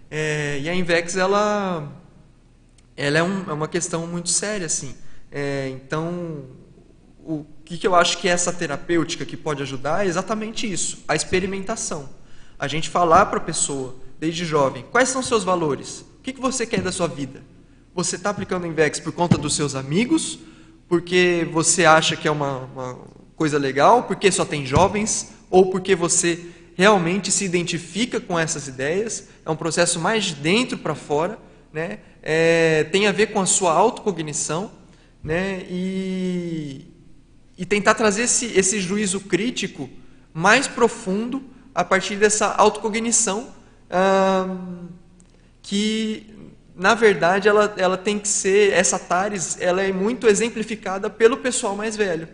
É, 0.10 0.60
e 0.60 0.68
a 0.68 0.74
Invex, 0.74 1.16
ela, 1.16 1.88
ela 3.00 3.18
é, 3.18 3.24
um, 3.24 3.46
é, 3.48 3.54
uma 3.54 3.68
questão 3.68 4.06
muito 4.06 4.28
séria. 4.28 4.66
Assim. 4.66 4.94
É, 5.32 5.70
então, 5.70 6.44
o 7.24 7.46
que, 7.64 7.78
que 7.78 7.88
eu 7.88 7.96
acho 7.96 8.18
que 8.18 8.28
é 8.28 8.32
essa 8.32 8.52
terapêutica 8.52 9.26
que 9.26 9.38
pode 9.38 9.64
ajudar 9.64 10.06
é 10.06 10.08
exatamente 10.10 10.72
isso, 10.72 11.00
a 11.08 11.16
experimentação. 11.16 12.10
A 12.60 12.68
gente 12.68 12.90
falar 12.90 13.28
para 13.28 13.38
a 13.38 13.42
pessoa, 13.42 13.96
desde 14.20 14.44
jovem, 14.44 14.84
quais 14.92 15.08
são 15.08 15.24
seus 15.24 15.46
valores? 15.46 16.02
O 16.20 16.22
que, 16.22 16.34
que 16.34 16.42
você 16.42 16.66
quer 16.66 16.82
da 16.82 16.92
sua 16.92 17.08
vida? 17.08 17.42
Você 17.96 18.18
está 18.18 18.32
aplicando 18.32 18.64
o 18.66 18.68
Invex 18.68 19.00
por 19.00 19.14
conta 19.14 19.38
dos 19.38 19.56
seus 19.56 19.76
amigos? 19.76 20.38
Porque 20.90 21.48
você 21.54 21.86
acha 21.86 22.18
que 22.18 22.28
é 22.28 22.32
uma, 22.32 22.66
uma 22.66 23.00
coisa 23.38 23.58
legal? 23.58 24.04
Porque 24.04 24.30
só 24.30 24.44
tem 24.44 24.66
jovens? 24.66 25.32
Ou 25.50 25.72
porque 25.72 25.96
você 25.96 26.48
realmente 26.76 27.32
se 27.32 27.46
identifica 27.46 28.20
com 28.20 28.38
essas 28.38 28.68
ideias? 28.68 29.30
É 29.46 29.50
um 29.50 29.56
processo 29.56 30.00
mais 30.00 30.26
de 30.26 30.36
dentro 30.36 30.78
para 30.78 30.96
fora, 30.96 31.40
né? 31.72 32.00
É, 32.22 32.86
tem 32.86 33.08
a 33.08 33.12
ver 33.12 33.28
com 33.28 33.40
a 33.40 33.46
sua 33.46 33.74
autocognição, 33.74 34.72
né? 35.24 35.64
E, 35.70 36.86
e 37.58 37.66
tentar 37.66 37.96
trazer 37.96 38.24
esse, 38.24 38.46
esse 38.58 38.80
juízo 38.80 39.22
crítico 39.22 39.90
mais 40.34 40.68
profundo 40.68 41.44
a 41.74 41.84
partir 41.84 42.16
dessa 42.16 42.54
autocognição. 42.54 43.54
Hum, 43.92 44.88
que 45.62 46.36
na 46.76 46.96
verdade 46.96 47.48
ela, 47.48 47.74
ela 47.78 47.98
tem 47.98 48.18
que 48.18 48.28
ser 48.28 48.72
essa 48.72 48.98
Tares 48.98 49.58
ela 49.60 49.84
é 49.84 49.92
muito 49.92 50.28
exemplificada 50.28 51.10
pelo 51.10 51.38
pessoal 51.38 51.76
mais 51.76 51.96
velho 51.96 52.28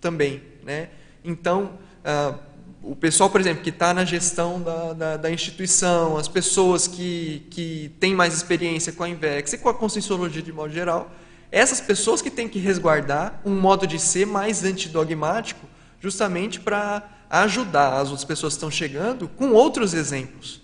também 0.00 0.42
né 0.62 0.90
então 1.24 1.78
uh, 2.04 2.38
o 2.82 2.96
pessoal 2.96 3.28
por 3.28 3.40
exemplo 3.40 3.62
que 3.62 3.70
está 3.70 3.92
na 3.92 4.04
gestão 4.04 4.60
da, 4.60 4.92
da, 4.92 5.16
da, 5.16 5.30
instituição 5.30 6.16
as 6.16 6.28
pessoas 6.28 6.86
que, 6.86 7.46
que 7.50 7.92
têm 8.00 8.14
mais 8.14 8.34
experiência 8.34 8.92
com 8.92 9.04
a 9.04 9.08
Invex 9.08 9.52
e 9.52 9.58
com 9.58 9.68
a 9.68 9.74
conscienciologia 9.74 10.42
de 10.42 10.52
modo 10.52 10.72
geral 10.72 11.10
essas 11.52 11.80
pessoas 11.80 12.22
que 12.22 12.30
têm 12.30 12.48
que 12.48 12.58
resguardar 12.58 13.40
um 13.44 13.54
modo 13.58 13.86
de 13.86 13.98
ser 13.98 14.26
mais 14.26 14.64
antidogmático 14.64 15.66
justamente 16.00 16.60
para 16.60 17.08
ajudar 17.28 18.00
as 18.00 18.08
outras 18.08 18.24
pessoas 18.24 18.54
que 18.54 18.58
estão 18.58 18.70
chegando 18.70 19.28
com 19.28 19.50
outros 19.52 19.94
exemplos. 19.94 20.60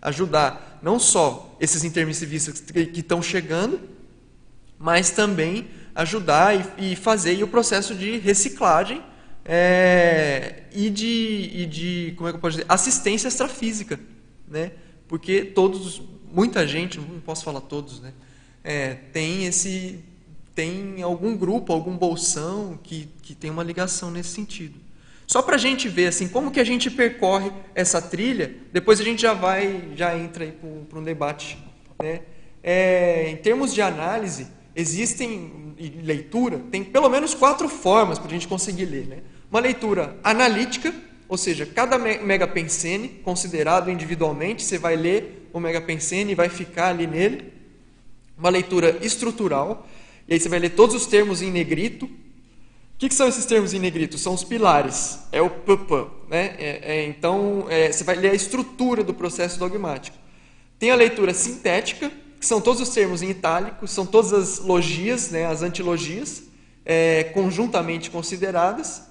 Ajudar 0.00 0.78
não 0.82 0.98
só 0.98 1.56
esses 1.60 1.84
intermissivistas 1.84 2.60
que 2.60 3.00
estão 3.00 3.20
chegando, 3.20 3.80
mas 4.78 5.10
também 5.10 5.68
ajudar 5.94 6.54
e, 6.78 6.94
fazer 6.94 7.42
o 7.42 7.48
processo 7.48 7.94
de 7.94 8.18
reciclagem 8.18 9.02
é, 9.48 10.64
e, 10.72 10.90
de, 10.90 11.50
e 11.54 11.66
de 11.66 12.14
como 12.16 12.28
é 12.28 12.32
que 12.32 12.36
eu 12.36 12.40
posso 12.40 12.56
dizer 12.56 12.66
assistência 12.68 13.28
extrafísica, 13.28 14.00
né? 14.48 14.72
Porque 15.06 15.44
todos, 15.44 16.02
muita 16.32 16.66
gente, 16.66 16.98
não 16.98 17.20
posso 17.20 17.44
falar 17.44 17.60
todos, 17.60 18.00
né? 18.00 18.12
É, 18.64 18.94
tem 19.12 19.46
esse 19.46 20.00
tem 20.52 21.02
algum 21.02 21.36
grupo, 21.36 21.72
algum 21.72 21.96
bolsão 21.96 22.78
que, 22.82 23.08
que 23.22 23.34
tem 23.34 23.50
uma 23.50 23.62
ligação 23.62 24.10
nesse 24.10 24.30
sentido. 24.30 24.80
Só 25.26 25.42
para 25.42 25.56
a 25.56 25.58
gente 25.58 25.86
ver 25.86 26.06
assim 26.06 26.28
como 26.28 26.50
que 26.50 26.58
a 26.58 26.64
gente 26.64 26.90
percorre 26.90 27.52
essa 27.74 28.00
trilha, 28.00 28.56
depois 28.72 28.98
a 28.98 29.04
gente 29.04 29.20
já 29.20 29.34
vai, 29.34 29.90
já 29.94 30.18
entra 30.18 30.46
para 30.88 30.98
um 30.98 31.04
debate. 31.04 31.58
Né? 32.02 32.22
É, 32.62 33.28
em 33.28 33.36
termos 33.36 33.74
de 33.74 33.82
análise, 33.82 34.46
existem, 34.74 35.74
e 35.78 35.88
leitura, 36.02 36.58
tem 36.70 36.82
pelo 36.82 37.08
menos 37.10 37.34
quatro 37.34 37.68
formas 37.68 38.18
para 38.18 38.28
a 38.28 38.30
gente 38.32 38.48
conseguir 38.48 38.86
ler. 38.86 39.06
Né? 39.06 39.18
Uma 39.50 39.60
leitura 39.60 40.16
analítica, 40.22 40.94
ou 41.28 41.36
seja, 41.36 41.66
cada 41.66 41.98
megapensene, 41.98 43.08
considerado 43.22 43.90
individualmente, 43.90 44.62
você 44.62 44.78
vai 44.78 44.96
ler 44.96 45.48
o 45.52 45.60
megapensene 45.60 46.32
e 46.32 46.34
vai 46.34 46.48
ficar 46.48 46.88
ali 46.88 47.06
nele. 47.06 47.52
Uma 48.36 48.50
leitura 48.50 48.98
estrutural, 49.00 49.88
e 50.28 50.34
aí 50.34 50.40
você 50.40 50.48
vai 50.48 50.58
ler 50.58 50.70
todos 50.70 50.94
os 50.94 51.06
termos 51.06 51.40
em 51.40 51.50
negrito, 51.50 52.04
o 52.96 52.98
que, 52.98 53.10
que, 53.10 53.14
são 53.14 53.28
esses 53.28 53.44
termos 53.44 53.74
em 53.74 53.78
negrito? 53.78 54.16
São 54.16 54.32
os 54.32 54.42
pilares, 54.42 55.18
é 55.30 55.42
o 55.42 55.50
PP. 55.50 56.06
Né? 56.30 56.56
É, 56.58 56.80
é, 56.82 57.06
então, 57.06 57.66
é, 57.68 57.92
você 57.92 58.02
vai 58.02 58.16
ler 58.16 58.30
a 58.30 58.34
estrutura 58.34 59.04
do 59.04 59.12
processo 59.12 59.58
dogmático. 59.58 60.16
Tem 60.78 60.90
a 60.90 60.94
leitura 60.94 61.34
sintética, 61.34 62.10
que 62.40 62.46
são 62.46 62.58
todos 62.58 62.80
os 62.80 62.88
termos 62.88 63.20
em 63.20 63.28
itálico, 63.28 63.86
são 63.86 64.06
todas 64.06 64.32
as 64.32 64.58
logias, 64.60 65.30
né, 65.30 65.44
as 65.44 65.60
antilogias, 65.60 66.44
é, 66.86 67.24
conjuntamente 67.34 68.10
consideradas. 68.10 69.02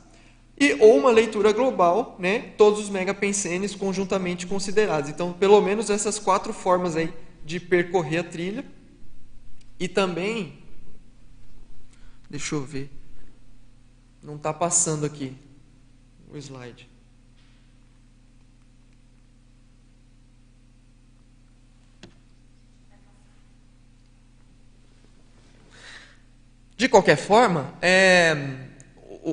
E, 0.58 0.74
ou 0.80 0.98
uma 0.98 1.12
leitura 1.12 1.52
global, 1.52 2.16
né, 2.18 2.54
todos 2.58 2.80
os 2.80 2.90
megapensenes 2.90 3.76
conjuntamente 3.76 4.48
considerados. 4.48 5.10
Então, 5.10 5.34
pelo 5.34 5.60
menos 5.62 5.90
essas 5.90 6.18
quatro 6.18 6.54
formas 6.54 6.96
aí 6.96 7.14
de 7.44 7.60
percorrer 7.60 8.20
a 8.20 8.24
trilha. 8.24 8.66
E 9.78 9.90
também, 9.90 10.58
deixa 12.30 12.56
eu 12.56 12.64
ver, 12.64 12.90
não 14.24 14.38
está 14.38 14.54
passando 14.54 15.06
aqui 15.06 15.36
o 16.32 16.38
slide. 16.38 16.88
De 26.78 26.90
qualquer 26.90 27.16
forma, 27.16 27.74
é, 27.82 28.65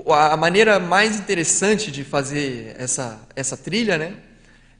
a 0.09 0.37
maneira 0.37 0.79
mais 0.79 1.19
interessante 1.19 1.91
de 1.91 2.03
fazer 2.03 2.75
essa, 2.79 3.21
essa 3.37 3.57
trilha 3.57 3.99
né, 3.99 4.15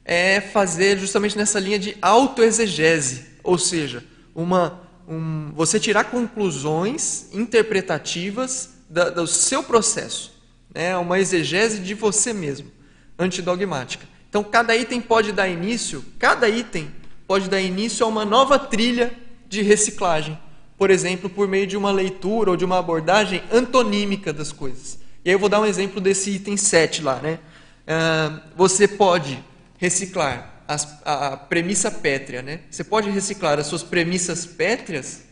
é 0.03 0.41
fazer 0.41 0.97
justamente 0.97 1.37
nessa 1.37 1.59
linha 1.59 1.77
de 1.77 1.95
autoexegese, 2.01 3.25
ou 3.43 3.57
seja, 3.57 4.03
uma, 4.33 4.81
um, 5.07 5.51
você 5.53 5.79
tirar 5.79 6.05
conclusões 6.05 7.27
interpretativas 7.31 8.71
da, 8.89 9.09
do 9.11 9.27
seu 9.27 9.63
processo, 9.63 10.33
né? 10.73 10.97
uma 10.97 11.19
exegese 11.19 11.79
de 11.79 11.93
você 11.93 12.33
mesmo, 12.33 12.71
antidogmática. 13.17 14.07
Então, 14.27 14.43
cada 14.43 14.75
item 14.75 14.99
pode 14.99 15.31
dar 15.31 15.47
início, 15.47 16.03
cada 16.17 16.49
item 16.49 16.91
pode 17.27 17.47
dar 17.49 17.61
início 17.61 18.03
a 18.03 18.09
uma 18.09 18.25
nova 18.25 18.57
trilha 18.57 19.13
de 19.47 19.61
reciclagem. 19.61 20.37
Por 20.75 20.89
exemplo, 20.89 21.29
por 21.29 21.47
meio 21.47 21.67
de 21.67 21.77
uma 21.77 21.91
leitura 21.91 22.49
ou 22.49 22.57
de 22.57 22.65
uma 22.65 22.79
abordagem 22.79 23.43
antonímica 23.51 24.33
das 24.33 24.51
coisas. 24.51 25.02
E 25.25 25.31
eu 25.31 25.39
vou 25.39 25.49
dar 25.49 25.61
um 25.61 25.65
exemplo 25.65 26.01
desse 26.01 26.31
item 26.31 26.57
7 26.57 27.01
lá. 27.01 27.15
Né? 27.21 27.39
Uh, 27.87 28.41
você 28.55 28.87
pode 28.87 29.43
reciclar 29.77 30.63
as, 30.67 31.01
a 31.05 31.37
premissa 31.37 31.89
pétrea. 31.89 32.41
Né? 32.41 32.61
Você 32.69 32.83
pode 32.83 33.09
reciclar 33.09 33.59
as 33.59 33.67
suas 33.67 33.83
premissas 33.83 34.45
pétreas 34.45 35.23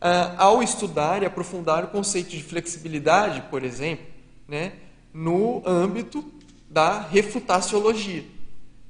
ah, 0.00 0.34
ao 0.36 0.62
estudar 0.62 1.22
e 1.22 1.26
aprofundar 1.26 1.84
o 1.84 1.88
conceito 1.88 2.30
de 2.30 2.42
flexibilidade, 2.42 3.42
por 3.50 3.64
exemplo, 3.64 4.06
né? 4.46 4.72
no 5.12 5.62
âmbito 5.66 6.24
da 6.68 7.00
refutaciologia. 7.00 8.24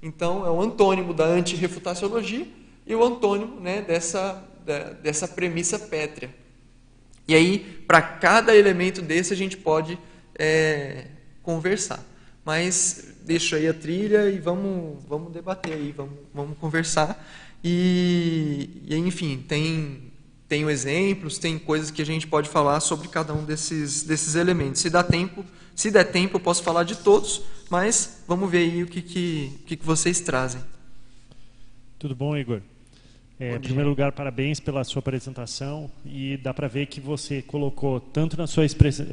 Então, 0.02 0.44
é 0.44 0.50
o 0.50 0.60
antônimo 0.60 1.14
da 1.14 1.24
antirrefutaciologia 1.24 2.46
e 2.86 2.94
o 2.94 3.04
antônimo 3.04 3.60
né, 3.60 3.80
dessa, 3.82 4.44
da, 4.64 4.90
dessa 4.92 5.28
premissa 5.28 5.78
pétrea. 5.78 6.34
E 7.28 7.34
aí, 7.34 7.58
para 7.86 8.02
cada 8.02 8.54
elemento 8.54 9.02
desse, 9.02 9.32
a 9.32 9.36
gente 9.36 9.56
pode 9.56 9.98
é, 10.38 11.06
conversar. 11.42 12.04
Mas 12.44 13.14
deixo 13.24 13.56
aí 13.56 13.66
a 13.66 13.74
trilha 13.74 14.30
e 14.30 14.38
vamos, 14.38 15.04
vamos 15.08 15.32
debater 15.32 15.72
aí, 15.72 15.92
vamos, 15.92 16.14
vamos 16.32 16.56
conversar. 16.58 17.26
E, 17.62 18.82
e, 18.86 18.96
enfim, 18.96 19.44
tem, 19.48 20.12
tem 20.48 20.68
exemplos, 20.68 21.38
tem 21.38 21.58
coisas 21.58 21.90
que 21.90 22.00
a 22.00 22.06
gente 22.06 22.26
pode 22.26 22.48
falar 22.48 22.78
sobre 22.80 23.08
cada 23.08 23.34
um 23.34 23.44
desses, 23.44 24.04
desses 24.04 24.36
elementos. 24.36 24.80
Se 24.80 24.88
dá 24.88 25.02
tempo, 25.02 25.44
se 25.74 25.90
der 25.90 26.04
tempo, 26.04 26.36
eu 26.36 26.40
posso 26.40 26.62
falar 26.62 26.84
de 26.84 26.96
todos, 26.96 27.42
mas 27.68 28.22
vamos 28.28 28.48
ver 28.50 28.58
aí 28.58 28.82
o 28.82 28.86
que, 28.86 29.02
que, 29.02 29.58
que, 29.66 29.76
vocês 29.84 30.20
trazem. 30.20 30.60
Tudo 31.98 32.14
bom, 32.14 32.36
Igor? 32.36 32.62
É, 33.38 33.56
em 33.56 33.60
primeiro 33.60 33.90
lugar, 33.90 34.12
parabéns 34.12 34.58
pela 34.58 34.82
sua 34.82 35.00
apresentação 35.00 35.90
e 36.06 36.38
dá 36.38 36.54
para 36.54 36.68
ver 36.68 36.86
que 36.86 37.00
você 37.00 37.42
colocou 37.42 38.00
tanto 38.00 38.34
na 38.36 38.46
sua, 38.46 38.64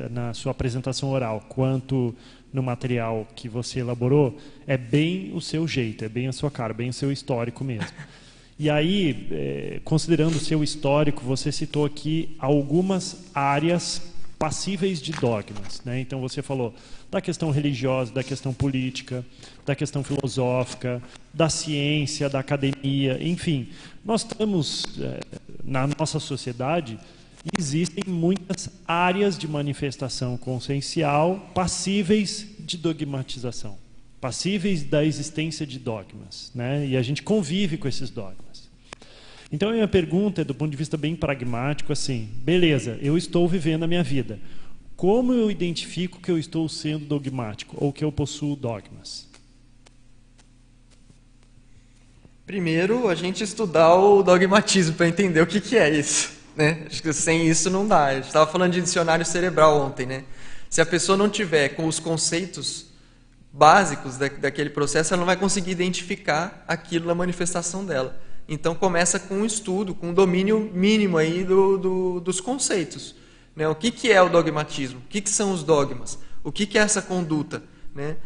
na 0.09 0.34
sua 0.34 0.51
apresentação 0.53 1.11
oral 1.11 1.43
quanto 1.49 2.15
no 2.53 2.63
material 2.63 3.28
que 3.36 3.49
você 3.49 3.80
elaborou 3.80 4.38
é 4.65 4.78
bem 4.78 5.34
o 5.34 5.41
seu 5.41 5.67
jeito, 5.67 6.05
é 6.05 6.09
bem 6.09 6.28
a 6.28 6.32
sua 6.32 6.49
cara, 6.49 6.74
bem 6.74 6.89
o 6.89 6.93
seu 6.93 7.11
histórico 7.11 7.63
mesmo. 7.63 7.88
E 8.59 8.69
aí, 8.69 9.28
é, 9.32 9.82
considerando 9.84 10.36
o 10.36 10.39
seu 10.39 10.63
histórico, 10.63 11.24
você 11.24 11.51
citou 11.51 11.86
aqui 11.86 12.36
algumas 12.38 13.26
áreas 13.34 14.12
passíveis 14.43 15.01
de 15.01 15.13
dogmas. 15.13 15.81
Né? 15.85 16.01
Então 16.01 16.19
você 16.19 16.41
falou 16.41 16.75
da 17.09 17.21
questão 17.21 17.49
religiosa, 17.49 18.11
da 18.11 18.21
questão 18.21 18.53
política, 18.53 19.25
da 19.65 19.73
questão 19.73 20.03
filosófica, 20.03 21.01
da 21.33 21.47
ciência, 21.47 22.29
da 22.29 22.39
academia, 22.39 23.17
enfim. 23.21 23.69
Nós 24.03 24.25
estamos, 24.25 24.99
é, 24.99 25.21
na 25.63 25.87
nossa 25.97 26.19
sociedade, 26.19 26.99
existem 27.57 28.03
muitas 28.05 28.69
áreas 28.85 29.37
de 29.37 29.47
manifestação 29.47 30.35
consciencial 30.35 31.49
passíveis 31.55 32.45
de 32.59 32.77
dogmatização, 32.77 33.77
passíveis 34.19 34.83
da 34.83 35.05
existência 35.05 35.65
de 35.65 35.79
dogmas. 35.79 36.51
Né? 36.53 36.85
E 36.87 36.97
a 36.97 37.01
gente 37.01 37.23
convive 37.23 37.77
com 37.77 37.87
esses 37.87 38.09
dogmas. 38.09 38.62
Então, 39.51 39.69
a 39.69 39.73
minha 39.73 39.87
pergunta 39.87 40.41
é 40.41 40.43
do 40.43 40.55
ponto 40.55 40.71
de 40.71 40.77
vista 40.77 40.97
bem 40.97 41.15
pragmático, 41.15 41.93
assim, 41.93 42.29
beleza, 42.37 42.97
eu 43.01 43.17
estou 43.17 43.47
vivendo 43.47 43.83
a 43.83 43.87
minha 43.87 44.03
vida. 44.03 44.39
Como 44.95 45.33
eu 45.33 45.51
identifico 45.51 46.19
que 46.19 46.31
eu 46.31 46.37
estou 46.37 46.67
sendo 46.69 47.05
dogmático 47.05 47.75
ou 47.79 47.91
que 47.91 48.03
eu 48.03 48.11
possuo 48.11 48.55
dogmas? 48.55 49.27
Primeiro, 52.45 53.07
a 53.07 53.15
gente 53.15 53.43
estudar 53.43 53.95
o 53.95 54.21
dogmatismo 54.21 54.95
para 54.95 55.07
entender 55.07 55.41
o 55.41 55.47
que, 55.47 55.61
que 55.61 55.77
é 55.77 55.89
isso. 55.89 56.31
Né? 56.55 56.85
Acho 56.87 57.01
que 57.01 57.13
sem 57.13 57.47
isso 57.47 57.69
não 57.69 57.87
dá. 57.87 58.05
A 58.05 58.15
gente 58.15 58.27
estava 58.27 58.49
falando 58.51 58.73
de 58.73 58.81
dicionário 58.81 59.25
cerebral 59.25 59.79
ontem. 59.79 60.05
Né? 60.05 60.23
Se 60.69 60.81
a 60.81 60.85
pessoa 60.85 61.17
não 61.17 61.29
tiver 61.29 61.69
com 61.69 61.85
os 61.85 61.99
conceitos 61.99 62.87
básicos 63.51 64.17
da, 64.17 64.27
daquele 64.27 64.69
processo, 64.69 65.13
ela 65.13 65.19
não 65.21 65.25
vai 65.25 65.37
conseguir 65.37 65.71
identificar 65.71 66.63
aquilo 66.67 67.07
na 67.07 67.15
manifestação 67.15 67.85
dela. 67.85 68.19
Então 68.47 68.75
começa 68.75 69.19
com 69.19 69.35
um 69.35 69.45
estudo, 69.45 69.95
com 69.95 70.09
um 70.09 70.13
domínio 70.13 70.71
mínimo 70.73 71.17
aí 71.17 71.43
do, 71.43 71.77
do, 71.77 72.19
dos 72.19 72.41
conceitos. 72.41 73.15
Né? 73.55 73.67
O 73.67 73.75
que, 73.75 73.91
que 73.91 74.11
é 74.11 74.21
o 74.21 74.29
dogmatismo? 74.29 74.99
O 74.99 75.07
que, 75.09 75.21
que 75.21 75.29
são 75.29 75.51
os 75.51 75.63
dogmas? 75.63 76.19
O 76.43 76.51
que, 76.51 76.65
que 76.65 76.77
é 76.77 76.81
essa 76.81 77.01
conduta? 77.01 77.63
Né? 77.95 78.17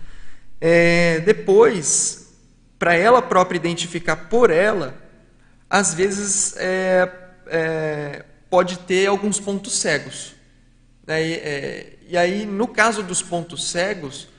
É, 0.60 1.20
depois, 1.20 2.34
para 2.80 2.96
ela 2.96 3.22
própria 3.22 3.58
identificar 3.58 4.16
por 4.30 4.50
ela, 4.50 4.96
às 5.70 5.94
vezes 5.94 6.56
é, 6.58 7.12
é, 7.48 8.26
pode 8.50 8.80
ter 8.80 9.08
alguns 9.08 9.40
pontos 9.40 9.74
cegos. 9.78 10.34
Né? 11.06 11.32
É, 11.32 11.94
e 12.08 12.18
aí, 12.18 12.46
no 12.46 12.68
caso 12.68 13.04
dos 13.04 13.22
pontos 13.22 13.70
cegos, 13.70 14.30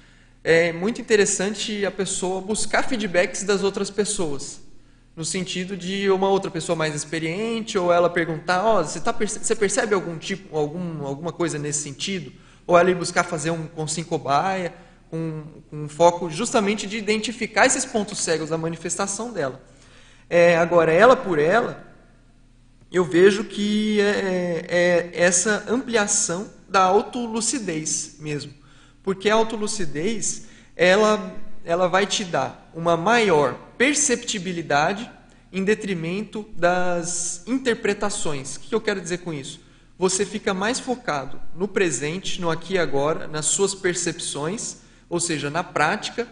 é 0.42 0.72
muito 0.72 1.00
interessante 1.00 1.84
a 1.84 1.90
pessoa 1.90 2.40
buscar 2.40 2.82
feedbacks 2.82 3.42
das 3.42 3.62
outras 3.62 3.90
pessoas. 3.90 4.60
No 5.18 5.24
sentido 5.24 5.76
de 5.76 6.08
uma 6.12 6.28
outra 6.28 6.48
pessoa 6.48 6.76
mais 6.76 6.94
experiente, 6.94 7.76
ou 7.76 7.92
ela 7.92 8.08
perguntar, 8.08 8.64
oh, 8.64 8.84
você, 8.84 9.00
tá, 9.00 9.10
você 9.10 9.56
percebe 9.56 9.92
algum 9.92 10.16
tipo, 10.16 10.56
algum, 10.56 11.04
alguma 11.04 11.32
coisa 11.32 11.58
nesse 11.58 11.82
sentido? 11.82 12.30
Ou 12.64 12.78
ela 12.78 12.88
ir 12.88 12.94
buscar 12.94 13.24
fazer 13.24 13.50
um 13.50 13.66
com 13.66 13.84
cinco 13.88 14.16
com, 15.10 15.42
com 15.68 15.76
um 15.76 15.88
foco 15.88 16.30
justamente 16.30 16.86
de 16.86 16.96
identificar 16.98 17.66
esses 17.66 17.84
pontos 17.84 18.20
cegos 18.20 18.50
da 18.50 18.56
manifestação 18.56 19.32
dela. 19.32 19.60
É, 20.30 20.56
agora, 20.56 20.92
ela 20.92 21.16
por 21.16 21.40
ela, 21.40 21.84
eu 22.92 23.04
vejo 23.04 23.42
que 23.42 24.00
é, 24.00 24.04
é, 24.68 25.10
é 25.14 25.20
essa 25.20 25.64
ampliação 25.68 26.48
da 26.68 26.82
autolucidez 26.84 28.18
mesmo. 28.20 28.54
Porque 29.02 29.28
a 29.28 29.34
autolucidez, 29.34 30.46
ela, 30.76 31.34
ela 31.68 31.86
vai 31.86 32.06
te 32.06 32.24
dar 32.24 32.70
uma 32.74 32.96
maior 32.96 33.52
perceptibilidade 33.76 35.08
em 35.52 35.62
detrimento 35.62 36.48
das 36.56 37.46
interpretações. 37.46 38.56
O 38.56 38.60
que 38.60 38.74
eu 38.74 38.80
quero 38.80 38.98
dizer 38.98 39.18
com 39.18 39.34
isso? 39.34 39.60
Você 39.98 40.24
fica 40.24 40.54
mais 40.54 40.80
focado 40.80 41.38
no 41.54 41.68
presente, 41.68 42.40
no 42.40 42.50
aqui 42.50 42.74
e 42.74 42.78
agora, 42.78 43.28
nas 43.28 43.44
suas 43.44 43.74
percepções, 43.74 44.78
ou 45.10 45.20
seja, 45.20 45.50
na 45.50 45.62
prática, 45.62 46.26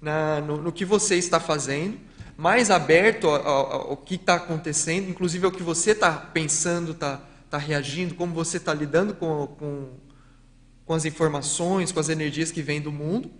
na, 0.00 0.40
no, 0.40 0.56
no, 0.56 0.72
que 0.72 0.86
você 0.86 1.16
está 1.16 1.38
fazendo, 1.38 1.98
mais 2.34 2.70
aberto 2.70 3.28
ao, 3.28 3.98
que 3.98 4.14
está 4.14 4.36
acontecendo, 4.36 5.10
inclusive 5.10 5.44
ao 5.44 5.52
que 5.52 5.62
você 5.62 5.90
está 5.90 6.12
pensando, 6.12 6.92
está 6.92 7.20
tá 7.50 7.58
reagindo, 7.58 8.14
como 8.14 8.32
você 8.32 8.56
está 8.56 8.72
lidando 8.72 9.12
com, 9.12 9.46
com, 9.46 9.90
com, 10.86 10.94
as 10.94 11.04
informações, 11.04 11.92
com 11.92 12.00
as 12.00 12.08
energias 12.08 12.50
que 12.50 12.62
vêm 12.62 12.80
do 12.80 12.90
mundo, 12.90 13.30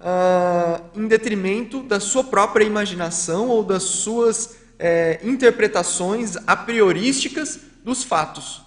uh, 0.00 0.98
em 0.98 1.06
detrimento 1.06 1.82
da 1.82 2.00
sua 2.00 2.24
própria 2.24 2.64
imaginação 2.64 3.48
ou 3.48 3.62
das 3.62 3.82
suas 3.82 4.56
é, 4.78 5.18
interpretações 5.22 6.36
a 6.46 6.56
priorísticas 6.56 7.60
dos 7.84 8.04
fatos. 8.04 8.62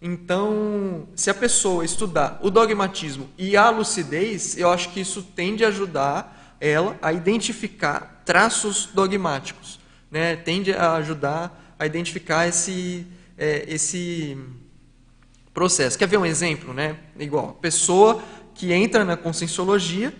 Então, 0.00 1.08
se 1.16 1.30
a 1.30 1.34
pessoa 1.34 1.84
estudar 1.84 2.38
o 2.42 2.50
dogmatismo 2.50 3.28
e 3.38 3.56
a 3.56 3.70
lucidez, 3.70 4.56
eu 4.58 4.70
acho 4.70 4.90
que 4.90 5.00
isso 5.00 5.22
tende 5.22 5.64
a 5.64 5.68
ajudar 5.68 6.56
ela 6.60 6.98
a 7.00 7.12
identificar 7.12 8.22
traços 8.24 8.90
dogmáticos, 8.92 9.80
né? 10.10 10.36
tende 10.36 10.72
a 10.72 10.94
ajudar 10.94 11.74
a 11.78 11.86
identificar 11.86 12.46
esse, 12.46 13.06
é, 13.36 13.64
esse 13.68 14.36
processo. 15.52 15.98
Quer 15.98 16.08
ver 16.08 16.18
um 16.18 16.26
exemplo? 16.26 16.72
Né? 16.72 16.96
Igual, 17.18 17.54
pessoa 17.54 18.22
que 18.54 18.72
entra 18.72 19.04
na 19.04 19.16
conscienciologia 19.16 20.12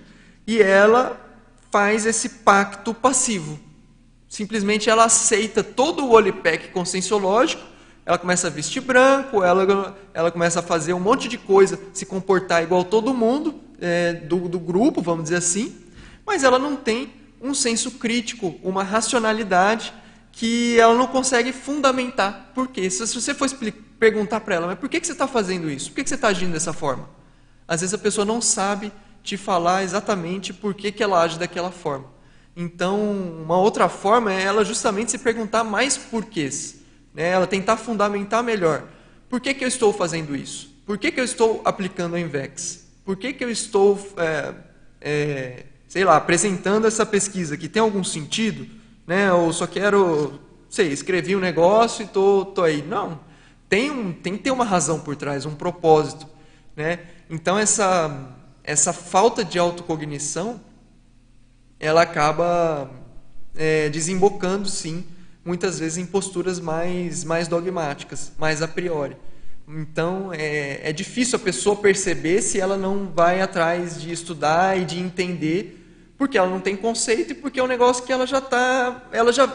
e 0.46 0.62
ela 0.62 1.20
faz 1.70 2.06
esse 2.06 2.28
pacto 2.28 2.94
passivo. 2.94 3.58
Simplesmente 4.28 4.88
ela 4.88 5.04
aceita 5.04 5.62
todo 5.64 6.04
o 6.04 6.12
olipec 6.12 6.68
conscienciológico 6.68 7.76
ela 8.06 8.16
começa 8.16 8.46
a 8.46 8.50
vestir 8.50 8.80
branco, 8.80 9.42
ela, 9.42 9.98
ela 10.14 10.30
começa 10.30 10.60
a 10.60 10.62
fazer 10.62 10.94
um 10.94 11.00
monte 11.00 11.28
de 11.28 11.36
coisa, 11.36 11.78
se 11.92 12.06
comportar 12.06 12.62
igual 12.62 12.84
todo 12.84 13.12
mundo 13.12 13.60
é, 13.80 14.12
do, 14.12 14.48
do 14.48 14.60
grupo, 14.60 15.02
vamos 15.02 15.24
dizer 15.24 15.36
assim, 15.36 15.74
mas 16.24 16.44
ela 16.44 16.56
não 16.56 16.76
tem 16.76 17.12
um 17.42 17.52
senso 17.52 17.90
crítico, 17.92 18.54
uma 18.62 18.84
racionalidade 18.84 19.92
que 20.30 20.78
ela 20.78 20.94
não 20.94 21.08
consegue 21.08 21.52
fundamentar. 21.52 22.52
Por 22.54 22.68
quê? 22.68 22.88
Se, 22.88 23.04
você 23.12 23.34
for 23.34 23.50
perguntar 23.98 24.38
para 24.40 24.54
ela, 24.54 24.66
mas 24.68 24.78
por 24.78 24.88
que, 24.88 25.00
que 25.00 25.06
você 25.06 25.12
está 25.12 25.26
fazendo 25.26 25.68
isso? 25.68 25.90
Por 25.90 25.96
que, 25.96 26.04
que 26.04 26.08
você 26.08 26.14
está 26.14 26.28
agindo 26.28 26.52
dessa 26.52 26.72
forma? 26.72 27.08
Às 27.66 27.80
vezes 27.80 27.92
a 27.92 27.98
pessoa 27.98 28.24
não 28.24 28.40
sabe 28.40 28.92
te 29.26 29.36
falar 29.36 29.82
exatamente 29.82 30.54
por 30.54 30.72
que, 30.74 30.90
que 30.90 31.02
ela 31.02 31.20
age 31.22 31.38
daquela 31.38 31.70
forma. 31.70 32.06
Então, 32.56 32.98
uma 33.42 33.58
outra 33.58 33.88
forma 33.88 34.32
é 34.32 34.42
ela 34.42 34.64
justamente 34.64 35.10
se 35.10 35.18
perguntar 35.18 35.62
mais 35.62 35.98
porquês 35.98 36.76
né, 37.16 37.30
ela 37.30 37.46
tentar 37.46 37.78
fundamentar 37.78 38.44
melhor. 38.44 38.84
Por 39.28 39.40
que, 39.40 39.54
que 39.54 39.64
eu 39.64 39.68
estou 39.68 39.92
fazendo 39.92 40.36
isso? 40.36 40.70
Por 40.84 40.98
que, 40.98 41.10
que 41.10 41.18
eu 41.18 41.24
estou 41.24 41.62
aplicando 41.64 42.14
a 42.14 42.20
Invex? 42.20 42.86
Por 43.04 43.16
que, 43.16 43.32
que 43.32 43.42
eu 43.42 43.50
estou, 43.50 43.98
é, 44.18 44.54
é, 45.00 45.64
sei 45.88 46.04
lá, 46.04 46.16
apresentando 46.16 46.86
essa 46.86 47.06
pesquisa 47.06 47.56
que 47.56 47.68
tem 47.68 47.80
algum 47.80 48.04
sentido? 48.04 48.66
Né, 49.06 49.32
ou 49.32 49.52
só 49.52 49.66
quero, 49.66 50.38
sei, 50.68 50.88
escrevi 50.88 51.34
um 51.34 51.40
negócio 51.40 52.04
e 52.04 52.06
tô, 52.06 52.44
tô 52.44 52.62
aí. 52.62 52.82
Não, 52.82 53.20
tem, 53.68 53.90
um, 53.90 54.12
tem 54.12 54.36
que 54.36 54.42
ter 54.42 54.50
uma 54.50 54.64
razão 54.64 55.00
por 55.00 55.16
trás, 55.16 55.46
um 55.46 55.54
propósito. 55.54 56.26
Né? 56.76 57.00
Então, 57.30 57.58
essa, 57.58 58.35
essa 58.66 58.92
falta 58.92 59.44
de 59.44 59.60
autocognição, 59.60 60.60
ela 61.78 62.02
acaba 62.02 62.90
é, 63.54 63.88
desembocando, 63.88 64.68
sim, 64.68 65.06
muitas 65.44 65.78
vezes 65.78 65.98
em 65.98 66.04
posturas 66.04 66.58
mais, 66.58 67.22
mais 67.22 67.46
dogmáticas, 67.46 68.32
mais 68.36 68.62
a 68.62 68.68
priori. 68.68 69.16
Então, 69.68 70.32
é, 70.32 70.80
é 70.82 70.92
difícil 70.92 71.36
a 71.36 71.40
pessoa 71.40 71.76
perceber 71.76 72.42
se 72.42 72.58
ela 72.58 72.76
não 72.76 73.06
vai 73.06 73.40
atrás 73.40 74.00
de 74.00 74.10
estudar 74.12 74.76
e 74.76 74.84
de 74.84 74.98
entender, 74.98 76.12
porque 76.18 76.36
ela 76.36 76.50
não 76.50 76.60
tem 76.60 76.76
conceito 76.76 77.32
e 77.32 77.34
porque 77.34 77.60
é 77.60 77.62
um 77.62 77.68
negócio 77.68 78.04
que 78.04 78.12
ela 78.12 78.26
já 78.26 78.38
está, 78.38 79.08
ela 79.12 79.32
já, 79.32 79.52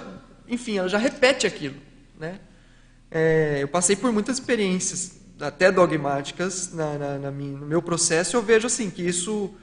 enfim, 0.47 0.77
ela 0.77 0.87
já 0.87 0.97
repete 0.97 1.45
aquilo, 1.45 1.75
né? 2.17 2.39
É, 3.09 3.59
eu 3.61 3.67
passei 3.67 3.97
por 3.97 4.09
muitas 4.13 4.37
experiências, 4.37 5.20
até 5.41 5.71
dogmáticas, 5.71 6.71
na, 6.73 6.97
na, 6.97 7.17
na 7.17 7.31
minha, 7.31 7.57
no 7.57 7.65
meu 7.65 7.81
processo, 7.81 8.35
eu 8.37 8.41
vejo 8.41 8.67
assim 8.67 8.89
que 8.89 9.01
isso 9.01 9.53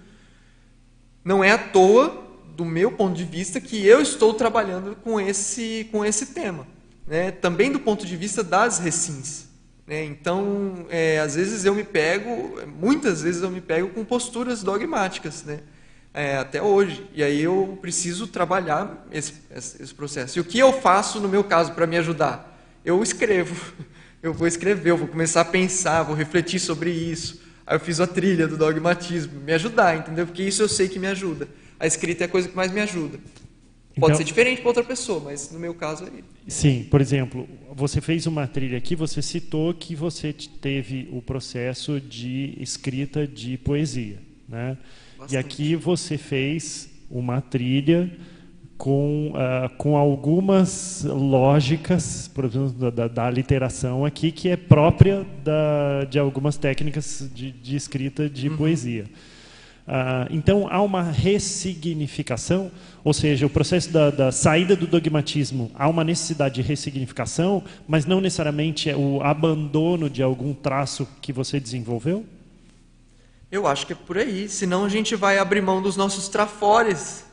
não 1.24 1.42
é 1.42 1.52
à 1.52 1.58
toa, 1.58 2.26
do 2.56 2.64
meu 2.64 2.90
ponto 2.90 3.16
de 3.16 3.24
vista, 3.24 3.60
que 3.60 3.86
eu 3.86 4.00
estou 4.00 4.34
trabalhando 4.34 4.96
com 4.96 5.20
esse, 5.20 5.88
com 5.92 6.04
esse 6.04 6.26
tema. 6.26 6.66
Né? 7.06 7.30
Também 7.30 7.70
do 7.70 7.78
ponto 7.78 8.04
de 8.04 8.16
vista 8.16 8.42
das 8.42 8.78
recins. 8.78 9.46
Né? 9.86 10.04
Então, 10.04 10.86
é, 10.90 11.20
às 11.20 11.36
vezes 11.36 11.64
eu 11.64 11.74
me 11.74 11.84
pego, 11.84 12.60
muitas 12.66 13.22
vezes 13.22 13.42
eu 13.42 13.50
me 13.50 13.60
pego 13.60 13.90
com 13.90 14.04
posturas 14.04 14.62
dogmáticas, 14.62 15.44
né? 15.44 15.60
É, 16.12 16.36
até 16.36 16.60
hoje. 16.60 17.08
E 17.14 17.22
aí 17.22 17.42
eu 17.42 17.78
preciso 17.80 18.26
trabalhar 18.26 19.06
esse, 19.12 19.34
esse 19.54 19.94
processo. 19.94 20.38
E 20.38 20.40
o 20.40 20.44
que 20.44 20.58
eu 20.58 20.72
faço, 20.72 21.20
no 21.20 21.28
meu 21.28 21.44
caso, 21.44 21.72
para 21.72 21.86
me 21.86 21.96
ajudar? 21.96 22.58
Eu 22.84 23.02
escrevo. 23.02 23.54
Eu 24.22 24.34
vou 24.34 24.46
escrever, 24.46 24.90
eu 24.90 24.96
vou 24.96 25.08
começar 25.08 25.42
a 25.42 25.44
pensar, 25.44 26.02
vou 26.02 26.14
refletir 26.14 26.58
sobre 26.58 26.90
isso. 26.90 27.40
Aí 27.66 27.76
eu 27.76 27.80
fiz 27.80 28.00
a 28.00 28.06
trilha 28.06 28.48
do 28.48 28.56
dogmatismo, 28.56 29.40
me 29.40 29.52
ajudar, 29.52 29.96
entendeu? 29.96 30.26
Porque 30.26 30.42
isso 30.42 30.62
eu 30.62 30.68
sei 30.68 30.88
que 30.88 30.98
me 30.98 31.06
ajuda. 31.06 31.46
A 31.78 31.86
escrita 31.86 32.24
é 32.24 32.26
a 32.26 32.28
coisa 32.28 32.48
que 32.48 32.56
mais 32.56 32.72
me 32.72 32.80
ajuda. 32.80 33.18
Pode 34.00 34.12
então, 34.12 34.16
ser 34.16 34.24
diferente 34.24 34.60
para 34.60 34.68
outra 34.68 34.84
pessoa, 34.84 35.20
mas 35.20 35.50
no 35.50 35.58
meu 35.58 35.74
caso 35.74 36.04
é. 36.04 36.10
Sim, 36.46 36.86
por 36.90 37.00
exemplo, 37.00 37.48
você 37.74 38.00
fez 38.00 38.26
uma 38.26 38.46
trilha 38.46 38.78
aqui, 38.78 38.94
você 38.94 39.20
citou 39.20 39.74
que 39.74 39.94
você 39.94 40.32
teve 40.32 41.08
o 41.12 41.20
processo 41.20 42.00
de 42.00 42.54
escrita 42.60 43.26
de 43.26 43.58
poesia, 43.58 44.18
né? 44.48 44.78
Bastante. 45.18 45.34
E 45.34 45.36
aqui 45.36 45.76
você 45.76 46.16
fez 46.16 46.88
uma 47.10 47.40
trilha 47.40 48.10
com, 48.78 49.32
uh, 49.32 49.68
com 49.76 49.96
algumas 49.96 51.02
lógicas, 51.04 52.30
por 52.32 52.44
exemplo, 52.44 52.92
da, 52.92 53.08
da, 53.08 53.28
literação 53.28 54.04
aqui, 54.04 54.30
que 54.30 54.48
é 54.48 54.56
própria 54.56 55.26
da, 55.42 56.04
de 56.08 56.16
algumas 56.16 56.56
técnicas 56.56 57.28
de, 57.34 57.50
de 57.50 57.74
escrita 57.74 58.30
de 58.30 58.48
uhum. 58.48 58.56
poesia. 58.56 59.06
Uh, 59.84 60.30
então, 60.30 60.68
há 60.70 60.80
uma 60.80 61.02
ressignificação, 61.02 62.70
ou 63.02 63.12
seja, 63.12 63.46
o 63.46 63.50
processo 63.50 63.90
da, 63.90 64.10
da, 64.10 64.30
saída 64.30 64.76
do 64.76 64.86
dogmatismo, 64.86 65.72
há 65.74 65.88
uma 65.88 66.04
necessidade 66.04 66.54
de 66.56 66.62
ressignificação, 66.62 67.64
mas 67.88 68.06
não 68.06 68.20
necessariamente 68.20 68.88
é 68.88 68.96
o 68.96 69.20
abandono 69.22 70.08
de 70.08 70.22
algum 70.22 70.54
traço 70.54 71.08
que 71.20 71.32
você 71.32 71.58
desenvolveu? 71.58 72.24
Eu 73.50 73.66
acho 73.66 73.86
que 73.86 73.94
é 73.94 73.96
por 73.96 74.18
aí, 74.18 74.48
senão 74.48 74.84
a 74.84 74.88
gente 74.88 75.16
vai 75.16 75.38
abrir 75.38 75.62
mão 75.62 75.82
dos 75.82 75.96
nossos 75.96 76.28
trafores 76.28 77.27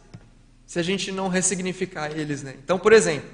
se 0.65 0.79
a 0.79 0.83
gente 0.83 1.11
não 1.11 1.27
ressignificar 1.27 2.11
eles. 2.11 2.43
Né? 2.43 2.55
Então, 2.63 2.79
por 2.79 2.93
exemplo, 2.93 3.29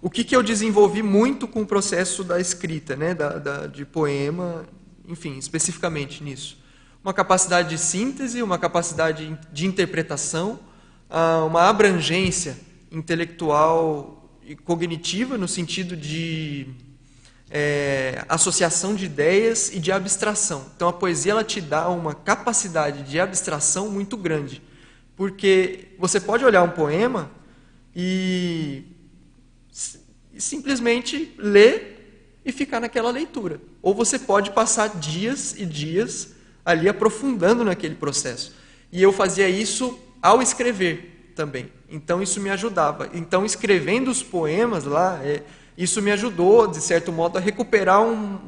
o 0.00 0.10
que, 0.10 0.24
que 0.24 0.34
eu 0.34 0.42
desenvolvi 0.42 1.02
muito 1.02 1.46
com 1.46 1.62
o 1.62 1.66
processo 1.66 2.24
da 2.24 2.40
escrita, 2.40 2.96
né? 2.96 3.14
da, 3.14 3.38
da, 3.38 3.66
de 3.66 3.84
poema, 3.84 4.64
enfim, 5.06 5.38
especificamente 5.38 6.22
nisso? 6.22 6.58
Uma 7.04 7.12
capacidade 7.12 7.68
de 7.68 7.78
síntese, 7.78 8.42
uma 8.42 8.58
capacidade 8.58 9.38
de 9.52 9.66
interpretação, 9.66 10.58
ah, 11.10 11.44
uma 11.44 11.68
abrangência 11.68 12.56
intelectual 12.90 14.38
e 14.44 14.56
cognitiva, 14.56 15.36
no 15.36 15.48
sentido 15.48 15.96
de 15.96 16.68
é, 17.50 18.24
associação 18.28 18.94
de 18.94 19.04
ideias 19.04 19.72
e 19.72 19.78
de 19.78 19.92
abstração. 19.92 20.66
Então, 20.74 20.88
a 20.88 20.92
poesia 20.92 21.32
ela 21.32 21.44
te 21.44 21.60
dá 21.60 21.88
uma 21.88 22.14
capacidade 22.14 23.02
de 23.02 23.20
abstração 23.20 23.90
muito 23.90 24.16
grande 24.16 24.62
porque 25.22 25.84
você 26.00 26.18
pode 26.18 26.44
olhar 26.44 26.64
um 26.64 26.70
poema 26.70 27.30
e 27.94 28.82
simplesmente 30.36 31.32
ler 31.38 32.40
e 32.44 32.50
ficar 32.50 32.80
naquela 32.80 33.08
leitura. 33.08 33.60
Ou 33.80 33.94
você 33.94 34.18
pode 34.18 34.50
passar 34.50 34.88
dias 34.98 35.54
e 35.56 35.64
dias 35.64 36.34
ali 36.64 36.88
aprofundando 36.88 37.62
naquele 37.62 37.94
processo. 37.94 38.52
E 38.90 39.00
eu 39.00 39.12
fazia 39.12 39.48
isso 39.48 39.96
ao 40.20 40.42
escrever 40.42 41.32
também. 41.36 41.70
Então 41.88 42.20
isso 42.20 42.40
me 42.40 42.50
ajudava. 42.50 43.08
Então 43.14 43.44
escrevendo 43.44 44.10
os 44.10 44.24
poemas 44.24 44.82
lá, 44.82 45.20
é, 45.22 45.44
isso 45.78 46.02
me 46.02 46.10
ajudou 46.10 46.66
de 46.66 46.80
certo 46.80 47.12
modo 47.12 47.38
a 47.38 47.40
recuperar 47.40 48.02
um, 48.02 48.40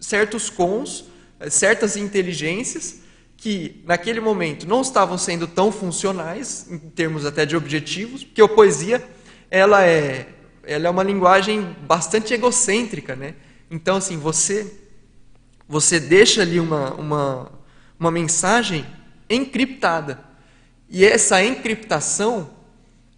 certos 0.00 0.48
cons, 0.48 1.04
é, 1.38 1.50
certas 1.50 1.98
inteligências 1.98 3.02
que 3.42 3.82
naquele 3.84 4.20
momento 4.20 4.68
não 4.68 4.82
estavam 4.82 5.18
sendo 5.18 5.48
tão 5.48 5.72
funcionais 5.72 6.64
em 6.70 6.78
termos 6.78 7.26
até 7.26 7.44
de 7.44 7.56
objetivos, 7.56 8.22
porque 8.22 8.40
a 8.40 8.46
poesia 8.46 9.04
ela 9.50 9.84
é 9.84 10.28
ela 10.62 10.86
é 10.86 10.90
uma 10.90 11.02
linguagem 11.02 11.74
bastante 11.82 12.32
egocêntrica, 12.32 13.16
né? 13.16 13.34
Então 13.68 13.96
assim 13.96 14.16
você 14.16 14.72
você 15.68 15.98
deixa 15.98 16.40
ali 16.40 16.60
uma 16.60 16.94
uma, 16.94 17.52
uma 17.98 18.12
mensagem 18.12 18.86
encriptada 19.28 20.20
e 20.88 21.04
essa 21.04 21.42
encriptação 21.42 22.48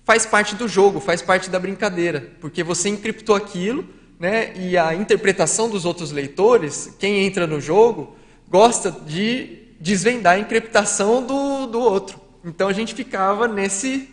faz 0.05 0.25
parte 0.25 0.55
do 0.55 0.66
jogo, 0.66 1.01
faz 1.01 1.20
parte 1.20 1.51
da 1.51 1.59
brincadeira, 1.59 2.33
porque 2.41 2.64
você 2.64 2.89
encriptou 2.89 3.37
aquilo, 3.37 3.87
né? 4.18 4.57
E 4.57 4.79
a 4.79 4.95
interpretação 4.95 5.68
dos 5.68 5.85
outros 5.85 6.11
leitores, 6.11 6.97
quem 6.99 7.27
entra 7.27 7.47
no 7.47 7.61
jogo 7.61 8.16
gosta 8.49 8.91
de 8.91 9.64
desvendar 9.81 10.35
a 10.35 10.39
encriptação 10.39 11.27
do, 11.27 11.66
do 11.66 11.81
outro. 11.81 12.20
Então 12.45 12.68
a 12.68 12.72
gente 12.72 12.95
ficava 12.95 13.49
nesse 13.49 14.11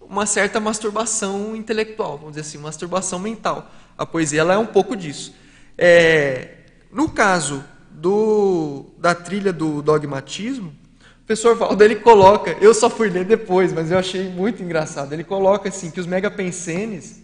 uma 0.00 0.26
certa 0.26 0.60
masturbação 0.60 1.56
intelectual, 1.56 2.18
vamos 2.18 2.34
dizer 2.34 2.42
assim, 2.42 2.58
masturbação 2.58 3.18
mental. 3.18 3.70
A 3.96 4.04
poesia 4.04 4.40
ela 4.40 4.54
é 4.54 4.58
um 4.58 4.66
pouco 4.66 4.94
disso. 4.94 5.34
É, 5.78 6.56
no 6.92 7.08
caso 7.08 7.64
do, 7.90 8.86
da 8.98 9.14
trilha 9.14 9.52
do 9.52 9.80
dogmatismo, 9.80 10.68
o 10.68 11.24
professor 11.24 11.56
Valdo 11.56 11.82
ele 11.82 11.96
coloca, 11.96 12.56
eu 12.60 12.74
só 12.74 12.90
fui 12.90 13.08
ler 13.08 13.24
depois, 13.24 13.72
mas 13.72 13.90
eu 13.90 13.98
achei 13.98 14.28
muito 14.28 14.62
engraçado. 14.62 15.14
Ele 15.14 15.24
coloca 15.24 15.70
assim 15.70 15.90
que 15.90 16.00
os 16.00 16.06
megapensenes, 16.06 17.22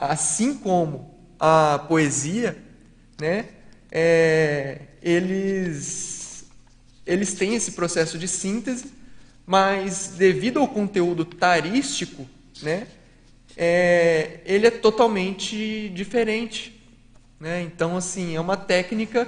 assim 0.00 0.54
como 0.54 1.14
a 1.38 1.84
poesia, 1.86 2.58
né, 3.20 3.44
é, 3.92 4.80
eles 5.00 6.17
eles 7.08 7.32
têm 7.32 7.54
esse 7.54 7.72
processo 7.72 8.18
de 8.18 8.28
síntese, 8.28 8.92
mas 9.46 10.12
devido 10.18 10.60
ao 10.60 10.68
conteúdo 10.68 11.24
tarístico, 11.24 12.28
né, 12.62 12.86
é, 13.56 14.40
ele 14.44 14.66
é 14.66 14.70
totalmente 14.70 15.88
diferente. 15.88 16.78
Né? 17.40 17.62
Então, 17.62 17.96
assim, 17.96 18.36
é 18.36 18.40
uma 18.40 18.58
técnica 18.58 19.26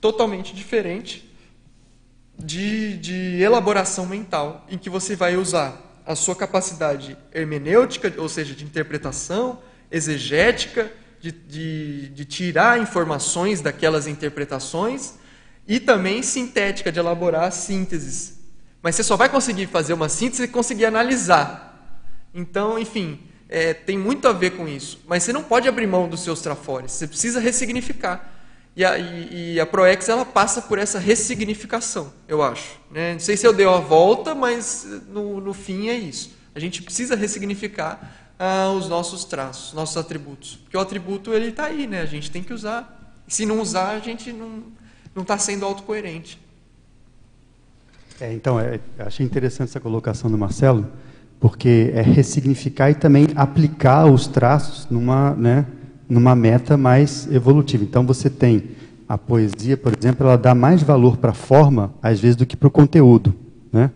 totalmente 0.00 0.54
diferente 0.54 1.30
de, 2.36 2.96
de 2.96 3.40
elaboração 3.40 4.06
mental, 4.06 4.66
em 4.68 4.76
que 4.76 4.90
você 4.90 5.14
vai 5.14 5.36
usar 5.36 6.02
a 6.04 6.16
sua 6.16 6.34
capacidade 6.34 7.16
hermenêutica, 7.32 8.12
ou 8.18 8.28
seja, 8.28 8.54
de 8.56 8.64
interpretação, 8.64 9.60
exegética, 9.88 10.90
de, 11.20 11.30
de, 11.30 12.08
de 12.08 12.24
tirar 12.24 12.80
informações 12.80 13.60
daquelas 13.60 14.08
interpretações 14.08 15.19
e 15.70 15.78
também 15.78 16.20
sintética, 16.20 16.90
de 16.90 16.98
elaborar 16.98 17.52
sínteses. 17.52 18.40
Mas 18.82 18.96
você 18.96 19.04
só 19.04 19.16
vai 19.16 19.28
conseguir 19.28 19.68
fazer 19.68 19.92
uma 19.92 20.08
síntese 20.08 20.42
e 20.42 20.48
conseguir 20.48 20.84
analisar. 20.84 21.96
Então, 22.34 22.76
enfim, 22.76 23.20
é, 23.48 23.72
tem 23.72 23.96
muito 23.96 24.26
a 24.26 24.32
ver 24.32 24.50
com 24.56 24.66
isso. 24.66 24.98
Mas 25.06 25.22
você 25.22 25.32
não 25.32 25.44
pode 25.44 25.68
abrir 25.68 25.86
mão 25.86 26.08
dos 26.08 26.24
seus 26.24 26.40
trafores, 26.40 26.90
você 26.90 27.06
precisa 27.06 27.38
ressignificar. 27.38 28.32
E 28.74 28.84
a, 28.84 28.98
e, 28.98 29.60
a 29.60 29.66
ProEx 29.66 30.08
ela 30.08 30.24
passa 30.24 30.60
por 30.60 30.76
essa 30.76 30.98
ressignificação, 30.98 32.12
eu 32.26 32.42
acho. 32.42 32.80
Né? 32.90 33.12
Não 33.12 33.20
sei 33.20 33.36
se 33.36 33.46
eu 33.46 33.52
dei 33.52 33.66
a 33.66 33.76
volta, 33.76 34.34
mas 34.34 34.84
no, 35.06 35.40
no 35.40 35.54
fim 35.54 35.88
é 35.88 35.94
isso. 35.94 36.34
A 36.52 36.58
gente 36.58 36.82
precisa 36.82 37.14
ressignificar 37.14 38.34
ah, 38.36 38.72
os 38.72 38.88
nossos 38.88 39.24
traços, 39.24 39.72
nossos 39.72 39.96
atributos. 39.96 40.56
Porque 40.64 40.76
o 40.76 40.80
atributo 40.80 41.32
ele 41.32 41.50
está 41.50 41.66
aí, 41.66 41.86
né? 41.86 42.00
a 42.00 42.06
gente 42.06 42.28
tem 42.28 42.42
que 42.42 42.52
usar. 42.52 43.14
Se 43.28 43.46
não 43.46 43.60
usar, 43.60 43.90
a 43.90 44.00
gente 44.00 44.32
não, 44.32 44.64
não 45.14 45.22
está 45.22 45.38
sendo 45.38 45.64
autocoerente. 45.64 46.40
É, 48.20 48.32
então, 48.34 48.60
é, 48.60 48.78
achei 48.98 49.24
interessante 49.24 49.70
essa 49.70 49.80
colocação 49.80 50.30
do 50.30 50.36
Marcelo, 50.36 50.86
porque 51.40 51.90
é 51.94 52.02
ressignificar 52.02 52.90
e 52.90 52.94
também 52.94 53.28
aplicar 53.34 54.04
os 54.06 54.26
traços 54.26 54.86
numa, 54.90 55.34
né, 55.34 55.66
numa 56.08 56.34
meta 56.36 56.76
mais 56.76 57.26
evolutiva. 57.32 57.82
Então, 57.82 58.04
você 58.04 58.28
tem 58.28 58.76
a 59.08 59.16
poesia, 59.16 59.76
por 59.76 59.96
exemplo, 59.96 60.26
ela 60.26 60.36
dá 60.36 60.54
mais 60.54 60.82
valor 60.82 61.16
para 61.16 61.30
a 61.30 61.34
forma, 61.34 61.94
às 62.02 62.20
vezes, 62.20 62.36
do 62.36 62.46
que 62.46 62.56
para 62.56 62.68
o 62.68 62.70
conteúdo. 62.70 63.34
Né? 63.72 63.90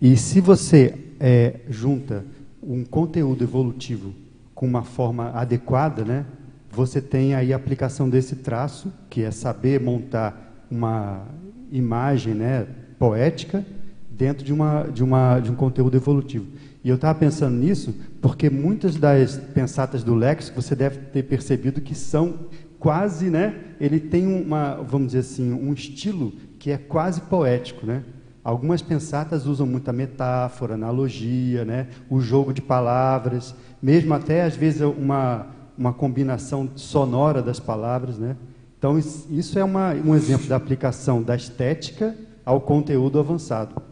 E 0.00 0.16
se 0.16 0.40
você 0.40 0.94
é, 1.18 1.60
junta 1.68 2.24
um 2.62 2.84
conteúdo 2.84 3.42
evolutivo 3.42 4.14
com 4.54 4.66
uma 4.66 4.82
forma 4.82 5.30
adequada, 5.30 6.04
né, 6.04 6.24
você 6.70 7.00
tem 7.00 7.34
aí 7.34 7.52
a 7.52 7.56
aplicação 7.56 8.08
desse 8.08 8.36
traço, 8.36 8.92
que 9.10 9.22
é 9.22 9.30
saber 9.30 9.80
montar 9.80 10.45
uma 10.70 11.26
imagem 11.70 12.34
né, 12.34 12.66
poética 12.98 13.64
dentro 14.10 14.44
de, 14.44 14.52
uma, 14.52 14.84
de, 14.84 15.04
uma, 15.04 15.40
de 15.40 15.50
um 15.50 15.54
conteúdo 15.54 15.96
evolutivo. 15.96 16.46
E 16.82 16.88
eu 16.88 16.94
estava 16.94 17.18
pensando 17.18 17.56
nisso 17.56 17.94
porque 18.22 18.48
muitas 18.48 18.96
das 18.96 19.36
pensatas 19.36 20.02
do 20.02 20.14
Lex 20.14 20.50
você 20.54 20.74
deve 20.74 20.98
ter 20.98 21.24
percebido 21.24 21.80
que 21.80 21.94
são 21.94 22.34
quase, 22.78 23.28
né? 23.28 23.54
Ele 23.80 23.98
tem 23.98 24.26
uma, 24.26 24.76
vamos 24.76 25.08
dizer 25.08 25.20
assim, 25.20 25.52
um 25.52 25.72
estilo 25.72 26.32
que 26.58 26.70
é 26.70 26.78
quase 26.78 27.22
poético, 27.22 27.84
né? 27.84 28.04
Algumas 28.44 28.80
pensatas 28.80 29.46
usam 29.46 29.66
muita 29.66 29.92
metáfora, 29.92 30.74
analogia, 30.74 31.64
né? 31.64 31.88
O 32.08 32.20
jogo 32.20 32.52
de 32.52 32.62
palavras, 32.62 33.54
mesmo 33.82 34.14
até 34.14 34.44
às 34.44 34.54
vezes 34.54 34.80
uma 34.80 35.56
uma 35.76 35.92
combinação 35.92 36.70
sonora 36.74 37.42
das 37.42 37.60
palavras, 37.60 38.18
né? 38.18 38.36
Então 38.78 38.98
isso 38.98 39.58
é 39.58 39.64
uma, 39.64 39.92
um 39.94 40.14
exemplo 40.14 40.46
da 40.46 40.56
aplicação 40.56 41.22
da 41.22 41.34
estética 41.34 42.16
ao 42.44 42.60
conteúdo 42.60 43.18
avançado. 43.18 43.82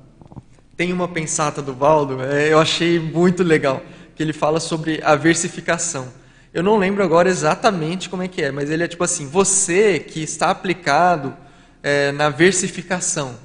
Tem 0.76 0.92
uma 0.92 1.08
pensata 1.08 1.62
do 1.62 1.72
Valdo, 1.72 2.22
é, 2.22 2.52
eu 2.52 2.58
achei 2.58 2.98
muito 2.98 3.42
legal, 3.42 3.80
que 4.14 4.22
ele 4.22 4.32
fala 4.32 4.60
sobre 4.60 5.00
a 5.02 5.14
versificação. 5.14 6.08
Eu 6.52 6.62
não 6.62 6.76
lembro 6.76 7.02
agora 7.02 7.28
exatamente 7.28 8.08
como 8.08 8.22
é 8.22 8.28
que 8.28 8.42
é, 8.42 8.52
mas 8.52 8.70
ele 8.70 8.84
é 8.84 8.88
tipo 8.88 9.02
assim: 9.02 9.26
você 9.26 9.98
que 9.98 10.22
está 10.22 10.50
aplicado 10.50 11.36
é, 11.82 12.12
na 12.12 12.28
versificação, 12.28 13.36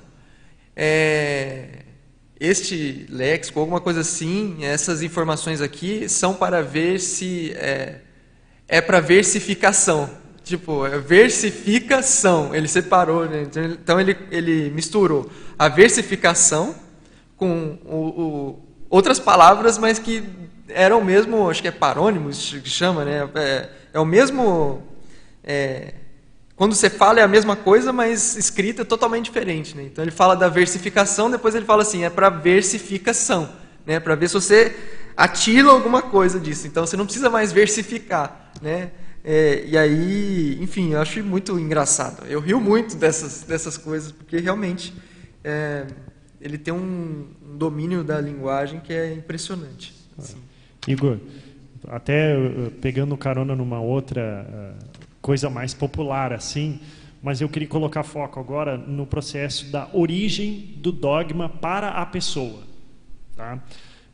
é, 0.76 1.84
este 2.40 3.06
léxico, 3.10 3.60
alguma 3.60 3.82
coisa 3.82 4.02
assim, 4.02 4.64
essas 4.64 5.02
informações 5.02 5.62
aqui 5.62 6.08
são 6.08 6.34
para 6.34 6.62
ver 6.62 7.00
se 7.00 7.52
é, 7.56 8.02
é 8.68 8.80
para 8.80 9.00
versificação. 9.00 10.10
Tipo, 10.50 10.84
é 10.84 10.98
versificação. 10.98 12.56
Ele 12.56 12.68
separou, 12.68 13.26
né? 13.30 13.46
então 13.80 14.02
ele, 14.02 14.18
ele 14.32 14.72
misturou 14.72 15.30
a 15.60 15.68
versificação 15.68 16.74
com 17.38 17.78
o, 17.86 17.96
o, 17.96 18.60
outras 18.90 19.20
palavras, 19.20 19.78
mas 19.78 20.00
que 20.00 20.24
eram 20.68 21.04
mesmo, 21.04 21.48
acho 21.52 21.62
que 21.62 21.68
é 21.68 21.72
parônimos 21.72 22.56
que 22.64 22.70
chama, 22.70 23.06
né? 23.06 23.30
É, 23.36 23.70
é 23.94 24.00
o 24.00 24.06
mesmo. 24.06 24.82
É, 25.44 25.94
quando 26.56 26.74
você 26.74 26.90
fala 26.90 27.20
é 27.20 27.24
a 27.24 27.28
mesma 27.28 27.56
coisa, 27.56 27.94
mas 27.94 28.36
escrita 28.36 28.82
é 28.82 28.86
totalmente 28.86 29.26
diferente. 29.26 29.78
Né? 29.78 29.84
Então 29.84 30.04
ele 30.04 30.10
fala 30.10 30.36
da 30.36 30.50
versificação, 30.50 31.30
depois 31.30 31.54
ele 31.54 31.66
fala 31.66 31.84
assim, 31.84 32.04
é 32.06 32.10
para 32.10 32.28
versificação, 32.28 33.48
né? 33.86 34.00
para 34.00 34.16
ver 34.16 34.28
se 34.30 34.34
você 34.34 34.76
atila 35.16 35.72
alguma 35.72 36.02
coisa 36.02 36.40
disso. 36.40 36.66
Então 36.66 36.88
você 36.88 36.98
não 36.98 37.06
precisa 37.06 37.30
mais 37.30 37.52
versificar. 37.52 38.52
Né? 38.64 38.90
É, 39.24 39.66
e 39.66 39.78
aí, 39.78 40.58
enfim, 40.62 40.94
eu 40.94 41.02
acho 41.02 41.24
muito 41.24 41.60
engraçado. 41.60 42.26
Eu 42.28 42.40
rio 42.40 42.60
muito 42.60 42.96
dessas, 42.96 43.44
dessas 43.44 43.78
coisas, 43.78 44.12
porque 44.12 44.38
realmente 44.40 44.94
é, 45.44 45.86
ele 46.40 46.58
tem 46.58 46.74
um, 46.74 47.28
um, 47.46 47.58
domínio 47.58 48.04
da 48.04 48.20
linguagem 48.20 48.80
que 48.80 48.94
é 48.94 49.14
impressionante. 49.14 49.94
Assim. 50.18 50.38
Igor, 50.88 51.18
até 51.88 52.38
uh, 52.38 52.72
pegando 52.82 53.16
carona 53.18 53.56
numa 53.56 53.80
outra 53.80 54.78
uh, 54.80 55.00
coisa 55.22 55.50
mais 55.50 55.74
popular 55.74 56.32
assim, 56.32 56.80
mas 57.22 57.42
eu 57.42 57.50
queria 57.50 57.68
colocar 57.68 58.04
foco 58.04 58.40
agora 58.40 58.78
no 58.78 59.06
processo 59.06 59.70
da 59.72 59.90
origem 59.94 60.76
do 60.78 60.92
dogma 60.92 61.50
para 61.50 61.90
a 61.90 62.06
pessoa. 62.06 62.64
Tá? 63.36 63.60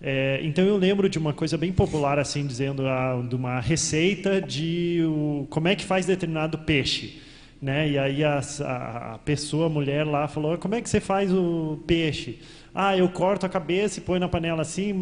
É, 0.08 0.39
então 0.43 0.64
eu 0.64 0.78
lembro 0.78 1.10
de 1.10 1.18
uma 1.18 1.34
coisa 1.34 1.58
bem 1.58 1.72
popular 1.72 2.20
assim 2.20 2.45
dizendo 2.45 2.86
ah, 2.86 3.26
de 3.28 3.36
uma 3.36 3.60
receita 3.60 4.39
de 4.39 5.01
o, 5.03 5.47
como 5.49 5.68
é 5.68 5.76
que 5.76 5.84
faz 5.84 6.06
determinado 6.06 6.60
peixe 6.60 7.26
né? 7.62 7.89
E 7.89 7.97
aí 7.97 8.24
a, 8.24 8.39
a, 8.62 9.14
a, 9.16 9.18
pessoa, 9.20 9.66
a 9.66 9.70
mulher 9.70 10.06
lá, 10.06 10.28
falou: 10.28 10.58
como 10.58 10.76
é 10.76 10.82
que 10.82 10.89
você 10.89 10.99
faz 10.99 11.34
o 11.34 11.80
peixe? 11.88 12.39
Ah, 12.74 12.95
eu 12.95 13.08
corto 13.08 13.45
a 13.45 13.49
cabeça 13.49 13.99
e 13.99 14.03
põe 14.03 14.20
na 14.20 14.28
panela 14.28 14.62
assim, 14.62 14.93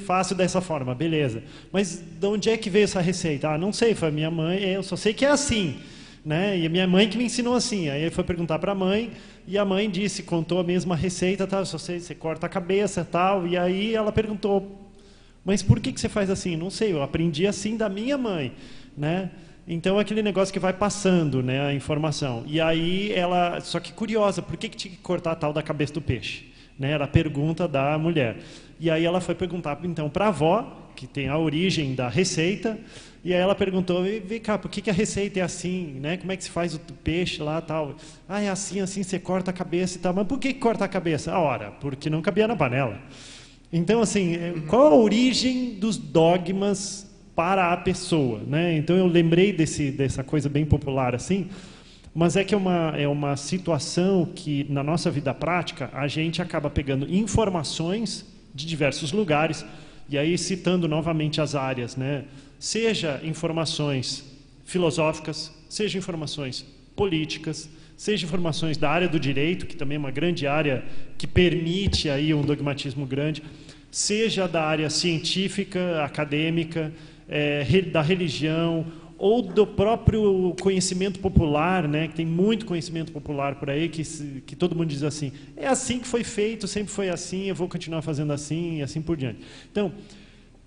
faço 0.00 0.34
dessa 0.34 0.60
forma, 0.60 0.94
beleza. 0.94 1.42
Mas 1.70 2.02
de 2.18 2.26
onde 2.26 2.48
é 2.48 2.56
que 2.56 2.70
veio 2.70 2.84
essa 2.84 3.00
receita? 3.00 3.50
Ah, 3.50 3.58
não 3.58 3.72
sei, 3.72 3.94
foi 3.94 4.08
a 4.08 4.10
minha 4.10 4.30
mãe, 4.30 4.58
eu 4.58 4.82
só 4.82 4.96
sei 4.96 5.12
que 5.12 5.24
é 5.24 5.28
assim. 5.28 5.76
Né? 6.24 6.58
E 6.58 6.66
a 6.66 6.68
minha 6.68 6.86
mãe 6.86 7.08
que 7.08 7.16
me 7.16 7.24
ensinou 7.24 7.54
assim. 7.54 7.88
Aí 7.88 8.02
ele 8.02 8.10
foi 8.10 8.24
perguntar 8.24 8.58
para 8.58 8.72
a 8.72 8.74
mãe 8.74 9.10
e 9.50 9.58
a 9.58 9.64
mãe 9.64 9.90
disse, 9.90 10.22
contou 10.22 10.60
a 10.60 10.62
mesma 10.62 10.94
receita, 10.94 11.44
tal, 11.44 11.66
só 11.66 11.76
sei, 11.76 11.98
você 11.98 12.14
corta 12.14 12.46
a 12.46 12.48
cabeça, 12.48 13.04
tal. 13.04 13.48
E 13.48 13.58
aí 13.58 13.92
ela 13.92 14.12
perguntou, 14.12 14.88
mas 15.44 15.60
por 15.60 15.80
que 15.80 15.92
que 15.92 16.00
você 16.00 16.08
faz 16.08 16.30
assim? 16.30 16.56
Não 16.56 16.70
sei, 16.70 16.92
eu 16.92 17.02
aprendi 17.02 17.48
assim 17.48 17.76
da 17.76 17.88
minha 17.88 18.16
mãe, 18.16 18.52
né? 18.96 19.28
Então 19.66 19.98
é 19.98 20.02
aquele 20.02 20.22
negócio 20.22 20.52
que 20.52 20.60
vai 20.60 20.72
passando, 20.72 21.42
né, 21.42 21.66
a 21.66 21.74
informação. 21.74 22.44
E 22.46 22.60
aí 22.60 23.12
ela, 23.12 23.60
só 23.60 23.80
que 23.80 23.92
curiosa, 23.92 24.40
por 24.40 24.56
que, 24.56 24.68
que 24.68 24.76
tinha 24.76 24.94
que 24.94 25.00
cortar 25.00 25.32
a 25.32 25.34
tal 25.34 25.52
da 25.52 25.64
cabeça 25.64 25.94
do 25.94 26.00
peixe? 26.00 26.52
Né, 26.78 26.92
era 26.92 27.06
a 27.06 27.08
pergunta 27.08 27.66
da 27.66 27.98
mulher. 27.98 28.36
E 28.78 28.88
aí 28.88 29.04
ela 29.04 29.20
foi 29.20 29.34
perguntar 29.34 29.80
então 29.82 30.08
para 30.08 30.26
a 30.26 30.28
avó, 30.28 30.90
que 30.94 31.08
tem 31.08 31.28
a 31.28 31.36
origem 31.36 31.92
da 31.92 32.08
receita, 32.08 32.78
e 33.22 33.34
aí 33.34 33.40
ela 33.40 33.54
perguntou, 33.54 34.02
vem 34.02 34.40
cá, 34.40 34.56
por 34.56 34.70
que, 34.70 34.80
que 34.80 34.88
a 34.88 34.92
receita 34.92 35.40
é 35.40 35.42
assim, 35.42 35.98
né? 36.00 36.16
Como 36.16 36.32
é 36.32 36.36
que 36.36 36.44
se 36.44 36.50
faz 36.50 36.74
o 36.74 36.78
peixe 36.78 37.42
lá 37.42 37.60
tal? 37.60 37.94
Ah, 38.28 38.40
é 38.40 38.48
assim, 38.48 38.80
assim, 38.80 39.02
você 39.02 39.18
corta 39.18 39.50
a 39.50 39.54
cabeça 39.54 39.98
e 39.98 40.00
tal. 40.00 40.14
Mas 40.14 40.26
por 40.26 40.38
que, 40.38 40.54
que 40.54 40.58
corta 40.58 40.84
a 40.84 40.88
cabeça? 40.88 41.32
A 41.32 41.38
hora, 41.38 41.70
porque 41.80 42.08
não 42.08 42.22
cabia 42.22 42.48
na 42.48 42.56
panela. 42.56 42.98
Então, 43.70 44.00
assim, 44.00 44.34
é, 44.34 44.54
qual 44.66 44.86
a 44.86 44.96
origem 44.96 45.74
dos 45.74 45.98
dogmas 45.98 47.10
para 47.40 47.72
a 47.72 47.76
pessoa, 47.76 48.40
né? 48.46 48.76
Então 48.76 48.96
eu 48.96 49.06
lembrei 49.06 49.52
desse, 49.52 49.90
dessa 49.90 50.22
coisa 50.22 50.48
bem 50.48 50.64
popular 50.64 51.14
assim, 51.14 51.48
mas 52.14 52.36
é 52.36 52.44
que 52.44 52.54
é 52.54 52.58
uma, 52.58 52.94
é 52.96 53.08
uma 53.08 53.36
situação 53.36 54.26
que 54.34 54.66
na 54.68 54.82
nossa 54.82 55.10
vida 55.10 55.32
prática 55.32 55.88
a 55.92 56.06
gente 56.08 56.42
acaba 56.42 56.68
pegando 56.68 57.10
informações 57.10 58.26
de 58.54 58.66
diversos 58.66 59.12
lugares 59.12 59.64
e 60.08 60.18
aí 60.18 60.36
citando 60.36 60.88
novamente 60.88 61.40
as 61.40 61.54
áreas, 61.54 61.96
né? 61.96 62.24
Seja 62.60 63.18
informações 63.24 64.22
filosóficas, 64.66 65.50
seja 65.66 65.96
informações 65.96 66.62
políticas, 66.94 67.70
seja 67.96 68.26
informações 68.26 68.76
da 68.76 68.90
área 68.90 69.08
do 69.08 69.18
direito, 69.18 69.64
que 69.64 69.74
também 69.74 69.96
é 69.96 69.98
uma 69.98 70.10
grande 70.10 70.46
área 70.46 70.84
que 71.16 71.26
permite 71.26 72.10
aí 72.10 72.34
um 72.34 72.42
dogmatismo 72.42 73.06
grande, 73.06 73.42
seja 73.90 74.46
da 74.46 74.62
área 74.62 74.90
científica, 74.90 76.04
acadêmica, 76.04 76.92
é, 77.26 77.64
da 77.80 78.02
religião 78.02 78.86
ou 79.16 79.40
do 79.40 79.66
próprio 79.66 80.54
conhecimento 80.60 81.18
popular, 81.18 81.88
né? 81.88 82.08
Que 82.08 82.14
tem 82.14 82.26
muito 82.26 82.66
conhecimento 82.66 83.10
popular 83.10 83.54
por 83.54 83.70
aí 83.70 83.88
que 83.88 84.02
que 84.46 84.54
todo 84.54 84.76
mundo 84.76 84.88
diz 84.88 85.02
assim, 85.02 85.32
é 85.56 85.66
assim 85.66 85.98
que 85.98 86.06
foi 86.06 86.24
feito, 86.24 86.68
sempre 86.68 86.92
foi 86.92 87.08
assim, 87.08 87.46
eu 87.46 87.54
vou 87.54 87.68
continuar 87.68 88.02
fazendo 88.02 88.34
assim 88.34 88.80
e 88.80 88.82
assim 88.82 89.00
por 89.00 89.16
diante. 89.16 89.40
Então, 89.72 89.92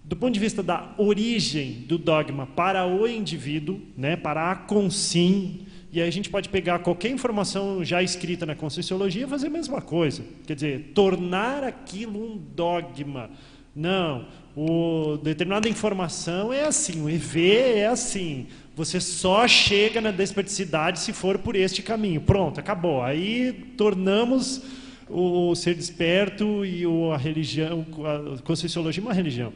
do 0.03 0.15
ponto 0.15 0.33
de 0.33 0.39
vista 0.39 0.61
da 0.61 0.93
origem 0.97 1.85
do 1.87 1.97
dogma 1.97 2.45
para 2.45 2.85
o 2.85 3.07
indivíduo, 3.07 3.79
né? 3.97 4.15
Para 4.15 4.51
a 4.51 4.55
consim 4.55 5.65
e 5.93 6.01
aí 6.01 6.07
a 6.07 6.11
gente 6.11 6.27
pode 6.27 6.49
pegar 6.49 6.79
qualquer 6.79 7.11
informação 7.11 7.85
já 7.85 8.01
escrita 8.01 8.47
na 8.47 8.55
Conscienciologia 8.55 9.25
e 9.25 9.29
fazer 9.29 9.45
a 9.45 9.51
mesma 9.51 9.79
coisa. 9.79 10.23
Quer 10.47 10.55
dizer, 10.55 10.91
tornar 10.95 11.63
aquilo 11.63 12.19
um 12.19 12.35
dogma. 12.35 13.29
Não, 13.75 14.25
o 14.55 15.17
determinada 15.17 15.69
informação 15.69 16.51
é 16.51 16.65
assim, 16.65 17.03
o 17.03 17.07
EV 17.07 17.47
é 17.77 17.85
assim. 17.85 18.47
Você 18.75 18.99
só 18.99 19.47
chega 19.47 20.01
na 20.01 20.09
desperticidade 20.09 20.97
se 20.97 21.13
for 21.13 21.37
por 21.37 21.55
este 21.55 21.83
caminho. 21.83 22.21
Pronto, 22.21 22.59
acabou. 22.59 23.03
Aí 23.03 23.53
tornamos 23.77 24.63
o 25.07 25.53
ser 25.53 25.75
desperto 25.75 26.65
e 26.65 26.85
a 27.13 27.17
religião, 27.17 27.85
a 28.03 28.41
conscienciologia 28.41 29.03
uma 29.03 29.13
religião. 29.13 29.53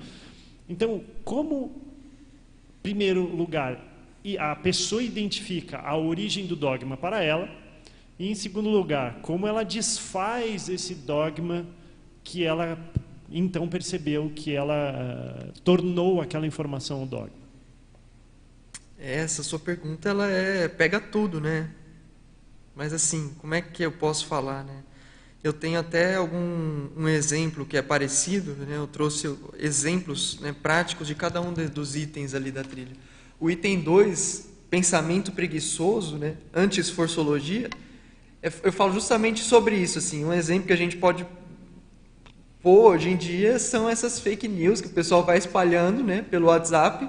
Então, 0.69 1.03
como 1.23 1.81
primeiro 2.83 3.23
lugar, 3.23 3.83
a 4.39 4.55
pessoa 4.55 5.01
identifica 5.01 5.79
a 5.79 5.95
origem 5.95 6.45
do 6.45 6.55
dogma 6.55 6.97
para 6.97 7.23
ela, 7.23 7.49
e 8.19 8.29
em 8.29 8.35
segundo 8.35 8.69
lugar, 8.69 9.19
como 9.21 9.47
ela 9.47 9.63
desfaz 9.63 10.69
esse 10.69 10.95
dogma 10.95 11.65
que 12.23 12.43
ela 12.43 12.77
então 13.29 13.67
percebeu 13.67 14.31
que 14.33 14.53
ela 14.53 15.51
uh, 15.53 15.61
tornou 15.61 16.21
aquela 16.21 16.47
informação 16.47 17.03
um 17.03 17.07
dogma. 17.07 17.47
Essa 18.97 19.43
sua 19.43 19.59
pergunta 19.59 20.09
ela 20.09 20.27
é 20.27 20.67
pega 20.67 20.99
tudo, 20.99 21.39
né? 21.39 21.69
Mas 22.75 22.93
assim, 22.93 23.33
como 23.39 23.53
é 23.53 23.61
que 23.61 23.83
eu 23.83 23.91
posso 23.91 24.25
falar, 24.25 24.63
né? 24.63 24.83
Eu 25.43 25.53
tenho 25.53 25.79
até 25.79 26.15
algum 26.15 26.87
um 26.97 27.07
exemplo 27.07 27.65
que 27.65 27.77
é 27.77 27.81
parecido, 27.81 28.53
né? 28.65 28.77
Eu 28.77 28.87
trouxe 28.87 29.33
exemplos 29.57 30.39
né, 30.39 30.55
práticos 30.61 31.07
de 31.07 31.15
cada 31.15 31.39
um 31.39 31.53
dos 31.53 31.95
itens 31.95 32.33
ali 32.33 32.51
da 32.51 32.63
trilha. 32.63 32.93
O 33.39 33.49
item 33.49 33.79
2, 33.79 34.49
pensamento 34.69 35.31
preguiçoso, 35.31 36.17
né? 36.17 36.35
Anti-esforçologia, 36.53 37.69
eu 38.63 38.71
falo 38.71 38.93
justamente 38.93 39.41
sobre 39.41 39.75
isso, 39.75 39.97
assim, 39.97 40.23
um 40.23 40.31
exemplo 40.31 40.67
que 40.67 40.73
a 40.73 40.77
gente 40.77 40.95
pode 40.97 41.25
pô, 42.61 42.89
hoje 42.89 43.09
em 43.09 43.15
dia 43.15 43.59
são 43.59 43.87
essas 43.87 44.19
fake 44.19 44.45
news 44.45 44.81
que 44.81 44.87
o 44.87 44.91
pessoal 44.91 45.23
vai 45.23 45.37
espalhando 45.37 46.03
né, 46.03 46.21
pelo 46.21 46.47
WhatsApp, 46.47 47.07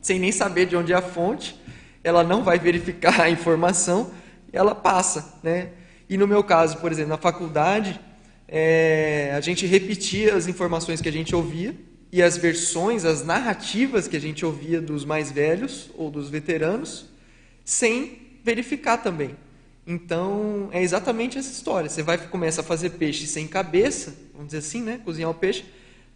sem 0.00 0.20
nem 0.20 0.30
saber 0.30 0.66
de 0.66 0.76
onde 0.76 0.92
é 0.92 0.96
a 0.96 1.02
fonte. 1.02 1.60
Ela 2.04 2.22
não 2.22 2.44
vai 2.44 2.60
verificar 2.60 3.18
a 3.22 3.28
informação 3.28 4.12
e 4.52 4.56
ela 4.56 4.72
passa. 4.72 5.34
Né? 5.42 5.70
E 6.10 6.16
no 6.18 6.26
meu 6.26 6.42
caso, 6.42 6.78
por 6.78 6.90
exemplo, 6.90 7.10
na 7.10 7.16
faculdade, 7.16 8.00
é, 8.48 9.32
a 9.32 9.40
gente 9.40 9.64
repetia 9.64 10.34
as 10.34 10.48
informações 10.48 11.00
que 11.00 11.08
a 11.08 11.12
gente 11.12 11.36
ouvia 11.36 11.72
e 12.10 12.20
as 12.20 12.36
versões, 12.36 13.04
as 13.04 13.24
narrativas 13.24 14.08
que 14.08 14.16
a 14.16 14.20
gente 14.20 14.44
ouvia 14.44 14.80
dos 14.80 15.04
mais 15.04 15.30
velhos 15.30 15.88
ou 15.96 16.10
dos 16.10 16.28
veteranos, 16.28 17.06
sem 17.64 18.40
verificar 18.42 18.98
também. 18.98 19.36
Então, 19.86 20.68
é 20.72 20.82
exatamente 20.82 21.38
essa 21.38 21.52
história. 21.52 21.88
Você 21.88 22.02
vai 22.02 22.18
começa 22.18 22.60
a 22.60 22.64
fazer 22.64 22.90
peixe 22.90 23.28
sem 23.28 23.46
cabeça, 23.46 24.12
vamos 24.32 24.48
dizer 24.48 24.58
assim, 24.58 24.82
né? 24.82 25.00
Cozinhar 25.04 25.30
o 25.30 25.34
peixe, 25.34 25.64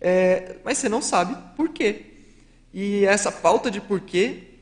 é, 0.00 0.56
mas 0.64 0.78
você 0.78 0.88
não 0.88 1.00
sabe 1.00 1.36
por 1.56 1.68
quê. 1.68 2.06
E 2.72 3.04
essa 3.04 3.30
falta 3.30 3.70
de 3.70 3.80
porquê, 3.80 4.53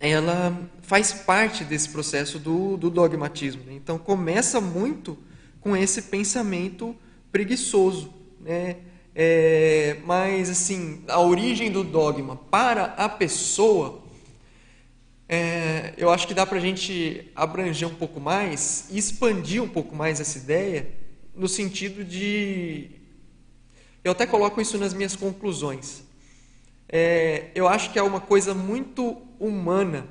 ela 0.00 0.58
faz 0.82 1.12
parte 1.12 1.62
desse 1.62 1.90
processo 1.90 2.38
do, 2.38 2.76
do 2.76 2.90
dogmatismo. 2.90 3.62
Né? 3.64 3.74
Então, 3.74 3.98
começa 3.98 4.60
muito 4.60 5.16
com 5.60 5.76
esse 5.76 6.02
pensamento 6.02 6.96
preguiçoso, 7.30 8.12
né? 8.40 8.76
É, 9.14 9.98
mas 10.04 10.48
assim, 10.48 11.02
a 11.08 11.20
origem 11.20 11.70
do 11.70 11.82
dogma 11.82 12.36
para 12.36 12.84
a 12.96 13.08
pessoa 13.08 14.00
é, 15.32 15.94
eu 15.96 16.10
acho 16.10 16.26
que 16.26 16.34
dá 16.34 16.44
para 16.44 16.58
a 16.58 16.60
gente 16.60 17.30
abranger 17.36 17.86
um 17.86 17.94
pouco 17.94 18.18
mais 18.18 18.88
e 18.90 18.98
expandir 18.98 19.62
um 19.62 19.68
pouco 19.68 19.94
mais 19.94 20.18
essa 20.18 20.36
ideia 20.36 20.90
no 21.32 21.46
sentido 21.46 22.02
de. 22.02 22.90
Eu 24.02 24.10
até 24.10 24.26
coloco 24.26 24.60
isso 24.60 24.76
nas 24.76 24.92
minhas 24.92 25.14
conclusões. 25.14 26.02
É, 26.88 27.52
eu 27.54 27.68
acho 27.68 27.92
que 27.92 27.98
é 28.00 28.02
uma 28.02 28.20
coisa 28.20 28.54
muito 28.54 29.22
humana 29.40 30.06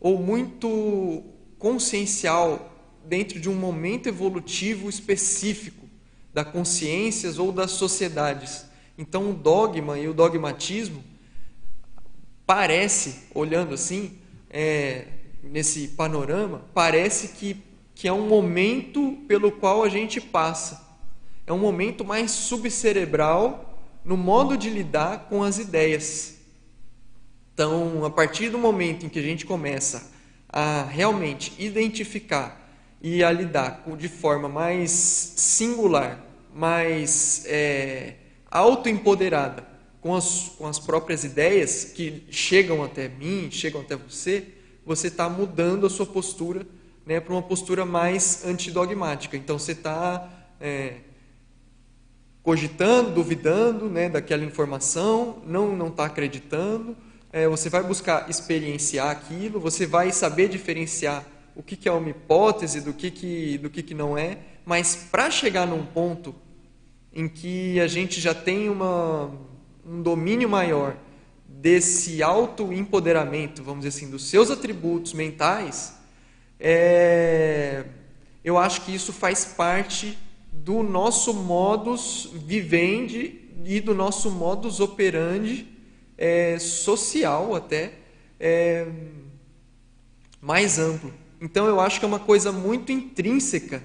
ou 0.00 0.18
muito 0.18 1.24
consciencial 1.58 2.72
dentro 3.04 3.40
de 3.40 3.50
um 3.50 3.54
momento 3.54 4.08
evolutivo 4.08 4.88
específico 4.88 5.88
da 6.32 6.44
consciências 6.44 7.38
ou 7.38 7.50
das 7.50 7.72
sociedades. 7.72 8.64
Então, 8.96 9.30
o 9.30 9.34
dogma 9.34 9.98
e 9.98 10.08
o 10.08 10.14
dogmatismo 10.14 11.02
parece, 12.46 13.24
olhando 13.34 13.74
assim, 13.74 14.18
é, 14.48 15.06
nesse 15.42 15.88
panorama, 15.88 16.62
parece 16.72 17.28
que, 17.28 17.62
que 17.94 18.06
é 18.06 18.12
um 18.12 18.28
momento 18.28 19.18
pelo 19.26 19.52
qual 19.52 19.82
a 19.82 19.88
gente 19.88 20.20
passa. 20.20 20.86
É 21.46 21.52
um 21.52 21.58
momento 21.58 22.04
mais 22.04 22.30
subcerebral 22.30 23.78
no 24.04 24.16
modo 24.16 24.56
de 24.56 24.70
lidar 24.70 25.26
com 25.28 25.42
as 25.42 25.58
ideias. 25.58 26.37
Então, 27.58 28.04
a 28.04 28.10
partir 28.10 28.50
do 28.50 28.56
momento 28.56 29.04
em 29.04 29.08
que 29.08 29.18
a 29.18 29.22
gente 29.22 29.44
começa 29.44 30.12
a 30.48 30.84
realmente 30.84 31.52
identificar 31.58 32.70
e 33.02 33.24
a 33.24 33.32
lidar 33.32 33.82
de 33.98 34.08
forma 34.08 34.48
mais 34.48 34.92
singular, 34.92 36.24
mais 36.54 37.42
é, 37.46 38.14
autoempoderada 38.48 39.66
com 40.00 40.14
as, 40.14 40.52
com 40.56 40.68
as 40.68 40.78
próprias 40.78 41.24
ideias 41.24 41.82
que 41.82 42.22
chegam 42.30 42.84
até 42.84 43.08
mim, 43.08 43.48
chegam 43.50 43.80
até 43.80 43.96
você, 43.96 44.44
você 44.86 45.08
está 45.08 45.28
mudando 45.28 45.84
a 45.84 45.90
sua 45.90 46.06
postura 46.06 46.64
né, 47.04 47.18
para 47.18 47.32
uma 47.32 47.42
postura 47.42 47.84
mais 47.84 48.44
antidogmática. 48.46 49.36
Então 49.36 49.58
você 49.58 49.72
está 49.72 50.30
é, 50.60 50.98
cogitando, 52.40 53.10
duvidando 53.10 53.88
né, 53.90 54.08
daquela 54.08 54.44
informação, 54.44 55.42
não 55.44 55.74
não 55.74 55.88
está 55.88 56.04
acreditando. 56.04 56.96
É, 57.32 57.46
você 57.46 57.68
vai 57.68 57.82
buscar 57.82 58.28
experienciar 58.30 59.10
aquilo, 59.10 59.60
você 59.60 59.86
vai 59.86 60.10
saber 60.12 60.48
diferenciar 60.48 61.24
o 61.54 61.62
que, 61.62 61.76
que 61.76 61.88
é 61.88 61.92
uma 61.92 62.08
hipótese 62.08 62.80
do 62.80 62.92
que, 62.92 63.10
que, 63.10 63.58
do 63.58 63.68
que, 63.68 63.82
que 63.82 63.94
não 63.94 64.16
é, 64.16 64.38
mas 64.64 65.08
para 65.10 65.30
chegar 65.30 65.66
num 65.66 65.84
ponto 65.84 66.34
em 67.12 67.28
que 67.28 67.80
a 67.80 67.86
gente 67.86 68.20
já 68.20 68.34
tem 68.34 68.68
uma 68.68 69.30
um 69.88 70.02
domínio 70.02 70.48
maior 70.48 70.96
desse 71.48 72.22
auto-empoderamento, 72.22 73.62
vamos 73.62 73.84
dizer 73.84 73.96
assim, 73.96 74.10
dos 74.10 74.28
seus 74.28 74.50
atributos 74.50 75.14
mentais, 75.14 75.96
é, 76.60 77.84
eu 78.44 78.58
acho 78.58 78.82
que 78.82 78.94
isso 78.94 79.12
faz 79.12 79.44
parte 79.46 80.18
do 80.52 80.82
nosso 80.82 81.32
modus 81.32 82.30
vivendi 82.34 83.48
e 83.64 83.80
do 83.80 83.94
nosso 83.94 84.30
modus 84.30 84.78
operandi 84.78 85.66
é, 86.18 86.58
social 86.58 87.54
até 87.54 87.94
é, 88.40 88.86
mais 90.40 90.78
amplo. 90.78 91.14
Então 91.40 91.66
eu 91.66 91.80
acho 91.80 92.00
que 92.00 92.04
é 92.04 92.08
uma 92.08 92.18
coisa 92.18 92.50
muito 92.50 92.90
intrínseca 92.90 93.82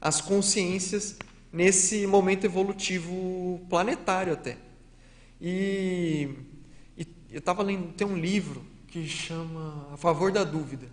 às 0.00 0.20
consciências 0.22 1.16
nesse 1.52 2.06
momento 2.06 2.44
evolutivo 2.44 3.60
planetário 3.68 4.32
até. 4.32 4.56
E, 5.40 6.30
e 6.96 7.06
eu 7.30 7.38
estava 7.38 7.62
lendo, 7.62 7.92
tem 7.92 8.06
um 8.06 8.16
livro 8.16 8.64
que 8.88 9.06
chama 9.06 9.88
A 9.92 9.96
Favor 9.96 10.32
da 10.32 10.42
Dúvida. 10.42 10.86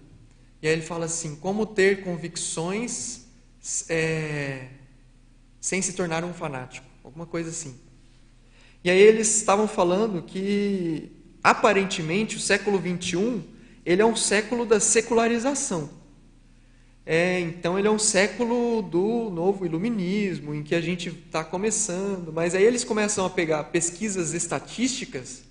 E 0.61 0.67
aí 0.67 0.73
ele 0.73 0.81
fala 0.81 1.05
assim: 1.05 1.35
como 1.35 1.65
ter 1.65 2.03
convicções 2.03 3.25
é, 3.89 4.67
sem 5.59 5.81
se 5.81 5.93
tornar 5.93 6.23
um 6.23 6.33
fanático, 6.33 6.85
alguma 7.03 7.25
coisa 7.25 7.49
assim. 7.49 7.79
E 8.83 8.89
aí 8.89 8.99
eles 8.99 9.35
estavam 9.37 9.67
falando 9.67 10.21
que 10.21 11.11
aparentemente 11.43 12.37
o 12.37 12.39
século 12.39 12.79
21 12.79 13.43
ele 13.85 14.01
é 14.01 14.05
um 14.05 14.15
século 14.15 14.65
da 14.65 14.79
secularização. 14.79 15.89
É, 17.05 17.39
então 17.39 17.77
ele 17.79 17.87
é 17.87 17.91
um 17.91 17.99
século 17.99 18.81
do 18.81 19.29
novo 19.31 19.65
iluminismo, 19.65 20.53
em 20.53 20.61
que 20.61 20.75
a 20.75 20.81
gente 20.81 21.09
está 21.09 21.43
começando, 21.43 22.31
mas 22.31 22.53
aí 22.53 22.63
eles 22.63 22.83
começam 22.83 23.25
a 23.25 23.29
pegar 23.29 23.63
pesquisas 23.65 24.33
estatísticas 24.33 25.43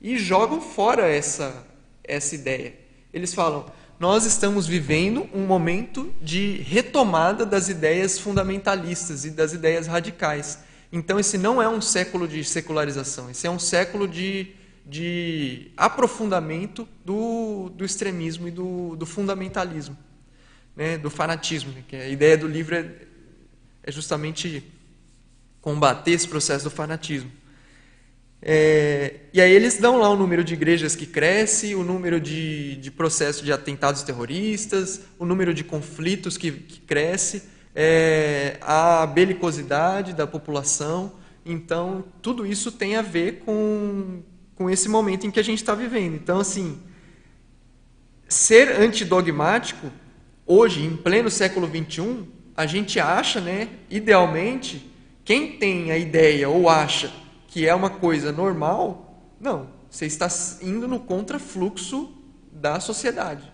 e 0.00 0.16
jogam 0.16 0.60
fora 0.60 1.06
essa, 1.06 1.66
essa 2.02 2.34
ideia. 2.34 2.74
Eles 3.12 3.34
falam: 3.34 3.66
nós 3.98 4.24
estamos 4.24 4.66
vivendo 4.66 5.28
um 5.34 5.46
momento 5.46 6.12
de 6.22 6.62
retomada 6.62 7.44
das 7.44 7.68
ideias 7.68 8.18
fundamentalistas 8.18 9.26
e 9.26 9.30
das 9.30 9.52
ideias 9.52 9.86
radicais. 9.86 10.58
Então 10.92 11.18
esse 11.18 11.38
não 11.38 11.62
é 11.62 11.68
um 11.68 11.80
século 11.80 12.26
de 12.26 12.42
secularização, 12.44 13.30
esse 13.30 13.46
é 13.46 13.50
um 13.50 13.58
século 13.58 14.08
de, 14.08 14.48
de 14.84 15.70
aprofundamento 15.76 16.88
do, 17.04 17.70
do 17.70 17.84
extremismo 17.84 18.48
e 18.48 18.50
do, 18.50 18.96
do 18.96 19.06
fundamentalismo 19.06 19.96
né, 20.80 20.96
do 20.96 21.10
fanatismo, 21.10 21.72
né, 21.72 21.84
que 21.86 21.96
a 21.96 22.08
ideia 22.08 22.36
do 22.36 22.46
livro 22.46 22.74
é, 22.74 22.90
é 23.82 23.92
justamente 23.92 24.64
combater 25.60 26.12
esse 26.12 26.26
processo 26.26 26.64
do 26.64 26.70
fanatismo. 26.70 27.30
É, 28.42 29.16
e 29.34 29.40
aí 29.40 29.52
eles 29.52 29.76
dão 29.76 29.98
lá 29.98 30.08
o 30.08 30.16
número 30.16 30.42
de 30.42 30.54
igrejas 30.54 30.96
que 30.96 31.04
cresce, 31.04 31.74
o 31.74 31.84
número 31.84 32.18
de, 32.18 32.76
de 32.76 32.90
processos 32.90 33.44
de 33.44 33.52
atentados 33.52 34.02
terroristas, 34.02 35.02
o 35.18 35.26
número 35.26 35.52
de 35.52 35.62
conflitos 35.62 36.38
que, 36.38 36.50
que 36.50 36.80
cresce, 36.80 37.42
é, 37.74 38.58
a 38.60 39.06
belicosidade 39.06 40.12
da 40.12 40.26
população. 40.26 41.12
Então, 41.44 42.04
tudo 42.20 42.46
isso 42.46 42.72
tem 42.72 42.96
a 42.96 43.02
ver 43.02 43.42
com, 43.44 44.22
com 44.54 44.68
esse 44.68 44.88
momento 44.88 45.26
em 45.26 45.30
que 45.30 45.40
a 45.40 45.44
gente 45.44 45.58
está 45.58 45.74
vivendo. 45.74 46.14
Então, 46.14 46.38
assim, 46.38 46.80
ser 48.28 48.80
antidogmático 48.80 49.90
hoje, 50.46 50.84
em 50.84 50.96
pleno 50.96 51.30
século 51.30 51.68
XXI, 51.68 52.24
a 52.56 52.66
gente 52.66 53.00
acha, 53.00 53.40
né, 53.40 53.68
idealmente, 53.88 54.90
quem 55.24 55.58
tem 55.58 55.90
a 55.90 55.96
ideia 55.96 56.48
ou 56.48 56.68
acha 56.68 57.12
que 57.46 57.66
é 57.66 57.74
uma 57.74 57.90
coisa 57.90 58.30
normal, 58.30 59.22
não, 59.40 59.68
você 59.88 60.06
está 60.06 60.28
indo 60.62 60.86
no 60.86 61.00
contrafluxo 61.00 62.12
da 62.52 62.78
sociedade. 62.78 63.52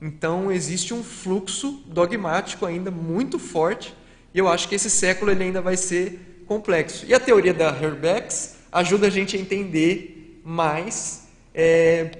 Então 0.00 0.50
existe 0.50 0.92
um 0.92 1.02
fluxo 1.02 1.82
dogmático 1.86 2.66
ainda 2.66 2.90
muito 2.90 3.38
forte, 3.38 3.94
e 4.32 4.38
eu 4.38 4.48
acho 4.48 4.68
que 4.68 4.74
esse 4.74 4.90
século 4.90 5.30
ele 5.30 5.44
ainda 5.44 5.60
vai 5.60 5.76
ser 5.76 6.42
complexo. 6.46 7.06
E 7.06 7.14
a 7.14 7.20
teoria 7.20 7.54
da 7.54 7.68
Herbex 7.68 8.56
ajuda 8.70 9.06
a 9.06 9.10
gente 9.10 9.36
a 9.36 9.40
entender 9.40 10.40
mais 10.44 11.28
é, 11.54 12.10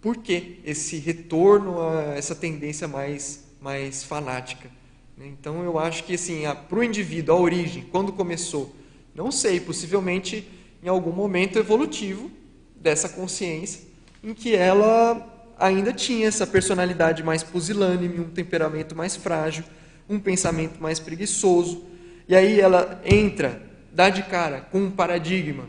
por 0.00 0.16
que 0.18 0.60
esse 0.64 0.98
retorno 0.98 1.80
a 1.80 2.14
essa 2.14 2.34
tendência 2.34 2.86
mais 2.86 3.44
mais 3.64 4.04
fanática. 4.04 4.70
Né? 5.16 5.26
Então 5.28 5.64
eu 5.64 5.78
acho 5.78 6.04
que 6.04 6.14
assim, 6.14 6.42
para 6.68 6.78
o 6.78 6.84
indivíduo, 6.84 7.34
a 7.34 7.40
origem, 7.40 7.86
quando 7.90 8.12
começou, 8.12 8.74
não 9.14 9.32
sei, 9.32 9.58
possivelmente 9.58 10.46
em 10.82 10.88
algum 10.88 11.12
momento 11.12 11.58
evolutivo 11.58 12.30
dessa 12.76 13.08
consciência, 13.08 13.80
em 14.22 14.34
que 14.34 14.54
ela 14.54 15.33
ainda 15.58 15.92
tinha 15.92 16.26
essa 16.26 16.46
personalidade 16.46 17.22
mais 17.22 17.42
pusilânime, 17.42 18.20
um 18.20 18.30
temperamento 18.30 18.94
mais 18.94 19.16
frágil, 19.16 19.64
um 20.08 20.18
pensamento 20.18 20.80
mais 20.80 20.98
preguiçoso. 20.98 21.84
E 22.28 22.34
aí 22.34 22.60
ela 22.60 23.00
entra 23.04 23.62
dá 23.94 24.10
de 24.10 24.24
cara 24.24 24.60
com 24.60 24.80
um 24.80 24.90
paradigma 24.90 25.68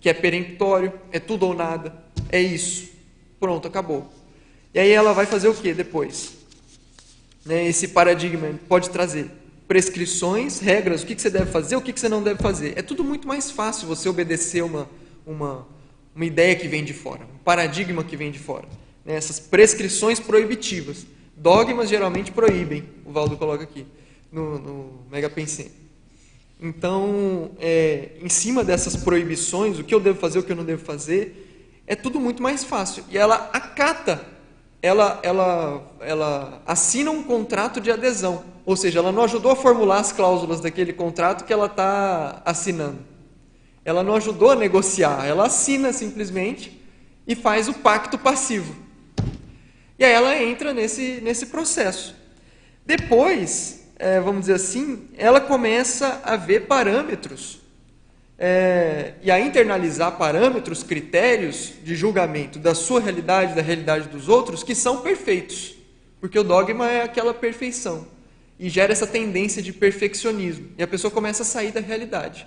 que 0.00 0.08
é 0.08 0.14
peremptório, 0.14 0.92
é 1.10 1.18
tudo 1.18 1.46
ou 1.46 1.54
nada, 1.54 1.92
é 2.30 2.40
isso. 2.40 2.90
Pronto, 3.40 3.66
acabou. 3.66 4.12
E 4.72 4.78
aí 4.78 4.90
ela 4.90 5.12
vai 5.12 5.26
fazer 5.26 5.48
o 5.48 5.54
que 5.54 5.74
depois? 5.74 6.34
Né, 7.44 7.66
esse 7.66 7.88
paradigma 7.88 8.48
pode 8.68 8.90
trazer 8.90 9.30
prescrições, 9.66 10.60
regras, 10.60 11.02
o 11.02 11.06
que, 11.06 11.14
que 11.14 11.22
você 11.22 11.30
deve 11.30 11.50
fazer, 11.50 11.76
o 11.76 11.80
que, 11.80 11.92
que 11.92 11.98
você 11.98 12.08
não 12.08 12.22
deve 12.22 12.40
fazer. 12.40 12.74
É 12.76 12.82
tudo 12.82 13.02
muito 13.02 13.26
mais 13.26 13.50
fácil 13.50 13.88
você 13.88 14.08
obedecer 14.08 14.62
uma, 14.62 14.88
uma, 15.26 15.66
uma 16.14 16.24
ideia 16.24 16.54
que 16.54 16.68
vem 16.68 16.84
de 16.84 16.92
fora, 16.92 17.22
um 17.22 17.38
paradigma 17.38 18.04
que 18.04 18.16
vem 18.16 18.30
de 18.30 18.38
fora. 18.38 18.68
Né? 19.04 19.14
Essas 19.14 19.38
prescrições 19.38 20.18
proibitivas. 20.18 21.06
Dogmas 21.36 21.88
geralmente 21.88 22.30
proíbem, 22.30 22.84
o 23.04 23.12
Valdo 23.12 23.36
coloca 23.36 23.64
aqui, 23.64 23.86
no, 24.30 24.58
no 24.58 25.00
Mega 25.10 25.28
Pensem. 25.28 25.70
Então, 26.60 27.50
é, 27.58 28.12
em 28.20 28.28
cima 28.28 28.62
dessas 28.62 28.96
proibições, 28.96 29.78
o 29.78 29.84
que 29.84 29.94
eu 29.94 30.00
devo 30.00 30.18
fazer, 30.18 30.38
o 30.38 30.42
que 30.42 30.52
eu 30.52 30.56
não 30.56 30.64
devo 30.64 30.84
fazer, 30.84 31.82
é 31.86 31.94
tudo 31.94 32.20
muito 32.20 32.42
mais 32.42 32.64
fácil. 32.64 33.04
E 33.10 33.18
ela 33.18 33.50
acata, 33.52 34.24
ela, 34.80 35.20
ela, 35.22 35.92
ela 36.00 36.62
assina 36.66 37.10
um 37.10 37.22
contrato 37.22 37.80
de 37.80 37.90
adesão. 37.90 38.44
Ou 38.64 38.76
seja, 38.76 39.00
ela 39.00 39.12
não 39.12 39.24
ajudou 39.24 39.50
a 39.50 39.56
formular 39.56 39.98
as 39.98 40.12
cláusulas 40.12 40.60
daquele 40.60 40.92
contrato 40.92 41.44
que 41.44 41.52
ela 41.52 41.66
está 41.66 42.40
assinando. 42.44 42.98
Ela 43.84 44.02
não 44.02 44.14
ajudou 44.14 44.52
a 44.52 44.56
negociar, 44.56 45.26
ela 45.26 45.46
assina 45.46 45.92
simplesmente 45.92 46.80
e 47.26 47.34
faz 47.34 47.68
o 47.68 47.74
pacto 47.74 48.16
passivo. 48.16 48.83
E 49.98 50.04
aí 50.04 50.12
ela 50.12 50.36
entra 50.42 50.72
nesse, 50.72 51.20
nesse 51.22 51.46
processo. 51.46 52.14
Depois, 52.84 53.88
é, 53.96 54.20
vamos 54.20 54.42
dizer 54.42 54.54
assim, 54.54 55.08
ela 55.16 55.40
começa 55.40 56.20
a 56.24 56.36
ver 56.36 56.66
parâmetros 56.66 57.60
é, 58.38 59.14
e 59.22 59.30
a 59.30 59.38
internalizar 59.38 60.16
parâmetros, 60.16 60.82
critérios 60.82 61.72
de 61.82 61.94
julgamento 61.94 62.58
da 62.58 62.74
sua 62.74 63.00
realidade, 63.00 63.54
da 63.54 63.62
realidade 63.62 64.08
dos 64.08 64.28
outros, 64.28 64.62
que 64.62 64.74
são 64.74 65.02
perfeitos. 65.02 65.76
Porque 66.20 66.38
o 66.38 66.44
dogma 66.44 66.90
é 66.90 67.02
aquela 67.02 67.32
perfeição 67.32 68.06
e 68.58 68.68
gera 68.68 68.92
essa 68.92 69.06
tendência 69.06 69.62
de 69.62 69.72
perfeccionismo. 69.72 70.70
E 70.76 70.82
a 70.82 70.86
pessoa 70.86 71.10
começa 71.10 71.42
a 71.42 71.46
sair 71.46 71.70
da 71.70 71.80
realidade. 71.80 72.46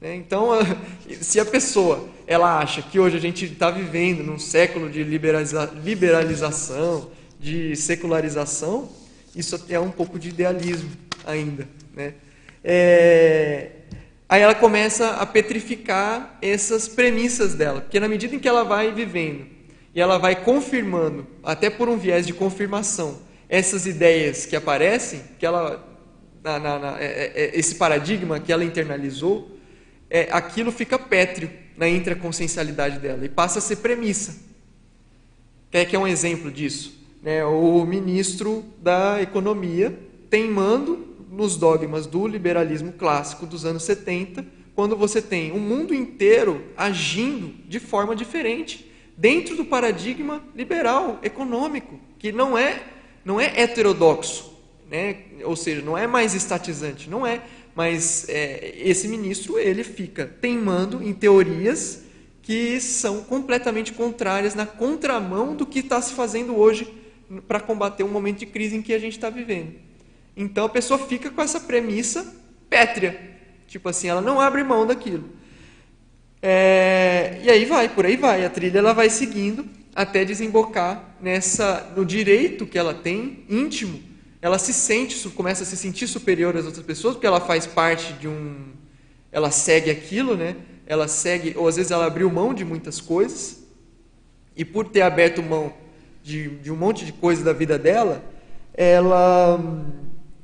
Né? 0.00 0.16
Então, 0.16 0.50
se 1.20 1.40
a 1.40 1.44
pessoa 1.44 2.08
ela 2.26 2.58
acha 2.58 2.82
que 2.82 2.98
hoje 2.98 3.16
a 3.16 3.20
gente 3.20 3.44
está 3.44 3.70
vivendo 3.70 4.22
num 4.22 4.38
século 4.38 4.88
de 4.90 5.02
liberaliza 5.02 5.72
liberalização, 5.82 7.10
de 7.40 7.76
secularização, 7.76 8.88
isso 9.34 9.64
é 9.68 9.78
um 9.78 9.90
pouco 9.90 10.18
de 10.18 10.28
idealismo 10.30 10.90
ainda. 11.24 11.68
Né? 11.94 12.14
É... 12.64 13.70
Aí 14.28 14.42
ela 14.42 14.54
começa 14.54 15.10
a 15.10 15.24
petrificar 15.24 16.36
essas 16.42 16.86
premissas 16.86 17.54
dela, 17.54 17.80
porque 17.80 17.98
na 17.98 18.08
medida 18.08 18.34
em 18.34 18.38
que 18.38 18.48
ela 18.48 18.62
vai 18.62 18.92
vivendo 18.92 19.46
e 19.94 20.00
ela 20.00 20.18
vai 20.18 20.44
confirmando, 20.44 21.26
até 21.42 21.70
por 21.70 21.88
um 21.88 21.96
viés 21.96 22.26
de 22.26 22.34
confirmação, 22.34 23.20
essas 23.48 23.86
ideias 23.86 24.44
que 24.44 24.54
aparecem, 24.54 25.22
que 25.38 25.46
ela, 25.46 25.82
na, 26.44 26.58
na, 26.58 26.78
na, 26.78 27.00
é, 27.00 27.04
é, 27.04 27.32
é, 27.34 27.58
esse 27.58 27.76
paradigma 27.76 28.38
que 28.38 28.52
ela 28.52 28.64
internalizou, 28.64 29.57
é, 30.10 30.28
aquilo 30.30 30.72
fica 30.72 30.98
pétreo 30.98 31.50
na 31.76 31.88
intraconsciencialidade 31.88 32.98
dela 32.98 33.24
e 33.24 33.28
passa 33.28 33.58
a 33.58 33.62
ser 33.62 33.76
premissa. 33.76 34.36
Quer 35.70 35.84
que 35.84 35.94
é 35.94 35.98
um 35.98 36.06
exemplo 36.06 36.50
disso? 36.50 36.98
Né? 37.22 37.44
O 37.44 37.84
ministro 37.84 38.64
da 38.80 39.20
Economia 39.20 39.96
teimando 40.30 41.06
nos 41.30 41.56
dogmas 41.56 42.06
do 42.06 42.26
liberalismo 42.26 42.92
clássico 42.92 43.46
dos 43.46 43.64
anos 43.64 43.82
70, 43.84 44.44
quando 44.74 44.96
você 44.96 45.20
tem 45.20 45.52
o 45.52 45.58
mundo 45.58 45.94
inteiro 45.94 46.64
agindo 46.76 47.54
de 47.68 47.78
forma 47.78 48.14
diferente, 48.14 48.90
dentro 49.16 49.56
do 49.56 49.64
paradigma 49.64 50.42
liberal 50.54 51.18
econômico, 51.22 51.98
que 52.18 52.32
não 52.32 52.56
é 52.56 52.82
não 53.24 53.38
é 53.38 53.60
heterodoxo, 53.60 54.52
né? 54.90 55.16
ou 55.44 55.54
seja, 55.54 55.82
não 55.82 55.98
é 55.98 56.06
mais 56.06 56.34
estatizante, 56.34 57.10
não 57.10 57.26
é. 57.26 57.42
Mas 57.78 58.28
é, 58.28 58.74
esse 58.76 59.06
ministro 59.06 59.56
ele 59.56 59.84
fica 59.84 60.26
teimando 60.26 61.00
em 61.00 61.12
teorias 61.12 62.02
que 62.42 62.80
são 62.80 63.22
completamente 63.22 63.92
contrárias, 63.92 64.56
na 64.56 64.66
contramão 64.66 65.54
do 65.54 65.64
que 65.64 65.78
está 65.78 66.02
se 66.02 66.12
fazendo 66.12 66.56
hoje 66.56 66.92
para 67.46 67.60
combater 67.60 68.02
o 68.02 68.08
momento 68.08 68.40
de 68.40 68.46
crise 68.46 68.74
em 68.74 68.82
que 68.82 68.92
a 68.92 68.98
gente 68.98 69.12
está 69.12 69.30
vivendo. 69.30 69.74
Então 70.36 70.64
a 70.64 70.68
pessoa 70.68 70.98
fica 70.98 71.30
com 71.30 71.40
essa 71.40 71.60
premissa 71.60 72.34
pétrea, 72.68 73.16
tipo 73.68 73.88
assim, 73.88 74.08
ela 74.08 74.20
não 74.20 74.40
abre 74.40 74.64
mão 74.64 74.84
daquilo. 74.84 75.30
É, 76.42 77.38
e 77.44 77.48
aí 77.48 77.64
vai, 77.64 77.88
por 77.88 78.04
aí 78.04 78.16
vai, 78.16 78.44
a 78.44 78.50
trilha 78.50 78.80
ela 78.80 78.92
vai 78.92 79.08
seguindo 79.08 79.64
até 79.94 80.24
desembocar 80.24 81.14
nessa 81.20 81.92
no 81.96 82.04
direito 82.04 82.66
que 82.66 82.76
ela 82.76 82.92
tem 82.92 83.44
íntimo. 83.48 84.07
Ela 84.40 84.58
se 84.58 84.72
sente, 84.72 85.28
começa 85.30 85.62
a 85.62 85.66
se 85.66 85.76
sentir 85.76 86.06
superior 86.06 86.56
às 86.56 86.64
outras 86.64 86.84
pessoas 86.84 87.14
porque 87.14 87.26
ela 87.26 87.40
faz 87.40 87.66
parte 87.66 88.12
de 88.14 88.28
um, 88.28 88.72
ela 89.32 89.50
segue 89.50 89.90
aquilo, 89.90 90.36
né? 90.36 90.56
Ela 90.86 91.08
segue, 91.08 91.54
ou 91.56 91.66
às 91.66 91.76
vezes 91.76 91.90
ela 91.90 92.06
abriu 92.06 92.30
mão 92.30 92.54
de 92.54 92.64
muitas 92.64 93.00
coisas 93.00 93.64
e 94.56 94.64
por 94.64 94.88
ter 94.88 95.02
aberto 95.02 95.42
mão 95.42 95.72
de, 96.22 96.48
de 96.58 96.70
um 96.70 96.76
monte 96.76 97.04
de 97.04 97.12
coisas 97.12 97.44
da 97.44 97.52
vida 97.52 97.78
dela, 97.78 98.24
ela 98.74 99.60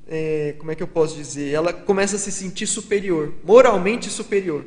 é, 0.07 0.55
como 0.59 0.71
é 0.71 0.75
que 0.75 0.83
eu 0.83 0.89
posso 0.89 1.17
dizer? 1.17 1.53
Ela 1.53 1.73
começa 1.73 2.17
a 2.17 2.19
se 2.19 2.31
sentir 2.31 2.67
superior, 2.67 3.33
moralmente 3.45 4.11
superior. 4.11 4.65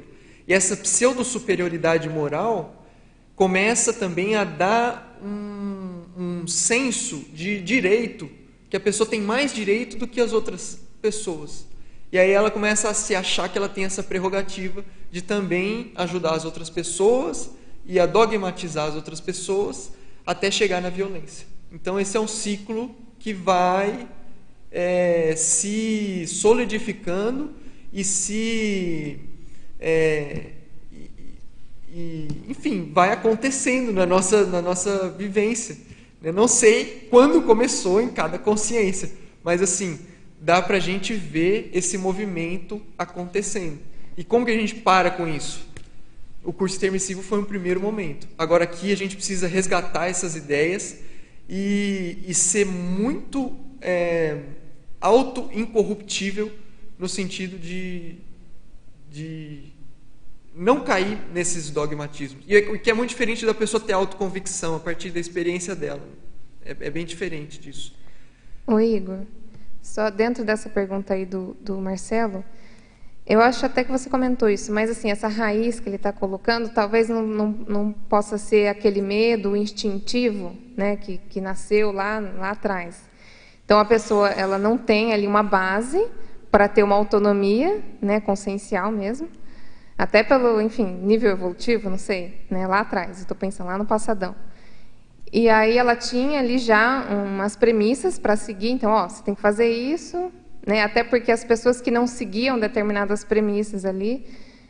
E 0.48 0.54
essa 0.54 0.76
pseudo 0.76 1.24
superioridade 1.24 2.10
moral 2.10 2.86
começa 3.36 3.94
também 3.94 4.36
a 4.36 4.44
dar 4.44 5.20
um, 5.24 6.02
um 6.18 6.48
senso 6.48 7.18
de 7.34 7.62
direito, 7.62 8.30
que 8.70 8.78
a 8.78 8.80
pessoa 8.80 9.10
tem 9.10 9.22
mais 9.22 9.54
direito 9.54 9.98
do 9.98 10.08
que 10.08 10.20
as 10.20 10.34
outras 10.34 10.80
pessoas. 11.02 11.66
E 12.12 12.18
aí 12.18 12.32
ela 12.32 12.50
começa 12.50 12.90
a 12.90 12.94
se 12.94 13.16
achar 13.16 13.50
que 13.50 13.58
ela 13.58 13.68
tem 13.68 13.86
essa 13.86 14.02
prerrogativa 14.02 14.84
de 15.12 15.22
também 15.22 15.92
ajudar 15.96 16.32
as 16.32 16.46
outras 16.46 16.70
pessoas 16.70 17.50
e 17.86 18.00
a 18.00 18.06
dogmatizar 18.06 18.88
as 18.88 18.96
outras 18.96 19.20
pessoas 19.20 19.92
até 20.26 20.50
chegar 20.52 20.82
na 20.82 20.90
violência. 20.90 21.48
Então 21.72 22.00
esse 22.00 22.16
é 22.16 22.20
um 22.20 22.28
ciclo 22.28 22.96
que 23.20 23.34
vai 23.34 24.08
é, 24.72 25.36
se 25.36 26.26
solidificando 26.28 27.52
e 27.92 28.04
se 28.04 29.20
é, 29.80 30.52
e, 31.98 32.28
enfim, 32.48 32.92
vai 32.94 33.12
acontecendo 33.12 33.92
na 33.92 34.06
nossa, 34.06 34.46
na 34.46 34.62
nossa 34.62 35.10
vivência. 35.10 35.76
Eu 36.22 36.34
não 36.34 36.48
sei 36.48 37.08
quando 37.10 37.42
começou 37.44 38.02
em 38.02 38.10
cada 38.10 38.40
consciência, 38.40 39.12
mas 39.44 39.62
assim, 39.62 40.00
dá 40.42 40.62
para 40.62 40.78
a 40.78 40.80
gente 40.80 41.14
ver 41.14 41.70
esse 41.74 41.98
movimento 41.98 42.82
acontecendo. 42.98 43.80
E 44.18 44.24
como 44.24 44.46
que 44.46 44.52
a 44.52 44.56
gente 44.56 44.76
para 44.76 45.12
com 45.12 45.28
isso? 45.28 45.68
O 46.44 46.52
curso 46.52 46.76
intermissivo 46.78 47.22
foi 47.22 47.40
um 47.40 47.44
primeiro 47.44 47.80
momento. 47.80 48.28
Agora 48.38 48.64
aqui 48.64 48.92
a 48.92 48.98
gente 48.98 49.16
precisa 49.16 49.48
resgatar 49.48 50.08
essas 50.08 50.36
ideias 50.36 50.98
e, 51.48 52.18
e 52.26 52.34
ser 52.34 52.66
muito 52.66 53.56
é, 53.82 54.42
auto-incorruptível 55.00 56.52
no 56.98 57.08
sentido 57.08 57.60
de, 57.60 58.16
de 59.12 59.77
não 60.58 60.84
cair 60.84 61.20
nesses 61.32 61.70
dogmatismos. 61.70 62.44
E 62.48 62.58
o 62.58 62.80
que 62.80 62.90
é 62.90 62.94
muito 62.94 63.10
diferente 63.10 63.46
da 63.46 63.54
pessoa 63.54 63.80
ter 63.80 63.94
autoconvicção 63.94 64.76
a 64.76 64.80
partir 64.80 65.12
da 65.12 65.20
experiência 65.20 65.76
dela. 65.76 66.02
É, 66.66 66.76
é 66.80 66.90
bem 66.90 67.06
diferente 67.06 67.60
disso. 67.60 67.96
O 68.66 68.80
Igor, 68.80 69.20
só 69.82 70.10
dentro 70.10 70.44
dessa 70.44 70.68
pergunta 70.68 71.14
aí 71.14 71.26
do, 71.26 71.56
do 71.62 71.78
Marcelo, 71.80 72.44
eu 73.26 73.40
acho 73.42 73.66
até 73.66 73.84
que 73.84 73.92
você 73.92 74.10
comentou 74.10 74.50
isso, 74.50 74.72
mas 74.72 74.90
assim, 74.90 75.12
essa 75.12 75.28
raiz 75.28 75.80
que 75.80 75.90
ele 75.90 75.98
está 75.98 76.12
colocando, 76.12 76.70
talvez 76.70 77.08
não, 77.08 77.22
não, 77.22 77.48
não, 77.68 77.92
possa 77.92 78.38
ser 78.38 78.68
aquele 78.68 79.02
medo 79.02 79.56
instintivo, 79.56 80.56
né, 80.76 80.96
que, 80.96 81.18
que 81.18 81.40
nasceu 81.40 81.92
lá, 81.92 82.20
lá 82.20 82.52
atrás. 82.52 83.02
Então 83.64 83.80
a 83.80 83.86
pessoa 83.86 84.30
ela 84.30 84.58
não 84.58 84.78
tem 84.78 85.14
ali 85.14 85.28
uma 85.28 85.44
base 85.44 86.04
para 86.50 86.70
ter 86.70 86.84
uma 86.84 86.96
autonomia, 86.96 87.84
né, 88.02 88.22
consciencial 88.22 88.92
mesmo, 88.92 89.28
até 89.98 90.24
pelo, 90.24 90.62
enfim, 90.62 90.86
nível 90.86 91.32
evolutivo, 91.32 91.90
não 91.90 91.98
sei, 91.98 92.46
né, 92.50 92.68
lá 92.68 92.82
atrás, 92.82 93.20
estou 93.20 93.36
pensando 93.36 93.68
lá 93.68 93.78
no 93.78 93.86
passadão. 93.86 94.36
E 95.34 95.50
aí 95.50 95.78
ela 95.78 95.96
tinha 95.96 96.40
ali 96.40 96.58
já 96.58 97.06
umas 97.10 97.56
premissas 97.56 98.20
para 98.20 98.36
seguir, 98.36 98.70
então, 98.70 98.92
ó, 98.92 99.10
você 99.10 99.24
tem 99.24 99.34
que 99.34 99.42
fazer 99.42 99.70
isso, 99.70 100.32
né, 100.66 100.84
até 100.84 101.04
porque 101.04 101.32
as 101.32 101.44
pessoas 101.44 101.82
que 101.82 101.90
não 101.90 102.06
seguiam 102.06 102.60
determinadas 102.60 103.24
premissas 103.24 103.86
ali, 103.86 104.26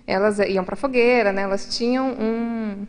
elas 0.06 0.40
iam 0.40 0.64
para 0.64 0.74
a 0.74 0.78
fogueira, 0.78 1.34
né, 1.34 1.42
elas 1.42 1.76
tinham 1.78 2.16
um, 2.20 2.88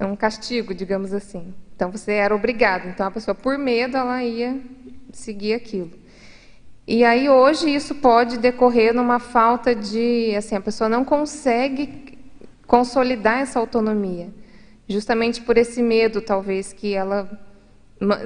um 0.00 0.14
castigo, 0.14 0.72
digamos 0.72 1.12
assim. 1.12 1.52
Então 1.74 1.90
você 1.90 2.12
era 2.12 2.34
obrigado. 2.34 2.88
Então 2.88 3.06
a 3.06 3.10
pessoa, 3.10 3.34
por 3.34 3.58
medo, 3.58 3.96
ela 3.96 4.22
ia 4.22 4.60
seguir 5.12 5.54
aquilo. 5.54 5.90
E 6.86 7.02
aí 7.02 7.28
hoje 7.28 7.74
isso 7.74 7.94
pode 7.94 8.38
decorrer 8.38 8.92
numa 8.92 9.18
falta 9.18 9.74
de, 9.74 10.34
assim, 10.36 10.54
a 10.54 10.60
pessoa 10.60 10.88
não 10.88 11.04
consegue 11.04 12.18
consolidar 12.66 13.40
essa 13.40 13.58
autonomia, 13.58 14.28
justamente 14.86 15.40
por 15.40 15.56
esse 15.56 15.82
medo, 15.82 16.20
talvez, 16.20 16.72
que 16.72 16.94
ela 16.94 17.30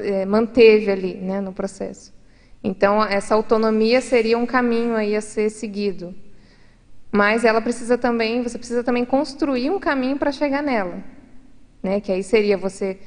é, 0.02 0.26
manteve 0.26 0.90
ali, 0.90 1.14
né, 1.14 1.40
no 1.40 1.52
processo. 1.52 2.12
Então 2.62 3.04
essa 3.04 3.34
autonomia 3.34 4.00
seria 4.00 4.36
um 4.36 4.46
caminho 4.46 4.96
aí 4.96 5.14
a 5.14 5.20
ser 5.20 5.50
seguido, 5.50 6.12
mas 7.12 7.44
ela 7.44 7.60
precisa 7.60 7.96
também, 7.96 8.42
você 8.42 8.58
precisa 8.58 8.82
também 8.82 9.04
construir 9.04 9.70
um 9.70 9.78
caminho 9.78 10.16
para 10.18 10.32
chegar 10.32 10.62
nela, 10.62 11.02
né? 11.82 12.00
Que 12.00 12.10
aí 12.10 12.22
seria 12.22 12.58
você 12.58 12.98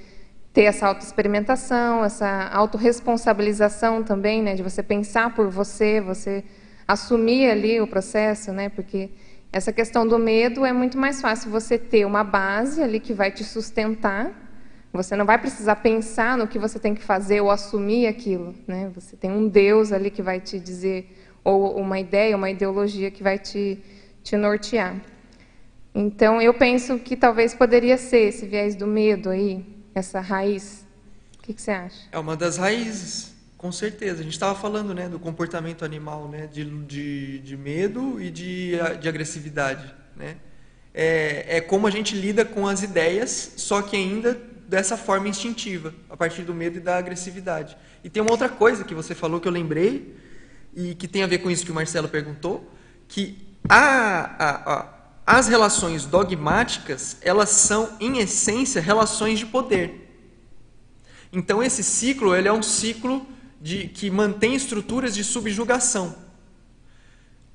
ter 0.53 0.63
essa 0.63 0.87
autoexperimentação, 0.87 2.03
essa 2.03 2.49
autorresponsabilização 2.49 4.03
também, 4.03 4.41
né, 4.41 4.55
de 4.55 4.63
você 4.63 4.83
pensar 4.83 5.33
por 5.33 5.49
você, 5.49 6.01
você 6.01 6.43
assumir 6.87 7.49
ali 7.49 7.79
o 7.79 7.87
processo, 7.87 8.51
né, 8.51 8.69
porque 8.69 9.09
essa 9.51 9.71
questão 9.71 10.07
do 10.07 10.17
medo 10.17 10.65
é 10.65 10.71
muito 10.71 10.97
mais 10.97 11.21
fácil 11.21 11.51
você 11.51 11.77
ter 11.77 12.05
uma 12.05 12.23
base 12.23 12.81
ali 12.81 12.99
que 12.99 13.13
vai 13.13 13.31
te 13.31 13.43
sustentar. 13.43 14.31
Você 14.93 15.15
não 15.15 15.25
vai 15.25 15.37
precisar 15.37 15.77
pensar 15.77 16.37
no 16.37 16.47
que 16.47 16.59
você 16.59 16.79
tem 16.79 16.93
que 16.95 17.03
fazer 17.03 17.41
ou 17.41 17.51
assumir 17.51 18.07
aquilo, 18.07 18.55
né? 18.67 18.91
Você 18.95 19.15
tem 19.15 19.31
um 19.31 19.47
Deus 19.47 19.91
ali 19.91 20.09
que 20.09 20.21
vai 20.21 20.39
te 20.39 20.59
dizer 20.59 21.17
ou 21.43 21.77
uma 21.77 21.99
ideia, 21.99 22.35
uma 22.35 22.49
ideologia 22.49 23.09
que 23.11 23.23
vai 23.23 23.37
te 23.39 23.79
te 24.23 24.37
nortear. 24.37 24.95
Então 25.93 26.41
eu 26.41 26.53
penso 26.53 26.97
que 26.99 27.15
talvez 27.15 27.53
poderia 27.53 27.97
ser 27.97 28.29
esse 28.29 28.45
viés 28.45 28.75
do 28.75 28.87
medo 28.87 29.29
aí, 29.29 29.65
essa 29.93 30.19
raiz? 30.19 30.85
O 31.37 31.43
que, 31.43 31.53
que 31.53 31.61
você 31.61 31.71
acha? 31.71 31.97
É 32.11 32.19
uma 32.19 32.35
das 32.35 32.57
raízes, 32.57 33.33
com 33.57 33.71
certeza. 33.71 34.21
A 34.21 34.23
gente 34.23 34.33
estava 34.33 34.57
falando 34.57 34.93
né, 34.93 35.09
do 35.09 35.19
comportamento 35.19 35.83
animal, 35.83 36.27
né, 36.27 36.47
de, 36.47 36.63
de, 36.85 37.39
de 37.39 37.57
medo 37.57 38.21
e 38.21 38.29
de, 38.29 38.73
de 38.99 39.09
agressividade. 39.09 39.93
Né? 40.15 40.37
É, 40.93 41.57
é 41.57 41.61
como 41.61 41.87
a 41.87 41.91
gente 41.91 42.15
lida 42.15 42.45
com 42.45 42.67
as 42.67 42.83
ideias, 42.83 43.53
só 43.57 43.81
que 43.81 43.95
ainda 43.95 44.39
dessa 44.67 44.95
forma 44.95 45.27
instintiva, 45.27 45.93
a 46.09 46.15
partir 46.15 46.43
do 46.43 46.53
medo 46.53 46.77
e 46.77 46.79
da 46.79 46.97
agressividade. 46.97 47.75
E 48.03 48.09
tem 48.09 48.21
uma 48.21 48.31
outra 48.31 48.47
coisa 48.47 48.83
que 48.85 48.95
você 48.95 49.13
falou 49.13 49.39
que 49.39 49.47
eu 49.47 49.51
lembrei, 49.51 50.15
e 50.73 50.95
que 50.95 51.07
tem 51.07 51.23
a 51.23 51.27
ver 51.27 51.39
com 51.39 51.49
isso 51.49 51.65
que 51.65 51.71
o 51.71 51.75
Marcelo 51.75 52.07
perguntou, 52.07 52.71
que 53.07 53.37
a, 53.67 54.43
a, 54.43 54.73
a 54.73 54.83
as 55.25 55.47
relações 55.47 56.05
dogmáticas, 56.05 57.17
elas 57.21 57.49
são, 57.49 57.95
em 57.99 58.17
essência, 58.19 58.81
relações 58.81 59.39
de 59.39 59.45
poder. 59.45 60.01
Então, 61.31 61.63
esse 61.63 61.83
ciclo 61.83 62.35
ele 62.35 62.47
é 62.47 62.53
um 62.53 62.63
ciclo 62.63 63.25
de, 63.61 63.87
que 63.87 64.09
mantém 64.09 64.55
estruturas 64.55 65.15
de 65.15 65.23
subjugação. 65.23 66.15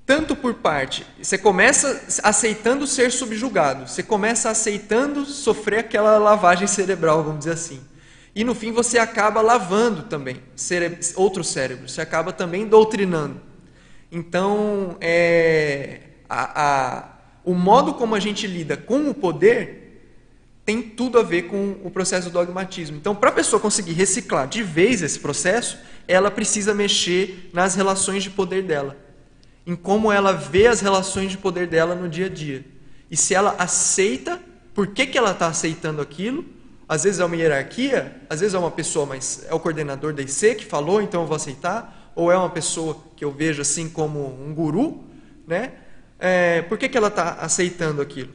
Tanto 0.06 0.36
por 0.36 0.55
parte, 0.55 1.05
você 1.20 1.36
começa 1.36 2.20
aceitando 2.22 2.86
ser 2.86 3.10
subjugado, 3.10 3.88
você 3.88 4.05
começa 4.05 4.48
aceitando 4.48 5.24
sofrer 5.24 5.80
aquela 5.80 6.16
lavagem 6.16 6.68
cerebral, 6.68 7.24
vamos 7.24 7.40
dizer 7.40 7.52
assim. 7.52 7.80
E 8.32 8.44
no 8.44 8.55
fim 8.55 8.70
você 8.70 8.98
acaba 8.98 9.40
lavando 9.40 10.05
também 10.05 10.40
cére 10.55 10.98
outro 11.16 11.43
cérebro, 11.43 11.88
você 11.88 12.01
acaba 12.01 12.32
também 12.32 12.68
doutrinando. 12.68 13.40
Então, 14.12 14.97
é, 15.01 16.02
a, 16.28 17.01
a 17.02 17.15
o 17.47 17.55
modo 17.55 17.94
como 17.94 18.16
a 18.16 18.20
gente 18.20 18.44
lida 18.44 18.77
com 18.77 19.09
o 19.09 19.14
poder 19.14 19.85
tem 20.64 20.82
tudo 20.82 21.16
a 21.16 21.23
ver 21.23 21.43
com 21.43 21.77
o 21.85 21.90
processo 21.93 22.28
do 22.28 22.32
dogmatismo. 22.32 22.97
Então, 22.97 23.14
para 23.14 23.31
a 23.31 23.32
pessoa 23.32 23.60
conseguir 23.60 23.93
reciclar 23.93 24.48
de 24.48 24.64
vez 24.64 25.01
esse 25.01 25.20
processo, 25.20 25.78
ela 26.09 26.28
precisa 26.28 26.74
mexer 26.74 27.48
nas 27.52 27.77
relações 27.77 28.24
de 28.24 28.31
poder 28.31 28.64
dela, 28.64 28.97
em 29.64 29.77
como 29.77 30.10
ela 30.10 30.32
vê 30.32 30.66
as 30.66 30.81
relações 30.81 31.31
de 31.31 31.39
poder 31.39 31.68
dela 31.68 31.94
no 31.94 32.09
dia 32.09 32.27
a 32.27 32.28
dia. 32.28 32.64
E 33.09 33.16
se 33.16 33.32
ela 33.32 33.55
aceita, 33.60 34.40
por 34.74 34.89
que, 34.89 35.06
que 35.06 35.16
ela 35.16 35.31
está 35.31 35.47
aceitando 35.47 36.02
aquilo? 36.02 36.44
Às 36.89 37.05
vezes 37.05 37.20
é 37.20 37.24
uma 37.24 37.36
hierarquia, 37.36 38.20
às 38.28 38.40
vezes 38.40 38.55
é 38.55 38.59
uma 38.59 38.73
pessoa, 38.73 39.06
mas 39.06 39.47
é 39.48 39.55
o 39.55 39.60
coordenador 39.60 40.12
da 40.12 40.23
IC 40.23 40.56
que 40.56 40.64
falou, 40.64 41.01
então 41.01 41.20
eu 41.20 41.28
vou 41.28 41.36
aceitar, 41.36 42.12
ou 42.16 42.32
é 42.32 42.36
uma 42.36 42.51
pessoa 42.51 42.97
que 43.14 43.24
eu 43.24 43.31
vejo 43.31 43.62
assim 43.62 43.89
como 43.89 44.36
um 44.44 44.52
guru, 44.52 45.05
né? 45.47 45.73
É, 46.18 46.62
por 46.62 46.78
que, 46.78 46.88
que 46.88 46.97
ela 46.97 47.09
está 47.09 47.34
aceitando 47.34 48.01
aquilo? 48.01 48.32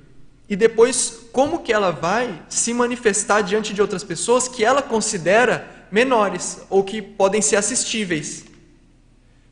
E 0.47 0.55
depois, 0.55 1.27
como 1.31 1.59
que 1.59 1.71
ela 1.71 1.91
vai 1.91 2.41
se 2.49 2.73
manifestar 2.73 3.41
diante 3.41 3.73
de 3.73 3.81
outras 3.81 4.03
pessoas 4.03 4.47
que 4.47 4.63
ela 4.65 4.81
considera 4.81 5.87
menores 5.89 6.59
ou 6.69 6.83
que 6.83 7.01
podem 7.01 7.41
ser 7.41 7.55
assistíveis? 7.55 8.45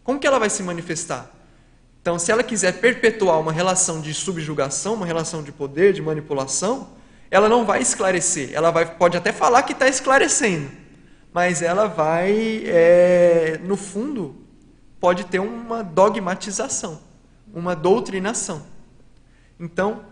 Como 0.03 0.19
que 0.19 0.27
ela 0.27 0.39
vai 0.39 0.49
se 0.49 0.61
manifestar? 0.61 1.31
Então, 2.01 2.19
se 2.19 2.31
ela 2.31 2.43
quiser 2.43 2.79
perpetuar 2.79 3.39
uma 3.39 3.51
relação 3.51 4.01
de 4.01 4.13
subjugação, 4.13 4.93
uma 4.93 5.05
relação 5.05 5.41
de 5.43 5.51
poder, 5.51 5.93
de 5.93 6.01
manipulação, 6.01 6.89
ela 7.31 7.47
não 7.47 7.65
vai 7.65 7.81
esclarecer. 7.81 8.51
Ela 8.53 8.71
vai, 8.71 8.85
pode 8.95 9.17
até 9.17 9.31
falar 9.31 9.63
que 9.63 9.73
está 9.73 9.87
esclarecendo, 9.87 10.69
mas 11.31 11.61
ela 11.61 11.87
vai, 11.87 12.63
é, 12.65 13.59
no 13.63 13.77
fundo, 13.77 14.35
pode 14.99 15.25
ter 15.25 15.39
uma 15.39 15.83
dogmatização 15.83 17.08
uma 17.53 17.75
doutrinação. 17.75 18.65
Então, 19.59 20.05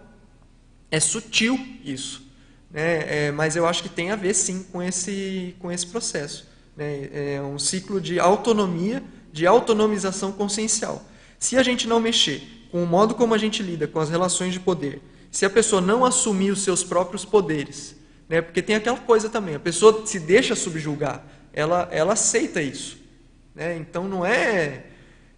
é 0.91 0.99
sutil 0.99 1.57
isso, 1.83 2.27
né? 2.69 3.27
É, 3.27 3.31
mas 3.31 3.55
eu 3.55 3.65
acho 3.65 3.83
que 3.83 3.89
tem 3.89 4.11
a 4.11 4.15
ver 4.15 4.33
sim 4.33 4.63
com 4.71 4.81
esse, 4.81 5.55
com 5.59 5.71
esse 5.71 5.87
processo. 5.87 6.47
Né? 6.75 7.09
É 7.11 7.41
um 7.41 7.57
ciclo 7.57 7.99
de 7.99 8.19
autonomia, 8.19 9.03
de 9.31 9.47
autonomização 9.47 10.31
consciencial. 10.31 11.03
Se 11.39 11.57
a 11.57 11.63
gente 11.63 11.87
não 11.87 11.99
mexer 11.99 12.41
com 12.71 12.83
o 12.83 12.87
modo 12.87 13.15
como 13.15 13.33
a 13.33 13.37
gente 13.37 13.63
lida 13.63 13.87
com 13.87 13.99
as 13.99 14.09
relações 14.09 14.53
de 14.53 14.59
poder, 14.59 15.01
se 15.31 15.45
a 15.45 15.49
pessoa 15.49 15.81
não 15.81 16.03
assumir 16.03 16.51
os 16.51 16.61
seus 16.61 16.83
próprios 16.83 17.23
poderes, 17.23 17.95
né? 18.27 18.41
porque 18.41 18.61
tem 18.61 18.75
aquela 18.75 18.97
coisa 18.97 19.29
também, 19.29 19.55
a 19.55 19.59
pessoa 19.59 20.05
se 20.05 20.19
deixa 20.19 20.55
subjugar, 20.55 21.25
ela, 21.53 21.87
ela 21.91 22.13
aceita 22.13 22.61
isso. 22.61 22.97
Né? 23.55 23.77
Então 23.77 24.07
não 24.07 24.25
é 24.25 24.85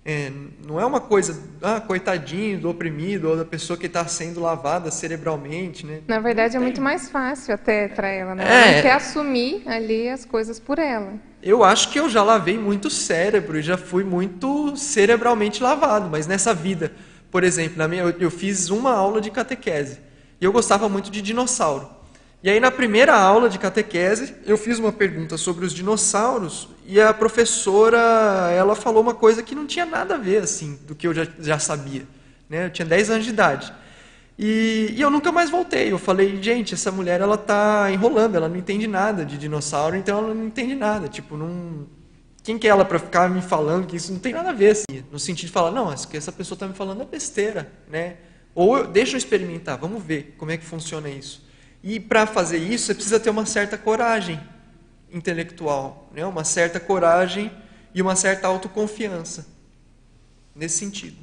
é, 0.10 0.32
não 0.66 0.80
é 0.80 0.86
uma 0.86 1.00
coisa, 1.00 1.40
ah, 1.62 1.80
coitadinho 1.80 2.60
do 2.60 2.68
oprimido 2.68 3.30
ou 3.30 3.38
da 3.38 3.46
pessoa 3.46 3.78
que 3.78 3.86
está 3.86 4.04
sendo 4.08 4.40
lavada 4.40 4.90
cerebralmente, 4.90 5.86
né? 5.86 6.02
Na 6.08 6.20
verdade, 6.20 6.58
é 6.58 6.60
muito 6.60 6.82
mais 6.82 7.12
fácil 7.12 7.54
até 7.54 7.88
para 7.88 8.08
ela, 8.08 8.34
né? 8.34 8.44
Ela 8.44 8.76
não 8.76 8.82
quer 8.82 8.94
assumir 8.94 9.62
ali 9.68 10.10
as 10.10 10.26
coisas 10.26 10.60
por 10.60 10.80
ela. 10.80 11.14
Eu 11.44 11.64
acho 11.64 11.92
que 11.92 12.00
eu 12.00 12.10
já 12.10 12.24
lavei 12.24 12.58
muito 12.58 12.90
cérebro 12.90 13.60
e 13.60 13.62
já 13.62 13.78
fui 13.78 14.04
muito 14.04 14.76
cerebralmente 14.76 15.62
lavado, 15.62 16.10
mas 16.10 16.26
nessa 16.26 16.56
vida, 16.56 16.92
por 17.30 17.44
exemplo, 17.44 17.78
na 17.78 17.88
minha, 17.88 18.02
eu 18.02 18.32
fiz 18.32 18.72
uma 18.72 18.92
aula 18.92 19.22
de 19.22 19.30
catequese 19.30 20.00
e 20.42 20.46
eu 20.46 20.52
gostava 20.52 20.90
muito 20.90 21.12
de 21.12 21.22
dinossauro. 21.22 21.88
E 22.42 22.50
aí, 22.50 22.60
na 22.60 22.72
primeira 22.72 23.14
aula 23.16 23.50
de 23.50 23.60
catequese, 23.60 24.34
eu 24.46 24.58
fiz 24.58 24.80
uma 24.80 24.94
pergunta 24.94 25.38
sobre 25.38 25.66
os 25.66 25.74
dinossauros 25.74 26.70
e 26.86 27.00
a 27.00 27.14
professora 27.14 27.98
ela 28.56 28.76
falou 28.76 29.02
uma 29.02 29.14
coisa 29.14 29.44
que 29.44 29.54
não 29.54 29.68
tinha 29.68 29.86
nada 29.86 30.16
a 30.16 30.18
ver 30.18 30.44
assim 30.44 30.80
do 30.88 30.96
que 30.96 31.06
eu 31.06 31.14
já, 31.14 31.28
já 31.38 31.60
sabia. 31.60 32.04
Né? 32.50 32.68
Eu 32.68 32.70
tinha 32.70 32.86
10 32.86 33.10
anos 33.10 33.26
de 33.26 33.32
idade. 33.32 33.74
E, 34.38 34.94
e, 34.96 35.02
eu 35.02 35.10
nunca 35.10 35.34
mais 35.34 35.50
voltei. 35.50 35.92
Eu 35.92 36.00
falei, 36.00 36.42
gente, 36.42 36.74
essa 36.74 36.90
mulher 36.94 37.20
ela 37.20 37.38
tá 37.38 37.92
enrolando, 37.92 38.36
ela 38.36 38.48
não 38.48 38.56
entende 38.56 38.88
nada 38.88 39.26
de 39.26 39.38
dinossauro, 39.38 39.98
então 39.98 40.20
ela 40.20 40.34
não 40.34 40.46
entende 40.46 40.76
nada. 40.76 41.10
Tipo, 41.10 41.36
não. 41.36 41.88
Quem 42.42 42.58
que 42.58 42.66
é 42.66 42.70
ela 42.70 42.86
para 42.86 43.00
ficar 43.00 43.30
me 43.30 43.42
falando 43.42 43.86
que 43.86 43.98
isso 43.98 44.14
não 44.14 44.20
tem 44.20 44.32
nada 44.32 44.52
a 44.52 44.54
ver 44.54 44.72
assim? 44.72 45.04
No 45.12 45.20
sentido 45.20 45.48
de 45.48 45.52
falar, 45.52 45.72
não, 45.72 45.94
que 45.94 46.16
essa 46.16 46.32
pessoa 46.32 46.56
está 46.56 46.66
me 46.66 46.74
falando 46.74 47.02
é 47.02 47.06
besteira, 47.06 47.70
né? 47.90 48.16
Ou 48.56 48.88
deixa 48.88 49.16
eu 49.16 49.18
experimentar, 49.18 49.78
vamos 49.78 50.02
ver 50.02 50.36
como 50.38 50.52
é 50.52 50.58
que 50.58 50.66
funciona 50.66 51.10
isso. 51.10 51.49
E 51.84 52.00
para 52.00 52.28
fazer 52.28 52.58
isso, 52.58 52.86
você 52.86 52.94
precisa 52.94 53.20
ter 53.20 53.30
uma 53.30 53.46
certa 53.46 53.78
coragem 53.78 54.40
intelectual, 55.12 56.10
né? 56.14 56.26
uma 56.26 56.44
certa 56.44 56.80
coragem 56.80 57.52
e 57.94 58.02
uma 58.02 58.16
certa 58.16 58.48
autoconfiança. 58.48 59.48
Nesse 60.56 60.78
sentido. 60.78 61.16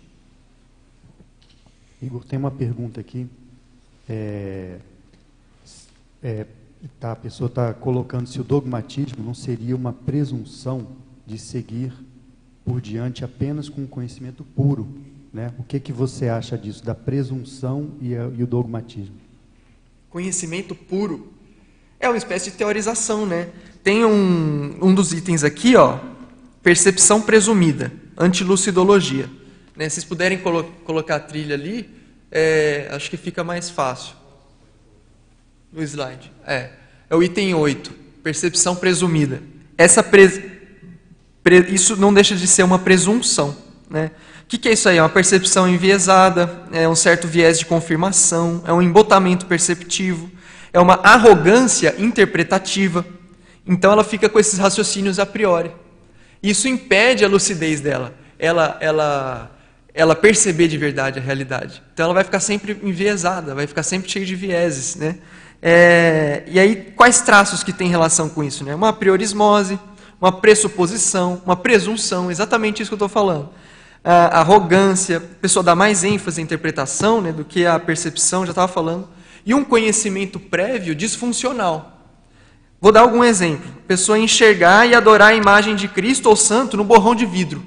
Igor, 2.00 2.24
tem 2.24 2.38
uma 2.38 2.50
pergunta 2.50 3.00
aqui. 3.00 3.26
É, 4.08 4.78
é, 6.22 6.46
tá, 6.98 7.12
a 7.12 7.16
pessoa 7.16 7.48
está 7.48 7.74
colocando 7.74 8.26
se 8.26 8.40
o 8.40 8.44
dogmatismo 8.44 9.22
não 9.22 9.34
seria 9.34 9.76
uma 9.76 9.92
presunção 9.92 10.88
de 11.26 11.38
seguir 11.38 11.92
por 12.64 12.80
diante 12.80 13.24
apenas 13.24 13.68
com 13.68 13.84
o 13.84 13.88
conhecimento 13.88 14.42
puro. 14.42 14.88
Né? 15.32 15.52
O 15.58 15.62
que, 15.62 15.78
que 15.78 15.92
você 15.92 16.28
acha 16.28 16.56
disso, 16.56 16.84
da 16.84 16.94
presunção 16.94 17.90
e, 18.00 18.12
e 18.12 18.42
o 18.42 18.46
dogmatismo? 18.46 19.25
Conhecimento 20.16 20.74
puro. 20.74 21.30
É 22.00 22.08
uma 22.08 22.16
espécie 22.16 22.50
de 22.50 22.56
teorização, 22.56 23.26
né? 23.26 23.50
Tem 23.84 24.02
um, 24.02 24.78
um 24.80 24.94
dos 24.94 25.12
itens 25.12 25.44
aqui, 25.44 25.76
ó, 25.76 25.98
percepção 26.62 27.20
presumida, 27.20 27.92
antilucidologia. 28.16 29.28
Né? 29.76 29.90
Se 29.90 29.96
vocês 29.96 30.04
puderem 30.06 30.38
colo 30.38 30.64
colocar 30.84 31.16
a 31.16 31.20
trilha 31.20 31.54
ali, 31.54 31.90
é, 32.32 32.88
acho 32.92 33.10
que 33.10 33.18
fica 33.18 33.44
mais 33.44 33.68
fácil. 33.68 34.14
No 35.70 35.82
slide. 35.82 36.32
É, 36.46 36.70
é 37.10 37.14
o 37.14 37.22
item 37.22 37.52
8, 37.52 37.92
percepção 38.22 38.74
presumida. 38.74 39.42
Essa 39.76 40.02
isso 41.68 41.94
não 41.94 42.14
deixa 42.14 42.34
de 42.34 42.46
ser 42.46 42.62
uma 42.62 42.78
presunção. 42.78 43.54
Né? 43.90 44.12
O 44.46 44.48
que, 44.48 44.58
que 44.58 44.68
é 44.68 44.72
isso 44.74 44.88
aí? 44.88 44.98
É 44.98 45.02
uma 45.02 45.08
percepção 45.08 45.68
enviesada, 45.68 46.62
é 46.70 46.88
um 46.88 46.94
certo 46.94 47.26
viés 47.26 47.58
de 47.58 47.66
confirmação, 47.66 48.62
é 48.64 48.72
um 48.72 48.80
embotamento 48.80 49.44
perceptivo, 49.44 50.30
é 50.72 50.78
uma 50.78 50.94
arrogância 51.02 51.96
interpretativa. 51.98 53.04
Então 53.66 53.90
ela 53.90 54.04
fica 54.04 54.28
com 54.28 54.38
esses 54.38 54.56
raciocínios 54.56 55.18
a 55.18 55.26
priori. 55.26 55.72
Isso 56.40 56.68
impede 56.68 57.24
a 57.24 57.28
lucidez 57.28 57.80
dela, 57.80 58.14
ela, 58.38 58.76
ela, 58.80 59.50
ela 59.92 60.14
perceber 60.14 60.68
de 60.68 60.78
verdade 60.78 61.18
a 61.18 61.22
realidade. 61.22 61.82
Então 61.92 62.04
ela 62.04 62.14
vai 62.14 62.22
ficar 62.22 62.38
sempre 62.38 62.78
enviesada, 62.84 63.52
vai 63.52 63.66
ficar 63.66 63.82
sempre 63.82 64.08
cheia 64.08 64.24
de 64.24 64.36
vieses. 64.36 64.94
Né? 64.94 65.16
É, 65.60 66.44
e 66.46 66.60
aí, 66.60 66.92
quais 66.94 67.20
traços 67.20 67.64
que 67.64 67.72
tem 67.72 67.88
relação 67.88 68.28
com 68.28 68.44
isso? 68.44 68.62
Né? 68.62 68.76
Uma 68.76 68.92
priorismose, 68.92 69.76
uma 70.20 70.30
pressuposição, 70.30 71.42
uma 71.44 71.56
presunção, 71.56 72.30
exatamente 72.30 72.80
isso 72.80 72.90
que 72.90 72.94
eu 72.94 73.06
estou 73.06 73.08
falando. 73.08 73.50
A 74.08 74.38
arrogância, 74.38 75.16
a 75.16 75.20
pessoa 75.20 75.64
dá 75.64 75.74
mais 75.74 76.04
ênfase 76.04 76.40
à 76.40 76.44
interpretação 76.44 77.20
né, 77.20 77.32
do 77.32 77.44
que 77.44 77.66
à 77.66 77.76
percepção, 77.76 78.46
já 78.46 78.52
estava 78.52 78.68
falando. 78.68 79.08
E 79.44 79.52
um 79.52 79.64
conhecimento 79.64 80.38
prévio 80.38 80.94
disfuncional. 80.94 81.98
Vou 82.80 82.92
dar 82.92 83.00
algum 83.00 83.24
exemplo. 83.24 83.68
A 83.84 83.88
pessoa 83.88 84.16
enxergar 84.16 84.86
e 84.86 84.94
adorar 84.94 85.30
a 85.30 85.34
imagem 85.34 85.74
de 85.74 85.88
Cristo 85.88 86.28
ou 86.28 86.36
santo 86.36 86.76
no 86.76 86.84
borrão 86.84 87.16
de 87.16 87.26
vidro. 87.26 87.64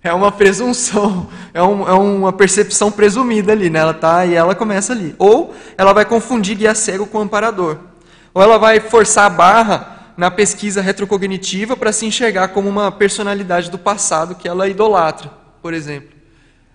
É 0.00 0.12
uma 0.12 0.30
presunção, 0.30 1.28
é, 1.52 1.60
um, 1.60 1.88
é 1.88 1.92
uma 1.92 2.32
percepção 2.32 2.92
presumida 2.92 3.50
ali, 3.50 3.68
né? 3.68 3.80
Ela 3.80 3.92
tá 3.92 4.24
e 4.24 4.34
ela 4.34 4.54
começa 4.54 4.92
ali. 4.92 5.14
Ou 5.18 5.52
ela 5.76 5.92
vai 5.92 6.04
confundir 6.04 6.56
guia 6.56 6.72
cego 6.72 7.04
com 7.04 7.18
amparador. 7.18 7.78
Ou 8.32 8.40
ela 8.40 8.58
vai 8.58 8.78
forçar 8.78 9.26
a 9.26 9.30
barra 9.30 9.99
na 10.20 10.30
pesquisa 10.30 10.82
retrocognitiva 10.82 11.74
para 11.74 11.90
se 11.92 12.04
enxergar 12.04 12.48
como 12.48 12.68
uma 12.68 12.92
personalidade 12.92 13.70
do 13.70 13.78
passado 13.78 14.34
que 14.34 14.46
ela 14.46 14.68
idolatra, 14.68 15.30
por 15.62 15.72
exemplo. 15.72 16.10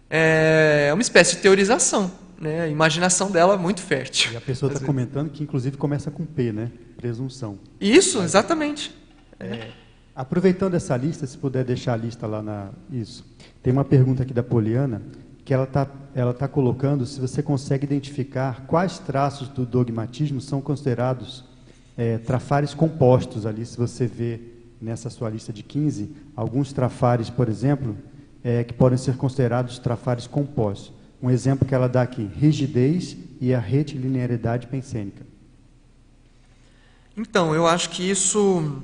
É 0.10 0.90
uma 0.92 1.02
espécie 1.04 1.36
de 1.36 1.44
teorização. 1.44 2.12
Né? 2.42 2.62
A 2.62 2.68
imaginação 2.68 3.30
dela 3.30 3.54
é 3.54 3.58
muito 3.58 3.82
fértil. 3.82 4.34
E 4.34 4.36
a 4.36 4.42
pessoa 4.42 4.74
está 4.74 4.84
comentando 4.84 5.30
que, 5.30 5.44
inclusive, 5.44 5.78
começa 5.78 6.10
com 6.10 6.26
P, 6.26 6.52
né? 6.52 6.72
Presunção. 6.98 7.60
Isso, 7.80 8.20
exatamente. 8.24 8.92
É, 9.40 9.68
aproveitando 10.16 10.74
essa 10.74 10.98
lista, 10.98 11.28
se 11.28 11.38
puder 11.38 11.64
deixar 11.64 11.94
a 11.94 11.98
lista 11.98 12.26
lá 12.26 12.42
na. 12.42 12.70
Isso. 12.92 13.24
Tem 13.62 13.72
uma 13.72 13.86
pergunta 13.86 14.24
aqui 14.24 14.34
da 14.34 14.42
Poliana 14.42 15.04
que 15.46 15.54
ela 15.54 15.66
está 15.66 15.88
ela 16.16 16.34
tá 16.34 16.48
colocando 16.48 17.06
se 17.06 17.20
você 17.20 17.44
consegue 17.44 17.86
identificar 17.86 18.66
quais 18.66 18.98
traços 18.98 19.48
do 19.50 19.68
dogmatismo 19.68 20.42
são 20.42 20.60
considerados 20.60 21.46
é, 21.98 22.18
trafares 22.18 22.74
compostos 22.74 23.46
ali, 23.46 23.66
se 23.66 23.78
você 23.78 24.06
vê 24.06 24.40
nessa 24.82 25.10
sua 25.10 25.30
lista 25.30 25.54
de 25.54 25.64
15, 25.64 26.16
alguns 26.36 26.74
trafares, 26.74 27.30
por 27.30 27.48
exemplo, 27.48 27.98
é, 28.44 28.64
que 28.64 28.74
podem 28.74 28.98
ser 28.98 29.18
considerados 29.18 29.80
trafares 29.80 30.28
compostos. 30.28 30.94
Um 31.22 31.32
exemplo 31.32 31.68
que 31.68 31.74
ela 31.74 31.88
dá 31.88 32.02
aqui, 32.02 32.30
rigidez 32.36 33.18
e 33.40 33.54
a 33.54 33.60
retilinearidade 33.60 34.68
pensênica. 34.68 35.26
Então, 37.18 37.56
eu 37.56 37.66
acho 37.66 37.90
que 37.90 38.08
isso, 38.08 38.84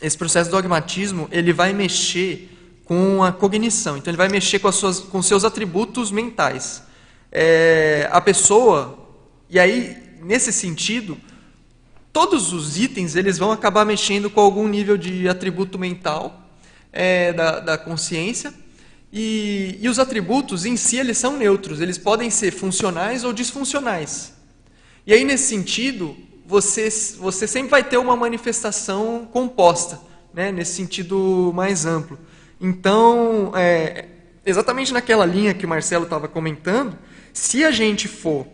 esse 0.00 0.16
processo 0.16 0.50
do 0.50 0.56
dogmatismo, 0.56 1.28
ele 1.30 1.52
vai 1.52 1.72
mexer 1.72 2.50
com 2.84 3.22
a 3.22 3.30
cognição. 3.30 3.96
Então, 3.96 4.10
ele 4.10 4.16
vai 4.16 4.28
mexer 4.28 4.58
com, 4.58 4.66
as 4.66 4.74
suas, 4.74 5.00
com 5.00 5.22
seus 5.22 5.44
atributos 5.44 6.10
mentais. 6.10 6.82
É, 7.30 8.08
a 8.10 8.20
pessoa, 8.20 8.98
e 9.48 9.60
aí, 9.60 9.96
nesse 10.22 10.52
sentido, 10.52 11.16
todos 12.12 12.52
os 12.52 12.78
itens 12.78 13.16
eles 13.16 13.38
vão 13.38 13.52
acabar 13.52 13.84
mexendo 13.84 14.30
com 14.30 14.40
algum 14.40 14.66
nível 14.68 14.96
de 14.96 15.28
atributo 15.28 15.78
mental 15.78 16.48
é, 16.92 17.32
da, 17.32 17.60
da 17.60 17.78
consciência. 17.78 18.52
E, 19.12 19.78
e, 19.80 19.88
os 19.88 19.98
atributos 19.98 20.64
em 20.64 20.76
si 20.76 20.96
eles 20.96 21.18
são 21.18 21.36
neutros, 21.36 21.80
eles 21.80 21.98
podem 21.98 22.30
ser 22.30 22.52
funcionais 22.52 23.24
ou 23.24 23.32
disfuncionais. 23.32 24.32
E 25.04 25.12
aí, 25.12 25.24
nesse 25.24 25.48
sentido, 25.48 26.16
você, 26.46 26.88
você 27.18 27.46
sempre 27.46 27.70
vai 27.70 27.82
ter 27.82 27.96
uma 27.96 28.14
manifestação 28.14 29.28
composta, 29.32 30.00
né, 30.32 30.52
nesse 30.52 30.74
sentido 30.74 31.52
mais 31.54 31.86
amplo. 31.86 32.18
Então, 32.60 33.52
é, 33.56 34.06
exatamente 34.44 34.92
naquela 34.92 35.26
linha 35.26 35.54
que 35.54 35.66
o 35.66 35.68
Marcelo 35.68 36.04
estava 36.04 36.28
comentando, 36.28 36.96
se 37.32 37.64
a 37.64 37.70
gente 37.70 38.06
for 38.06 38.46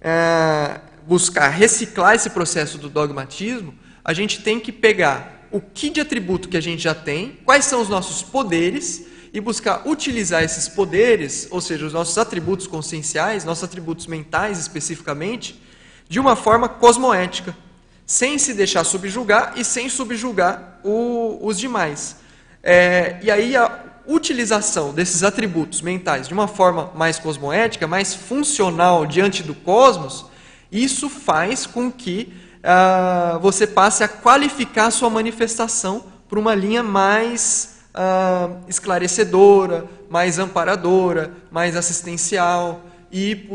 é, 0.00 0.80
buscar 1.06 1.48
reciclar 1.48 2.14
esse 2.14 2.30
processo 2.30 2.78
do 2.78 2.88
dogmatismo, 2.88 3.74
a 4.04 4.12
gente 4.12 4.42
tem 4.42 4.58
que 4.58 4.72
pegar 4.72 5.46
o 5.50 5.60
que 5.60 5.90
de 5.90 6.00
atributo 6.00 6.48
que 6.48 6.56
a 6.56 6.60
gente 6.60 6.82
já 6.82 6.94
tem, 6.94 7.38
quais 7.44 7.64
são 7.64 7.80
os 7.80 7.88
nossos 7.88 8.22
poderes 8.22 9.06
e 9.32 9.40
buscar 9.40 9.86
utilizar 9.86 10.42
esses 10.42 10.68
poderes, 10.68 11.48
ou 11.50 11.60
seja, 11.60 11.86
os 11.86 11.92
nossos 11.92 12.16
atributos 12.18 12.66
conscienciais, 12.66 13.44
nossos 13.44 13.64
atributos 13.64 14.06
mentais 14.06 14.58
especificamente, 14.58 15.60
de 16.08 16.20
uma 16.20 16.36
forma 16.36 16.68
cosmoética, 16.68 17.56
sem 18.04 18.36
se 18.38 18.52
deixar 18.52 18.84
subjugar 18.84 19.54
e 19.56 19.64
sem 19.64 19.88
subjugar 19.88 20.80
o, 20.84 21.38
os 21.42 21.58
demais. 21.58 22.16
É, 22.62 23.18
e 23.22 23.30
aí 23.30 23.56
a 23.56 23.84
utilização 24.06 24.92
desses 24.92 25.22
atributos 25.22 25.80
mentais 25.80 26.28
de 26.28 26.34
uma 26.34 26.48
forma 26.48 26.90
mais 26.94 27.18
cosmoética, 27.18 27.86
mais 27.86 28.14
funcional 28.14 29.06
diante 29.06 29.42
do 29.42 29.54
cosmos, 29.54 30.26
isso 30.72 31.10
faz 31.10 31.66
com 31.66 31.92
que 31.92 32.32
uh, 32.62 33.38
você 33.40 33.66
passe 33.66 34.02
a 34.02 34.08
qualificar 34.08 34.86
a 34.86 34.90
sua 34.90 35.10
manifestação 35.10 36.04
por 36.28 36.38
uma 36.38 36.54
linha 36.54 36.82
mais 36.82 37.76
uh, 37.94 38.58
esclarecedora, 38.66 39.84
mais 40.08 40.38
amparadora, 40.38 41.32
mais 41.50 41.76
assistencial 41.76 42.86
e, 43.12 43.48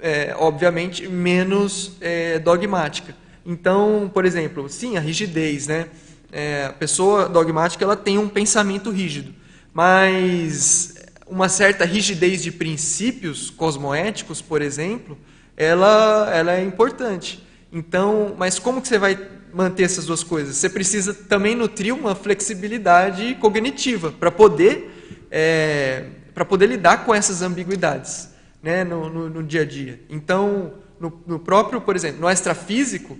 é, 0.00 0.34
obviamente, 0.38 1.08
menos 1.08 1.92
é, 2.00 2.38
dogmática. 2.40 3.14
Então, 3.44 4.10
por 4.12 4.24
exemplo, 4.24 4.68
sim, 4.68 4.96
a 4.96 5.00
rigidez, 5.00 5.68
né? 5.68 5.86
É, 6.32 6.66
a 6.66 6.72
pessoa 6.72 7.28
dogmática 7.28 7.84
ela 7.84 7.96
tem 7.96 8.18
um 8.18 8.28
pensamento 8.28 8.90
rígido, 8.90 9.32
mas 9.72 10.94
uma 11.26 11.48
certa 11.48 11.84
rigidez 11.84 12.42
de 12.42 12.50
princípios 12.50 13.48
cosmoéticos, 13.48 14.42
por 14.42 14.60
exemplo, 14.60 15.16
ela, 15.56 16.30
ela 16.32 16.52
é 16.52 16.62
importante. 16.62 17.44
Então, 17.72 18.34
mas 18.38 18.58
como 18.58 18.80
que 18.80 18.88
você 18.88 18.98
vai 18.98 19.18
manter 19.52 19.84
essas 19.84 20.06
duas 20.06 20.22
coisas? 20.22 20.56
Você 20.56 20.68
precisa 20.68 21.14
também 21.14 21.54
nutrir 21.54 21.94
uma 21.94 22.14
flexibilidade 22.14 23.34
cognitiva 23.40 24.12
para 24.12 24.30
poder 24.30 24.92
é, 25.30 26.04
para 26.34 26.44
poder 26.44 26.66
lidar 26.66 27.04
com 27.04 27.14
essas 27.14 27.40
ambiguidades, 27.40 28.28
né, 28.62 28.84
no, 28.84 29.08
no, 29.08 29.30
no 29.30 29.42
dia 29.42 29.62
a 29.62 29.64
dia. 29.64 30.00
Então, 30.10 30.74
no, 31.00 31.22
no, 31.26 31.38
próprio, 31.38 31.80
por 31.80 31.96
exemplo, 31.96 32.20
no 32.20 32.28
extrafísico 32.28 33.18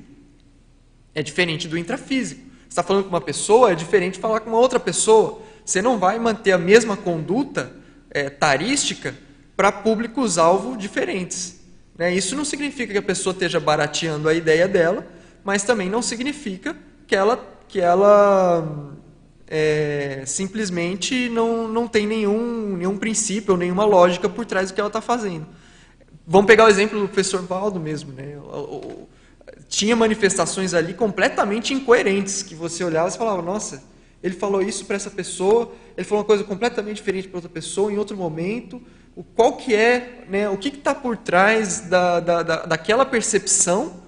é 1.15 1.23
diferente 1.23 1.67
do 1.67 1.79
intrafísico. 1.79 2.43
Você 2.43 2.69
está 2.69 2.83
falando 2.83 3.05
com 3.05 3.09
uma 3.09 3.21
pessoa 3.21 3.73
é 3.73 3.75
diferente 3.75 4.15
de 4.15 4.21
falar 4.21 4.41
com 4.41 4.51
uma 4.51 4.59
outra 4.59 4.79
pessoa. 4.79 5.41
Você 5.65 5.81
não 5.81 5.99
vai 5.99 6.19
manter 6.19 6.53
a 6.53 6.59
mesma 6.59 6.97
conduta 6.97 7.73
é, 8.11 8.29
tarística 8.29 9.15
para 9.57 9.73
públicos-alvo 9.73 10.77
diferentes. 10.77 11.61
Né? 11.99 12.15
Isso 12.15 12.37
não 12.37 12.45
significa 12.45 12.93
que 12.93 12.99
a 12.99 13.03
pessoa 13.03 13.33
esteja 13.33 13.59
barateando 13.59 14.29
a 14.29 14.35
ideia 14.35 14.69
dela, 14.69 15.07
mas 15.45 15.63
também 15.63 15.89
não 15.89 16.03
significa 16.03 16.77
que 17.07 17.15
ela, 17.15 17.39
que 17.69 17.81
ela 17.81 18.95
é, 19.47 20.23
simplesmente 20.27 21.29
não, 21.29 21.69
não 21.69 21.87
tem 21.87 22.07
nenhum, 22.07 22.77
nenhum 22.77 22.97
princípio 22.99 23.53
ou 23.53 23.59
nenhuma 23.59 23.85
lógica 23.85 24.29
por 24.29 24.45
trás 24.45 24.71
do 24.71 24.75
que 24.75 24.81
ela 24.81 24.89
está 24.89 25.01
fazendo. 25.01 25.47
Vamos 26.27 26.47
pegar 26.47 26.65
o 26.65 26.69
exemplo 26.69 26.99
do 26.99 27.07
professor 27.07 27.41
Valdo 27.43 27.79
mesmo. 27.79 28.13
Né? 28.13 28.37
O, 28.39 28.77
o, 28.77 29.09
tinha 29.69 29.95
manifestações 29.95 30.75
ali 30.75 30.93
completamente 30.93 31.73
incoerentes, 31.73 32.43
que 32.43 32.55
você 32.55 32.83
olhava 32.85 33.09
e 33.09 33.17
falava, 33.17 33.41
nossa, 33.41 33.83
ele 34.23 34.35
falou 34.35 34.61
isso 34.61 34.85
para 34.85 34.97
essa 34.97 35.11
pessoa, 35.11 35.73
ele 35.97 36.05
falou 36.05 36.23
uma 36.23 36.27
coisa 36.27 36.43
completamente 36.43 36.97
diferente 36.97 37.29
para 37.29 37.39
outra 37.39 37.51
pessoa 37.51 37.93
em 37.93 37.99
outro 37.99 38.17
momento, 38.17 38.83
o 39.17 39.25
qual 39.25 39.57
que 39.57 39.75
é, 39.75 40.27
né, 40.29 40.49
o 40.51 40.59
que 40.59 40.69
está 40.69 40.95
por 40.95 41.17
trás 41.17 41.81
da, 41.81 42.21
da, 42.21 42.43
da, 42.43 42.67
daquela 42.67 43.07
percepção 43.07 44.05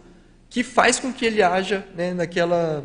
que 0.51 0.63
faz 0.63 1.01
com 1.01 1.11
que 1.11 1.25
ele 1.25 1.43
haja 1.43 1.87
né, 1.97 2.13
naquela, 2.13 2.85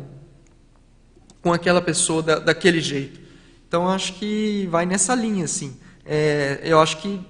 com 1.42 1.52
aquela 1.52 1.82
pessoa 1.82 2.22
da, 2.22 2.38
daquele 2.38 2.80
jeito. 2.80 3.20
Então, 3.68 3.88
acho 3.90 4.14
que 4.14 4.66
vai 4.70 4.86
nessa 4.86 5.14
linha, 5.14 5.44
assim. 5.44 5.76
É, 6.06 6.60
eu 6.64 6.80
acho 6.80 6.96
que 6.98 7.20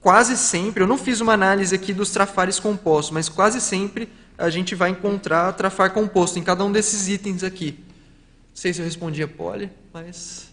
quase 0.00 0.36
sempre, 0.38 0.82
eu 0.82 0.86
não 0.86 0.96
fiz 0.96 1.20
uma 1.20 1.34
análise 1.34 1.74
aqui 1.74 1.92
dos 1.92 2.10
trafares 2.10 2.58
compostos, 2.58 3.12
mas 3.12 3.28
quase 3.28 3.60
sempre 3.60 4.08
a 4.38 4.48
gente 4.48 4.74
vai 4.74 4.90
encontrar 4.90 5.52
trafar 5.52 5.92
composto 5.92 6.38
em 6.38 6.42
cada 6.42 6.64
um 6.64 6.72
desses 6.72 7.08
itens 7.08 7.42
aqui. 7.42 7.78
Não 7.78 8.56
sei 8.56 8.72
se 8.72 8.80
eu 8.80 8.84
respondi 8.84 9.22
a 9.22 9.28
Poli, 9.28 9.70
mas... 9.92 10.43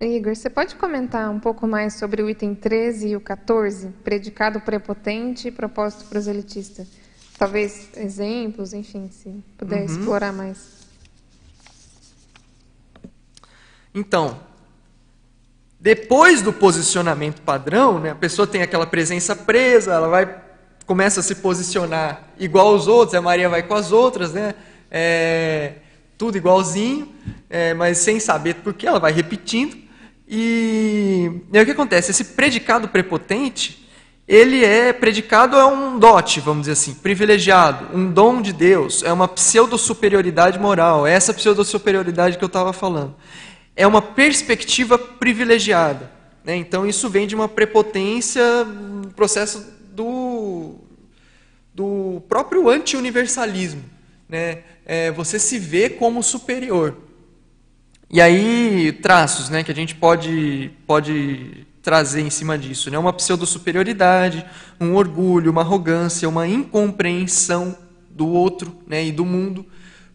Igor, 0.00 0.34
você 0.34 0.50
pode 0.50 0.74
comentar 0.74 1.30
um 1.30 1.38
pouco 1.38 1.66
mais 1.66 1.94
sobre 1.94 2.22
o 2.22 2.28
item 2.28 2.54
13 2.54 3.08
e 3.08 3.16
o 3.16 3.20
14, 3.20 3.88
predicado 4.02 4.60
prepotente 4.60 5.48
e 5.48 5.50
propósito 5.50 6.04
proselitista? 6.06 6.86
Talvez 7.38 7.88
exemplos, 7.96 8.72
enfim, 8.72 9.08
se 9.10 9.42
puder 9.56 9.80
uhum. 9.80 9.84
explorar 9.86 10.32
mais. 10.32 10.84
Então, 13.94 14.40
depois 15.78 16.42
do 16.42 16.52
posicionamento 16.52 17.40
padrão, 17.42 17.98
né, 17.98 18.10
a 18.10 18.14
pessoa 18.14 18.46
tem 18.46 18.62
aquela 18.62 18.86
presença 18.86 19.36
presa, 19.36 19.92
ela 19.92 20.08
vai 20.08 20.42
começa 20.86 21.20
a 21.20 21.22
se 21.22 21.36
posicionar 21.36 22.28
igual 22.38 22.68
aos 22.68 22.86
outros, 22.86 23.14
a 23.14 23.22
Maria 23.22 23.48
vai 23.48 23.62
com 23.62 23.74
as 23.74 23.90
outras, 23.90 24.32
né? 24.32 24.54
É, 24.90 25.74
tudo 26.16 26.36
igualzinho, 26.36 27.12
é, 27.48 27.74
mas 27.74 27.98
sem 27.98 28.20
saber 28.20 28.56
por 28.56 28.74
que 28.74 28.86
ela 28.86 29.00
vai 29.00 29.12
repetindo. 29.12 29.83
E, 30.28 31.30
e 31.52 31.56
aí 31.58 31.62
o 31.62 31.66
que 31.66 31.72
acontece? 31.72 32.10
Esse 32.10 32.24
predicado 32.24 32.88
prepotente, 32.88 33.86
ele 34.26 34.64
é 34.64 34.92
predicado 34.92 35.56
é 35.56 35.66
um 35.66 35.98
dote, 35.98 36.40
vamos 36.40 36.62
dizer 36.62 36.72
assim, 36.72 36.94
privilegiado, 36.94 37.94
um 37.96 38.10
dom 38.10 38.40
de 38.40 38.52
Deus, 38.52 39.02
é 39.02 39.12
uma 39.12 39.28
pseudo-superioridade 39.28 40.58
moral, 40.58 41.06
é 41.06 41.12
essa 41.12 41.34
pseudo-superioridade 41.34 42.38
que 42.38 42.44
eu 42.44 42.48
estava 42.48 42.72
falando. 42.72 43.14
É 43.76 43.86
uma 43.86 44.00
perspectiva 44.00 44.96
privilegiada. 44.96 46.10
Né? 46.44 46.56
Então 46.56 46.86
isso 46.86 47.08
vem 47.08 47.26
de 47.26 47.34
uma 47.34 47.48
prepotência, 47.48 48.42
um 48.64 49.10
processo 49.14 49.66
do, 49.90 50.76
do 51.74 52.22
próprio 52.28 52.68
anti-universalismo. 52.68 53.82
Né? 54.28 54.62
É, 54.86 55.10
você 55.10 55.38
se 55.38 55.58
vê 55.58 55.90
como 55.90 56.22
superior. 56.22 56.96
E 58.10 58.20
aí, 58.20 58.92
traços 58.92 59.48
né, 59.48 59.62
que 59.64 59.72
a 59.72 59.74
gente 59.74 59.94
pode, 59.94 60.70
pode 60.86 61.66
trazer 61.82 62.20
em 62.20 62.30
cima 62.30 62.56
disso. 62.56 62.90
Né? 62.90 62.98
Uma 62.98 63.12
pseudo-superioridade, 63.12 64.44
um 64.80 64.94
orgulho, 64.94 65.50
uma 65.50 65.62
arrogância, 65.62 66.28
uma 66.28 66.46
incompreensão 66.46 67.76
do 68.10 68.28
outro 68.28 68.76
né, 68.86 69.04
e 69.04 69.12
do 69.12 69.24
mundo. 69.24 69.66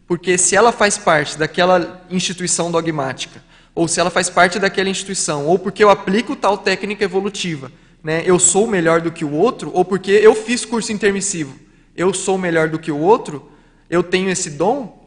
Porque 0.06 0.36
se 0.36 0.56
ela 0.56 0.72
faz 0.72 0.98
parte 0.98 1.38
daquela 1.38 2.04
instituição 2.10 2.70
dogmática, 2.70 3.42
ou 3.74 3.86
se 3.86 4.00
ela 4.00 4.10
faz 4.10 4.28
parte 4.28 4.58
daquela 4.58 4.88
instituição, 4.88 5.46
ou 5.46 5.58
porque 5.58 5.84
eu 5.84 5.90
aplico 5.90 6.34
tal 6.34 6.58
técnica 6.58 7.04
evolutiva, 7.04 7.70
né, 8.02 8.22
eu 8.26 8.38
sou 8.38 8.66
melhor 8.66 9.00
do 9.00 9.12
que 9.12 9.24
o 9.24 9.32
outro, 9.32 9.70
ou 9.72 9.84
porque 9.84 10.10
eu 10.10 10.34
fiz 10.34 10.64
curso 10.64 10.92
intermissivo, 10.92 11.54
eu 11.94 12.12
sou 12.12 12.36
melhor 12.36 12.68
do 12.68 12.78
que 12.78 12.90
o 12.90 12.98
outro, 12.98 13.50
eu 13.88 14.02
tenho 14.02 14.30
esse 14.30 14.50
dom, 14.50 14.99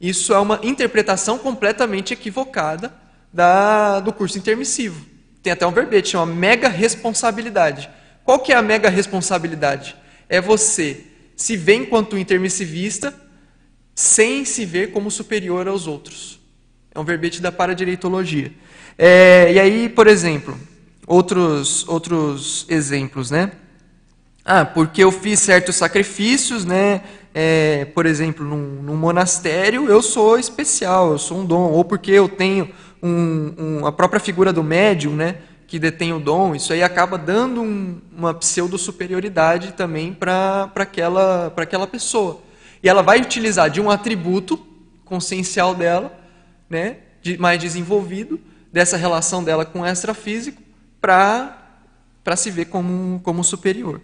isso 0.00 0.32
é 0.34 0.38
uma 0.38 0.60
interpretação 0.62 1.38
completamente 1.38 2.12
equivocada 2.12 2.92
da, 3.32 4.00
do 4.00 4.12
curso 4.12 4.38
intermissivo. 4.38 5.04
Tem 5.42 5.52
até 5.52 5.66
um 5.66 5.72
verbete, 5.72 6.10
chama 6.10 6.26
mega 6.26 6.68
responsabilidade. 6.68 7.88
Qual 8.24 8.38
que 8.38 8.52
é 8.52 8.56
a 8.56 8.62
mega 8.62 8.90
responsabilidade? 8.90 9.96
É 10.28 10.40
você 10.40 11.04
se 11.36 11.56
ver 11.56 11.74
enquanto 11.74 12.18
intermissivista 12.18 13.14
sem 13.94 14.44
se 14.44 14.64
ver 14.64 14.90
como 14.90 15.10
superior 15.10 15.68
aos 15.68 15.86
outros. 15.86 16.40
É 16.94 16.98
um 16.98 17.04
verbete 17.04 17.40
da 17.40 17.52
paradireitologia. 17.52 18.52
É, 18.98 19.52
e 19.52 19.60
aí, 19.60 19.88
por 19.88 20.06
exemplo, 20.06 20.58
outros, 21.06 21.86
outros 21.88 22.66
exemplos, 22.68 23.30
né? 23.30 23.52
Ah, 24.44 24.64
porque 24.64 25.02
eu 25.02 25.10
fiz 25.10 25.40
certos 25.40 25.76
sacrifícios, 25.76 26.64
né? 26.64 27.02
É, 27.38 27.84
por 27.84 28.06
exemplo, 28.06 28.42
num, 28.46 28.80
num, 28.82 28.96
monastério 28.96 29.90
eu 29.90 30.00
sou 30.00 30.38
especial, 30.38 31.12
eu 31.12 31.18
sou 31.18 31.40
um 31.40 31.44
dom, 31.44 31.70
ou 31.70 31.84
porque 31.84 32.10
eu 32.10 32.30
tenho 32.30 32.70
um, 33.02 33.52
um, 33.58 33.86
a 33.86 33.92
própria 33.92 34.18
figura 34.18 34.54
do 34.54 34.64
médium, 34.64 35.14
né? 35.14 35.36
Que 35.66 35.78
detém 35.78 36.14
o 36.14 36.18
dom, 36.18 36.54
isso 36.54 36.72
aí 36.72 36.82
acaba 36.82 37.18
dando 37.18 37.62
uma 38.16 38.32
pseudo-superioridade 38.32 39.74
também 39.74 40.14
para 40.14 40.72
aquela, 40.76 41.52
aquela 41.54 41.86
pessoa. 41.86 42.40
E 42.82 42.88
ela 42.88 43.02
vai 43.02 43.20
utilizar 43.20 43.68
de 43.68 43.82
um 43.82 43.90
atributo 43.90 44.58
consciencial 45.04 45.74
dela, 45.74 46.18
né? 46.70 47.00
De, 47.20 47.36
mais 47.36 47.60
desenvolvido, 47.60 48.40
dessa 48.72 48.96
relação 48.96 49.44
dela 49.44 49.66
com 49.66 49.82
o 49.82 49.86
extrafísico, 49.86 50.62
para 51.02 51.54
se 52.34 52.50
ver 52.50 52.64
como, 52.64 53.20
como 53.22 53.44
superior. 53.44 54.00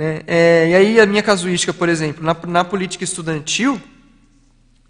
Né? 0.00 0.22
É, 0.26 0.68
e 0.70 0.74
aí 0.74 0.98
a 0.98 1.04
minha 1.04 1.22
casuística, 1.22 1.74
por 1.74 1.86
exemplo, 1.86 2.24
na, 2.24 2.34
na 2.46 2.64
política 2.64 3.04
estudantil, 3.04 3.78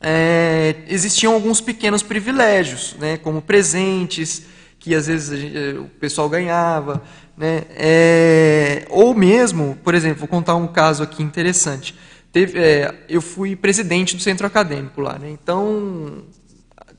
é, 0.00 0.76
existiam 0.86 1.34
alguns 1.34 1.60
pequenos 1.60 2.00
privilégios, 2.00 2.94
né? 2.96 3.16
como 3.16 3.42
presentes, 3.42 4.44
que 4.78 4.94
às 4.94 5.08
vezes 5.08 5.36
gente, 5.36 5.78
o 5.80 5.86
pessoal 5.98 6.28
ganhava, 6.28 7.02
né? 7.36 7.64
É, 7.70 8.86
ou 8.88 9.12
mesmo, 9.12 9.76
por 9.82 9.96
exemplo, 9.96 10.20
vou 10.20 10.28
contar 10.28 10.54
um 10.54 10.68
caso 10.68 11.02
aqui 11.02 11.24
interessante. 11.24 11.98
Teve, 12.30 12.60
é, 12.60 12.94
eu 13.08 13.20
fui 13.20 13.56
presidente 13.56 14.14
do 14.14 14.22
centro 14.22 14.46
acadêmico 14.46 15.00
lá, 15.00 15.18
né? 15.18 15.28
então 15.28 16.22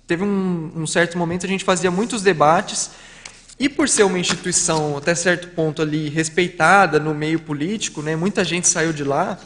teve 0.05 0.25
um, 0.25 0.69
um 0.75 0.85
certo 0.85 1.17
momento 1.17 1.45
a 1.45 1.49
gente 1.49 1.63
fazia 1.63 1.89
muitos 1.89 2.21
debates 2.21 2.91
e 3.61 3.69
por 3.69 3.87
ser 3.87 4.01
uma 4.01 4.17
instituição 4.17 4.97
até 4.97 5.13
certo 5.13 5.49
ponto 5.49 5.83
ali 5.83 6.09
respeitada 6.09 6.99
no 6.99 7.13
meio 7.13 7.39
político, 7.39 8.01
né, 8.01 8.15
muita 8.15 8.43
gente 8.43 8.67
saiu 8.67 8.91
de 8.91 9.03
lá, 9.03 9.37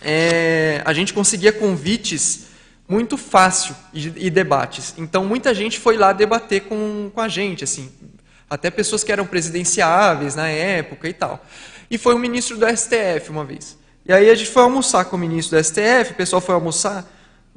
é, 0.00 0.80
a 0.84 0.92
gente 0.92 1.12
conseguia 1.12 1.52
convites 1.52 2.46
muito 2.88 3.16
fácil 3.16 3.74
e, 3.92 4.12
e, 4.26 4.30
debates. 4.30 4.94
Então 4.96 5.24
muita 5.24 5.52
gente 5.52 5.80
foi 5.80 5.96
lá 5.96 6.12
debater 6.12 6.62
com, 6.62 7.10
com 7.12 7.20
a 7.20 7.26
gente, 7.26 7.64
assim, 7.64 7.90
até 8.48 8.70
pessoas 8.70 9.02
que 9.02 9.10
eram 9.10 9.26
presidenciáveis 9.26 10.36
na 10.36 10.46
época 10.46 11.08
e 11.08 11.12
tal. 11.12 11.44
E 11.90 11.98
foi 11.98 12.14
o 12.14 12.18
ministro 12.20 12.56
do 12.56 12.66
STF 12.68 13.30
uma 13.30 13.44
vez. 13.44 13.76
E 14.06 14.12
aí 14.12 14.30
a 14.30 14.34
gente 14.36 14.48
foi 14.48 14.62
almoçar 14.62 15.06
com 15.06 15.16
o 15.16 15.18
ministro 15.18 15.58
do 15.58 15.64
STF, 15.64 16.12
o 16.12 16.14
pessoal 16.14 16.40
foi 16.40 16.54
almoçar 16.54 17.04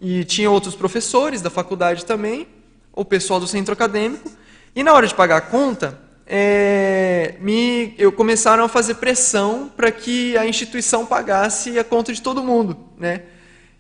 e 0.02 0.24
tinha 0.24 0.50
outros 0.50 0.74
professores 0.74 1.40
da 1.40 1.52
faculdade 1.52 2.04
também, 2.04 2.48
o 2.92 3.06
pessoal 3.06 3.40
do 3.40 3.46
centro 3.46 3.74
acadêmico. 3.74 4.28
E 4.76 4.84
na 4.84 4.94
hora 4.94 5.08
de 5.08 5.16
pagar 5.16 5.38
a 5.38 5.42
conta, 5.42 5.98
é, 6.28 7.36
me, 7.40 7.96
eu 7.98 8.12
começaram 8.12 8.66
a 8.66 8.68
fazer 8.68 8.96
pressão 8.96 9.72
para 9.76 9.90
que 9.90 10.36
a 10.38 10.46
instituição 10.46 11.06
pagasse 11.06 11.80
a 11.80 11.84
conta 11.84 12.12
de 12.12 12.22
todo 12.22 12.44
mundo, 12.44 12.78
né? 12.98 13.22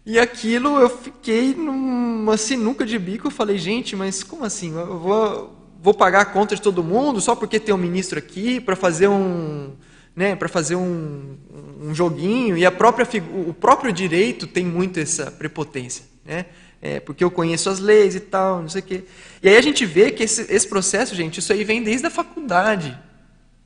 E 0.05 0.17
aquilo 0.19 0.79
eu 0.79 0.87
fiquei 0.87 1.53
numa 1.53 2.37
sinuca 2.37 2.85
de 2.85 2.97
bico. 2.97 3.27
Eu 3.27 3.31
falei, 3.31 3.57
gente, 3.57 3.95
mas 3.95 4.23
como 4.23 4.45
assim? 4.45 4.71
Eu 4.73 4.99
vou, 4.99 5.55
vou 5.81 5.93
pagar 5.93 6.21
a 6.21 6.25
conta 6.25 6.55
de 6.55 6.61
todo 6.61 6.83
mundo 6.83 7.19
só 7.19 7.35
porque 7.35 7.59
tem 7.59 7.73
um 7.73 7.77
ministro 7.77 8.17
aqui 8.17 8.61
para 8.61 8.75
fazer 8.75 9.07
um, 9.07 9.71
né, 10.15 10.35
para 10.35 10.47
fazer 10.47 10.75
um, 10.75 11.35
um 11.81 11.93
joguinho? 11.93 12.55
E 12.55 12.65
a 12.65 12.71
própria 12.71 13.05
o 13.47 13.53
próprio 13.53 13.91
direito 13.91 14.47
tem 14.47 14.63
muito 14.63 14.99
essa 14.99 15.29
prepotência, 15.31 16.05
né? 16.23 16.45
É, 16.85 16.99
porque 16.99 17.23
eu 17.23 17.31
conheço 17.31 17.67
as 17.67 17.79
leis 17.79 18.13
e 18.13 18.19
tal, 18.19 18.61
não 18.61 18.69
sei 18.69 18.81
o 18.81 18.83
quê. 18.83 19.03
E 19.41 19.49
aí 19.49 19.57
a 19.57 19.61
gente 19.61 19.83
vê 19.87 20.11
que 20.11 20.21
esse, 20.21 20.45
esse 20.53 20.67
processo, 20.67 21.15
gente, 21.15 21.39
isso 21.39 21.51
aí 21.51 21.63
vem 21.63 21.81
desde 21.81 22.05
a 22.05 22.11
faculdade. 22.11 22.95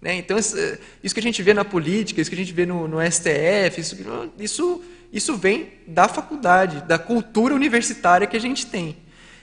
Né? 0.02 0.16
Então, 0.16 0.38
isso, 0.38 0.56
isso, 1.04 1.14
que 1.14 1.20
a 1.20 1.24
gente 1.24 1.44
vê 1.44 1.54
na 1.54 1.66
política, 1.66 2.22
isso 2.22 2.30
que 2.30 2.36
a 2.36 2.40
gente 2.40 2.54
vê 2.54 2.66
no, 2.66 2.88
no 2.88 2.98
STF, 3.12 3.82
isso, 3.82 3.98
isso, 4.40 4.82
isso 5.12 5.36
vem 5.36 5.68
da 5.86 6.08
faculdade, 6.08 6.82
da 6.88 6.98
cultura 6.98 7.54
universitária 7.54 8.26
que 8.26 8.38
a 8.38 8.40
gente 8.40 8.66
tem. 8.68 8.96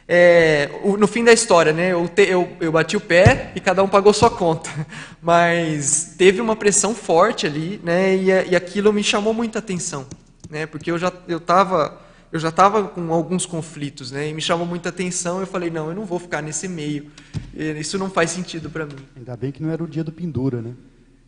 É, 0.09 0.70
no 0.98 1.07
fim 1.07 1.23
da 1.23 1.35
história, 1.35 1.74
né, 1.74 1.93
eu, 1.93 2.09
te, 2.09 2.23
eu, 2.23 2.57
eu, 2.59 2.73
bati 2.73 2.97
o 2.97 3.01
pé 3.01 3.53
e 3.55 3.61
cada 3.61 3.82
um 3.82 3.89
pagou 3.89 4.15
sua 4.15 4.31
conta. 4.31 4.70
Mas 5.20 6.15
teve 6.16 6.40
uma 6.40 6.57
pressão 6.57 6.94
forte 6.94 7.47
ali, 7.47 7.78
né, 7.85 8.16
e, 8.16 8.53
e 8.53 8.57
aquilo 8.57 8.90
me 8.90 9.05
chamou 9.05 9.35
muita 9.35 9.59
atenção. 9.59 10.07
Né, 10.48 10.65
porque 10.65 10.90
eu 10.90 10.97
já 10.97 11.12
estava 11.28 12.06
eu 12.32 12.39
já 12.39 12.48
estava 12.48 12.85
com 12.85 13.12
alguns 13.12 13.47
conflitos, 13.47 14.11
né? 14.11 14.28
E 14.28 14.35
me 14.35 14.40
chamou 14.40 14.66
muita 14.66 14.89
atenção. 14.89 15.40
Eu 15.40 15.47
falei, 15.47 15.70
não, 15.70 15.89
eu 15.89 15.94
não 15.94 16.05
vou 16.05 16.19
ficar 16.19 16.43
nesse 16.43 16.69
meio. 16.69 17.07
Isso 17.55 17.98
não 17.98 18.11
faz 18.11 18.31
sentido 18.31 18.69
para 18.69 18.85
mim. 18.85 18.97
Ainda 19.16 19.36
bem 19.36 19.53
que 19.53 19.62
não 19.62 19.70
era 19.70 19.82
o 19.82 19.86
dia 19.86 20.03
do 20.03 20.12
pendura, 20.12 20.61
né? 20.61 20.73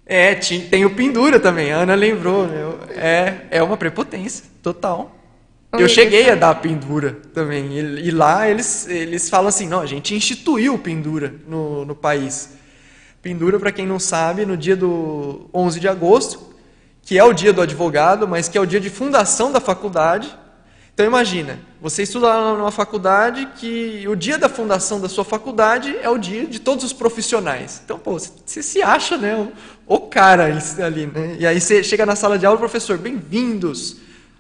É, 0.05 0.35
tem 0.35 0.85
o 0.85 0.95
pendura 0.95 1.39
também. 1.39 1.71
A 1.73 1.79
Ana 1.79 1.95
lembrou. 1.95 2.47
Né? 2.47 2.61
É, 2.91 3.47
é 3.51 3.63
uma 3.63 3.77
prepotência 3.77 4.45
total. 4.63 5.15
Eu 5.73 5.89
cheguei 5.89 6.31
a 6.31 6.35
dar 6.35 6.55
pendura 6.57 7.19
também. 7.35 7.79
E, 7.79 8.09
e, 8.09 8.11
lá 8.11 8.49
eles, 8.49 8.89
eles 8.89 9.29
falam 9.29 9.49
assim, 9.49 9.69
não, 9.69 9.81
a 9.81 9.87
gente 9.87 10.15
instituiu 10.15 10.75
o 10.75 10.79
pendura 10.79 11.35
no, 11.47 11.85
no 11.85 11.95
país. 11.95 12.55
Pendura, 13.21 13.59
para 13.59 13.71
quem 13.71 13.87
não 13.87 13.99
sabe, 13.99 14.47
no 14.47 14.57
dia 14.57 14.75
do 14.75 15.51
11 15.53 15.79
de 15.79 15.87
agosto, 15.87 16.55
que 17.03 17.19
é 17.19 17.25
o 17.25 17.35
dia 17.35 17.53
do 17.53 17.61
advogado, 17.61 18.27
mas 18.27 18.49
que 18.49 18.57
é 18.57 18.61
o 18.61 18.67
dia 18.67 18.81
de 18.81 18.89
fundação 18.89 19.53
da 19.53 19.61
faculdade, 19.61 20.35
então 20.99 21.07
imagina, 21.07 21.61
você 21.81 22.03
estuda 22.03 22.27
lá 22.27 22.59
numa 22.59 22.73
faculdade 22.73 23.49
que 23.55 24.05
o 24.09 24.17
dia 24.17 24.37
da 24.37 24.49
fundação 24.49 25.01
da 25.01 25.09
sua 25.09 25.25
faculdade 25.25 25.97
é 26.03 26.11
o 26.11 26.19
dia 26.19 26.45
de 26.45 26.59
todos 26.59 26.85
os 26.85 26.93
profissionais. 26.93 27.81
Então, 27.85 28.01
pô, 28.01 28.19
você 28.19 28.65
se 28.65 28.83
acha, 28.83 29.17
né, 29.17 29.37
o, 29.37 29.95
o 29.95 30.01
cara 30.01 30.47
ali, 30.85 31.07
né? 31.07 31.37
E 31.39 31.47
aí 31.47 31.61
você 31.61 31.85
chega 31.85 32.05
na 32.05 32.17
sala 32.17 32.37
de 32.37 32.45
aula, 32.45 32.59
professor, 32.59 32.99
bem-vindos 32.99 33.99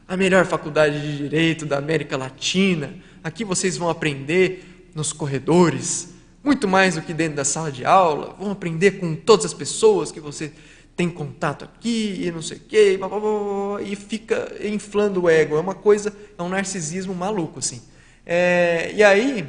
à 0.09 0.17
melhor 0.17 0.47
faculdade 0.47 1.01
de 1.01 1.17
direito 1.17 1.65
da 1.65 1.79
América 1.79 2.17
Latina. 2.17 2.93
Aqui 3.23 3.45
vocês 3.45 3.77
vão 3.77 3.89
aprender 3.89 4.91
nos 4.97 5.13
corredores, 5.13 6.09
muito 6.43 6.67
mais 6.67 6.97
do 6.97 7.03
que 7.03 7.15
dentro 7.15 7.37
da 7.37 7.45
sala 7.45 7.71
de 7.71 7.85
aula. 7.85 8.35
Vão 8.37 8.51
aprender 8.51 8.99
com 8.99 9.15
todas 9.15 9.47
as 9.47 9.55
pessoas 9.55 10.11
que 10.11 10.19
você 10.19 10.53
tem 10.99 11.09
contato 11.09 11.65
aqui 11.65 12.25
e 12.25 12.31
não 12.33 12.43
sei 12.43 12.59
o 12.59 13.09
blá, 13.09 13.81
e 13.81 13.95
fica 13.95 14.53
inflando 14.65 15.23
o 15.23 15.31
ego. 15.31 15.57
É 15.57 15.61
uma 15.61 15.77
coisa, 15.77 16.13
é 16.37 16.43
um 16.43 16.49
narcisismo 16.49 17.15
maluco, 17.15 17.61
assim. 17.61 17.81
É, 18.27 18.91
e 18.93 19.05
aí, 19.05 19.47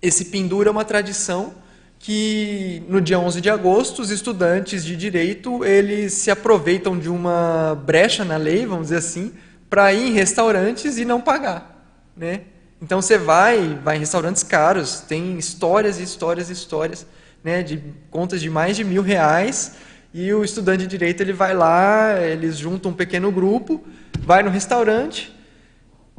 esse 0.00 0.26
pendura 0.26 0.68
é 0.68 0.70
uma 0.70 0.84
tradição 0.84 1.52
que 1.98 2.84
no 2.88 3.00
dia 3.00 3.18
11 3.18 3.40
de 3.40 3.50
agosto 3.50 4.00
os 4.00 4.10
estudantes 4.10 4.84
de 4.84 4.96
direito 4.96 5.64
eles 5.64 6.12
se 6.12 6.30
aproveitam 6.30 6.96
de 6.96 7.08
uma 7.08 7.74
brecha 7.84 8.24
na 8.24 8.36
lei, 8.36 8.64
vamos 8.64 8.84
dizer 8.84 8.98
assim, 8.98 9.32
para 9.68 9.92
ir 9.92 10.10
em 10.10 10.12
restaurantes 10.12 10.98
e 10.98 11.04
não 11.04 11.20
pagar, 11.20 11.84
né? 12.16 12.42
Então 12.80 13.02
você 13.02 13.18
vai, 13.18 13.76
vai 13.82 13.96
em 13.96 14.00
restaurantes 14.00 14.44
caros, 14.44 15.00
tem 15.00 15.36
histórias 15.36 15.98
e 15.98 16.04
histórias 16.04 16.48
e 16.48 16.52
histórias, 16.52 17.06
né, 17.42 17.60
de 17.60 17.82
contas 18.08 18.40
de 18.40 18.48
mais 18.48 18.76
de 18.76 18.84
mil 18.84 19.02
reais 19.02 19.72
e 20.14 20.32
o 20.32 20.44
estudante 20.44 20.80
de 20.80 20.86
direito 20.86 21.22
ele 21.22 21.32
vai 21.32 21.54
lá, 21.54 22.20
eles 22.20 22.58
juntam 22.58 22.90
um 22.90 22.94
pequeno 22.94 23.30
grupo, 23.32 23.82
vai 24.20 24.42
no 24.42 24.50
restaurante 24.50 25.34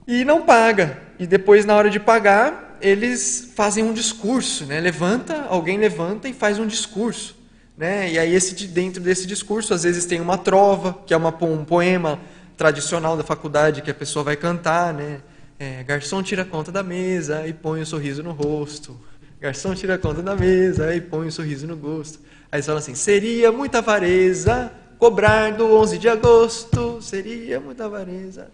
e 0.07 0.25
não 0.25 0.41
paga. 0.41 0.97
E 1.19 1.27
depois 1.27 1.65
na 1.65 1.75
hora 1.75 1.89
de 1.89 1.99
pagar 1.99 2.77
eles 2.81 3.51
fazem 3.55 3.83
um 3.83 3.93
discurso, 3.93 4.65
né? 4.65 4.79
Levanta, 4.79 5.45
alguém 5.47 5.77
levanta 5.77 6.27
e 6.27 6.33
faz 6.33 6.59
um 6.59 6.67
discurso, 6.67 7.35
né? 7.77 8.11
E 8.11 8.19
aí 8.19 8.33
esse 8.33 8.67
dentro 8.67 9.01
desse 9.01 9.25
discurso 9.25 9.73
às 9.73 9.83
vezes 9.83 10.05
tem 10.05 10.19
uma 10.19 10.37
trova, 10.37 10.99
que 11.05 11.13
é 11.13 11.17
uma, 11.17 11.33
um 11.43 11.63
poema 11.63 12.19
tradicional 12.57 13.15
da 13.15 13.23
faculdade 13.23 13.81
que 13.81 13.91
a 13.91 13.93
pessoa 13.93 14.23
vai 14.23 14.35
cantar, 14.35 14.93
né? 14.93 15.21
É, 15.59 15.83
garçom 15.83 16.21
tira 16.21 16.43
conta 16.43 16.71
da 16.71 16.83
mesa 16.83 17.47
e 17.47 17.53
põe 17.53 17.81
um 17.81 17.85
sorriso 17.85 18.21
no 18.21 18.31
rosto. 18.31 18.99
Garçom 19.39 19.75
tira 19.75 19.97
conta 19.97 20.21
da 20.21 20.35
mesa 20.35 20.95
e 20.95 21.01
põe 21.01 21.27
um 21.27 21.31
sorriso 21.31 21.67
no 21.67 21.75
gosto. 21.75 22.17
Aí 22.53 22.57
eles 22.57 22.67
falam 22.67 22.77
assim: 22.77 22.93
seria 22.93 23.51
muita 23.51 23.79
avareza 23.79 24.71
cobrar 24.99 25.53
do 25.53 25.73
11 25.73 25.97
de 25.97 26.07
agosto, 26.07 27.01
seria 27.01 27.59
muita 27.59 27.85
avareza. 27.85 28.51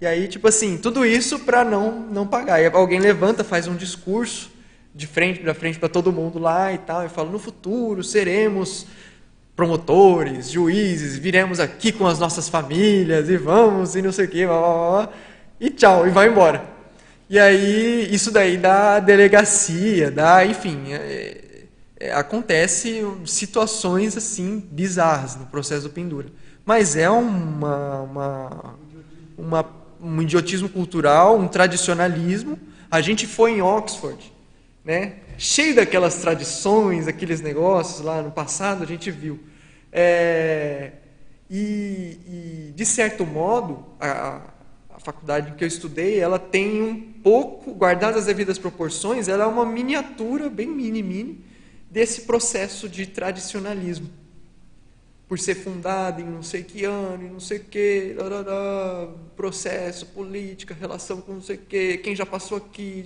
E 0.00 0.06
aí, 0.06 0.26
tipo 0.26 0.48
assim, 0.48 0.78
tudo 0.78 1.04
isso 1.04 1.38
para 1.40 1.62
não 1.62 2.00
não 2.00 2.26
pagar. 2.26 2.62
E 2.62 2.66
alguém 2.68 2.98
levanta, 2.98 3.44
faz 3.44 3.68
um 3.68 3.76
discurso 3.76 4.50
de 4.94 5.06
frente 5.06 5.40
para 5.40 5.52
frente 5.52 5.78
para 5.78 5.90
todo 5.90 6.10
mundo 6.10 6.38
lá 6.38 6.72
e 6.72 6.78
tal, 6.78 7.04
e 7.04 7.10
fala: 7.10 7.28
"No 7.30 7.38
futuro 7.38 8.02
seremos 8.02 8.86
promotores, 9.54 10.50
juízes, 10.50 11.18
viremos 11.18 11.60
aqui 11.60 11.92
com 11.92 12.06
as 12.06 12.18
nossas 12.18 12.48
famílias 12.48 13.28
e 13.28 13.36
vamos 13.36 13.94
e 13.94 14.00
não 14.00 14.12
sei 14.12 14.24
o 14.24 14.28
quê, 14.28 14.46
blá, 14.46 14.58
blá, 14.58 14.90
blá, 15.04 15.12
e 15.60 15.68
tchau, 15.68 16.06
e 16.06 16.10
vai 16.10 16.28
embora. 16.28 16.64
E 17.28 17.38
aí, 17.38 18.08
isso 18.10 18.30
daí 18.30 18.56
dá 18.56 18.98
delegacia, 18.98 20.10
dá, 20.10 20.42
enfim, 20.46 20.86
é, 22.02 22.12
acontece 22.12 23.06
situações 23.24 24.16
assim 24.16 24.58
bizarras 24.72 25.36
no 25.36 25.46
processo 25.46 25.84
do 25.84 25.90
pendura. 25.90 26.28
Mas 26.64 26.96
é 26.96 27.08
uma, 27.08 28.00
uma, 28.00 28.74
uma 29.38 29.66
um 30.02 30.20
idiotismo 30.20 30.68
cultural, 30.68 31.38
um 31.38 31.46
tradicionalismo. 31.46 32.58
A 32.90 33.00
gente 33.00 33.24
foi 33.24 33.52
em 33.52 33.62
Oxford, 33.62 34.32
né? 34.84 35.14
cheio 35.38 35.76
daquelas 35.76 36.16
tradições, 36.16 37.06
aqueles 37.06 37.40
negócios 37.40 38.00
lá 38.00 38.20
no 38.20 38.32
passado, 38.32 38.82
a 38.82 38.86
gente 38.86 39.08
viu. 39.10 39.38
É, 39.92 40.92
e, 41.48 42.18
e, 42.26 42.72
de 42.74 42.84
certo 42.84 43.24
modo, 43.24 43.86
a, 44.00 44.40
a 44.90 45.00
faculdade 45.00 45.52
que 45.52 45.62
eu 45.62 45.68
estudei, 45.68 46.18
ela 46.18 46.38
tem 46.38 46.82
um 46.82 47.00
pouco, 47.22 47.72
guardadas 47.74 48.18
as 48.18 48.26
devidas 48.26 48.58
proporções, 48.58 49.28
ela 49.28 49.44
é 49.44 49.46
uma 49.46 49.64
miniatura, 49.64 50.48
bem 50.50 50.66
mini, 50.66 51.02
mini, 51.02 51.51
desse 51.92 52.22
processo 52.22 52.88
de 52.88 53.06
tradicionalismo 53.06 54.08
por 55.28 55.38
ser 55.38 55.54
fundada 55.54 56.20
em 56.20 56.24
não 56.24 56.42
sei 56.42 56.62
que 56.62 56.84
ano, 56.84 57.24
em 57.24 57.30
não 57.30 57.40
sei 57.40 57.58
que, 57.58 58.16
processo, 59.36 60.06
política, 60.06 60.76
relação 60.78 61.20
com 61.20 61.34
não 61.34 61.42
sei 61.42 61.56
que, 61.56 61.98
quem 61.98 62.16
já 62.16 62.26
passou 62.26 62.58
aqui, 62.58 63.04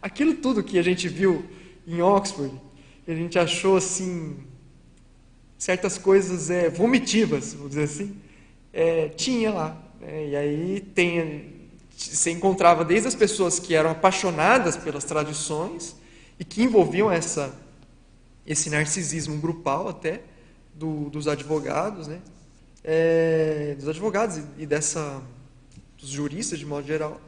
aquilo 0.00 0.34
tudo 0.34 0.62
que 0.62 0.78
a 0.78 0.82
gente 0.82 1.08
viu 1.08 1.44
em 1.86 2.00
Oxford, 2.00 2.54
a 3.08 3.14
gente 3.14 3.38
achou 3.38 3.76
assim 3.76 4.36
certas 5.58 5.96
coisas 5.98 6.50
é, 6.50 6.68
vomitivas, 6.68 7.54
vamos 7.54 7.70
dizer 7.70 7.84
assim, 7.84 8.16
é, 8.72 9.08
tinha 9.08 9.50
lá. 9.50 9.82
Né? 10.00 10.28
E 10.28 10.36
aí 10.36 10.80
tem, 10.94 11.68
você 11.96 12.30
encontrava 12.30 12.84
desde 12.84 13.08
as 13.08 13.14
pessoas 13.14 13.58
que 13.58 13.74
eram 13.74 13.90
apaixonadas 13.90 14.76
pelas 14.76 15.04
tradições 15.04 15.96
e 16.38 16.44
que 16.44 16.62
envolviam 16.62 17.10
essa, 17.10 17.54
esse 18.46 18.70
narcisismo 18.70 19.36
grupal 19.38 19.88
até, 19.88 20.22
do, 20.74 21.10
dos 21.10 21.28
advogados, 21.28 22.08
né? 22.08 22.20
É, 22.84 23.76
dos 23.78 23.88
advogados 23.88 24.38
e, 24.38 24.44
e, 24.58 24.66
dessa 24.66 25.22
dos 25.96 26.10
juristas 26.10 26.58
de 26.58 26.66
modo 26.66 26.84
geral 26.84 27.20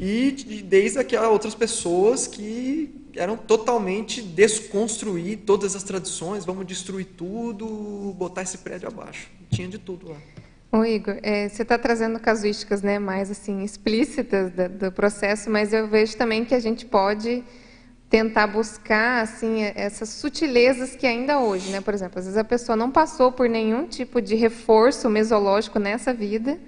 e 0.00 0.30
de, 0.30 0.62
desde 0.62 0.98
aquelas 0.98 1.28
outras 1.28 1.54
pessoas 1.54 2.26
que 2.26 3.04
eram 3.14 3.36
totalmente 3.36 4.22
desconstruir 4.22 5.40
todas 5.44 5.76
as 5.76 5.82
tradições, 5.82 6.44
vamos 6.44 6.66
destruir 6.66 7.06
tudo, 7.16 8.14
botar 8.16 8.42
esse 8.42 8.58
prédio 8.58 8.88
abaixo. 8.88 9.28
Tinha 9.50 9.68
de 9.68 9.78
tudo 9.78 10.08
lá. 10.08 10.16
Ô 10.72 10.84
Igor, 10.84 11.18
é, 11.22 11.48
você 11.48 11.62
está 11.62 11.78
trazendo 11.78 12.18
casuísticas 12.18 12.82
né, 12.82 12.98
mais 12.98 13.30
assim 13.30 13.62
explícitas 13.62 14.50
do, 14.50 14.68
do 14.68 14.92
processo, 14.92 15.48
mas 15.48 15.72
eu 15.72 15.86
vejo 15.86 16.16
também 16.16 16.44
que 16.44 16.54
a 16.54 16.58
gente 16.58 16.84
pode 16.84 17.44
tentar 18.08 18.46
buscar 18.46 19.22
assim 19.22 19.62
essas 19.74 20.08
sutilezas 20.08 20.94
que 20.94 21.06
ainda 21.06 21.40
hoje, 21.40 21.70
né? 21.70 21.80
Por 21.80 21.94
exemplo, 21.94 22.18
às 22.18 22.24
vezes 22.26 22.38
a 22.38 22.44
pessoa 22.44 22.76
não 22.76 22.90
passou 22.90 23.32
por 23.32 23.48
nenhum 23.48 23.86
tipo 23.86 24.20
de 24.20 24.34
reforço 24.34 25.08
mesológico 25.10 25.78
nessa 25.78 26.12
vida, 26.12 26.58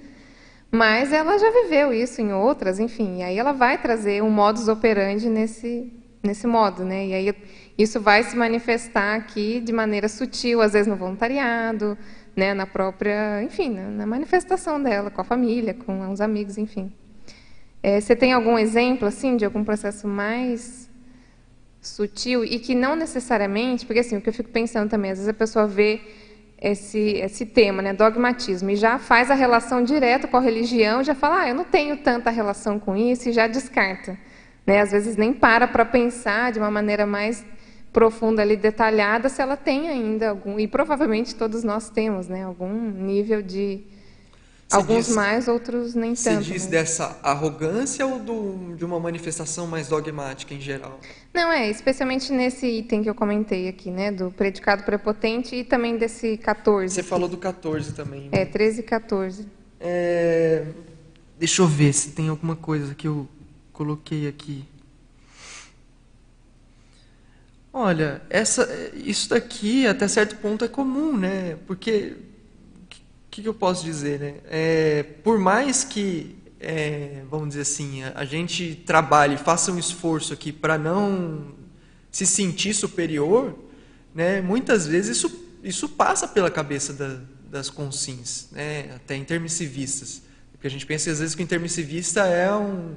mas 0.71 1.13
ela 1.13 1.39
já 1.39 1.51
viveu 1.51 1.93
isso 1.93 2.21
em 2.21 2.33
outras, 2.33 2.81
enfim, 2.81 3.19
e 3.19 3.23
aí 3.23 3.39
ela 3.39 3.53
vai 3.53 3.79
trazer 3.79 4.23
um 4.23 4.31
modus 4.31 4.69
operandi 4.69 5.29
nesse 5.29 5.93
nesse 6.23 6.47
modo, 6.47 6.85
né? 6.85 7.07
E 7.07 7.15
aí 7.15 7.35
isso 7.79 8.01
vai 8.01 8.23
se 8.25 8.37
manifestar 8.37 9.15
aqui 9.15 9.61
de 9.61 9.73
maneira 9.73 10.09
sutil, 10.09 10.61
às 10.61 10.73
vezes 10.73 10.89
no 10.89 10.97
voluntariado, 10.97 11.97
né, 12.35 12.53
na 12.53 12.67
própria, 12.67 13.43
enfim, 13.43 13.71
na 13.71 14.07
manifestação 14.07 14.83
dela 14.83 15.11
com 15.11 15.21
a 15.21 15.25
família, 15.25 15.73
com 15.73 16.11
os 16.11 16.21
amigos, 16.21 16.59
enfim. 16.59 16.93
É, 17.83 18.01
você 18.01 18.17
tem 18.17 18.33
algum 18.33 18.59
exemplo 18.59 19.07
assim 19.07 19.37
de 19.37 19.45
algum 19.45 19.63
processo 19.63 20.09
mais 20.09 20.86
sutil 21.87 22.45
e 22.45 22.59
que 22.59 22.75
não 22.75 22.97
necessariamente, 22.97 23.87
porque 23.87 24.01
assim, 24.01 24.17
o 24.17 24.21
que 24.21 24.29
eu 24.29 24.33
fico 24.33 24.51
pensando 24.51 24.91
também, 24.91 25.11
às 25.11 25.19
vezes 25.19 25.29
a 25.29 25.35
pessoa 25.35 25.67
vê 25.67 26.01
esse, 26.61 26.99
esse 26.99 27.47
tema, 27.47 27.83
né, 27.83 27.93
dogmatismo, 27.93 28.71
e 28.71 28.77
já 28.77 28.99
faz 28.99 29.31
a 29.31 29.35
relação 29.35 29.83
direta 29.83 30.27
com 30.27 30.37
a 30.37 30.41
religião, 30.41 31.05
já 31.05 31.15
fala, 31.15 31.43
ah, 31.43 31.49
eu 31.49 31.55
não 31.55 31.65
tenho 31.65 31.97
tanta 31.99 32.31
relação 32.31 32.79
com 32.79 32.97
isso, 32.97 33.29
e 33.29 33.33
já 33.33 33.47
descarta. 33.47 34.19
Né? 34.67 34.81
Às 34.81 34.91
vezes 34.91 35.17
nem 35.17 35.33
para 35.33 35.69
para 35.69 35.85
pensar 35.85 36.53
de 36.53 36.59
uma 36.59 36.71
maneira 36.71 37.07
mais 37.07 37.45
profunda 37.93 38.43
ali, 38.43 38.57
detalhada, 38.57 39.29
se 39.29 39.41
ela 39.41 39.57
tem 39.57 39.89
ainda 39.89 40.31
algum, 40.31 40.59
e 40.59 40.67
provavelmente 40.67 41.35
todos 41.35 41.63
nós 41.63 41.89
temos, 41.89 42.29
né, 42.29 42.45
algum 42.45 42.73
nível 42.73 43.43
de 43.43 43.85
Alguns 44.71 45.07
diz, 45.07 45.15
mais, 45.15 45.47
outros 45.47 45.95
nem 45.95 46.15
tanto. 46.15 46.45
Você 46.45 46.53
diz 46.53 46.65
né? 46.65 46.71
dessa 46.73 47.19
arrogância 47.23 48.05
ou 48.05 48.19
do, 48.19 48.75
de 48.75 48.85
uma 48.85 48.99
manifestação 48.99 49.67
mais 49.67 49.89
dogmática 49.89 50.53
em 50.53 50.61
geral? 50.61 50.99
Não, 51.33 51.53
é, 51.53 51.71
especialmente 51.71 52.33
nesse 52.33 52.67
item 52.67 53.03
que 53.03 53.09
eu 53.09 53.15
comentei 53.15 53.69
aqui, 53.69 53.93
né, 53.93 54.11
do 54.11 54.31
predicado 54.33 54.83
prepotente 54.83 55.55
e 55.55 55.63
também 55.63 55.97
desse 55.97 56.37
14. 56.39 56.93
Você 56.93 57.01
aqui. 57.01 57.09
falou 57.09 57.29
do 57.29 57.37
14 57.37 57.93
também. 57.93 58.23
Né? 58.23 58.43
É, 58.43 58.45
13 58.45 58.81
e 58.81 58.83
14. 58.83 59.47
É, 59.79 60.67
deixa 61.39 61.63
eu 61.63 61.69
ver 61.69 61.93
se 61.93 62.11
tem 62.11 62.29
alguma 62.29 62.57
coisa 62.57 62.93
que 62.93 63.07
eu 63.07 63.29
coloquei 63.73 64.27
aqui. 64.27 64.65
Olha, 67.73 68.23
essa, 68.31 68.67
isso 68.95 69.29
daqui 69.29 69.87
até 69.87 70.09
certo 70.09 70.37
ponto 70.37 70.65
é 70.65 70.69
comum, 70.69 71.17
né? 71.17 71.57
Porque 71.67 72.15
que, 73.37 73.43
que 73.43 73.49
eu 73.49 73.55
posso 73.55 73.85
dizer? 73.85 74.19
Né? 74.19 74.35
É, 74.49 75.03
por 75.23 75.39
mais 75.39 75.85
que, 75.85 76.37
é, 76.59 77.23
vamos 77.31 77.49
dizer 77.49 77.61
assim, 77.61 78.03
a, 78.03 78.13
a 78.17 78.25
gente 78.25 78.75
trabalhe, 78.87 79.37
faça 79.37 79.71
um 79.71 79.79
esforço 79.79 80.33
aqui 80.33 80.51
para 80.51 80.79
não 80.79 81.55
se 82.11 82.25
sentir 82.25 82.73
superior, 82.73 83.55
né, 84.15 84.41
muitas 84.41 84.87
vezes 84.87 85.19
isso, 85.19 85.59
isso 85.63 85.87
passa 85.87 86.27
pela 86.27 86.51
cabeça 86.51 86.95
da, 86.95 87.21
das 87.51 87.69
consins, 87.69 88.49
né, 88.53 88.95
até 88.95 89.15
intermissivistas. 89.17 90.23
Porque 90.53 90.67
a 90.67 90.71
gente 90.71 90.87
pensa 90.87 91.11
às 91.11 91.19
vezes 91.19 91.35
que 91.35 91.43
o 91.43 91.45
intermissivista 91.45 92.27
é 92.27 92.51
um 92.57 92.95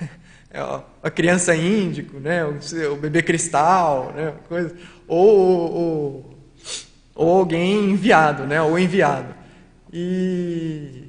é 0.50 0.60
a 1.02 1.10
criança 1.10 1.54
índico, 1.54 2.18
né, 2.18 2.42
o, 2.46 2.96
bebê 2.96 3.22
cristal, 3.22 4.14
né, 4.16 4.32
coisa, 4.48 4.74
ou, 5.06 5.72
ou, 5.74 6.38
ou 7.14 7.38
alguém 7.38 7.90
enviado, 7.90 8.46
né, 8.46 8.62
ou 8.62 8.78
enviado. 8.78 9.43
E, 9.96 11.04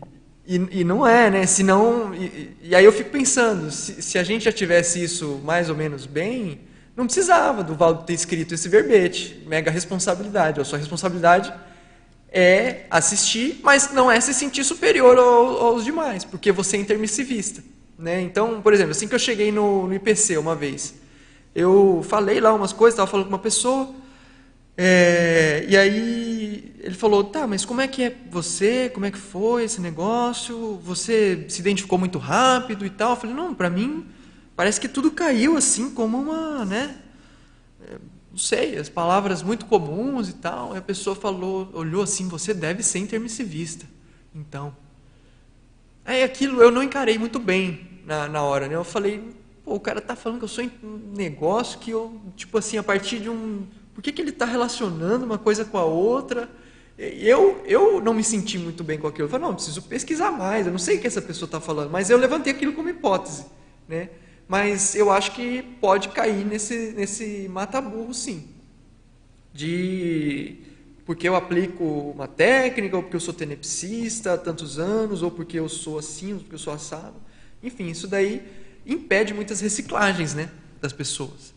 e, 0.45 0.55
e, 0.71 0.83
não 0.83 1.07
é, 1.07 1.31
né? 1.31 1.47
Senão, 1.47 2.13
e, 2.13 2.55
e 2.61 2.75
aí 2.75 2.85
eu 2.85 2.91
fico 2.91 3.09
pensando, 3.09 3.71
se, 3.71 3.99
se, 3.99 4.19
a 4.19 4.23
gente 4.23 4.45
já 4.45 4.51
tivesse 4.51 5.03
isso 5.03 5.41
mais 5.43 5.71
ou 5.71 5.75
menos 5.75 6.05
bem, 6.05 6.61
não 6.95 7.05
precisava 7.05 7.63
do 7.63 7.73
Valdo 7.73 8.03
ter 8.03 8.13
escrito 8.13 8.53
esse 8.53 8.69
verbete, 8.69 9.43
mega 9.47 9.71
responsabilidade. 9.71 10.61
A 10.61 10.63
sua 10.63 10.77
responsabilidade 10.77 11.51
é 12.29 12.85
assistir, 12.91 13.59
mas 13.63 13.91
não 13.91 14.11
é 14.11 14.21
se 14.21 14.35
sentir 14.35 14.63
superior 14.63 15.17
ao, 15.17 15.65
aos 15.65 15.83
demais, 15.83 16.23
porque 16.23 16.51
você 16.51 16.77
é 16.77 16.79
intermissivista. 16.79 17.63
Né? 17.97 18.21
Então, 18.21 18.61
por 18.61 18.71
exemplo, 18.71 18.91
assim 18.91 19.07
que 19.07 19.15
eu 19.15 19.19
cheguei 19.19 19.51
no, 19.51 19.87
no 19.87 19.95
IPC 19.95 20.37
uma 20.37 20.53
vez, 20.53 20.93
eu 21.55 22.05
falei 22.07 22.39
lá 22.39 22.53
umas 22.53 22.71
coisas, 22.71 22.93
estava 22.93 23.09
falando 23.09 23.25
com 23.25 23.31
uma 23.31 23.39
pessoa, 23.39 23.89
é, 24.77 25.65
e 25.69 25.77
aí 25.77 26.75
ele 26.79 26.95
falou, 26.95 27.23
tá, 27.23 27.47
mas 27.47 27.63
como 27.63 27.81
é 27.81 27.87
que 27.87 28.03
é 28.03 28.15
você? 28.29 28.89
Como 28.93 29.05
é 29.05 29.11
que 29.11 29.17
foi 29.17 29.63
esse 29.63 29.79
negócio? 29.79 30.77
Você 30.83 31.45
se 31.47 31.61
identificou 31.61 31.97
muito 31.97 32.19
rápido 32.19 32.85
e 32.85 32.89
tal? 32.89 33.11
Eu 33.11 33.15
falei, 33.15 33.35
não, 33.35 33.55
para 33.55 33.69
mim 33.69 34.05
parece 34.55 34.79
que 34.79 34.87
tudo 34.87 35.11
caiu 35.11 35.55
assim 35.57 35.91
como 35.91 36.17
uma, 36.17 36.65
né? 36.65 36.97
É, 37.87 37.97
não 38.31 38.37
sei, 38.37 38.77
as 38.77 38.89
palavras 38.89 39.41
muito 39.41 39.65
comuns 39.65 40.27
e 40.27 40.33
tal. 40.33 40.75
E 40.75 40.77
a 40.77 40.81
pessoa 40.81 41.15
falou, 41.15 41.69
olhou 41.73 42.03
assim, 42.03 42.27
você 42.27 42.53
deve 42.53 42.83
ser 42.83 42.99
intermissivista. 42.99 43.85
Então, 44.33 44.75
aí 46.03 46.21
aquilo 46.21 46.61
eu 46.61 46.69
não 46.69 46.83
encarei 46.83 47.17
muito 47.17 47.39
bem 47.39 47.87
na, 48.05 48.27
na 48.27 48.41
hora, 48.43 48.67
né? 48.67 48.75
Eu 48.75 48.83
falei, 48.83 49.23
pô, 49.63 49.75
o 49.75 49.79
cara 49.79 50.01
tá 50.01 50.17
falando 50.17 50.39
que 50.39 50.43
eu 50.43 50.49
sou 50.49 50.65
um 50.83 51.13
negócio 51.15 51.79
que 51.79 51.91
eu, 51.91 52.21
tipo 52.35 52.57
assim, 52.57 52.77
a 52.77 52.83
partir 52.83 53.19
de 53.19 53.29
um 53.29 53.65
por 53.95 54.03
que, 54.03 54.11
que 54.11 54.21
ele 54.21 54.31
está 54.31 54.45
relacionando 54.45 55.25
uma 55.25 55.37
coisa 55.37 55.63
com 55.63 55.77
a 55.77 55.85
outra? 55.85 56.49
Eu, 56.97 57.63
eu 57.65 58.01
não 58.01 58.13
me 58.13 58.23
senti 58.23 58.59
muito 58.59 58.83
bem 58.83 58.99
com 58.99 59.07
aquilo. 59.07 59.25
Eu 59.25 59.31
falei, 59.31 59.47
não, 59.47 59.55
preciso 59.55 59.81
pesquisar 59.83 60.31
mais, 60.31 60.65
eu 60.65 60.71
não 60.73 60.79
sei 60.79 60.97
o 60.97 61.01
que 61.01 61.07
essa 61.07 61.21
pessoa 61.21 61.47
está 61.47 61.61
falando, 61.61 61.89
mas 61.89 62.09
eu 62.09 62.17
levantei 62.17 62.51
aquilo 62.51 62.73
como 62.73 62.89
hipótese. 62.89 63.45
Né? 63.87 64.09
Mas 64.49 64.95
eu 64.95 65.09
acho 65.09 65.31
que 65.31 65.61
pode 65.79 66.09
cair 66.09 66.45
nesse, 66.45 66.91
nesse 66.91 67.47
mata-burro, 67.49 68.13
sim. 68.13 68.49
De 69.53 70.57
porque 71.05 71.29
eu 71.29 71.35
aplico 71.35 71.83
uma 71.83 72.27
técnica, 72.27 72.97
ou 72.97 73.03
porque 73.03 73.15
eu 73.15 73.21
sou 73.21 73.33
tenepsista 73.33 74.33
há 74.33 74.37
tantos 74.37 74.77
anos, 74.77 75.21
ou 75.21 75.31
porque 75.31 75.57
eu 75.57 75.69
sou 75.69 75.99
assim, 75.99 76.33
ou 76.33 76.39
porque 76.39 76.55
eu 76.55 76.59
sou 76.59 76.73
assado. 76.73 77.15
Enfim, 77.63 77.87
isso 77.87 78.07
daí 78.07 78.41
impede 78.85 79.33
muitas 79.33 79.61
reciclagens 79.61 80.33
né, 80.33 80.49
das 80.81 80.91
pessoas. 80.91 81.53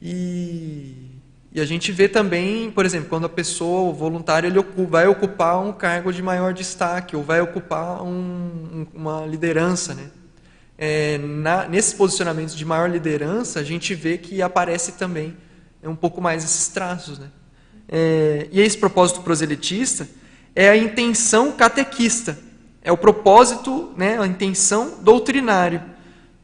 E 0.00 1.17
e 1.50 1.60
a 1.60 1.64
gente 1.64 1.90
vê 1.90 2.08
também, 2.08 2.70
por 2.70 2.84
exemplo, 2.84 3.08
quando 3.08 3.24
a 3.24 3.28
pessoa, 3.28 3.90
o 3.90 3.92
voluntário, 3.92 4.48
ele 4.48 4.62
vai 4.86 5.06
ocupar 5.06 5.58
um 5.60 5.72
cargo 5.72 6.12
de 6.12 6.22
maior 6.22 6.52
destaque, 6.52 7.16
ou 7.16 7.22
vai 7.22 7.40
ocupar 7.40 8.02
um, 8.02 8.86
uma 8.94 9.24
liderança. 9.24 9.94
Né? 9.94 10.10
É, 10.76 11.18
na, 11.18 11.66
nesses 11.66 11.94
posicionamentos 11.94 12.54
de 12.54 12.64
maior 12.64 12.90
liderança, 12.90 13.60
a 13.60 13.64
gente 13.64 13.94
vê 13.94 14.18
que 14.18 14.42
aparece 14.42 14.92
também 14.92 15.34
é 15.82 15.88
um 15.88 15.96
pouco 15.96 16.20
mais 16.20 16.44
esses 16.44 16.68
traços. 16.68 17.18
Né? 17.18 17.28
É, 17.88 18.48
e 18.52 18.60
esse 18.60 18.76
propósito 18.76 19.22
proselitista 19.22 20.08
é 20.54 20.68
a 20.68 20.76
intenção 20.76 21.52
catequista, 21.52 22.38
é 22.82 22.92
o 22.92 22.96
propósito, 22.96 23.92
né, 23.96 24.20
a 24.20 24.26
intenção 24.26 24.98
doutrinária. 25.02 25.84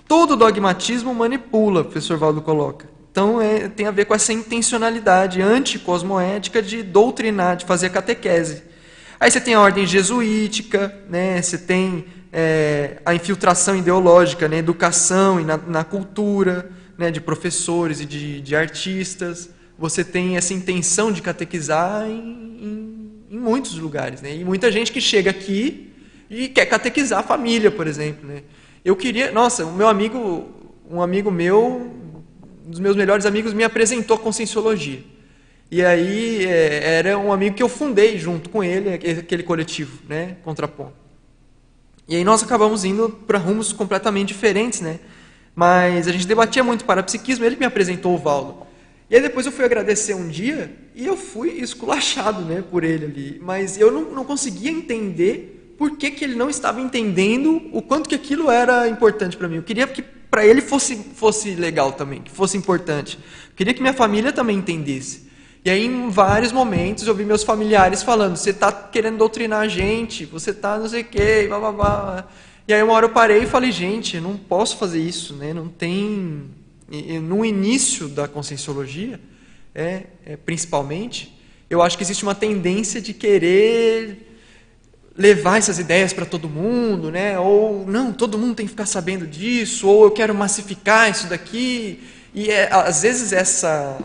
Todo 0.06 0.36
dogmatismo 0.36 1.14
manipula, 1.14 1.80
o 1.80 1.84
professor 1.84 2.16
Valdo 2.16 2.40
coloca. 2.40 2.93
Então 3.14 3.40
é, 3.40 3.68
tem 3.68 3.86
a 3.86 3.92
ver 3.92 4.06
com 4.06 4.14
essa 4.16 4.32
intencionalidade 4.32 5.40
anticosmoética 5.40 6.60
de 6.60 6.82
doutrinar, 6.82 7.56
de 7.56 7.64
fazer 7.64 7.90
catequese. 7.90 8.64
Aí 9.20 9.30
você 9.30 9.40
tem 9.40 9.54
a 9.54 9.60
ordem 9.60 9.86
jesuítica, 9.86 10.92
né? 11.08 11.40
você 11.40 11.56
tem 11.56 12.06
é, 12.32 12.96
a 13.06 13.14
infiltração 13.14 13.76
ideológica 13.76 14.48
na 14.48 14.56
né? 14.56 14.58
educação 14.58 15.38
e 15.38 15.44
na, 15.44 15.56
na 15.56 15.84
cultura, 15.84 16.68
né? 16.98 17.12
de 17.12 17.20
professores 17.20 18.00
e 18.00 18.04
de, 18.04 18.40
de, 18.40 18.56
artistas. 18.56 19.48
Você 19.78 20.02
tem 20.02 20.36
essa 20.36 20.52
intenção 20.52 21.12
de 21.12 21.22
catequizar 21.22 22.04
em, 22.08 22.18
em, 22.18 23.12
em 23.30 23.38
muitos 23.38 23.78
lugares. 23.78 24.22
Né? 24.22 24.34
E 24.34 24.44
muita 24.44 24.72
gente 24.72 24.90
que 24.90 25.00
chega 25.00 25.30
aqui 25.30 25.92
e 26.28 26.48
quer 26.48 26.66
catequizar 26.66 27.20
a 27.20 27.22
família, 27.22 27.70
por 27.70 27.86
exemplo. 27.86 28.26
Né? 28.26 28.42
Eu 28.84 28.96
queria, 28.96 29.30
nossa, 29.30 29.64
o 29.64 29.72
meu 29.72 29.86
amigo, 29.86 30.48
um 30.90 31.00
amigo 31.00 31.30
meu 31.30 32.02
dos 32.64 32.80
meus 32.80 32.96
melhores 32.96 33.26
amigos 33.26 33.52
me 33.52 33.62
apresentou 33.62 34.16
a 34.16 34.18
Conscienciologia. 34.18 35.02
E 35.70 35.84
aí 35.84 36.44
é, 36.46 36.98
era 36.98 37.18
um 37.18 37.32
amigo 37.32 37.56
que 37.56 37.62
eu 37.62 37.68
fundei 37.68 38.18
junto 38.18 38.48
com 38.48 38.62
ele, 38.62 38.94
aquele 38.94 39.42
coletivo, 39.42 39.98
né, 40.08 40.36
Contraponto. 40.44 40.94
E 42.06 42.16
aí 42.16 42.24
nós 42.24 42.42
acabamos 42.42 42.84
indo 42.84 43.08
para 43.08 43.38
rumos 43.38 43.72
completamente 43.72 44.28
diferentes, 44.28 44.80
né? 44.80 45.00
Mas 45.54 46.06
a 46.06 46.12
gente 46.12 46.26
debatia 46.26 46.62
muito 46.62 46.84
para 46.84 47.02
psiquismo, 47.02 47.44
ele 47.44 47.56
me 47.56 47.64
apresentou 47.64 48.14
o 48.14 48.18
Valdo. 48.18 48.66
E 49.08 49.16
aí 49.16 49.22
depois 49.22 49.46
eu 49.46 49.52
fui 49.52 49.64
agradecer 49.64 50.14
um 50.14 50.28
dia 50.28 50.70
e 50.94 51.06
eu 51.06 51.16
fui 51.16 51.50
esculachado, 51.52 52.42
né, 52.42 52.62
por 52.70 52.84
ele 52.84 53.04
ali. 53.06 53.40
Mas 53.42 53.78
eu 53.78 53.90
não, 53.90 54.10
não 54.10 54.24
conseguia 54.24 54.70
entender 54.70 55.74
por 55.78 55.96
que, 55.96 56.10
que 56.10 56.24
ele 56.24 56.34
não 56.34 56.50
estava 56.50 56.80
entendendo 56.80 57.62
o 57.72 57.80
quanto 57.82 58.08
que 58.08 58.14
aquilo 58.14 58.50
era 58.50 58.86
importante 58.88 59.36
para 59.36 59.48
mim. 59.48 59.56
Eu 59.56 59.62
queria 59.62 59.86
que 59.86 60.02
para 60.34 60.44
ele 60.44 60.60
fosse, 60.60 60.96
fosse 60.96 61.54
legal 61.54 61.92
também, 61.92 62.20
que 62.20 62.28
fosse 62.28 62.56
importante. 62.56 63.16
Queria 63.54 63.72
que 63.72 63.80
minha 63.80 63.94
família 63.94 64.32
também 64.32 64.56
entendesse. 64.56 65.30
E 65.64 65.70
aí, 65.70 65.86
em 65.86 66.10
vários 66.10 66.50
momentos, 66.50 67.06
eu 67.06 67.14
vi 67.14 67.24
meus 67.24 67.44
familiares 67.44 68.02
falando: 68.02 68.36
você 68.36 68.50
está 68.50 68.72
querendo 68.72 69.16
doutrinar 69.16 69.60
a 69.60 69.68
gente, 69.68 70.24
você 70.24 70.50
está 70.50 70.76
não 70.76 70.88
sei 70.88 71.02
o 71.02 71.04
quê, 71.04 71.44
blá, 71.46 71.60
blá, 71.60 71.72
blá. 71.72 72.28
E 72.66 72.74
aí, 72.74 72.82
uma 72.82 72.94
hora 72.94 73.06
eu 73.06 73.10
parei 73.10 73.44
e 73.44 73.46
falei: 73.46 73.70
gente, 73.70 74.18
não 74.18 74.36
posso 74.36 74.76
fazer 74.76 75.00
isso, 75.00 75.34
né? 75.36 75.54
não 75.54 75.68
tem. 75.68 76.50
E, 76.90 77.20
no 77.20 77.44
início 77.44 78.08
da 78.08 78.26
conscienciologia, 78.26 79.20
é, 79.72 80.02
é, 80.26 80.36
principalmente, 80.36 81.32
eu 81.70 81.80
acho 81.80 81.96
que 81.96 82.02
existe 82.02 82.24
uma 82.24 82.34
tendência 82.34 83.00
de 83.00 83.14
querer 83.14 84.33
levar 85.16 85.58
essas 85.58 85.78
ideias 85.78 86.12
para 86.12 86.26
todo 86.26 86.48
mundo, 86.48 87.10
né? 87.10 87.38
Ou 87.38 87.86
não, 87.86 88.12
todo 88.12 88.36
mundo 88.36 88.54
tem 88.56 88.66
que 88.66 88.70
ficar 88.70 88.86
sabendo 88.86 89.26
disso, 89.26 89.86
ou 89.88 90.04
eu 90.04 90.10
quero 90.10 90.34
massificar 90.34 91.10
isso 91.10 91.28
daqui. 91.28 92.02
E 92.34 92.50
é, 92.50 92.72
às 92.72 93.02
vezes 93.02 93.32
essa 93.32 93.98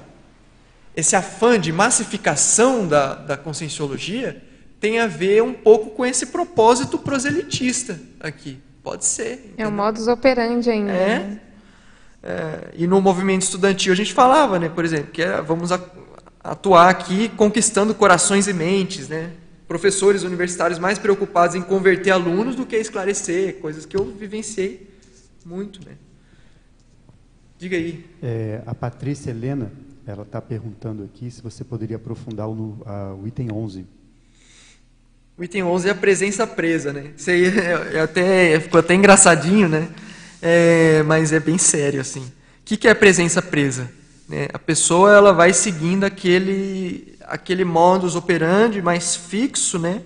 esse 0.96 1.16
afã 1.16 1.60
de 1.60 1.72
massificação 1.72 2.88
da, 2.88 3.16
da 3.16 3.38
conscienciologia 3.38 4.44
tem 4.80 5.00
a 5.00 5.08
ver 5.08 5.42
um 5.42 5.54
pouco 5.54 5.92
com 5.92 6.06
esse 6.06 6.28
propósito 6.28 6.98
proselitista 6.98 8.00
aqui. 8.20 8.60
Pode 8.84 9.06
ser. 9.06 9.34
Entendeu? 9.34 9.66
É 9.66 9.68
o 9.68 9.72
modus 9.72 10.08
operandi 10.08 10.70
ainda. 10.70 10.92
É. 10.92 11.20
Né? 11.20 11.40
é. 12.24 12.60
E 12.76 12.88
no 12.88 13.02
movimento 13.02 13.44
estudantil 13.44 13.94
a 13.94 13.96
gente 13.96 14.14
falava, 14.14 14.60
né, 14.60 14.70
por 14.70 14.86
exemplo, 14.86 15.12
que 15.12 15.22
é, 15.22 15.42
vamos 15.42 15.70
atuar 16.44 16.90
aqui 16.90 17.30
conquistando 17.30 17.94
corações 17.94 18.48
e 18.48 18.54
mentes, 18.54 19.08
né? 19.08 19.32
Professores 19.70 20.24
universitários 20.24 20.80
mais 20.80 20.98
preocupados 20.98 21.56
em 21.56 21.62
converter 21.62 22.10
alunos 22.10 22.56
do 22.56 22.66
que 22.66 22.76
esclarecer, 22.76 23.60
coisas 23.60 23.86
que 23.86 23.96
eu 23.96 24.04
vivenciei 24.04 24.90
muito. 25.46 25.80
Né? 25.86 25.94
Diga 27.56 27.78
aí. 27.78 28.04
É, 28.20 28.64
a 28.66 28.74
Patrícia 28.74 29.30
Helena, 29.30 29.72
ela 30.08 30.24
está 30.24 30.42
perguntando 30.42 31.04
aqui 31.04 31.30
se 31.30 31.40
você 31.44 31.64
poderia 31.64 31.98
aprofundar 31.98 32.50
o, 32.50 32.82
a, 32.84 33.14
o 33.14 33.28
item 33.28 33.52
11. 33.52 33.86
O 35.38 35.44
item 35.44 35.62
11 35.62 35.88
é 35.88 35.92
a 35.92 35.96
presença 35.96 36.48
presa, 36.48 36.92
né? 36.92 37.12
Isso 37.16 37.30
aí 37.30 37.46
é, 37.46 37.98
é 37.98 38.00
até, 38.02 38.60
ficou 38.60 38.80
até 38.80 38.96
engraçadinho, 38.96 39.70
né? 39.70 39.88
É, 40.42 41.04
mas 41.04 41.32
é 41.32 41.40
bem 41.40 41.60
sério, 41.60 42.02
assim. 42.02 42.22
O 42.22 42.32
que, 42.66 42.76
que 42.76 42.88
é 42.88 42.92
a 42.92 42.96
presença 42.96 43.40
presa? 43.40 43.92
Né? 44.28 44.48
A 44.52 44.60
pessoa 44.60 45.14
ela 45.14 45.32
vai 45.32 45.54
seguindo 45.54 46.06
aquele, 46.06 47.19
aquele 47.30 47.64
modus 47.64 48.16
operandi 48.16 48.82
mais 48.82 49.16
fixo, 49.16 49.78
né? 49.80 50.02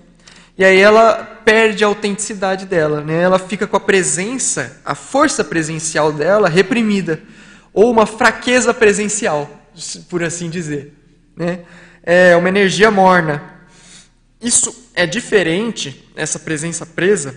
E 0.56 0.64
aí 0.64 0.78
ela 0.78 1.14
perde 1.44 1.82
a 1.82 1.88
autenticidade 1.88 2.66
dela, 2.66 3.00
né? 3.00 3.22
Ela 3.22 3.38
fica 3.38 3.66
com 3.66 3.76
a 3.76 3.80
presença, 3.80 4.80
a 4.84 4.94
força 4.94 5.42
presencial 5.42 6.12
dela 6.12 6.48
reprimida, 6.48 7.20
ou 7.72 7.90
uma 7.90 8.06
fraqueza 8.06 8.72
presencial, 8.72 9.50
por 10.08 10.22
assim 10.22 10.48
dizer, 10.48 10.94
né? 11.36 11.60
É 12.04 12.36
uma 12.36 12.48
energia 12.48 12.90
morna. 12.90 13.42
Isso 14.40 14.90
é 14.94 15.06
diferente, 15.06 16.08
essa 16.14 16.38
presença 16.38 16.86
presa, 16.86 17.34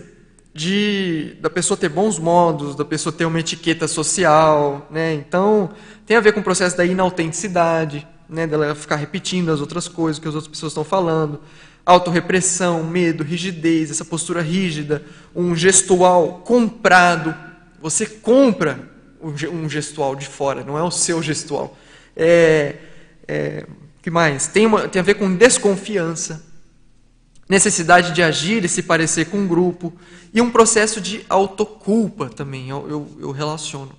de 0.54 1.38
da 1.40 1.50
pessoa 1.50 1.78
ter 1.78 1.90
bons 1.90 2.20
modos, 2.20 2.76
da 2.76 2.84
pessoa 2.84 3.14
ter 3.14 3.26
uma 3.26 3.40
etiqueta 3.40 3.88
social, 3.88 4.88
né? 4.92 5.14
Então, 5.14 5.72
tem 6.06 6.18
a 6.18 6.22
ver 6.22 6.34
com 6.34 6.40
o 6.40 6.44
processo 6.44 6.78
da 6.78 6.86
inautenticidade, 6.86 8.06
né? 8.30 8.48
Dela 8.48 8.76
ficar 8.76 8.96
repetindo 8.96 9.52
as 9.52 9.62
outras 9.62 9.88
coisas 9.88 10.20
que 10.20 10.28
as 10.28 10.36
outras 10.36 10.50
pessoas 10.50 10.72
estão 10.72 10.84
falando, 10.84 11.40
autorrepressão, 11.86 12.84
medo, 12.84 13.24
rigidez, 13.24 13.90
essa 13.90 14.04
postura 14.04 14.42
rígida, 14.42 15.04
um 15.36 15.56
gestual 15.56 16.42
comprado. 16.46 17.34
Você 17.82 18.06
compra 18.06 18.90
um 19.22 19.70
gestual 19.70 20.16
de 20.16 20.28
fora, 20.28 20.64
não 20.64 20.78
é 20.78 20.84
o 20.84 20.92
seu 20.92 21.22
gestual. 21.22 21.78
É, 22.16 22.76
é, 23.28 23.66
que 24.02 24.10
mais? 24.10 24.48
Tem, 24.48 24.66
uma, 24.66 24.88
tem 24.88 25.00
a 25.00 25.04
ver 25.04 25.16
com 25.16 25.34
desconfiança, 25.34 26.46
necessidade 27.48 28.12
de 28.14 28.22
agir 28.22 28.64
e 28.66 28.70
se 28.70 28.84
parecer 28.84 29.26
com 29.26 29.40
um 29.40 29.48
grupo, 29.48 29.94
e 30.34 30.42
um 30.42 30.52
processo 30.52 31.00
de 31.00 31.26
autoculpa 31.30 32.30
também, 32.30 32.70
eu, 32.70 32.88
eu, 32.90 33.18
eu 33.20 33.32
relaciono. 33.32 33.92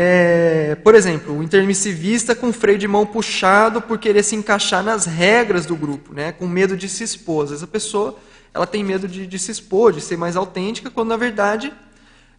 É, 0.00 0.76
por 0.76 0.94
exemplo, 0.94 1.36
o 1.36 1.42
intermissivista 1.42 2.32
com 2.32 2.52
freio 2.52 2.78
de 2.78 2.86
mão 2.86 3.04
puxado 3.04 3.82
por 3.82 3.98
querer 3.98 4.22
se 4.22 4.36
encaixar 4.36 4.80
nas 4.80 5.06
regras 5.06 5.66
do 5.66 5.74
grupo, 5.74 6.14
né, 6.14 6.30
com 6.30 6.46
medo 6.46 6.76
de 6.76 6.88
se 6.88 7.02
expor. 7.02 7.52
Essa 7.52 7.66
pessoa 7.66 8.16
ela 8.54 8.64
tem 8.64 8.84
medo 8.84 9.08
de, 9.08 9.26
de 9.26 9.38
se 9.40 9.50
expor, 9.50 9.92
de 9.92 10.00
ser 10.00 10.16
mais 10.16 10.36
autêntica, 10.36 10.88
quando 10.88 11.08
na 11.08 11.16
verdade 11.16 11.72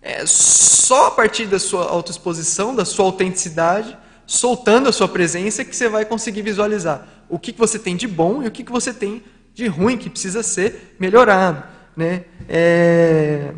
é 0.02 0.26
só 0.26 1.08
a 1.08 1.12
partir 1.12 1.48
da 1.48 1.60
sua 1.60 1.84
autoexposição, 1.84 2.74
da 2.74 2.86
sua 2.86 3.04
autenticidade, 3.04 3.98
soltando 4.26 4.88
a 4.88 4.94
sua 4.94 5.10
presença 5.10 5.66
que 5.66 5.76
você 5.76 5.90
vai 5.90 6.06
conseguir 6.06 6.44
visualizar 6.44 7.26
o 7.28 7.38
que, 7.38 7.52
que 7.52 7.60
você 7.60 7.78
tem 7.78 7.98
de 7.98 8.08
bom 8.08 8.42
e 8.42 8.48
o 8.48 8.52
que, 8.52 8.64
que 8.64 8.72
você 8.72 8.94
tem 8.94 9.22
de 9.54 9.68
ruim 9.68 9.98
que 9.98 10.10
precisa 10.10 10.42
ser 10.44 10.96
melhorado. 10.98 11.62
Né? 11.94 12.24
É, 12.48 13.52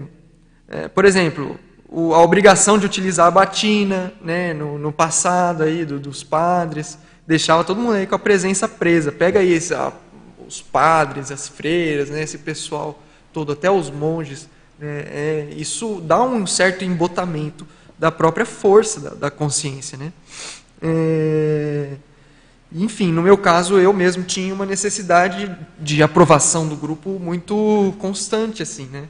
é, 0.68 0.88
por 0.88 1.06
exemplo, 1.06 1.60
o, 1.92 2.14
a 2.14 2.24
obrigação 2.24 2.78
de 2.78 2.86
utilizar 2.86 3.28
a 3.28 3.32
batina 3.32 4.14
né, 4.22 4.54
no, 4.54 4.78
no 4.80 4.94
passado 4.94 5.64
aí 5.64 5.84
do, 5.84 6.00
dos 6.00 6.24
padres, 6.24 6.98
deixava 7.28 7.66
todo 7.66 7.82
mundo 7.82 7.96
aí 7.96 8.08
com 8.08 8.16
a 8.16 8.20
presença 8.20 8.68
presa. 8.68 9.12
Pega 9.12 9.42
aí 9.42 9.52
esse, 9.52 9.74
a, 9.74 9.92
os 10.48 10.62
padres, 10.62 11.32
as 11.32 11.50
freiras, 11.50 12.10
né, 12.10 12.24
esse 12.24 12.38
pessoal 12.38 12.98
todo, 13.34 13.52
até 13.52 13.70
os 13.70 13.92
monges. 13.92 14.48
Né, 14.80 15.04
é, 15.08 15.48
isso 15.58 16.02
dá 16.02 16.24
um 16.24 16.48
certo 16.48 16.86
embotamento 16.86 17.68
da 18.00 18.10
própria 18.10 18.46
força 18.46 19.02
da, 19.02 19.10
da 19.10 19.30
consciência. 19.30 19.98
Né? 19.98 20.14
É, 20.82 21.90
enfim, 22.74 23.12
no 23.12 23.22
meu 23.22 23.38
caso, 23.38 23.78
eu 23.78 23.92
mesmo 23.92 24.24
tinha 24.24 24.54
uma 24.54 24.66
necessidade 24.66 25.54
de 25.78 26.02
aprovação 26.02 26.70
do 26.70 26.78
grupo 26.78 27.20
muito 27.20 27.94
constante, 28.00 28.64
assim, 28.64 28.86
né? 28.86 29.10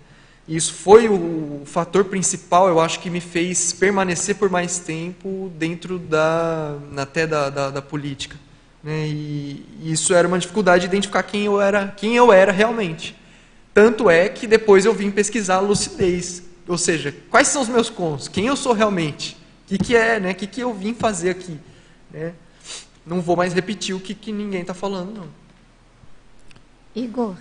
E 0.52 0.57
isso 0.57 0.73
foi 0.73 1.07
o 1.07 1.61
fator 1.64 2.03
principal, 2.03 2.68
eu 2.68 2.82
acho, 2.82 2.99
que 2.99 3.10
me 3.10 3.22
fez 3.22 3.72
permanecer 3.72 4.36
por 4.36 4.49
mais 4.49 4.80
tempo 4.80 5.49
dentro 5.57 5.98
da, 5.98 6.78
até 6.98 7.26
da, 7.26 7.49
da, 7.49 7.69
da 7.69 7.82
política. 7.82 8.36
Né? 8.84 9.07
E, 9.07 9.65
isso 9.82 10.14
era 10.14 10.28
uma 10.28 10.38
dificuldade 10.38 10.82
de 10.82 10.88
identificar 10.88 11.23
quem 11.23 11.45
eu 11.45 11.61
era, 11.61 11.88
quem 11.95 12.18
eu 12.18 12.34
era 12.34 12.52
realmente. 12.52 13.15
Tanto 13.73 14.10
é 14.10 14.28
que 14.28 14.45
depois 14.45 14.84
eu 14.84 14.94
vim 14.94 15.10
pesquisar 15.10 15.56
a 15.56 15.60
lucidez, 15.61 16.44
ou 16.68 16.78
seja, 16.78 17.15
quais 17.30 17.48
são 17.48 17.61
os 17.61 17.69
meus 17.69 17.90
cons, 17.90 18.28
quem 18.28 18.48
eu 18.48 18.57
sou 18.57 18.73
realmente, 18.73 19.38
o 19.64 19.68
que, 19.69 19.78
que 19.78 19.95
é, 19.95 20.19
né? 20.19 20.32
O 20.32 20.36
que, 20.36 20.48
que 20.48 20.60
eu 20.60 20.73
vim 20.73 20.94
fazer 20.94 21.30
aqui, 21.30 21.57
né? 22.11 22.34
Não 23.06 23.22
vou 23.22 23.38
mais 23.38 23.53
repetir 23.53 23.95
o 23.95 24.02
que, 24.02 24.14
que 24.14 24.34
ninguém 24.34 24.60
está 24.60 24.73
falando, 24.73 25.14
não. 25.14 25.28
Igor, 26.94 27.38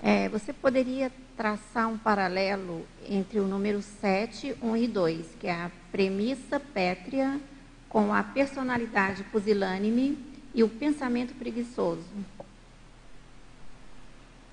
é, 0.00 0.28
você 0.28 0.52
poderia 0.52 1.10
traçar 1.38 1.86
um 1.88 1.96
paralelo 1.96 2.84
entre 3.08 3.38
o 3.38 3.46
número 3.46 3.80
7, 3.80 4.56
1 4.60 4.76
e 4.76 4.88
2, 4.88 5.26
que 5.38 5.46
é 5.46 5.52
a 5.52 5.70
premissa 5.92 6.58
pétrea 6.58 7.40
com 7.88 8.12
a 8.12 8.24
personalidade 8.24 9.22
pusilânime 9.30 10.18
e 10.52 10.64
o 10.64 10.68
pensamento 10.68 11.32
preguiçoso? 11.34 12.02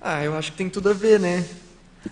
Ah, 0.00 0.22
eu 0.22 0.36
acho 0.36 0.52
que 0.52 0.58
tem 0.58 0.70
tudo 0.70 0.90
a 0.90 0.92
ver, 0.92 1.18
né? 1.18 1.44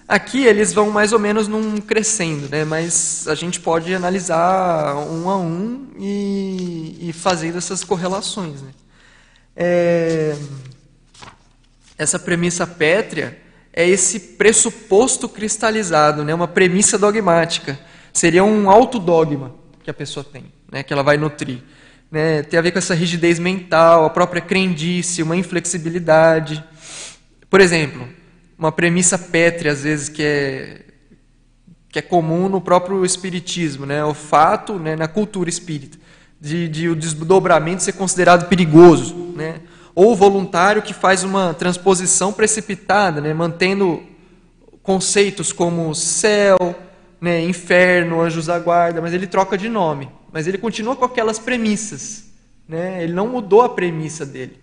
Aqui 0.09 0.44
eles 0.44 0.72
vão 0.72 0.90
mais 0.90 1.12
ou 1.12 1.20
menos 1.20 1.46
num 1.46 1.80
crescendo, 1.80 2.48
né? 2.48 2.64
mas 2.64 3.28
a 3.28 3.36
gente 3.36 3.60
pode 3.60 3.94
analisar 3.94 4.96
um 4.96 5.30
a 5.30 5.36
um 5.36 5.86
e, 5.96 7.10
e 7.10 7.12
fazendo 7.12 7.59
essas 7.59 7.84
correlações. 7.84 8.60
Né? 8.60 8.70
É, 9.55 10.36
essa 11.96 12.18
premissa 12.18 12.66
pétrea 12.66 13.43
é 13.76 13.86
esse 13.86 14.20
pressuposto 14.20 15.28
cristalizado, 15.28 16.24
né? 16.24 16.32
uma 16.32 16.46
premissa 16.46 16.96
dogmática. 16.96 17.76
Seria 18.12 18.44
um 18.44 18.70
autodogma 18.70 19.52
que 19.82 19.90
a 19.90 19.94
pessoa 19.94 20.22
tem, 20.22 20.44
né? 20.70 20.84
que 20.84 20.92
ela 20.92 21.02
vai 21.02 21.16
nutrir. 21.16 21.59
Né? 22.09 22.44
Tem 22.44 22.56
a 22.56 22.62
ver 22.62 22.70
com 22.70 22.78
essa 22.78 22.94
rigidez 22.94 23.40
mental, 23.40 24.05
a 24.05 24.10
própria 24.10 24.40
crendice, 24.40 25.24
uma 25.24 25.36
inflexibilidade. 25.36 26.62
Por 27.51 27.60
exemplo, 27.60 28.09
uma 28.56 28.70
premissa 28.70 29.18
pétrea, 29.18 29.72
às 29.72 29.82
vezes, 29.82 30.09
que 30.09 30.22
é, 30.22 30.82
que 31.88 31.98
é 31.98 32.02
comum 32.02 32.48
no 32.48 32.60
próprio 32.60 33.05
espiritismo, 33.05 33.84
né? 33.84 34.05
o 34.05 34.14
fato, 34.14 34.78
né, 34.78 34.94
na 34.94 35.09
cultura 35.09 35.51
espírita, 35.51 35.98
de, 36.40 36.68
de 36.68 36.88
o 36.88 36.94
desdobramento 36.94 37.82
ser 37.82 37.94
considerado 37.94 38.48
perigoso. 38.48 39.32
Né? 39.34 39.56
Ou 39.94 40.12
o 40.12 40.14
voluntário 40.16 40.82
que 40.82 40.92
faz 40.92 41.22
uma 41.22 41.54
transposição 41.54 42.32
precipitada, 42.32 43.20
né, 43.20 43.32
mantendo 43.32 44.02
conceitos 44.82 45.52
como 45.52 45.94
céu, 45.94 46.74
né, 47.20 47.42
inferno, 47.44 48.20
anjos 48.20 48.46
da 48.46 48.58
guarda, 48.58 49.00
mas 49.00 49.14
ele 49.14 49.26
troca 49.26 49.56
de 49.56 49.68
nome. 49.68 50.08
Mas 50.32 50.46
ele 50.46 50.58
continua 50.58 50.96
com 50.96 51.04
aquelas 51.04 51.38
premissas. 51.38 52.24
Né? 52.68 53.04
Ele 53.04 53.12
não 53.12 53.28
mudou 53.28 53.62
a 53.62 53.68
premissa 53.68 54.26
dele. 54.26 54.58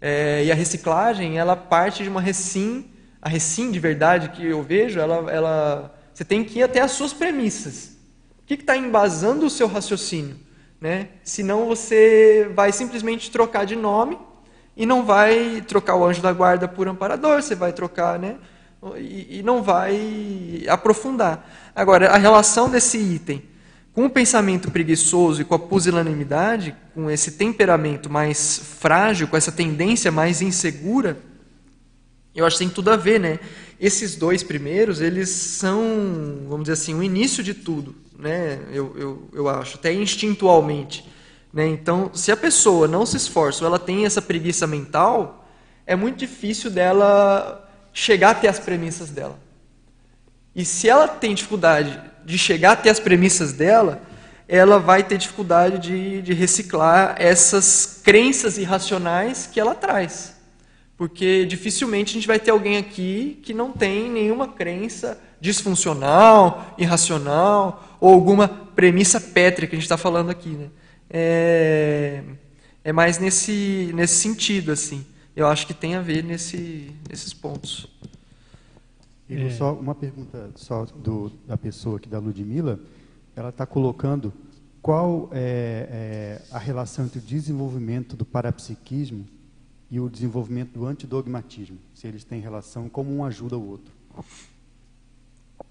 É, 0.00 0.44
e 0.44 0.52
a 0.52 0.54
reciclagem, 0.54 1.38
ela 1.38 1.56
parte 1.56 2.02
de 2.02 2.08
uma 2.08 2.20
recim 2.20 2.90
a 3.24 3.28
recim 3.30 3.70
de 3.70 3.80
verdade 3.80 4.28
que 4.28 4.44
eu 4.44 4.62
vejo, 4.62 5.00
ela, 5.00 5.32
ela, 5.32 5.98
você 6.12 6.26
tem 6.26 6.44
que 6.44 6.58
ir 6.58 6.62
até 6.62 6.82
as 6.82 6.90
suas 6.90 7.14
premissas. 7.14 7.96
O 8.42 8.44
que 8.44 8.52
está 8.52 8.76
embasando 8.76 9.46
o 9.46 9.50
seu 9.50 9.66
raciocínio? 9.66 10.36
Né? 10.78 11.08
Senão 11.24 11.64
você 11.64 12.50
vai 12.54 12.70
simplesmente 12.70 13.30
trocar 13.30 13.64
de 13.64 13.74
nome 13.74 14.18
e 14.76 14.84
não 14.84 15.04
vai 15.04 15.62
trocar 15.66 15.96
o 15.96 16.04
anjo 16.04 16.20
da 16.20 16.32
guarda 16.32 16.66
por 16.66 16.88
amparador, 16.88 17.42
você 17.42 17.54
vai 17.54 17.72
trocar, 17.72 18.18
né? 18.18 18.36
E, 18.96 19.38
e 19.38 19.42
não 19.42 19.62
vai 19.62 20.64
aprofundar. 20.68 21.48
Agora, 21.74 22.10
a 22.10 22.16
relação 22.16 22.68
desse 22.68 22.98
item 22.98 23.42
com 23.94 24.06
o 24.06 24.10
pensamento 24.10 24.70
preguiçoso 24.72 25.40
e 25.40 25.44
com 25.44 25.54
a 25.54 25.58
pusilanimidade, 25.58 26.74
com 26.92 27.08
esse 27.08 27.32
temperamento 27.32 28.10
mais 28.10 28.58
frágil, 28.80 29.28
com 29.28 29.36
essa 29.36 29.52
tendência 29.52 30.10
mais 30.10 30.42
insegura, 30.42 31.16
eu 32.34 32.44
acho 32.44 32.58
que 32.58 32.64
tem 32.64 32.74
tudo 32.74 32.90
a 32.90 32.96
ver, 32.96 33.20
né? 33.20 33.38
Esses 33.78 34.16
dois 34.16 34.42
primeiros, 34.42 35.00
eles 35.00 35.28
são, 35.28 35.80
vamos 36.48 36.64
dizer 36.64 36.72
assim, 36.72 36.94
o 36.94 37.02
início 37.02 37.44
de 37.44 37.54
tudo, 37.54 37.94
né? 38.18 38.58
Eu, 38.72 38.92
eu, 38.96 39.28
eu 39.32 39.48
acho, 39.48 39.76
até 39.76 39.92
instintualmente. 39.92 41.08
Né? 41.54 41.68
Então, 41.68 42.10
se 42.12 42.32
a 42.32 42.36
pessoa 42.36 42.88
não 42.88 43.06
se 43.06 43.16
esforça 43.16 43.62
ou 43.62 43.68
ela 43.68 43.78
tem 43.78 44.04
essa 44.04 44.20
preguiça 44.20 44.66
mental, 44.66 45.46
é 45.86 45.94
muito 45.94 46.16
difícil 46.16 46.68
dela 46.68 47.70
chegar 47.92 48.30
até 48.30 48.48
as 48.48 48.58
premissas 48.58 49.10
dela. 49.10 49.38
E 50.52 50.64
se 50.64 50.88
ela 50.88 51.06
tem 51.06 51.32
dificuldade 51.32 52.00
de 52.24 52.36
chegar 52.36 52.72
até 52.72 52.90
as 52.90 52.98
premissas 52.98 53.52
dela, 53.52 54.02
ela 54.48 54.80
vai 54.80 55.04
ter 55.04 55.16
dificuldade 55.16 55.78
de, 55.78 56.22
de 56.22 56.34
reciclar 56.34 57.14
essas 57.18 58.00
crenças 58.02 58.58
irracionais 58.58 59.46
que 59.46 59.60
ela 59.60 59.76
traz. 59.76 60.34
Porque 60.96 61.44
dificilmente 61.44 62.10
a 62.10 62.14
gente 62.14 62.26
vai 62.26 62.40
ter 62.40 62.50
alguém 62.50 62.78
aqui 62.78 63.40
que 63.44 63.54
não 63.54 63.70
tem 63.70 64.10
nenhuma 64.10 64.48
crença 64.48 65.20
disfuncional, 65.40 66.74
irracional, 66.78 67.96
ou 68.00 68.12
alguma 68.12 68.48
premissa 68.48 69.20
pétrea 69.20 69.68
que 69.68 69.76
a 69.76 69.78
gente 69.78 69.84
está 69.84 69.96
falando 69.96 70.30
aqui. 70.30 70.50
Né? 70.50 70.66
É, 71.16 72.24
é 72.82 72.92
mais 72.92 73.20
nesse, 73.20 73.92
nesse 73.94 74.16
sentido, 74.16 74.72
assim. 74.72 75.06
Eu 75.36 75.46
acho 75.46 75.64
que 75.64 75.72
tem 75.72 75.94
a 75.94 76.02
ver 76.02 76.24
nesse, 76.24 76.90
nesses 77.08 77.32
pontos. 77.32 77.86
E 79.28 79.42
é. 79.42 79.50
só 79.50 79.72
uma 79.74 79.94
pergunta 79.94 80.50
só 80.56 80.84
do, 80.84 81.30
da 81.46 81.56
pessoa 81.56 81.98
aqui, 81.98 82.08
da 82.08 82.18
Ludmilla. 82.18 82.80
Ela 83.36 83.50
está 83.50 83.64
colocando 83.64 84.32
qual 84.82 85.30
é, 85.32 85.88
é, 85.88 86.42
a 86.50 86.58
relação 86.58 87.04
entre 87.04 87.20
o 87.20 87.22
desenvolvimento 87.22 88.16
do 88.16 88.24
parapsiquismo 88.24 89.24
e 89.88 90.00
o 90.00 90.08
desenvolvimento 90.08 90.72
do 90.72 90.84
antidogmatismo, 90.84 91.78
se 91.94 92.08
eles 92.08 92.24
têm 92.24 92.40
relação, 92.40 92.88
como 92.88 93.14
um 93.14 93.24
ajuda 93.24 93.56
o 93.56 93.68
outro. 93.68 93.94
O 94.18 95.64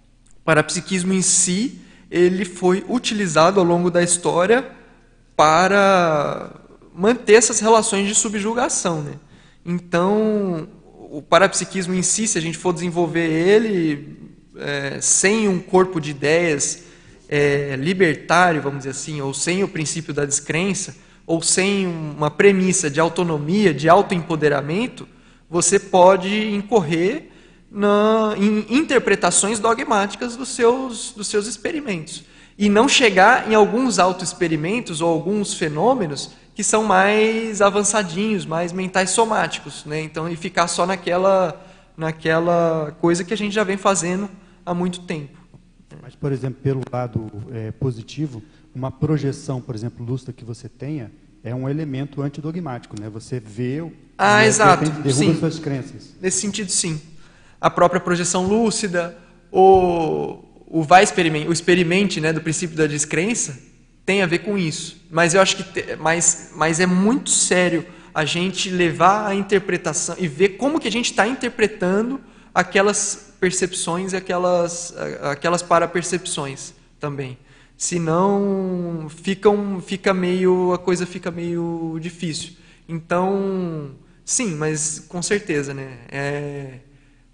parapsiquismo 0.46 1.12
em 1.12 1.22
si, 1.22 1.82
ele 2.10 2.46
foi 2.46 2.86
utilizado 2.88 3.60
ao 3.60 3.66
longo 3.66 3.92
da 3.92 4.02
história 4.02 4.82
para 5.36 6.52
manter 6.94 7.34
essas 7.34 7.60
relações 7.60 8.08
de 8.08 8.16
subjugação. 8.16 9.02
Né? 9.02 9.14
Então, 9.66 10.68
o 11.12 11.22
parapsiquismo 11.22 11.94
em 11.94 12.02
si, 12.02 12.28
se 12.28 12.38
a 12.38 12.42
gente 12.42 12.58
for 12.58 12.74
desenvolver 12.74 13.30
ele 13.30 14.18
é, 14.58 15.00
sem 15.02 15.48
um 15.48 15.60
corpo 15.60 16.00
de 16.00 16.12
ideias 16.12 16.84
é, 17.28 17.76
libertário, 17.78 18.62
vamos 18.62 18.80
dizer 18.80 18.92
assim, 18.92 19.22
ou 19.22 19.34
sem 19.34 19.64
o 19.64 19.68
princípio 19.68 20.14
da 20.14 20.26
descrença, 20.26 20.96
ou 21.26 21.42
sem 21.42 21.88
uma 21.88 22.30
premissa 22.30 22.90
de 22.90 23.00
autonomia, 23.00 23.74
de 23.74 23.88
autoempoderamento, 23.88 25.08
você 25.50 25.80
pode 25.80 26.54
incorrer 26.54 27.30
na, 27.72 28.36
em 28.38 28.66
interpretações 28.78 29.60
dogmáticas 29.60 30.36
dos 30.36 30.50
seus, 30.50 31.12
dos 31.12 31.28
seus 31.28 31.48
experimentos. 31.48 32.24
E 32.58 32.70
não 32.70 32.88
chegar 32.88 33.50
em 33.50 33.56
alguns 33.56 34.00
autoexperimentos 34.00 35.02
ou 35.02 35.10
alguns 35.10 35.54
fenômenos 35.54 36.32
que 36.56 36.64
são 36.64 36.84
mais 36.84 37.62
avançadinhos, 37.62 38.46
mais 38.46 38.72
mentais 38.72 39.10
somáticos. 39.10 39.86
Né? 39.86 40.02
Então, 40.02 40.30
e 40.30 40.36
ficar 40.36 40.68
só 40.68 40.86
naquela, 40.86 41.60
naquela 41.98 42.96
coisa 43.02 43.24
que 43.24 43.34
a 43.34 43.38
gente 43.38 43.54
já 43.54 43.64
vem 43.64 43.78
fazendo 43.78 44.30
há 44.66 44.74
muito 44.74 45.02
tempo. 45.02 45.42
Mas, 46.02 46.16
por 46.16 46.32
exemplo, 46.32 46.60
pelo 46.62 46.82
lado 46.92 47.32
é, 47.52 47.72
positivo, 47.72 48.42
uma 48.74 48.92
projeção, 48.92 49.62
por 49.62 49.76
exemplo, 49.76 50.06
lúcida 50.06 50.34
que 50.34 50.44
você 50.44 50.68
tenha, 50.68 51.12
é 51.44 51.54
um 51.54 51.68
elemento 51.68 52.22
antidogmático, 52.22 53.00
né? 53.00 53.10
Você 53.10 53.40
vê 53.40 53.82
o 53.82 53.92
ah, 54.18 54.38
né, 54.38 54.48
exato, 54.48 54.86
derruba 54.86 55.12
sim. 55.12 55.40
suas 55.40 55.60
crenças. 55.60 56.16
Nesse 56.22 56.40
sentido, 56.40 56.72
sim. 56.72 57.02
A 57.60 57.70
própria 57.70 58.00
projeção 58.00 58.46
lúcida, 58.46 59.18
o, 59.52 60.43
o 60.74 60.82
vai 60.82 61.04
experimente, 61.04 61.48
o 61.48 61.54
experimente, 61.54 62.20
né, 62.20 62.34
do 62.34 62.42
princípio 62.42 62.76
da 62.76 62.88
descrença, 62.88 63.60
tem 64.04 64.24
a 64.24 64.26
ver 64.26 64.40
com 64.40 64.58
isso. 64.58 65.06
Mas 65.12 65.36
eu 65.36 65.40
acho 65.40 65.58
que 65.58 65.64
te, 65.64 65.96
mas, 65.98 66.52
mas 66.56 66.80
é 66.80 66.88
muito 66.88 67.30
sério 67.30 67.86
a 68.12 68.26
gente 68.26 68.72
levar 68.72 69.28
a 69.28 69.36
interpretação 69.36 70.16
e 70.18 70.28
ver 70.28 70.58
como 70.58 70.80
que 70.80 70.88
a 70.88 70.92
gente 70.92 71.12
está 71.12 71.28
interpretando 71.28 72.20
aquelas 72.52 73.36
percepções, 73.40 74.16
aquelas 74.16 74.96
aquelas 75.22 75.62
para-percepções 75.62 76.74
também. 77.00 77.38
Senão 77.78 79.06
fica, 79.10 79.52
um, 79.52 79.80
fica 79.80 80.12
meio 80.12 80.74
a 80.74 80.80
coisa 80.80 81.06
fica 81.06 81.30
meio 81.30 82.00
difícil. 82.02 82.54
Então, 82.90 83.92
sim, 84.26 84.56
mas 84.56 85.06
com 85.08 85.22
certeza, 85.22 85.72
né? 85.72 86.00
É, 86.12 86.80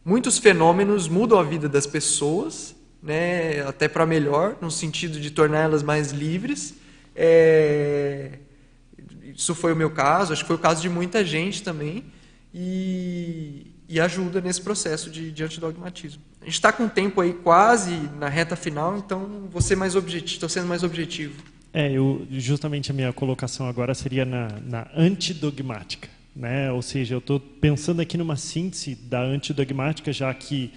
muitos 0.04 0.38
fenômenos 0.38 1.08
mudam 1.08 1.40
a 1.40 1.44
vida 1.44 1.70
das 1.70 1.88
pessoas 1.88 2.78
né, 3.02 3.62
até 3.68 3.88
para 3.88 4.06
melhor, 4.06 4.58
no 4.62 4.70
sentido 4.70 5.20
de 5.20 5.32
torná-las 5.32 5.84
mais 5.84 6.12
livres. 6.12 6.76
É, 7.16 8.40
isso 9.36 9.56
foi 9.56 9.74
o 9.74 9.76
meu 9.76 9.90
caso, 9.90 10.34
acho 10.34 10.44
que 10.44 10.48
foi 10.48 10.56
o 10.56 10.60
caso 10.60 10.82
de 10.82 10.90
muita 10.90 11.24
gente 11.24 11.64
também, 11.64 12.06
e, 12.54 13.68
e 13.88 14.00
ajuda 14.00 14.42
nesse 14.42 14.62
processo 14.62 15.10
de, 15.10 15.32
de 15.32 15.44
antidogmatismo. 15.44 16.22
A 16.42 16.46
gente 16.46 16.54
está 16.54 16.72
com 16.72 16.86
o 16.86 16.90
tempo 16.90 17.22
aí 17.22 17.34
quase 17.34 17.92
na 18.18 18.28
reta 18.30 18.56
final, 18.56 18.98
então 18.98 19.50
ser 19.60 19.76
mais 19.76 19.96
objetivo, 19.96 20.34
estou 20.34 20.50
sendo 20.50 20.68
mais 20.68 20.84
objetivo. 20.84 21.36
É, 21.74 21.92
eu, 21.92 22.26
justamente 22.32 22.90
a 22.90 22.94
minha 22.94 23.14
colocação 23.14 23.68
agora 23.68 23.94
seria 23.94 24.26
na, 24.26 24.48
na 24.66 24.88
antidogmática. 24.96 26.10
Né? 26.36 26.72
Ou 26.72 26.82
seja, 26.82 27.16
eu 27.16 27.20
estou 27.20 27.40
pensando 27.40 28.02
aqui 28.02 28.18
numa 28.18 28.36
síntese 28.36 28.96
da 28.96 29.22
antidogmática, 29.22 30.12
já 30.14 30.34
que 30.34 30.72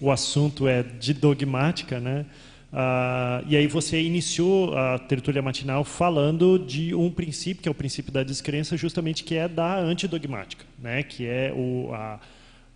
o 0.00 0.10
assunto 0.10 0.66
é 0.66 0.82
de 0.82 1.12
dogmática, 1.12 2.00
né? 2.00 2.26
Ah, 2.72 3.42
e 3.48 3.56
aí 3.56 3.66
você 3.66 4.00
iniciou 4.00 4.76
a 4.76 4.98
tertúlia 4.98 5.42
matinal 5.42 5.82
falando 5.82 6.56
de 6.58 6.94
um 6.94 7.10
princípio, 7.10 7.62
que 7.62 7.68
é 7.68 7.72
o 7.72 7.74
princípio 7.74 8.12
da 8.12 8.22
descrença, 8.22 8.76
justamente 8.76 9.24
que 9.24 9.34
é 9.34 9.48
da 9.48 9.78
antidogmática, 9.78 10.64
né? 10.78 11.02
que 11.02 11.26
é 11.26 11.52
o, 11.52 11.92
a, 11.92 12.20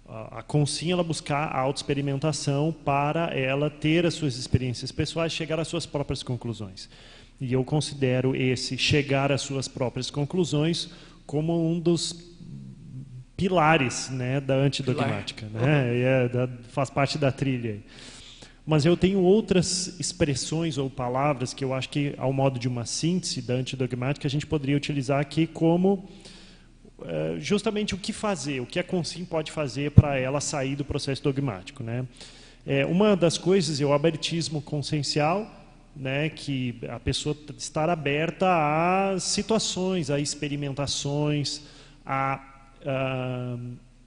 a, 0.08 0.40
a 0.40 0.44
ela 0.90 1.04
buscar 1.04 1.44
a 1.44 1.60
autoexperimentação 1.60 2.74
para 2.84 3.26
ela 3.38 3.70
ter 3.70 4.04
as 4.04 4.14
suas 4.14 4.36
experiências 4.36 4.90
pessoais, 4.90 5.32
chegar 5.32 5.60
às 5.60 5.68
suas 5.68 5.86
próprias 5.86 6.22
conclusões. 6.24 6.88
E 7.40 7.52
eu 7.52 7.64
considero 7.64 8.34
esse 8.34 8.76
chegar 8.76 9.30
às 9.30 9.42
suas 9.42 9.68
próprias 9.68 10.10
conclusões 10.10 10.90
como 11.26 11.70
um 11.70 11.78
dos 11.78 12.33
pilares 13.36 14.10
né, 14.10 14.40
da 14.40 14.54
antidogmática. 14.54 15.46
Né? 15.46 16.00
É, 16.00 16.28
da, 16.28 16.48
faz 16.70 16.90
parte 16.90 17.18
da 17.18 17.32
trilha. 17.32 17.80
Mas 18.66 18.86
eu 18.86 18.96
tenho 18.96 19.20
outras 19.20 19.98
expressões 20.00 20.78
ou 20.78 20.88
palavras 20.88 21.52
que 21.52 21.62
eu 21.62 21.74
acho 21.74 21.90
que, 21.90 22.14
ao 22.16 22.32
modo 22.32 22.58
de 22.58 22.66
uma 22.66 22.86
síntese 22.86 23.42
da 23.42 23.54
antidogmática, 23.54 24.26
a 24.26 24.30
gente 24.30 24.46
poderia 24.46 24.76
utilizar 24.76 25.20
aqui 25.20 25.46
como 25.46 26.08
é, 27.04 27.36
justamente 27.38 27.94
o 27.94 27.98
que 27.98 28.12
fazer, 28.12 28.60
o 28.60 28.66
que 28.66 28.78
a 28.78 28.84
Consim 28.84 29.24
pode 29.24 29.52
fazer 29.52 29.90
para 29.90 30.18
ela 30.18 30.40
sair 30.40 30.76
do 30.76 30.84
processo 30.84 31.22
dogmático. 31.22 31.82
Né? 31.82 32.06
É, 32.66 32.86
uma 32.86 33.14
das 33.14 33.36
coisas 33.36 33.80
é 33.80 33.84
o 33.84 33.92
abertismo 33.92 34.62
consciencial, 34.62 35.46
né, 35.94 36.28
que 36.28 36.80
a 36.88 36.98
pessoa 36.98 37.36
estar 37.56 37.88
aberta 37.88 38.46
a 38.48 39.20
situações, 39.20 40.10
a 40.10 40.18
experimentações, 40.18 41.60
a 42.04 42.53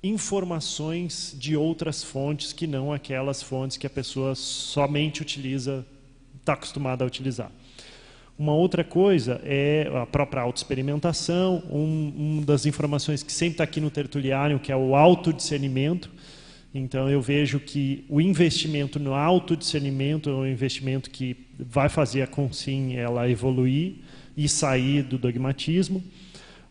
informações 0.03 1.35
de 1.37 1.55
outras 1.55 2.03
fontes 2.03 2.53
que 2.53 2.67
não 2.67 2.93
aquelas 2.93 3.41
fontes 3.41 3.77
que 3.77 3.87
a 3.87 3.89
pessoa 3.89 4.35
somente 4.35 5.21
utiliza, 5.21 5.85
está 6.39 6.53
acostumada 6.53 7.03
a 7.03 7.07
utilizar. 7.07 7.51
Uma 8.37 8.53
outra 8.53 8.83
coisa 8.83 9.41
é 9.43 9.89
a 9.95 10.05
própria 10.05 10.43
autoexperimentação, 10.43 11.63
um, 11.71 12.13
uma 12.15 12.45
das 12.45 12.67
informações 12.67 13.23
que 13.23 13.31
sempre 13.31 13.53
está 13.53 13.63
aqui 13.63 13.81
no 13.81 13.89
tertuliário, 13.89 14.59
que 14.59 14.71
é 14.71 14.75
o 14.75 14.95
autodiscernimento. 14.95 16.11
Então, 16.71 17.09
eu 17.09 17.19
vejo 17.19 17.59
que 17.59 18.05
o 18.07 18.21
investimento 18.21 18.99
no 18.99 19.15
autodiscernimento 19.15 20.29
é 20.29 20.33
um 20.33 20.45
investimento 20.45 21.09
que 21.09 21.47
vai 21.57 21.89
fazer 21.89 22.21
a 22.21 22.27
Consim 22.27 22.95
ela 22.95 23.27
evoluir 23.27 23.95
e 24.35 24.47
sair 24.47 25.01
do 25.01 25.17
dogmatismo. 25.17 26.03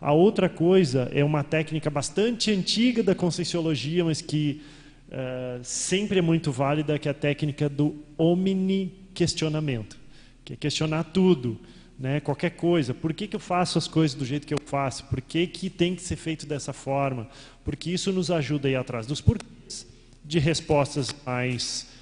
A 0.00 0.12
outra 0.12 0.48
coisa 0.48 1.10
é 1.12 1.24
uma 1.24 1.42
técnica 1.42 1.88
bastante 1.88 2.50
antiga 2.50 3.02
da 3.02 3.14
conscienciologia, 3.14 4.04
mas 4.04 4.20
que 4.20 4.60
uh, 5.08 5.60
sempre 5.62 6.18
é 6.18 6.22
muito 6.22 6.52
válida, 6.52 6.98
que 6.98 7.08
é 7.08 7.10
a 7.10 7.14
técnica 7.14 7.68
do 7.68 7.96
omni-questionamento, 8.18 9.96
que 10.44 10.52
é 10.52 10.56
questionar 10.56 11.04
tudo, 11.04 11.58
né? 11.98 12.20
qualquer 12.20 12.50
coisa. 12.50 12.92
Por 12.92 13.14
que, 13.14 13.26
que 13.26 13.36
eu 13.36 13.40
faço 13.40 13.78
as 13.78 13.88
coisas 13.88 14.16
do 14.16 14.24
jeito 14.24 14.46
que 14.46 14.52
eu 14.52 14.60
faço? 14.66 15.04
Por 15.06 15.20
que, 15.20 15.46
que 15.46 15.70
tem 15.70 15.94
que 15.94 16.02
ser 16.02 16.16
feito 16.16 16.46
dessa 16.46 16.72
forma? 16.72 17.26
Porque 17.64 17.90
isso 17.90 18.12
nos 18.12 18.30
ajuda 18.30 18.68
a 18.68 18.70
ir 18.70 18.76
atrás 18.76 19.06
dos 19.06 19.22
porquês, 19.22 19.86
de 20.22 20.38
respostas 20.38 21.14
mais 21.24 21.95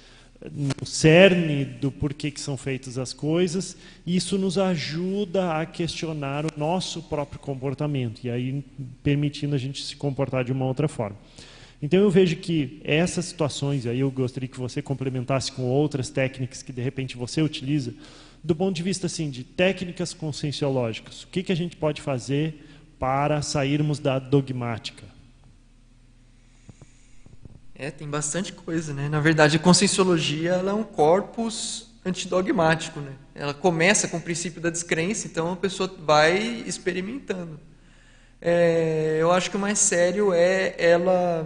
no 0.51 0.85
cerne 0.85 1.65
do 1.65 1.91
porquê 1.91 2.29
que 2.29 2.39
são 2.39 2.57
feitas 2.57 2.97
as 2.97 3.13
coisas, 3.13 3.77
isso 4.05 4.37
nos 4.37 4.57
ajuda 4.57 5.53
a 5.59 5.65
questionar 5.65 6.45
o 6.45 6.49
nosso 6.57 7.01
próprio 7.03 7.39
comportamento 7.39 8.21
e 8.23 8.29
aí 8.29 8.63
permitindo 9.01 9.55
a 9.55 9.57
gente 9.57 9.83
se 9.83 9.95
comportar 9.95 10.43
de 10.43 10.51
uma 10.51 10.65
outra 10.65 10.87
forma. 10.87 11.17
Então 11.81 11.99
eu 11.99 12.09
vejo 12.09 12.37
que 12.37 12.79
essas 12.83 13.25
situações, 13.25 13.85
aí 13.85 13.99
eu 13.99 14.09
gostaria 14.11 14.47
que 14.47 14.59
você 14.59 14.81
complementasse 14.81 15.51
com 15.51 15.63
outras 15.63 16.09
técnicas 16.09 16.61
que 16.61 16.73
de 16.73 16.81
repente 16.81 17.17
você 17.17 17.41
utiliza, 17.41 17.93
do 18.43 18.55
ponto 18.55 18.75
de 18.75 18.83
vista 18.83 19.07
assim 19.07 19.29
de 19.29 19.43
técnicas 19.43 20.13
conscienciológicas, 20.13 21.23
o 21.23 21.27
que 21.27 21.43
que 21.43 21.51
a 21.51 21.55
gente 21.55 21.75
pode 21.75 22.01
fazer 22.01 22.65
para 22.99 23.41
sairmos 23.41 23.99
da 23.99 24.19
dogmática? 24.19 25.14
É, 27.77 27.91
tem 27.91 28.07
bastante 28.07 28.53
coisa, 28.53 28.93
né? 28.93 29.09
Na 29.09 29.19
verdade, 29.19 29.57
a 29.57 29.59
conscienciologia 29.59 30.51
ela 30.51 30.71
é 30.71 30.73
um 30.73 30.83
corpus 30.83 31.89
antidogmático, 32.05 33.01
né? 33.01 33.11
Ela 33.33 33.53
começa 33.53 34.07
com 34.07 34.15
o 34.15 34.21
princípio 34.21 34.61
da 34.61 34.69
descrença, 34.69 35.27
então 35.27 35.51
a 35.51 35.55
pessoa 35.57 35.93
vai 35.99 36.37
experimentando. 36.65 37.59
É, 38.41 39.17
eu 39.19 39.29
acho 39.31 39.49
que 39.49 39.57
o 39.57 39.59
mais 39.59 39.77
sério 39.79 40.31
é 40.31 40.75
ela 40.77 41.45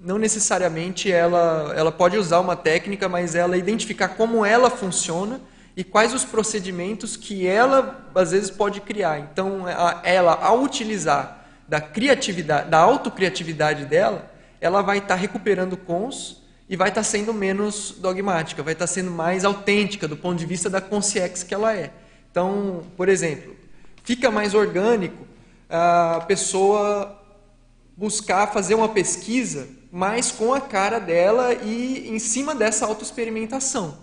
não 0.00 0.18
necessariamente 0.18 1.10
ela 1.10 1.72
ela 1.74 1.92
pode 1.92 2.18
usar 2.18 2.40
uma 2.40 2.56
técnica, 2.56 3.08
mas 3.08 3.34
ela 3.34 3.56
identificar 3.56 4.08
como 4.08 4.44
ela 4.44 4.68
funciona 4.68 5.40
e 5.74 5.82
quais 5.82 6.12
os 6.12 6.24
procedimentos 6.24 7.16
que 7.16 7.46
ela 7.46 8.10
às 8.14 8.32
vezes 8.32 8.50
pode 8.50 8.80
criar. 8.82 9.20
Então, 9.20 9.64
ela 10.02 10.34
ao 10.42 10.62
utilizar 10.62 11.46
da 11.66 11.80
criatividade, 11.80 12.68
da 12.68 12.78
autocriatividade 12.78 13.86
dela, 13.86 14.28
ela 14.60 14.82
vai 14.82 14.98
estar 14.98 15.08
tá 15.08 15.14
recuperando 15.14 15.76
cons 15.76 16.42
e 16.68 16.76
vai 16.76 16.88
estar 16.88 17.00
tá 17.00 17.04
sendo 17.04 17.32
menos 17.32 17.94
dogmática, 17.98 18.62
vai 18.62 18.74
estar 18.74 18.86
tá 18.86 18.92
sendo 18.92 19.10
mais 19.10 19.44
autêntica 19.44 20.06
do 20.06 20.16
ponto 20.16 20.38
de 20.38 20.46
vista 20.46 20.68
da 20.68 20.80
consciência 20.80 21.46
que 21.46 21.54
ela 21.54 21.74
é. 21.74 21.92
Então, 22.30 22.82
por 22.96 23.08
exemplo, 23.08 23.56
fica 24.04 24.30
mais 24.30 24.54
orgânico 24.54 25.26
a 25.68 26.24
pessoa 26.26 27.20
buscar 27.96 28.46
fazer 28.52 28.74
uma 28.74 28.88
pesquisa 28.88 29.68
mais 29.90 30.30
com 30.30 30.52
a 30.52 30.60
cara 30.60 30.98
dela 30.98 31.54
e 31.54 32.08
em 32.08 32.18
cima 32.18 32.54
dessa 32.54 32.86
autoexperimentação. 32.86 33.98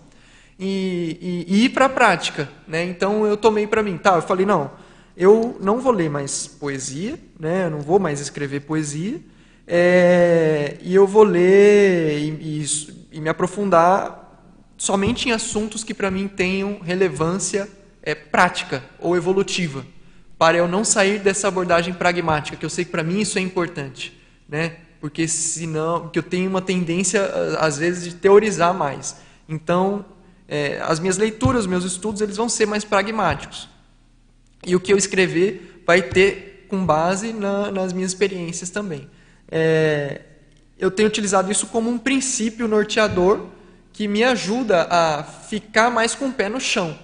E, 0.58 1.46
e, 1.48 1.56
e 1.56 1.66
ir 1.66 1.70
para 1.70 1.86
a 1.86 1.90
prática. 1.90 2.50
Né? 2.68 2.84
Então 2.86 3.26
eu 3.26 3.38
tomei 3.38 3.68
para 3.68 3.84
mim, 3.84 3.98
tá? 3.98 4.16
Eu 4.16 4.22
falei, 4.22 4.46
não, 4.46 4.72
eu 5.16 5.58
não 5.60 5.80
vou 5.80 5.92
ler 5.92 6.10
mais 6.10 6.48
poesia, 6.48 7.20
né? 7.40 7.66
eu 7.66 7.72
não 7.72 7.82
vou 7.82 8.00
mais 8.00 8.20
escrever 8.20 8.62
poesia, 8.62 9.20
é, 9.68 10.78
e 10.82 10.94
eu 10.94 11.08
vou 11.08 11.24
ler 11.24 12.20
e, 12.20 12.62
e, 12.62 12.66
e, 13.14 13.22
me 13.22 13.30
aprofundar 13.30 14.22
somente 14.78 15.28
em 15.28 15.32
assuntos 15.32 15.84
que 15.84 15.94
para 15.94 16.12
mim 16.12 16.28
tenham 16.28 16.80
relevância 16.80 17.68
é, 18.04 18.14
prática 18.14 18.84
ou 19.00 19.16
evolutiva, 19.16 19.86
para 20.38 20.58
eu 20.58 20.68
não 20.68 20.84
sair 20.84 21.20
dessa 21.20 21.48
abordagem 21.48 21.94
pragmática, 21.94 22.58
que 22.58 22.66
eu 22.66 22.70
sei 22.70 22.86
que 22.86 22.92
para 22.92 23.04
mim 23.04 23.20
isso 23.22 23.40
é 23.40 23.42
importante, 23.42 24.16
né? 24.48 24.78
Porque 25.02 25.28
senão, 25.28 26.02
porque 26.02 26.20
eu 26.20 26.24
tenho 26.24 26.50
uma 26.50 26.62
tendência 26.62 27.24
às 27.60 27.78
vezes 27.78 28.04
de 28.04 28.16
teorizar 28.16 28.74
mais. 28.74 29.18
Então, 29.48 30.06
é, 30.48 30.80
as 30.82 31.00
minhas 31.00 31.18
leituras, 31.18 31.66
meus 31.66 31.84
estudos, 31.84 32.22
eles 32.22 32.38
vão 32.38 32.50
ser 32.50 32.66
mais 32.66 32.84
pragmáticos. 32.84 33.70
E 34.66 34.76
o 34.76 34.80
que 34.80 34.92
eu 34.92 34.98
escrever 34.98 35.84
vai 35.86 36.02
ter 36.02 36.66
com 36.68 36.84
base 36.86 37.34
na, 37.34 37.72
nas 37.72 37.94
minhas 37.94 38.12
experiências 38.12 38.70
também 38.70 39.08
é, 39.52 40.22
eu 40.78 40.92
tenho 40.92 41.08
utilizado 41.08 41.52
isso 41.52 41.68
como 41.68 41.90
um 41.90 41.98
princípio 41.98 42.68
norteador 42.68 43.48
que 43.94 44.08
me 44.08 44.24
ajuda 44.24 44.88
a 44.90 45.24
ficar 45.24 45.90
mais 45.90 46.14
com 46.14 46.28
o 46.28 46.34
pé 46.34 46.50
no 46.50 46.60
chão. 46.60 46.98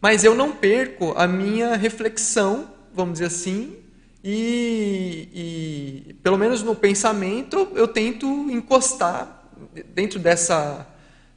Mas 0.00 0.24
eu 0.24 0.34
não 0.34 0.52
perco 0.52 1.14
a 1.16 1.26
minha 1.26 1.76
reflexão, 1.76 2.68
vamos 2.92 3.14
dizer 3.14 3.26
assim, 3.26 3.76
e, 4.22 5.28
e 6.10 6.14
pelo 6.14 6.36
menos 6.36 6.62
no 6.62 6.74
pensamento 6.74 7.68
eu 7.76 7.86
tento 7.86 8.26
encostar 8.50 9.44
dentro 9.94 10.18
dessa 10.18 10.84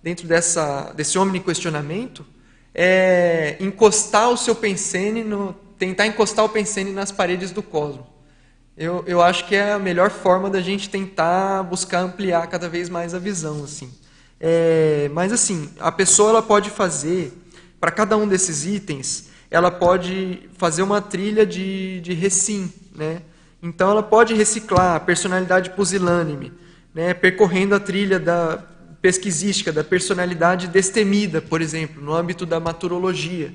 dentro 0.02 0.28
dessa 0.28 0.92
desse 0.94 1.20
omni 1.20 1.40
questionamento 1.40 2.26
é 2.74 3.58
encostar 3.60 4.30
o 4.30 4.38
seu 4.38 4.56
pensene 4.56 5.24
no 5.24 5.54
tentar 5.78 6.08
encostar 6.08 6.44
o 6.44 6.50
pensene 6.50 6.92
nas 6.92 7.12
paredes 7.12 7.52
do 7.52 7.62
cosmos. 7.62 8.06
Eu, 8.80 9.04
eu 9.06 9.22
acho 9.22 9.46
que 9.46 9.56
é 9.56 9.74
a 9.74 9.78
melhor 9.78 10.10
forma 10.10 10.50
da 10.50 10.62
gente 10.62 10.90
tentar 10.90 11.64
buscar 11.64 12.00
ampliar 12.00 12.48
cada 12.48 12.70
vez 12.70 12.88
mais 12.88 13.14
a 13.14 13.20
visão, 13.20 13.66
assim. 13.66 13.92
É, 14.40 15.10
mas 15.12 15.34
assim, 15.34 15.70
a 15.82 15.92
pessoa 15.92 16.30
ela 16.30 16.42
pode 16.42 16.70
fazer 16.70 17.34
para 17.78 17.92
cada 17.92 18.16
um 18.16 18.26
desses 18.26 18.66
itens, 18.66 19.32
ela 19.52 19.70
pode 19.70 20.50
fazer 20.58 20.82
uma 20.82 21.02
trilha 21.02 21.46
de, 21.46 22.00
de 22.00 22.14
recim, 22.14 22.72
né? 22.96 23.22
Então 23.62 23.92
ela 23.92 24.02
pode 24.02 24.34
reciclar 24.34 24.96
a 24.96 25.00
personalidade 25.02 25.72
pusilânime, 25.72 26.54
né? 26.96 27.14
percorrendo 27.14 27.76
a 27.76 27.82
trilha 27.82 28.18
da 28.18 28.64
pesquisística 29.02 29.74
da 29.74 29.84
personalidade 29.84 30.68
destemida, 30.68 31.42
por 31.42 31.62
exemplo, 31.62 32.02
no 32.02 32.14
âmbito 32.14 32.46
da 32.46 32.62
maturologia. 32.62 33.54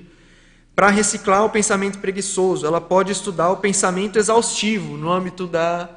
Para 0.74 0.90
reciclar 0.90 1.44
o 1.44 1.50
pensamento 1.50 1.98
preguiçoso, 1.98 2.66
ela 2.66 2.80
pode 2.80 3.12
estudar 3.12 3.50
o 3.50 3.58
pensamento 3.58 4.18
exaustivo 4.18 4.96
no 4.96 5.10
âmbito 5.10 5.46
da, 5.46 5.88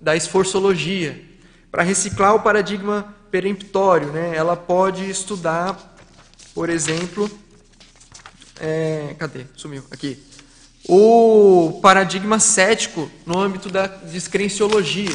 da 0.00 0.14
esforçologia. 0.14 1.24
Para 1.70 1.82
reciclar 1.82 2.34
o 2.34 2.40
paradigma 2.40 3.14
peremptório, 3.30 4.08
né, 4.08 4.36
ela 4.36 4.56
pode 4.56 5.08
estudar, 5.08 5.96
por 6.54 6.68
exemplo, 6.68 7.30
é, 8.60 9.14
cadê? 9.18 9.46
Sumiu 9.54 9.84
aqui. 9.90 10.22
O 10.88 11.80
paradigma 11.82 12.38
cético 12.38 13.10
no 13.24 13.38
âmbito 13.38 13.68
da 13.68 13.86
descrenciologia. 13.86 15.14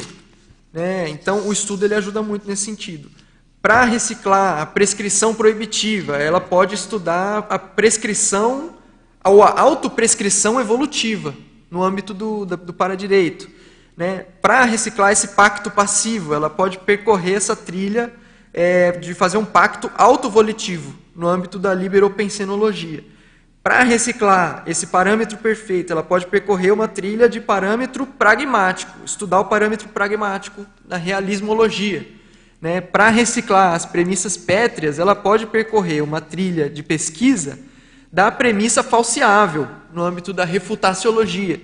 Né? 0.73 1.10
Então, 1.10 1.48
o 1.48 1.53
estudo 1.53 1.85
ele 1.85 1.95
ajuda 1.95 2.22
muito 2.22 2.48
nesse 2.48 2.65
sentido. 2.65 3.10
Para 3.61 3.85
reciclar 3.85 4.60
a 4.60 4.65
prescrição 4.65 5.34
proibitiva, 5.34 6.18
ela 6.18 6.41
pode 6.41 6.76
estudar 6.76 7.45
a 7.49 7.60
prescrição, 7.60 8.76
a 9.23 9.61
autoprescrição 9.61 10.60
evolutiva, 10.60 11.34
no 11.69 11.84
âmbito 11.84 12.14
do, 12.14 12.45
do 12.45 12.73
paradireito. 12.73 13.49
Né? 13.95 14.26
Para 14.41 14.64
reciclar 14.65 15.11
esse 15.11 15.30
pacto 15.30 15.69
passivo, 15.69 16.34
ela 16.34 16.49
pode 16.49 16.80
percorrer 16.80 17.35
essa 17.35 17.56
trilha 17.56 18.11
é, 18.53 18.91
de 18.93 19.14
fazer 19.14 19.38
um 19.38 19.45
pacto 19.45 19.91
autovolitivo, 19.95 20.95
no 21.15 21.27
âmbito 21.27 21.60
da 21.60 21.73
liberopensenologia. 21.73 23.03
Para 23.64 23.84
reciclar 23.84 24.64
esse 24.65 24.88
parâmetro 24.88 25.38
perfeito, 25.38 25.93
ela 25.93 26.02
pode 26.02 26.26
percorrer 26.26 26.73
uma 26.73 26.88
trilha 26.88 27.30
de 27.30 27.39
parâmetro 27.39 28.07
pragmático, 28.07 28.91
estudar 29.06 29.39
o 29.39 29.45
parâmetro 29.45 29.88
pragmático 29.89 30.65
na 30.88 30.98
realismologia 30.98 32.22
né, 32.61 32.80
para 32.80 33.10
reciclar 33.10 33.73
as 33.73 33.85
premissas 33.85 34.38
pétreas, 34.38 34.99
ela 34.99 35.15
pode 35.15 35.48
percorrer 35.48 36.03
uma 36.03 36.22
trilha 36.22 36.69
de 36.69 36.84
pesquisa 36.84 37.57
da 38.12 38.32
premissa 38.32 38.84
falseável, 38.84 39.68
no 39.94 40.04
âmbito 40.04 40.34
da 40.34 40.44
refutaciologia. 40.44 41.62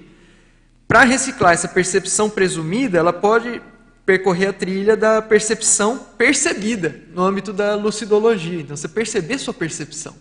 Para 0.87 1.03
reciclar 1.03 1.53
essa 1.53 1.67
percepção 1.67 2.29
presumida, 2.29 2.97
ela 2.97 3.11
pode 3.11 3.61
percorrer 4.05 4.47
a 4.47 4.53
trilha 4.53 4.95
da 4.95 5.21
percepção 5.21 5.97
percebida, 6.17 6.95
no 7.13 7.23
âmbito 7.23 7.51
da 7.51 7.75
lucidologia. 7.75 8.61
Então, 8.61 8.77
você 8.77 8.87
perceber 8.87 9.37
sua 9.37 9.53
percepção. 9.53 10.15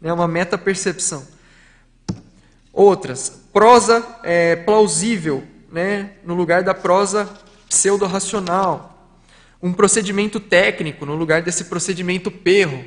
Né, 0.00 0.12
uma 0.12 0.28
meta-percepção. 0.28 1.26
Outras, 2.72 3.42
prosa 3.52 4.04
é, 4.22 4.56
plausível, 4.56 5.42
né, 5.70 6.10
no 6.24 6.34
lugar 6.34 6.62
da 6.62 6.74
prosa 6.74 7.28
pseudo-racional 7.68 8.96
um 9.62 9.72
procedimento 9.72 10.38
técnico 10.38 11.06
no 11.06 11.14
lugar 11.14 11.42
desse 11.42 11.64
procedimento 11.64 12.30
perro, 12.30 12.84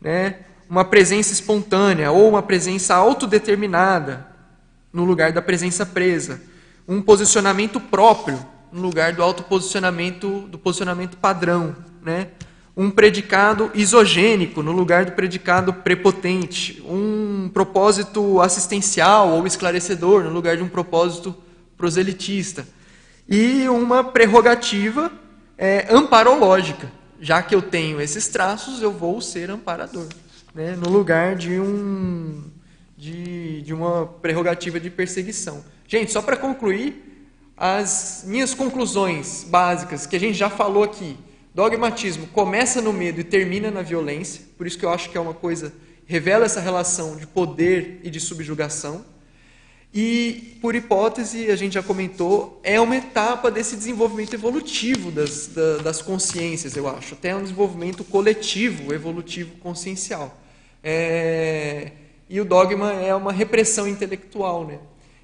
né? 0.00 0.40
Uma 0.70 0.84
presença 0.84 1.32
espontânea 1.32 2.12
ou 2.12 2.28
uma 2.28 2.42
presença 2.42 2.94
autodeterminada 2.94 4.24
no 4.92 5.02
lugar 5.04 5.32
da 5.32 5.42
presença 5.42 5.84
presa, 5.84 6.40
um 6.86 7.02
posicionamento 7.02 7.80
próprio 7.80 8.38
no 8.70 8.80
lugar 8.80 9.12
do 9.12 9.20
autoposicionamento 9.20 10.42
do 10.42 10.56
posicionamento 10.56 11.16
padrão, 11.16 11.74
né? 12.00 12.28
um 12.76 12.88
predicado 12.88 13.68
isogênico 13.74 14.62
no 14.62 14.70
lugar 14.70 15.04
do 15.04 15.12
predicado 15.12 15.72
prepotente, 15.72 16.80
um 16.86 17.50
propósito 17.52 18.40
assistencial 18.40 19.30
ou 19.30 19.46
esclarecedor 19.48 20.22
no 20.22 20.30
lugar 20.30 20.56
de 20.56 20.62
um 20.62 20.68
propósito 20.68 21.34
proselitista 21.76 22.64
e 23.28 23.68
uma 23.68 24.04
prerrogativa 24.04 25.10
é, 25.58 25.88
amparológica. 25.90 26.90
Já 27.20 27.42
que 27.42 27.54
eu 27.54 27.60
tenho 27.60 28.00
esses 28.00 28.28
traços, 28.28 28.80
eu 28.80 28.92
vou 28.92 29.20
ser 29.20 29.50
amparador, 29.50 30.06
né? 30.54 30.76
no 30.76 30.88
lugar 30.90 31.36
de, 31.36 31.58
um, 31.60 32.44
de, 32.96 33.62
de 33.62 33.74
uma 33.74 34.06
prerrogativa 34.06 34.78
de 34.78 34.90
perseguição. 34.90 35.64
Gente, 35.86 36.12
só 36.12 36.22
para 36.22 36.36
concluir, 36.36 37.10
as 37.56 38.24
minhas 38.26 38.54
conclusões 38.54 39.44
básicas 39.46 40.06
que 40.06 40.16
a 40.16 40.20
gente 40.20 40.34
já 40.34 40.48
falou 40.48 40.82
aqui. 40.82 41.16
Dogmatismo 41.54 42.26
começa 42.28 42.80
no 42.80 42.90
medo 42.92 43.20
e 43.20 43.24
termina 43.24 43.70
na 43.70 43.82
violência, 43.82 44.44
por 44.56 44.66
isso 44.66 44.78
que 44.78 44.84
eu 44.84 44.90
acho 44.90 45.10
que 45.10 45.18
é 45.18 45.20
uma 45.20 45.34
coisa, 45.34 45.72
revela 46.06 46.46
essa 46.46 46.60
relação 46.60 47.16
de 47.16 47.26
poder 47.26 48.00
e 48.02 48.08
de 48.08 48.18
subjugação. 48.18 49.04
E, 49.92 50.56
por 50.62 50.74
hipótese, 50.74 51.50
a 51.50 51.56
gente 51.56 51.74
já 51.74 51.82
comentou, 51.82 52.60
é 52.62 52.80
uma 52.80 52.96
etapa 52.96 53.50
desse 53.50 53.76
desenvolvimento 53.76 54.32
evolutivo 54.32 55.10
das, 55.10 55.50
das 55.82 56.00
consciências, 56.00 56.76
eu 56.76 56.88
acho. 56.88 57.14
Até 57.14 57.34
um 57.34 57.42
desenvolvimento 57.42 58.04
coletivo, 58.04 58.94
evolutivo, 58.94 59.56
consciencial. 59.56 60.39
É... 60.82 61.92
E 62.28 62.40
o 62.40 62.44
dogma 62.44 62.92
é 62.92 63.14
uma 63.14 63.32
repressão 63.32 63.88
intelectual. 63.88 64.66
Né? 64.66 64.78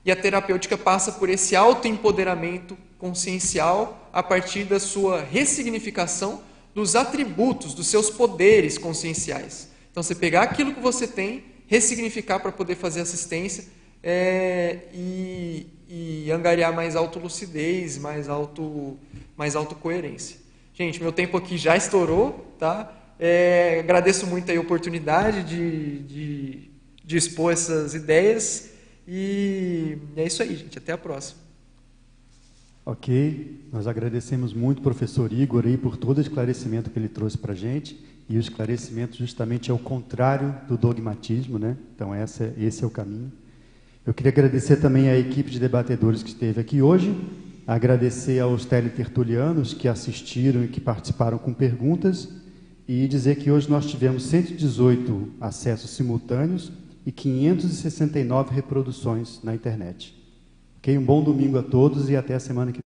E 0.05 0.11
a 0.11 0.17
terapêutica 0.17 0.77
passa 0.77 1.13
por 1.13 1.29
esse 1.29 1.55
autoempoderamento 1.55 2.77
consciencial 2.99 4.11
a 4.13 4.23
partir 4.23 4.65
da 4.65 4.81
sua 4.81 5.21
ressignificação 5.21 6.43
dos 6.75 6.95
atributos, 6.95 7.75
dos 7.75 7.87
seus 7.87 8.11
poderes 8.11 8.77
conscienciais. 8.77 9.71
Então, 9.91 10.03
você 10.03 10.15
pegar 10.15 10.43
aquilo 10.43 10.75
que 10.75 10.81
você 10.81 11.07
tem, 11.07 11.45
ressignificar 11.67 12.39
para 12.39 12.53
poder 12.53 12.75
fazer 12.75 13.01
assistência 13.01 13.65
é, 14.03 14.81
e, 14.93 15.67
e, 15.89 16.31
angariar 16.31 16.75
mais 16.75 16.95
autolucidez, 16.95 17.99
mais, 17.99 18.29
auto, 18.29 18.99
mais 19.37 19.57
autocoerência. 19.57 20.37
Gente, 20.75 21.03
meu 21.03 21.13
tempo 21.13 21.37
aqui 21.37 21.57
já 21.57 21.77
estourou, 21.77 22.55
tá? 22.59 22.93
É, 23.19 23.81
agradeço 23.81 24.27
muito 24.27 24.51
a 24.53 24.61
oportunidade 24.61 25.43
de, 25.43 25.99
de, 26.01 26.71
de 27.05 27.17
expor 27.17 27.53
essas 27.53 27.95
ideias 27.95 28.71
e 29.09 29.99
é 30.17 30.27
isso 30.27 30.43
aí, 30.43 30.55
gente. 30.57 30.77
Até 30.79 30.93
a 30.93 30.99
próxima. 30.99 31.41
Ok, 32.85 33.67
nós 33.73 33.87
agradecemos 33.87 34.53
muito 34.53 34.79
o 34.79 34.83
professor 34.83 35.33
Igor 35.33 35.65
aí 35.67 35.77
por 35.77 35.97
todo 35.97 36.19
o 36.19 36.21
esclarecimento 36.21 36.91
que 36.91 36.99
ele 36.99 37.09
trouxe 37.09 37.37
para 37.37 37.53
a 37.53 37.57
gente 37.57 37.99
e 38.29 38.37
o 38.37 38.41
esclarecimento 38.41 39.17
justamente 39.17 39.71
é 39.71 39.75
o 39.75 39.79
contrário 39.79 40.55
do 40.69 40.77
dogmatismo, 40.77 41.59
né? 41.59 41.77
Então 41.95 42.15
essa, 42.15 42.53
esse 42.59 42.85
é 42.85 42.87
o 42.87 42.91
caminho. 42.91 43.33
Eu 44.05 44.15
queria 44.15 44.31
agradecer 44.31 44.77
também 44.77 45.09
à 45.09 45.19
equipe 45.19 45.51
de 45.51 45.59
debatedores 45.59 46.23
que 46.23 46.29
esteve 46.29 46.61
aqui 46.61 46.81
hoje, 46.81 47.13
agradecer 47.67 48.39
aos 48.39 48.65
teletertulianos 48.65 49.75
que 49.75 49.89
assistiram 49.89 50.63
e 50.63 50.69
que 50.69 50.81
participaram 50.81 51.39
com 51.39 51.53
perguntas 51.53 52.29
e 52.89 53.07
dizer 53.09 53.37
que 53.37 53.51
hoje 53.51 53.69
nós 53.69 53.87
tivemos 53.87 54.23
118 54.25 55.33
acessos 55.41 55.91
simultâneos 55.91 56.73
e 57.05 57.13
569 57.13 58.55
reproduções 58.55 59.43
na 59.43 59.55
internet. 59.55 60.15
Ok? 60.79 60.97
Um 60.97 61.05
bom 61.05 61.23
domingo 61.23 61.59
a 61.59 61.63
todos 61.63 62.09
e 62.09 62.17
até 62.17 62.35
a 62.35 62.41
semana 62.41 62.73
que 62.73 62.86